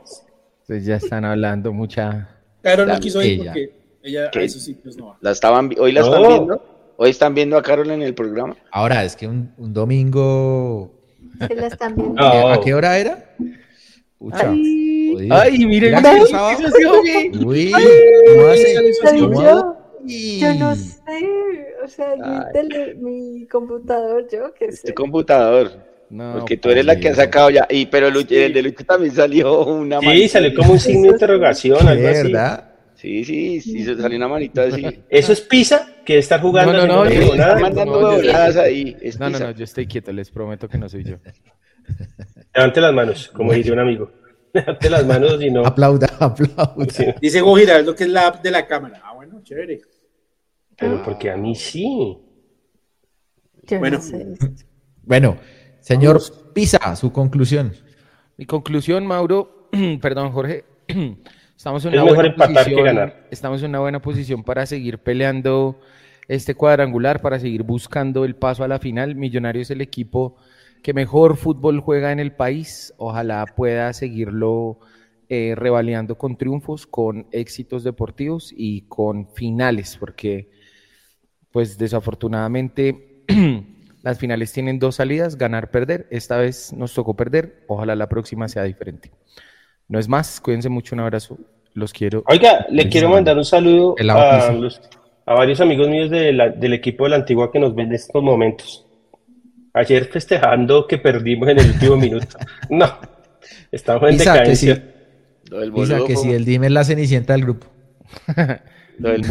Entonces 0.63 0.85
ya 0.87 0.97
están 0.97 1.25
hablando 1.25 1.73
mucha. 1.73 2.29
Carol 2.63 2.87
no 2.89 3.01
quiso 3.01 3.23
ir 3.23 3.41
ella. 3.41 3.53
porque 3.53 3.73
ella 4.03 4.27
a 4.27 4.31
¿Qué? 4.31 4.45
esos 4.45 4.63
sitios 4.63 4.97
no 4.97 5.07
va. 5.09 5.19
La 5.21 5.31
estaban, 5.33 5.71
hoy 5.79 5.93
la 5.93 6.01
están 6.03 6.23
viendo. 6.29 6.63
Hoy 6.97 7.11
están 7.11 7.35
viendo 7.35 7.57
a 7.57 7.63
Carol 7.63 7.91
en 7.91 8.03
el 8.03 8.15
programa. 8.15 8.57
ahora 8.73 9.05
es 9.05 9.15
que 9.17 9.27
un, 9.29 9.53
un 9.57 9.73
domingo. 9.73 10.93
se 11.47 11.55
la 11.55 11.67
están 11.69 11.95
viendo. 11.95 12.15
No. 12.15 12.49
¿A 12.49 12.61
qué 12.61 12.75
hora 12.75 12.99
era? 12.99 13.35
Pucha. 14.19 14.51
Ay, 14.51 15.11
jodido. 15.13 15.37
Ay, 15.37 15.67
miren, 15.67 15.95
ay. 16.05 16.21
Uy, 17.45 17.71
¿cómo 17.73 18.49
hace? 18.49 18.75
¿Cómo 19.21 19.43
yo. 19.43 19.77
Uy. 20.05 20.39
Yo 20.41 20.55
no 20.55 20.75
sé, 20.75 20.97
o 21.89 21.91
sea, 21.91 22.15
mi, 22.17 22.53
tele- 22.53 22.95
mi 22.95 23.47
computador, 23.47 24.27
yo 24.31 24.53
qué 24.55 24.71
sé. 24.73 24.89
Tu 24.89 24.95
computador. 24.95 25.71
No, 26.11 26.37
Porque 26.39 26.57
tú 26.57 26.71
eres 26.71 26.87
la 26.87 26.97
que 26.97 27.09
ha 27.11 27.15
sacado 27.15 27.51
ya. 27.51 27.67
Y 27.69 27.87
pero 27.87 28.09
Lucho- 28.11 28.35
el 28.35 28.53
de 28.53 28.63
Lucho 28.63 28.85
también 28.85 29.15
salió 29.15 29.65
una 29.67 30.01
Sí, 30.01 30.07
manita. 30.07 30.29
salió 30.29 30.55
como 30.55 30.73
un 30.73 30.79
signo 30.81 31.03
de 31.03 31.09
interrogación, 31.09 31.85
¿De 31.85 31.91
algo 31.93 32.09
así. 32.09 32.23
verdad? 32.33 32.65
Sí, 32.95 33.25
sí, 33.25 33.61
sí, 33.61 33.85
se 33.85 33.95
salió 33.97 34.17
una 34.17 34.29
manita 34.29 34.63
así. 34.65 34.85
Eso 35.09 35.33
es 35.33 35.41
Pisa, 35.43 35.87
que 36.05 36.19
está 36.19 36.39
jugando. 36.39 36.73
No, 36.73 36.87
no, 36.87 37.05
no, 37.05 37.11
yo-. 37.11 37.33
Están 37.35 37.61
mandando 37.61 38.01
no, 38.01 38.11
voladas 38.17 38.57
ahí. 38.57 38.97
es 39.01 39.19
No, 39.21 39.29
no, 39.31 39.39
no, 39.39 39.51
yo 39.53 39.65
estoy 39.65 39.87
quieto, 39.87 40.11
les 40.13 40.31
prometo 40.31 40.69
que 40.69 40.79
no 40.79 40.89
soy 40.89 41.05
yo. 41.05 41.17
Levante 42.55 42.81
las 42.81 42.93
manos, 42.95 43.29
como 43.29 43.53
diría 43.53 43.73
un 43.73 43.79
amigo. 43.81 44.11
Levante 44.53 44.91
las 44.91 45.07
manos 45.07 45.43
y 45.43 45.51
no. 45.51 45.65
Aplauda, 45.67 46.09
aplauda. 46.19 46.87
Sí, 46.91 47.05
Dice 47.21 47.43
Hugo 47.43 47.57
Giraldo 47.57 47.95
que 47.95 48.05
es 48.05 48.11
la 48.11 48.29
app 48.29 48.43
de 48.43 48.51
la 48.51 48.67
cámara. 48.67 49.01
Ah, 49.05 49.13
bueno, 49.15 49.41
chévere. 49.43 49.81
Pero 50.79 51.03
porque 51.03 51.31
a 51.31 51.37
mí 51.37 51.55
sí. 51.55 52.19
Yo 53.65 53.79
Bueno. 53.79 53.97
no 53.99 54.03
sé. 54.03 54.27
Bueno, 55.03 55.39
señor 55.81 56.21
Pisa, 56.53 56.95
su 56.95 57.13
conclusión. 57.13 57.73
Mi 58.37 58.45
conclusión, 58.45 59.07
Mauro, 59.07 59.71
perdón, 60.03 60.33
Jorge. 60.33 60.65
Estamos 61.57 61.85
en, 61.87 61.95
Es 61.95 62.01
una 62.03 62.05
mejor 62.05 62.15
buena 62.15 62.29
empatar 62.29 62.69
que 62.69 62.77
posición, 62.77 62.85
ganar. 62.85 63.27
estamos 63.31 63.63
en 63.63 63.71
una 63.71 63.81
buena 63.81 64.01
posición 64.01 64.45
para 64.45 64.65
seguir 64.67 64.99
peleando 64.99 65.81
este 66.29 66.55
cuadrangular, 66.55 67.21
para 67.21 67.41
seguir 67.41 67.65
buscando 67.65 68.25
el 68.25 68.37
paso 68.37 68.63
a 68.65 68.69
la 68.69 68.79
final. 68.79 69.17
Millonarios 69.17 69.69
es 69.69 69.71
el 69.73 69.81
equipo 69.81 70.37
que 70.83 70.93
mejor 70.95 71.37
fútbol 71.37 71.81
juega 71.81 72.13
en 72.13 72.21
el 72.21 72.33
país. 72.33 72.95
Ojalá 72.99 73.45
pueda 73.57 73.93
seguirlo 73.93 74.79
eh, 75.29 75.55
revalidando 75.57 76.17
con 76.17 76.37
triunfos, 76.37 76.87
con 76.87 77.27
éxitos 77.33 77.83
deportivos 77.83 78.53
y 78.57 78.83
con 78.83 79.29
finales, 79.35 79.97
porque 79.99 80.51
pues 81.53 81.79
desafortunadamente 81.79 83.25
las 84.03 84.19
finales 84.19 84.53
tienen 84.53 84.79
dos 84.79 84.97
salidas, 84.97 85.37
ganar, 85.37 85.71
perder. 85.71 86.07
Esta 86.11 86.37
vez 86.39 86.73
nos 86.73 86.95
tocó 86.95 87.15
perder, 87.15 87.65
ojalá 87.69 87.95
la 87.97 88.09
próxima 88.09 88.49
sea 88.49 88.63
diferente. 88.65 89.11
No 89.89 89.99
es 89.99 90.09
más, 90.09 90.41
cuídense 90.41 90.69
mucho, 90.69 90.95
un 90.95 91.01
abrazo, 91.01 91.39
los 91.75 91.93
quiero. 91.93 92.23
Oiga, 92.27 92.67
le 92.71 92.89
quiero 92.89 93.09
mandar 93.09 93.37
un 93.37 93.45
saludo 93.45 93.95
a, 93.99 94.53
los- 94.53 94.81
a 95.25 95.35
varios 95.35 95.61
amigos 95.61 95.89
míos 95.89 96.11
de 96.11 96.33
la- 96.33 96.49
del 96.51 96.73
equipo 96.75 97.05
de 97.05 97.11
la 97.11 97.17
Antigua 97.17 97.51
que 97.53 97.59
nos 97.59 97.75
ven 97.75 97.87
en 97.89 97.95
estos 97.95 98.23
momentos. 98.23 98.85
Ayer 99.75 100.07
festejando 100.07 100.87
que 100.87 100.99
perdimos 100.99 101.49
en 101.49 101.59
el 101.61 101.71
último 101.71 101.97
minuto. 102.05 102.39
No, 102.71 102.87
estamos 103.73 104.09
en 104.11 104.17
Isa, 104.17 104.43
que 104.43 104.57
sí. 104.57 104.67
decadencia. 104.67 104.95
Lo 105.51 105.61
del 105.61 105.69
Isa, 105.69 105.77
boludo 105.77 106.05
que 106.07 106.15
fue- 106.15 106.23
si 106.23 106.33
el 106.33 106.45
Dime 106.45 106.67
es 106.67 106.73
la 106.73 106.85
cenicienta 106.85 107.33
del 107.33 107.43
grupo. 107.43 107.67
Lo 108.99 109.11
del 109.11 109.23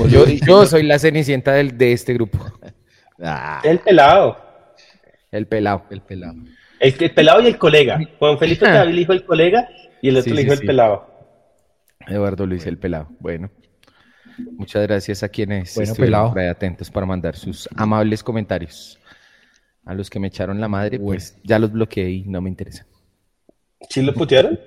Yo, 0.45 0.65
soy 0.65 0.83
la 0.83 0.97
cenicienta 0.99 1.53
del, 1.53 1.77
de 1.77 1.93
este 1.93 2.13
grupo. 2.13 2.39
El 3.63 3.79
pelado. 3.79 4.37
El 5.31 5.47
pelado. 5.47 5.83
El 5.89 6.01
pelado. 6.01 6.35
El, 6.79 6.95
el 6.99 7.11
pelado 7.13 7.41
y 7.41 7.47
el 7.47 7.57
colega. 7.57 7.99
Juan 8.19 8.37
Felipe 8.37 8.65
David 8.69 8.91
le 8.93 8.99
dijo 8.99 9.13
el 9.13 9.25
colega 9.25 9.67
y 10.01 10.09
el 10.09 10.17
otro 10.17 10.25
Sí, 10.25 10.29
le 10.31 10.35
sí, 10.37 10.43
dijo 10.43 10.53
el 10.53 10.59
sí. 10.59 10.67
pelado. 10.67 11.09
Eduardo 12.07 12.45
Luis 12.45 12.65
el 12.67 12.77
pelado. 12.77 13.07
Bueno, 13.19 13.49
muchas 14.51 14.83
gracias 14.83 15.23
a 15.23 15.29
quienes 15.29 15.73
Bueno, 15.75 15.91
estuvieron 15.91 16.05
pelado. 16.11 16.29
por 16.29 16.39
ahí 16.39 16.47
atentos 16.47 16.91
para 16.91 17.05
mandar 17.07 17.35
sus 17.35 17.67
amables 17.75 18.23
comentarios. 18.23 18.99
A 19.83 19.93
los 19.95 20.09
que 20.09 20.19
me 20.19 20.27
echaron 20.27 20.61
la 20.61 20.67
madre, 20.67 20.99
pues 20.99 21.37
ya 21.43 21.57
los 21.59 21.71
bloqueé 21.71 22.09
y 22.11 22.23
no 22.23 22.39
me 22.41 22.49
interesa. 22.49 22.85
¿Sí 23.89 24.01
lo 24.03 24.13
putearon? 24.13 24.59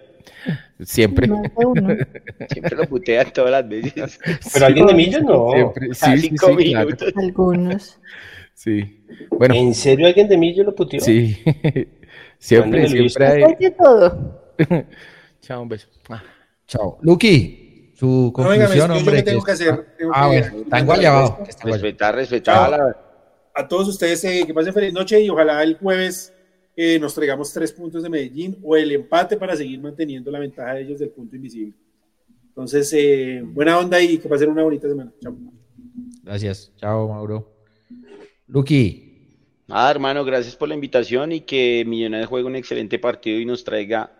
Siempre. 0.81 1.27
Siempre 2.49 2.77
lo 2.77 2.85
putean 2.89 3.33
todas 3.33 3.51
las 3.51 3.69
veces. 3.69 4.19
Pero 4.53 4.67
alguien 4.67 4.87
de 4.87 4.95
Millos 4.95 5.23
no. 5.23 5.51
Siempre. 5.53 5.95
Sí, 5.95 6.05
A 6.07 6.17
sí, 6.17 6.21
cinco 6.29 6.47
sí, 6.59 6.71
claro. 6.71 6.87
minutos. 6.87 7.13
Algunos. 7.17 7.99
Sí. 8.55 9.05
Bueno, 9.31 9.55
¿En 9.55 9.75
serio 9.75 10.07
alguien 10.07 10.29
de 10.29 10.37
Millos 10.37 10.67
lo 10.67 10.75
puteó? 10.75 11.01
sí. 11.01 11.43
siempre, 12.39 12.89
siempre 12.89 13.27
hay- 13.27 13.71
todo. 13.79 14.55
Chao, 15.41 15.63
un 15.63 15.69
beso. 15.69 15.89
Ah. 16.09 16.23
Chao. 16.67 16.99
Lucky, 17.03 17.93
su 17.95 18.33
No, 18.37 18.49
venga, 18.49 18.67
conclusión, 18.67 18.89
yo- 18.89 18.95
yo 18.95 18.99
hombre. 19.01 19.17
qué 19.17 19.23
tengo 19.23 19.43
que 19.43 19.53
hacer. 19.53 19.87
Tengo 19.99 20.13
Ah, 20.15 20.31
que- 20.31 20.51
bueno, 20.51 20.65
está 21.49 21.65
que. 21.65 21.71
Respetar, 21.73 22.15
respetar. 22.15 22.97
A 23.55 23.67
todos 23.69 23.89
ustedes 23.89 24.23
eh, 24.25 24.45
que 24.47 24.55
pasen 24.55 24.73
feliz 24.73 24.93
noche 24.93 25.21
y 25.21 25.29
ojalá 25.29 25.63
el 25.63 25.77
jueves 25.77 26.33
eh, 26.77 26.99
nos 26.99 27.15
traigamos 27.15 27.53
tres 27.53 27.73
puntos 27.73 28.03
de 28.03 28.09
Medellín 28.09 28.57
o 28.63 28.77
el 28.77 28.93
empate 28.93 29.37
para 29.37 29.57
seguir 29.57 29.81
manteniendo 29.81 30.31
la 30.31 30.39
ventaja 30.39 30.75
de 30.75 30.83
ellos 30.83 30.99
del 30.99 31.11
punto 31.11 31.37
invisible. 31.37 31.75
Entonces, 32.49 32.93
eh, 32.93 33.43
buena 33.45 33.79
onda 33.79 34.01
y 34.01 34.19
que 34.19 34.29
pasen 34.29 34.51
una 34.51 34.63
bonita 34.63 34.89
semana. 34.89 35.13
Chao. 35.21 35.37
Gracias. 36.23 36.73
Chao, 36.77 37.09
Mauro. 37.09 37.53
Lucky, 38.49 39.11
Ah, 39.73 39.89
hermano, 39.89 40.25
gracias 40.25 40.57
por 40.57 40.69
la 40.69 40.75
invitación 40.75 41.31
y 41.31 41.43
que 41.43 41.85
Millonarios 41.87 42.29
juegue 42.29 42.45
un 42.45 42.57
excelente 42.57 42.99
partido 42.99 43.39
y 43.39 43.45
nos 43.45 43.63
traiga 43.63 44.11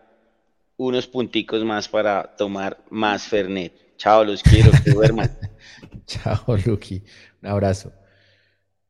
unos 0.77 1.09
punticos 1.09 1.65
más 1.65 1.89
para 1.89 2.37
tomar 2.37 2.85
más 2.89 3.25
Fernet. 3.25 3.97
Chao, 3.97 4.25
los 4.25 4.45
quiero, 4.45 4.71
que 4.85 4.93
duerman. 4.93 5.29
chao, 6.07 6.57
Lucky. 6.65 7.03
Un 7.43 7.49
abrazo. 7.49 7.93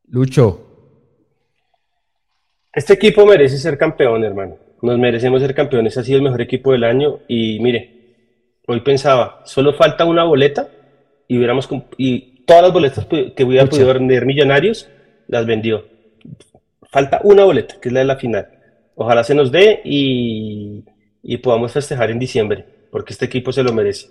Lucho, 0.08 0.69
Este 2.72 2.94
equipo 2.94 3.26
merece 3.26 3.58
ser 3.58 3.76
campeón, 3.76 4.22
hermano. 4.24 4.56
Nos 4.82 4.98
merecemos 4.98 5.42
ser 5.42 5.54
campeones. 5.54 5.96
Ha 5.98 6.04
sido 6.04 6.18
el 6.18 6.22
mejor 6.22 6.40
equipo 6.40 6.72
del 6.72 6.84
año. 6.84 7.18
Y 7.26 7.58
mire, 7.60 8.00
hoy 8.66 8.80
pensaba, 8.80 9.42
solo 9.44 9.72
falta 9.74 10.04
una 10.04 10.24
boleta 10.24 10.68
y 11.26 11.36
hubiéramos 11.36 11.68
y 11.96 12.44
todas 12.44 12.62
las 12.62 12.72
boletas 12.72 13.06
que 13.06 13.44
hubiera 13.44 13.66
podido 13.66 13.92
vender 13.92 14.24
Millonarios 14.24 14.88
las 15.26 15.46
vendió. 15.46 15.86
Falta 16.90 17.20
una 17.24 17.44
boleta, 17.44 17.76
que 17.80 17.88
es 17.88 17.92
la 17.92 18.00
de 18.00 18.06
la 18.06 18.16
final. 18.16 18.48
Ojalá 18.94 19.24
se 19.24 19.34
nos 19.34 19.50
dé 19.50 19.80
y, 19.84 20.84
y 21.22 21.36
podamos 21.38 21.72
festejar 21.72 22.10
en 22.10 22.18
diciembre, 22.18 22.64
porque 22.90 23.12
este 23.12 23.26
equipo 23.26 23.52
se 23.52 23.62
lo 23.62 23.72
merece. 23.72 24.08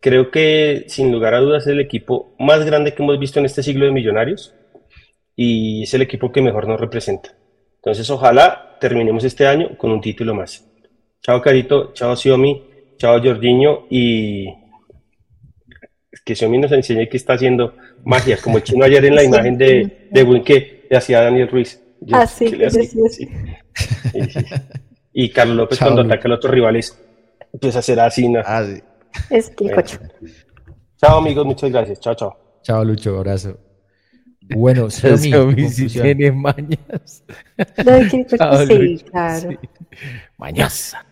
Creo 0.00 0.30
que 0.30 0.84
sin 0.88 1.12
lugar 1.12 1.34
a 1.34 1.40
dudas 1.40 1.66
es 1.66 1.72
el 1.72 1.80
equipo 1.80 2.34
más 2.38 2.64
grande 2.64 2.94
que 2.94 3.02
hemos 3.02 3.18
visto 3.18 3.38
en 3.38 3.46
este 3.46 3.62
siglo 3.62 3.84
de 3.84 3.92
Millonarios 3.92 4.54
y 5.36 5.82
es 5.84 5.94
el 5.94 6.02
equipo 6.02 6.32
que 6.32 6.42
mejor 6.42 6.66
nos 6.66 6.80
representa. 6.80 7.36
Entonces, 7.82 8.08
ojalá 8.10 8.76
terminemos 8.80 9.24
este 9.24 9.46
año 9.46 9.76
con 9.76 9.90
un 9.90 10.00
título 10.00 10.34
más. 10.34 10.64
Chao, 11.20 11.40
Carito. 11.42 11.92
Chao, 11.92 12.14
Xiomi. 12.16 12.62
Chao, 12.96 13.20
Jorginho. 13.22 13.86
Y 13.90 14.46
que 16.24 16.36
Xiomi 16.36 16.58
nos 16.58 16.70
enseñe 16.70 17.08
que 17.08 17.16
está 17.16 17.32
haciendo 17.32 17.74
magia, 18.04 18.38
como 18.40 18.58
el 18.58 18.62
chino 18.62 18.84
ayer 18.84 19.04
en 19.04 19.16
la 19.16 19.20
Sí. 19.22 19.26
imagen 19.26 19.58
de, 19.58 20.08
de 20.10 20.22
Win 20.22 20.44
que 20.44 20.86
le 20.88 20.96
hacía 20.96 21.22
Daniel 21.22 21.48
Ruiz. 21.48 21.82
Yo- 22.00 22.16
Ah, 22.16 22.26
sí, 22.26 22.48
le 22.50 22.66
hacía, 22.66 22.84
sí. 22.84 23.00
Sí, 23.08 23.28
sí. 24.30 24.44
Y 25.12 25.30
Carlos 25.30 25.56
López 25.56 25.78
Chao, 25.78 25.88
cuando 25.92 26.02
ataca 26.14 26.28
a 26.28 26.30
los 26.30 26.36
otros 26.38 26.54
rivales 26.54 26.98
empieza 27.52 27.78
a 27.78 27.80
hacer 27.80 27.98
así. 28.00 28.28
¿no? 28.28 28.40
Es 29.30 29.50
que 29.50 29.70
cocho. 29.72 29.98
Chao, 30.96 31.18
amigos. 31.18 31.44
Muchas 31.44 31.70
gracias. 31.70 31.98
Chao, 32.00 32.14
chao. 32.14 32.58
chao, 32.62 32.84
Lucho. 32.84 33.16
Abrazo. 33.18 33.58
Bueno, 34.54 34.90
Xiaomi 34.90 35.68
Xiaomi, 35.68 35.86
tiene 35.88 36.32
mañas. 36.32 37.24
Lo 37.84 37.92
de 37.92 38.08
que 38.08 38.26
Chao, 38.26 38.66
sí, 38.66 39.04
claro. 39.10 39.50
Sí. 39.50 39.58
Mañosa. 40.38 41.06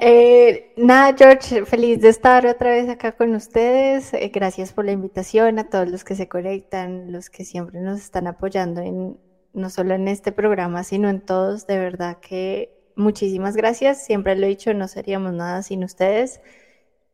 Eh, 0.00 0.72
nada, 0.76 1.14
George, 1.16 1.64
feliz 1.64 2.00
de 2.00 2.08
estar 2.08 2.46
otra 2.46 2.70
vez 2.70 2.88
acá 2.88 3.12
con 3.12 3.34
ustedes. 3.34 4.12
Eh, 4.14 4.30
gracias 4.32 4.72
por 4.72 4.84
la 4.84 4.92
invitación 4.92 5.58
a 5.58 5.70
todos 5.70 5.88
los 5.88 6.04
que 6.04 6.16
se 6.16 6.28
conectan, 6.28 7.12
los 7.12 7.30
que 7.30 7.44
siempre 7.44 7.80
nos 7.80 8.00
están 8.00 8.26
apoyando 8.26 8.80
en 8.80 9.16
no 9.52 9.70
solo 9.70 9.94
en 9.94 10.06
este 10.06 10.32
programa, 10.32 10.84
sino 10.84 11.08
en 11.08 11.20
todos. 11.20 11.66
De 11.66 11.78
verdad 11.78 12.18
que 12.20 12.76
muchísimas 12.94 13.56
gracias. 13.56 14.04
Siempre 14.04 14.36
lo 14.36 14.46
he 14.46 14.50
dicho, 14.50 14.74
no 14.74 14.86
seríamos 14.86 15.32
nada 15.32 15.62
sin 15.62 15.82
ustedes. 15.82 16.40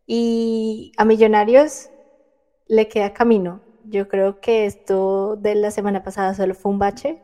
Y 0.06 0.92
a 0.96 1.04
Millonarios 1.04 1.90
le 2.66 2.88
queda 2.88 3.12
camino. 3.12 3.60
Yo 3.92 4.08
creo 4.08 4.40
que 4.40 4.64
esto 4.64 5.36
de 5.36 5.54
la 5.54 5.70
semana 5.70 6.02
pasada 6.02 6.32
solo 6.32 6.54
fue 6.54 6.72
un 6.72 6.78
bache 6.78 7.22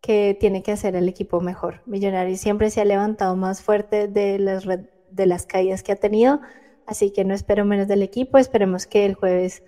que 0.00 0.36
tiene 0.40 0.64
que 0.64 0.72
hacer 0.72 0.96
el 0.96 1.08
equipo 1.08 1.40
mejor. 1.40 1.82
Millonarios 1.86 2.40
siempre 2.40 2.68
se 2.70 2.80
ha 2.80 2.84
levantado 2.84 3.36
más 3.36 3.62
fuerte 3.62 4.08
de 4.08 4.40
las, 4.40 4.64
de 4.66 5.26
las 5.26 5.46
caídas 5.46 5.84
que 5.84 5.92
ha 5.92 5.96
tenido, 5.96 6.40
así 6.84 7.12
que 7.12 7.24
no 7.24 7.32
espero 7.32 7.64
menos 7.64 7.86
del 7.86 8.02
equipo. 8.02 8.38
Esperemos 8.38 8.88
que 8.88 9.06
el 9.06 9.14
jueves 9.14 9.62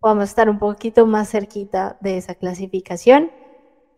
podamos 0.00 0.24
estar 0.24 0.50
un 0.50 0.58
poquito 0.58 1.06
más 1.06 1.30
cerquita 1.30 1.96
de 2.02 2.18
esa 2.18 2.34
clasificación. 2.34 3.30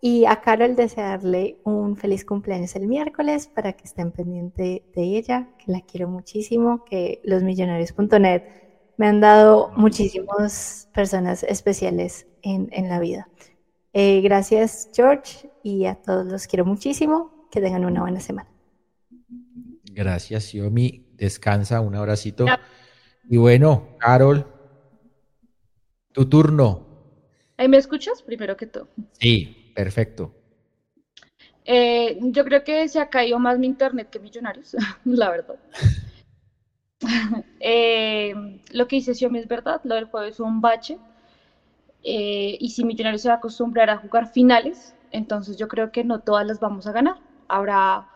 Y 0.01 0.25
a 0.27 0.41
Carol 0.41 0.77
desearle 0.77 1.59
un 1.65 1.97
feliz 1.97 2.25
cumpleaños 2.25 2.77
el 2.77 2.87
miércoles 2.87 3.49
para 3.49 3.73
que 3.73 3.85
estén 3.85 4.13
pendientes 4.13 4.83
de 4.95 5.03
ella, 5.03 5.49
que 5.59 5.73
la 5.73 5.81
quiero 5.81 6.09
muchísimo, 6.09 6.85
que 6.85 7.21
los 7.25 7.43
millonarios.net 7.43 8.62
me 8.97 9.07
han 9.07 9.21
dado 9.21 9.71
muchísimas 9.77 10.89
personas 10.95 11.43
especiales 11.43 12.27
en, 12.43 12.69
en 12.73 12.89
la 12.89 13.01
vida. 13.01 13.29
Eh, 13.93 14.21
gracias, 14.23 14.91
George, 14.95 15.51
y 15.63 15.85
a 15.87 15.97
todos 15.97 16.27
los 16.27 16.47
quiero 16.47 16.65
muchísimo. 16.65 17.49
Que 17.51 17.61
tengan 17.61 17.85
una 17.85 18.01
buena 18.01 18.21
semana. 18.21 18.49
Gracias, 19.85 20.45
Xiaomi. 20.45 21.07
Descansa, 21.13 21.81
un 21.81 21.95
abracito. 21.95 22.47
Y 23.29 23.37
bueno, 23.37 23.97
Carol, 23.99 24.47
tu 26.13 26.27
turno. 26.29 26.87
¿Ahí 27.59 27.69
me 27.69 27.77
escuchas? 27.77 28.23
Primero 28.23 28.57
que 28.57 28.67
todo. 28.67 28.89
Sí, 29.21 29.73
perfecto. 29.75 30.35
Eh, 31.65 32.19
yo 32.21 32.45
creo 32.45 32.65
que 32.65 32.89
se 32.89 33.01
ha 33.01 33.09
caído 33.11 33.39
más 33.39 33.59
mi 33.59 33.67
internet 33.67 34.09
que 34.11 34.19
Millonarios, 34.19 34.75
la 35.05 35.31
verdad. 35.31 35.57
Eh, 37.65 38.35
lo 38.73 38.89
que 38.89 38.97
dice 38.97 39.15
Xiaomi 39.15 39.39
es 39.39 39.47
verdad, 39.47 39.81
lo 39.85 39.95
del 39.95 40.07
jueves 40.07 40.37
fue 40.37 40.47
un 40.47 40.61
bache. 40.61 40.99
Eh, 42.03 42.57
y 42.59 42.71
si 42.71 42.85
Millonarios 42.85 43.23
se 43.23 43.29
va 43.29 43.35
a 43.35 43.37
acostumbrar 43.39 43.89
a 43.91 43.99
jugar 43.99 44.27
finales, 44.27 44.95
entonces 45.13 45.57
yo 45.57 45.69
creo 45.69 45.93
que 45.93 46.05
no 46.05 46.21
todas 46.21 46.47
las 46.47 46.59
vamos 46.61 46.87
a 46.87 46.93
ganar. 46.93 47.17
Habrá, 47.49 48.09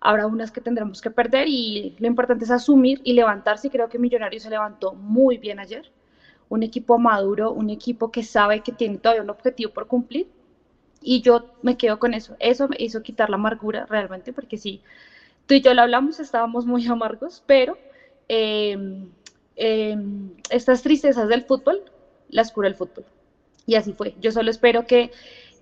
habrá 0.00 0.26
unas 0.26 0.50
que 0.50 0.60
tendremos 0.60 1.00
que 1.00 1.10
perder 1.10 1.48
y 1.48 1.96
lo 1.98 2.06
importante 2.06 2.44
es 2.44 2.50
asumir 2.50 3.00
y 3.04 3.14
levantarse. 3.14 3.70
Creo 3.70 3.88
que 3.88 3.98
Millonarios 3.98 4.42
se 4.42 4.50
levantó 4.50 4.92
muy 4.94 5.38
bien 5.38 5.58
ayer. 5.58 5.90
Un 6.48 6.62
equipo 6.62 6.98
maduro, 6.98 7.52
un 7.52 7.70
equipo 7.70 8.10
que 8.10 8.22
sabe 8.22 8.60
que 8.60 8.72
tiene 8.72 8.98
todavía 8.98 9.22
un 9.22 9.30
objetivo 9.30 9.72
por 9.72 9.86
cumplir. 9.86 10.28
Y 11.00 11.22
yo 11.22 11.46
me 11.62 11.76
quedo 11.76 11.98
con 11.98 12.14
eso. 12.14 12.36
Eso 12.38 12.68
me 12.68 12.76
hizo 12.78 13.02
quitar 13.02 13.30
la 13.30 13.36
amargura 13.36 13.86
realmente, 13.86 14.32
porque 14.32 14.56
sí, 14.58 14.82
tú 15.46 15.54
y 15.54 15.60
yo 15.62 15.74
lo 15.74 15.82
hablamos, 15.82 16.20
estábamos 16.20 16.66
muy 16.66 16.86
amargos, 16.86 17.42
pero 17.46 17.78
eh, 18.28 19.06
eh, 19.56 19.96
estas 20.50 20.82
tristezas 20.82 21.28
del 21.28 21.42
fútbol 21.42 21.82
las 22.28 22.52
cura 22.52 22.68
el 22.68 22.74
fútbol. 22.74 23.04
Y 23.66 23.74
así 23.76 23.92
fue. 23.92 24.14
Yo 24.20 24.32
solo 24.32 24.50
espero 24.50 24.86
que 24.86 25.10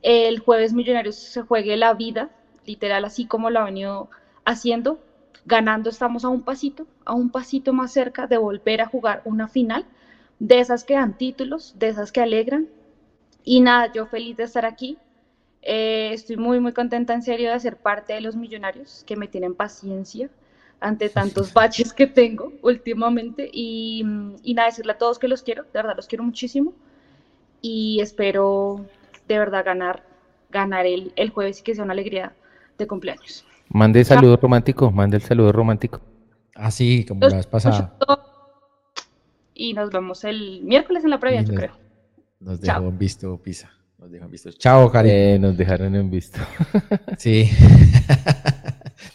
el 0.03 0.39
jueves 0.39 0.73
Millonarios 0.73 1.16
se 1.16 1.43
juegue 1.43 1.77
la 1.77 1.93
vida, 1.95 2.31
literal, 2.65 3.05
así 3.05 3.27
como 3.27 3.51
lo 3.51 3.61
ha 3.61 3.65
venido 3.65 4.09
haciendo. 4.45 5.01
Ganando 5.45 5.91
estamos 5.91 6.24
a 6.24 6.28
un 6.28 6.43
pasito, 6.43 6.87
a 7.05 7.15
un 7.15 7.31
pasito 7.31 7.73
más 7.73 7.93
cerca 7.93 8.27
de 8.27 8.37
volver 8.37 8.81
a 8.81 8.87
jugar 8.87 9.23
una 9.24 9.49
final, 9.49 9.85
de 10.39 10.61
esas 10.61 10.85
que 10.85 10.95
dan 10.95 11.19
títulos, 11.19 11.74
de 11.78 11.89
esas 11.89 12.12
que 12.12 12.20
alegran. 12.20 12.69
Y 13.45 13.61
nada, 13.61 13.93
yo 13.93 14.07
feliz 14.07 14.37
de 14.37 14.45
estar 14.45 14.65
aquí. 14.65 14.99
Eh, 15.62 16.11
estoy 16.12 16.37
muy, 16.37 16.61
muy 16.61 16.73
contenta 16.73 17.12
en 17.15 17.23
serio 17.23 17.51
de 17.53 17.61
ser 17.61 17.77
parte 17.77 18.12
de 18.15 18.20
los 18.20 18.37
millonarios 18.37 19.05
que 19.07 19.16
me 19.16 19.28
tienen 19.28 19.55
paciencia 19.55 20.31
ante 20.81 21.09
tantos 21.09 21.52
baches 21.52 21.93
que 21.93 22.07
tengo 22.07 22.52
últimamente. 22.62 23.48
Y, 23.52 24.05
y 24.43 24.55
nada, 24.55 24.69
decirle 24.69 24.93
a 24.93 24.98
todos 24.98 25.19
que 25.19 25.28
los 25.28 25.43
quiero, 25.43 25.65
de 25.65 25.70
verdad 25.73 25.94
los 25.97 26.07
quiero 26.07 26.24
muchísimo. 26.24 26.73
Y 27.61 28.01
espero 28.01 28.86
de 29.28 29.39
verdad 29.39 29.65
ganar, 29.65 30.02
ganar 30.51 30.86
el, 30.86 31.12
el 31.16 31.31
jueves 31.31 31.61
y 31.61 31.62
que 31.62 31.74
sea 31.74 31.85
una 31.85 31.93
alegría 31.93 32.32
de 32.78 32.86
cumpleaños. 32.86 33.44
Mande 33.69 34.01
el 34.01 34.07
saludo 34.07 34.36
romántico, 34.36 34.90
mande 34.90 35.19
el 35.19 35.23
saludo 35.23 35.52
romántico. 35.52 36.01
Así, 36.55 37.05
como 37.07 37.27
la 37.28 37.36
vez 37.36 37.47
pasada. 37.47 37.94
Y 39.55 39.74
nos 39.74 39.90
vemos 39.90 40.24
el 40.24 40.62
miércoles 40.65 41.05
en 41.05 41.11
la 41.11 41.20
previa, 41.20 41.43
yo 41.43 41.55
creo. 41.55 41.73
Nos 42.40 42.61
dejó 42.61 42.89
en 42.89 42.98
visto 42.98 43.36
Pisa. 43.39 43.70
Nos 43.98 44.11
dejó 44.11 44.24
en 44.24 44.31
visto. 44.31 44.51
Chao, 44.52 44.90
Cari. 44.90 45.11
Eh, 45.11 45.39
nos 45.39 45.57
dejaron 45.57 45.94
en 45.94 46.11
visto. 46.11 46.40
sí. 47.19 47.51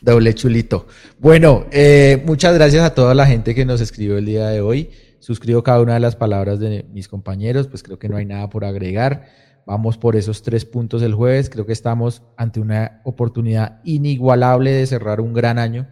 Doble 0.06 0.36
chulito. 0.36 0.86
Bueno, 1.18 1.66
eh, 1.72 2.22
muchas 2.28 2.54
gracias 2.54 2.84
a 2.84 2.94
toda 2.94 3.16
la 3.16 3.26
gente 3.26 3.56
que 3.56 3.66
nos 3.66 3.82
escribió 3.82 4.20
el 4.20 4.26
día 4.28 4.50
de 4.50 4.62
hoy. 4.62 4.92
Suscribo 5.18 5.64
cada 5.64 5.82
una 5.82 5.96
de 5.96 6.00
las 6.00 6.16
palabras 6.16 6.60
de 6.60 6.86
mis 6.94 7.08
compañeros, 7.08 7.68
pues 7.68 7.82
creo 7.82 7.98
que 7.98 8.08
no 8.08 8.16
hay 8.16 8.26
nada 8.28 8.48
por 8.48 8.66
agregar. 8.66 9.26
Vamos 9.66 9.98
por 9.98 10.16
esos 10.16 10.44
tres 10.44 10.64
puntos 10.64 11.02
el 11.02 11.16
jueves. 11.16 11.50
Creo 11.50 11.66
que 11.66 11.74
estamos 11.74 12.22
ante 12.38 12.60
una 12.60 13.02
oportunidad 13.04 13.82
inigualable 13.84 14.74
de 14.74 14.86
cerrar 14.86 15.20
un 15.22 15.34
gran 15.34 15.58
año. 15.58 15.88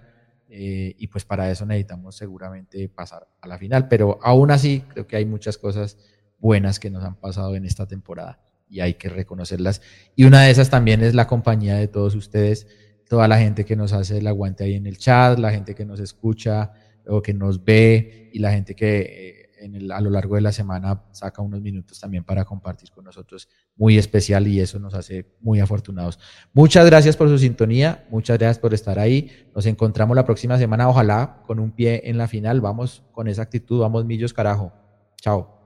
Eh, 0.47 0.93
y 0.95 1.07
pues 1.07 1.25
para 1.25 1.49
eso 1.49 1.65
necesitamos 1.65 2.15
seguramente 2.15 2.87
pasar 2.89 3.27
a 3.41 3.47
la 3.47 3.57
final. 3.57 3.87
Pero 3.87 4.19
aún 4.21 4.51
así, 4.51 4.83
creo 4.89 5.07
que 5.07 5.15
hay 5.15 5.25
muchas 5.25 5.57
cosas 5.57 5.97
buenas 6.37 6.79
que 6.79 6.91
nos 6.91 7.03
han 7.03 7.15
pasado 7.15 7.55
en 7.55 7.65
esta 7.65 7.87
temporada 7.87 8.39
y 8.69 8.81
hay 8.81 8.93
que 8.93 9.09
reconocerlas. 9.09 9.81
Y 10.15 10.25
una 10.25 10.43
de 10.43 10.51
esas 10.51 10.69
también 10.69 11.01
es 11.01 11.15
la 11.15 11.25
compañía 11.25 11.77
de 11.77 11.87
todos 11.87 12.13
ustedes, 12.13 12.67
toda 13.07 13.27
la 13.27 13.37
gente 13.37 13.65
que 13.65 13.75
nos 13.75 13.93
hace 13.93 14.17
el 14.17 14.27
aguante 14.27 14.63
ahí 14.63 14.75
en 14.75 14.87
el 14.87 14.97
chat, 14.97 15.37
la 15.39 15.51
gente 15.51 15.75
que 15.75 15.85
nos 15.85 15.99
escucha 15.99 16.71
o 17.07 17.21
que 17.21 17.33
nos 17.33 17.63
ve 17.63 18.29
y 18.33 18.39
la 18.39 18.51
gente 18.51 18.75
que 18.75 18.99
eh, 19.01 19.43
en 19.63 19.75
el, 19.75 19.91
a 19.91 20.01
lo 20.01 20.09
largo 20.09 20.35
de 20.35 20.41
la 20.41 20.51
semana 20.51 21.03
saca 21.11 21.41
unos 21.41 21.61
minutos 21.61 21.99
también 21.99 22.23
para 22.23 22.43
compartir 22.45 22.91
con 22.91 23.05
nosotros, 23.05 23.47
muy 23.75 23.97
especial 23.97 24.47
y 24.47 24.59
eso 24.59 24.79
nos 24.79 24.93
hace 24.93 25.25
muy 25.39 25.59
afortunados. 25.59 26.19
Muchas 26.53 26.85
gracias 26.85 27.15
por 27.15 27.29
su 27.29 27.37
sintonía, 27.37 28.05
muchas 28.09 28.37
gracias 28.37 28.59
por 28.59 28.73
estar 28.73 28.99
ahí. 28.99 29.31
Nos 29.55 29.65
encontramos 29.65 30.15
la 30.15 30.25
próxima 30.25 30.57
semana, 30.57 30.89
ojalá 30.89 31.43
con 31.47 31.59
un 31.59 31.71
pie 31.71 32.01
en 32.05 32.17
la 32.17 32.27
final. 32.27 32.61
Vamos 32.61 33.03
con 33.11 33.27
esa 33.27 33.41
actitud, 33.43 33.79
vamos 33.79 34.05
millos 34.05 34.33
carajo. 34.33 34.73
Chao. 35.21 35.62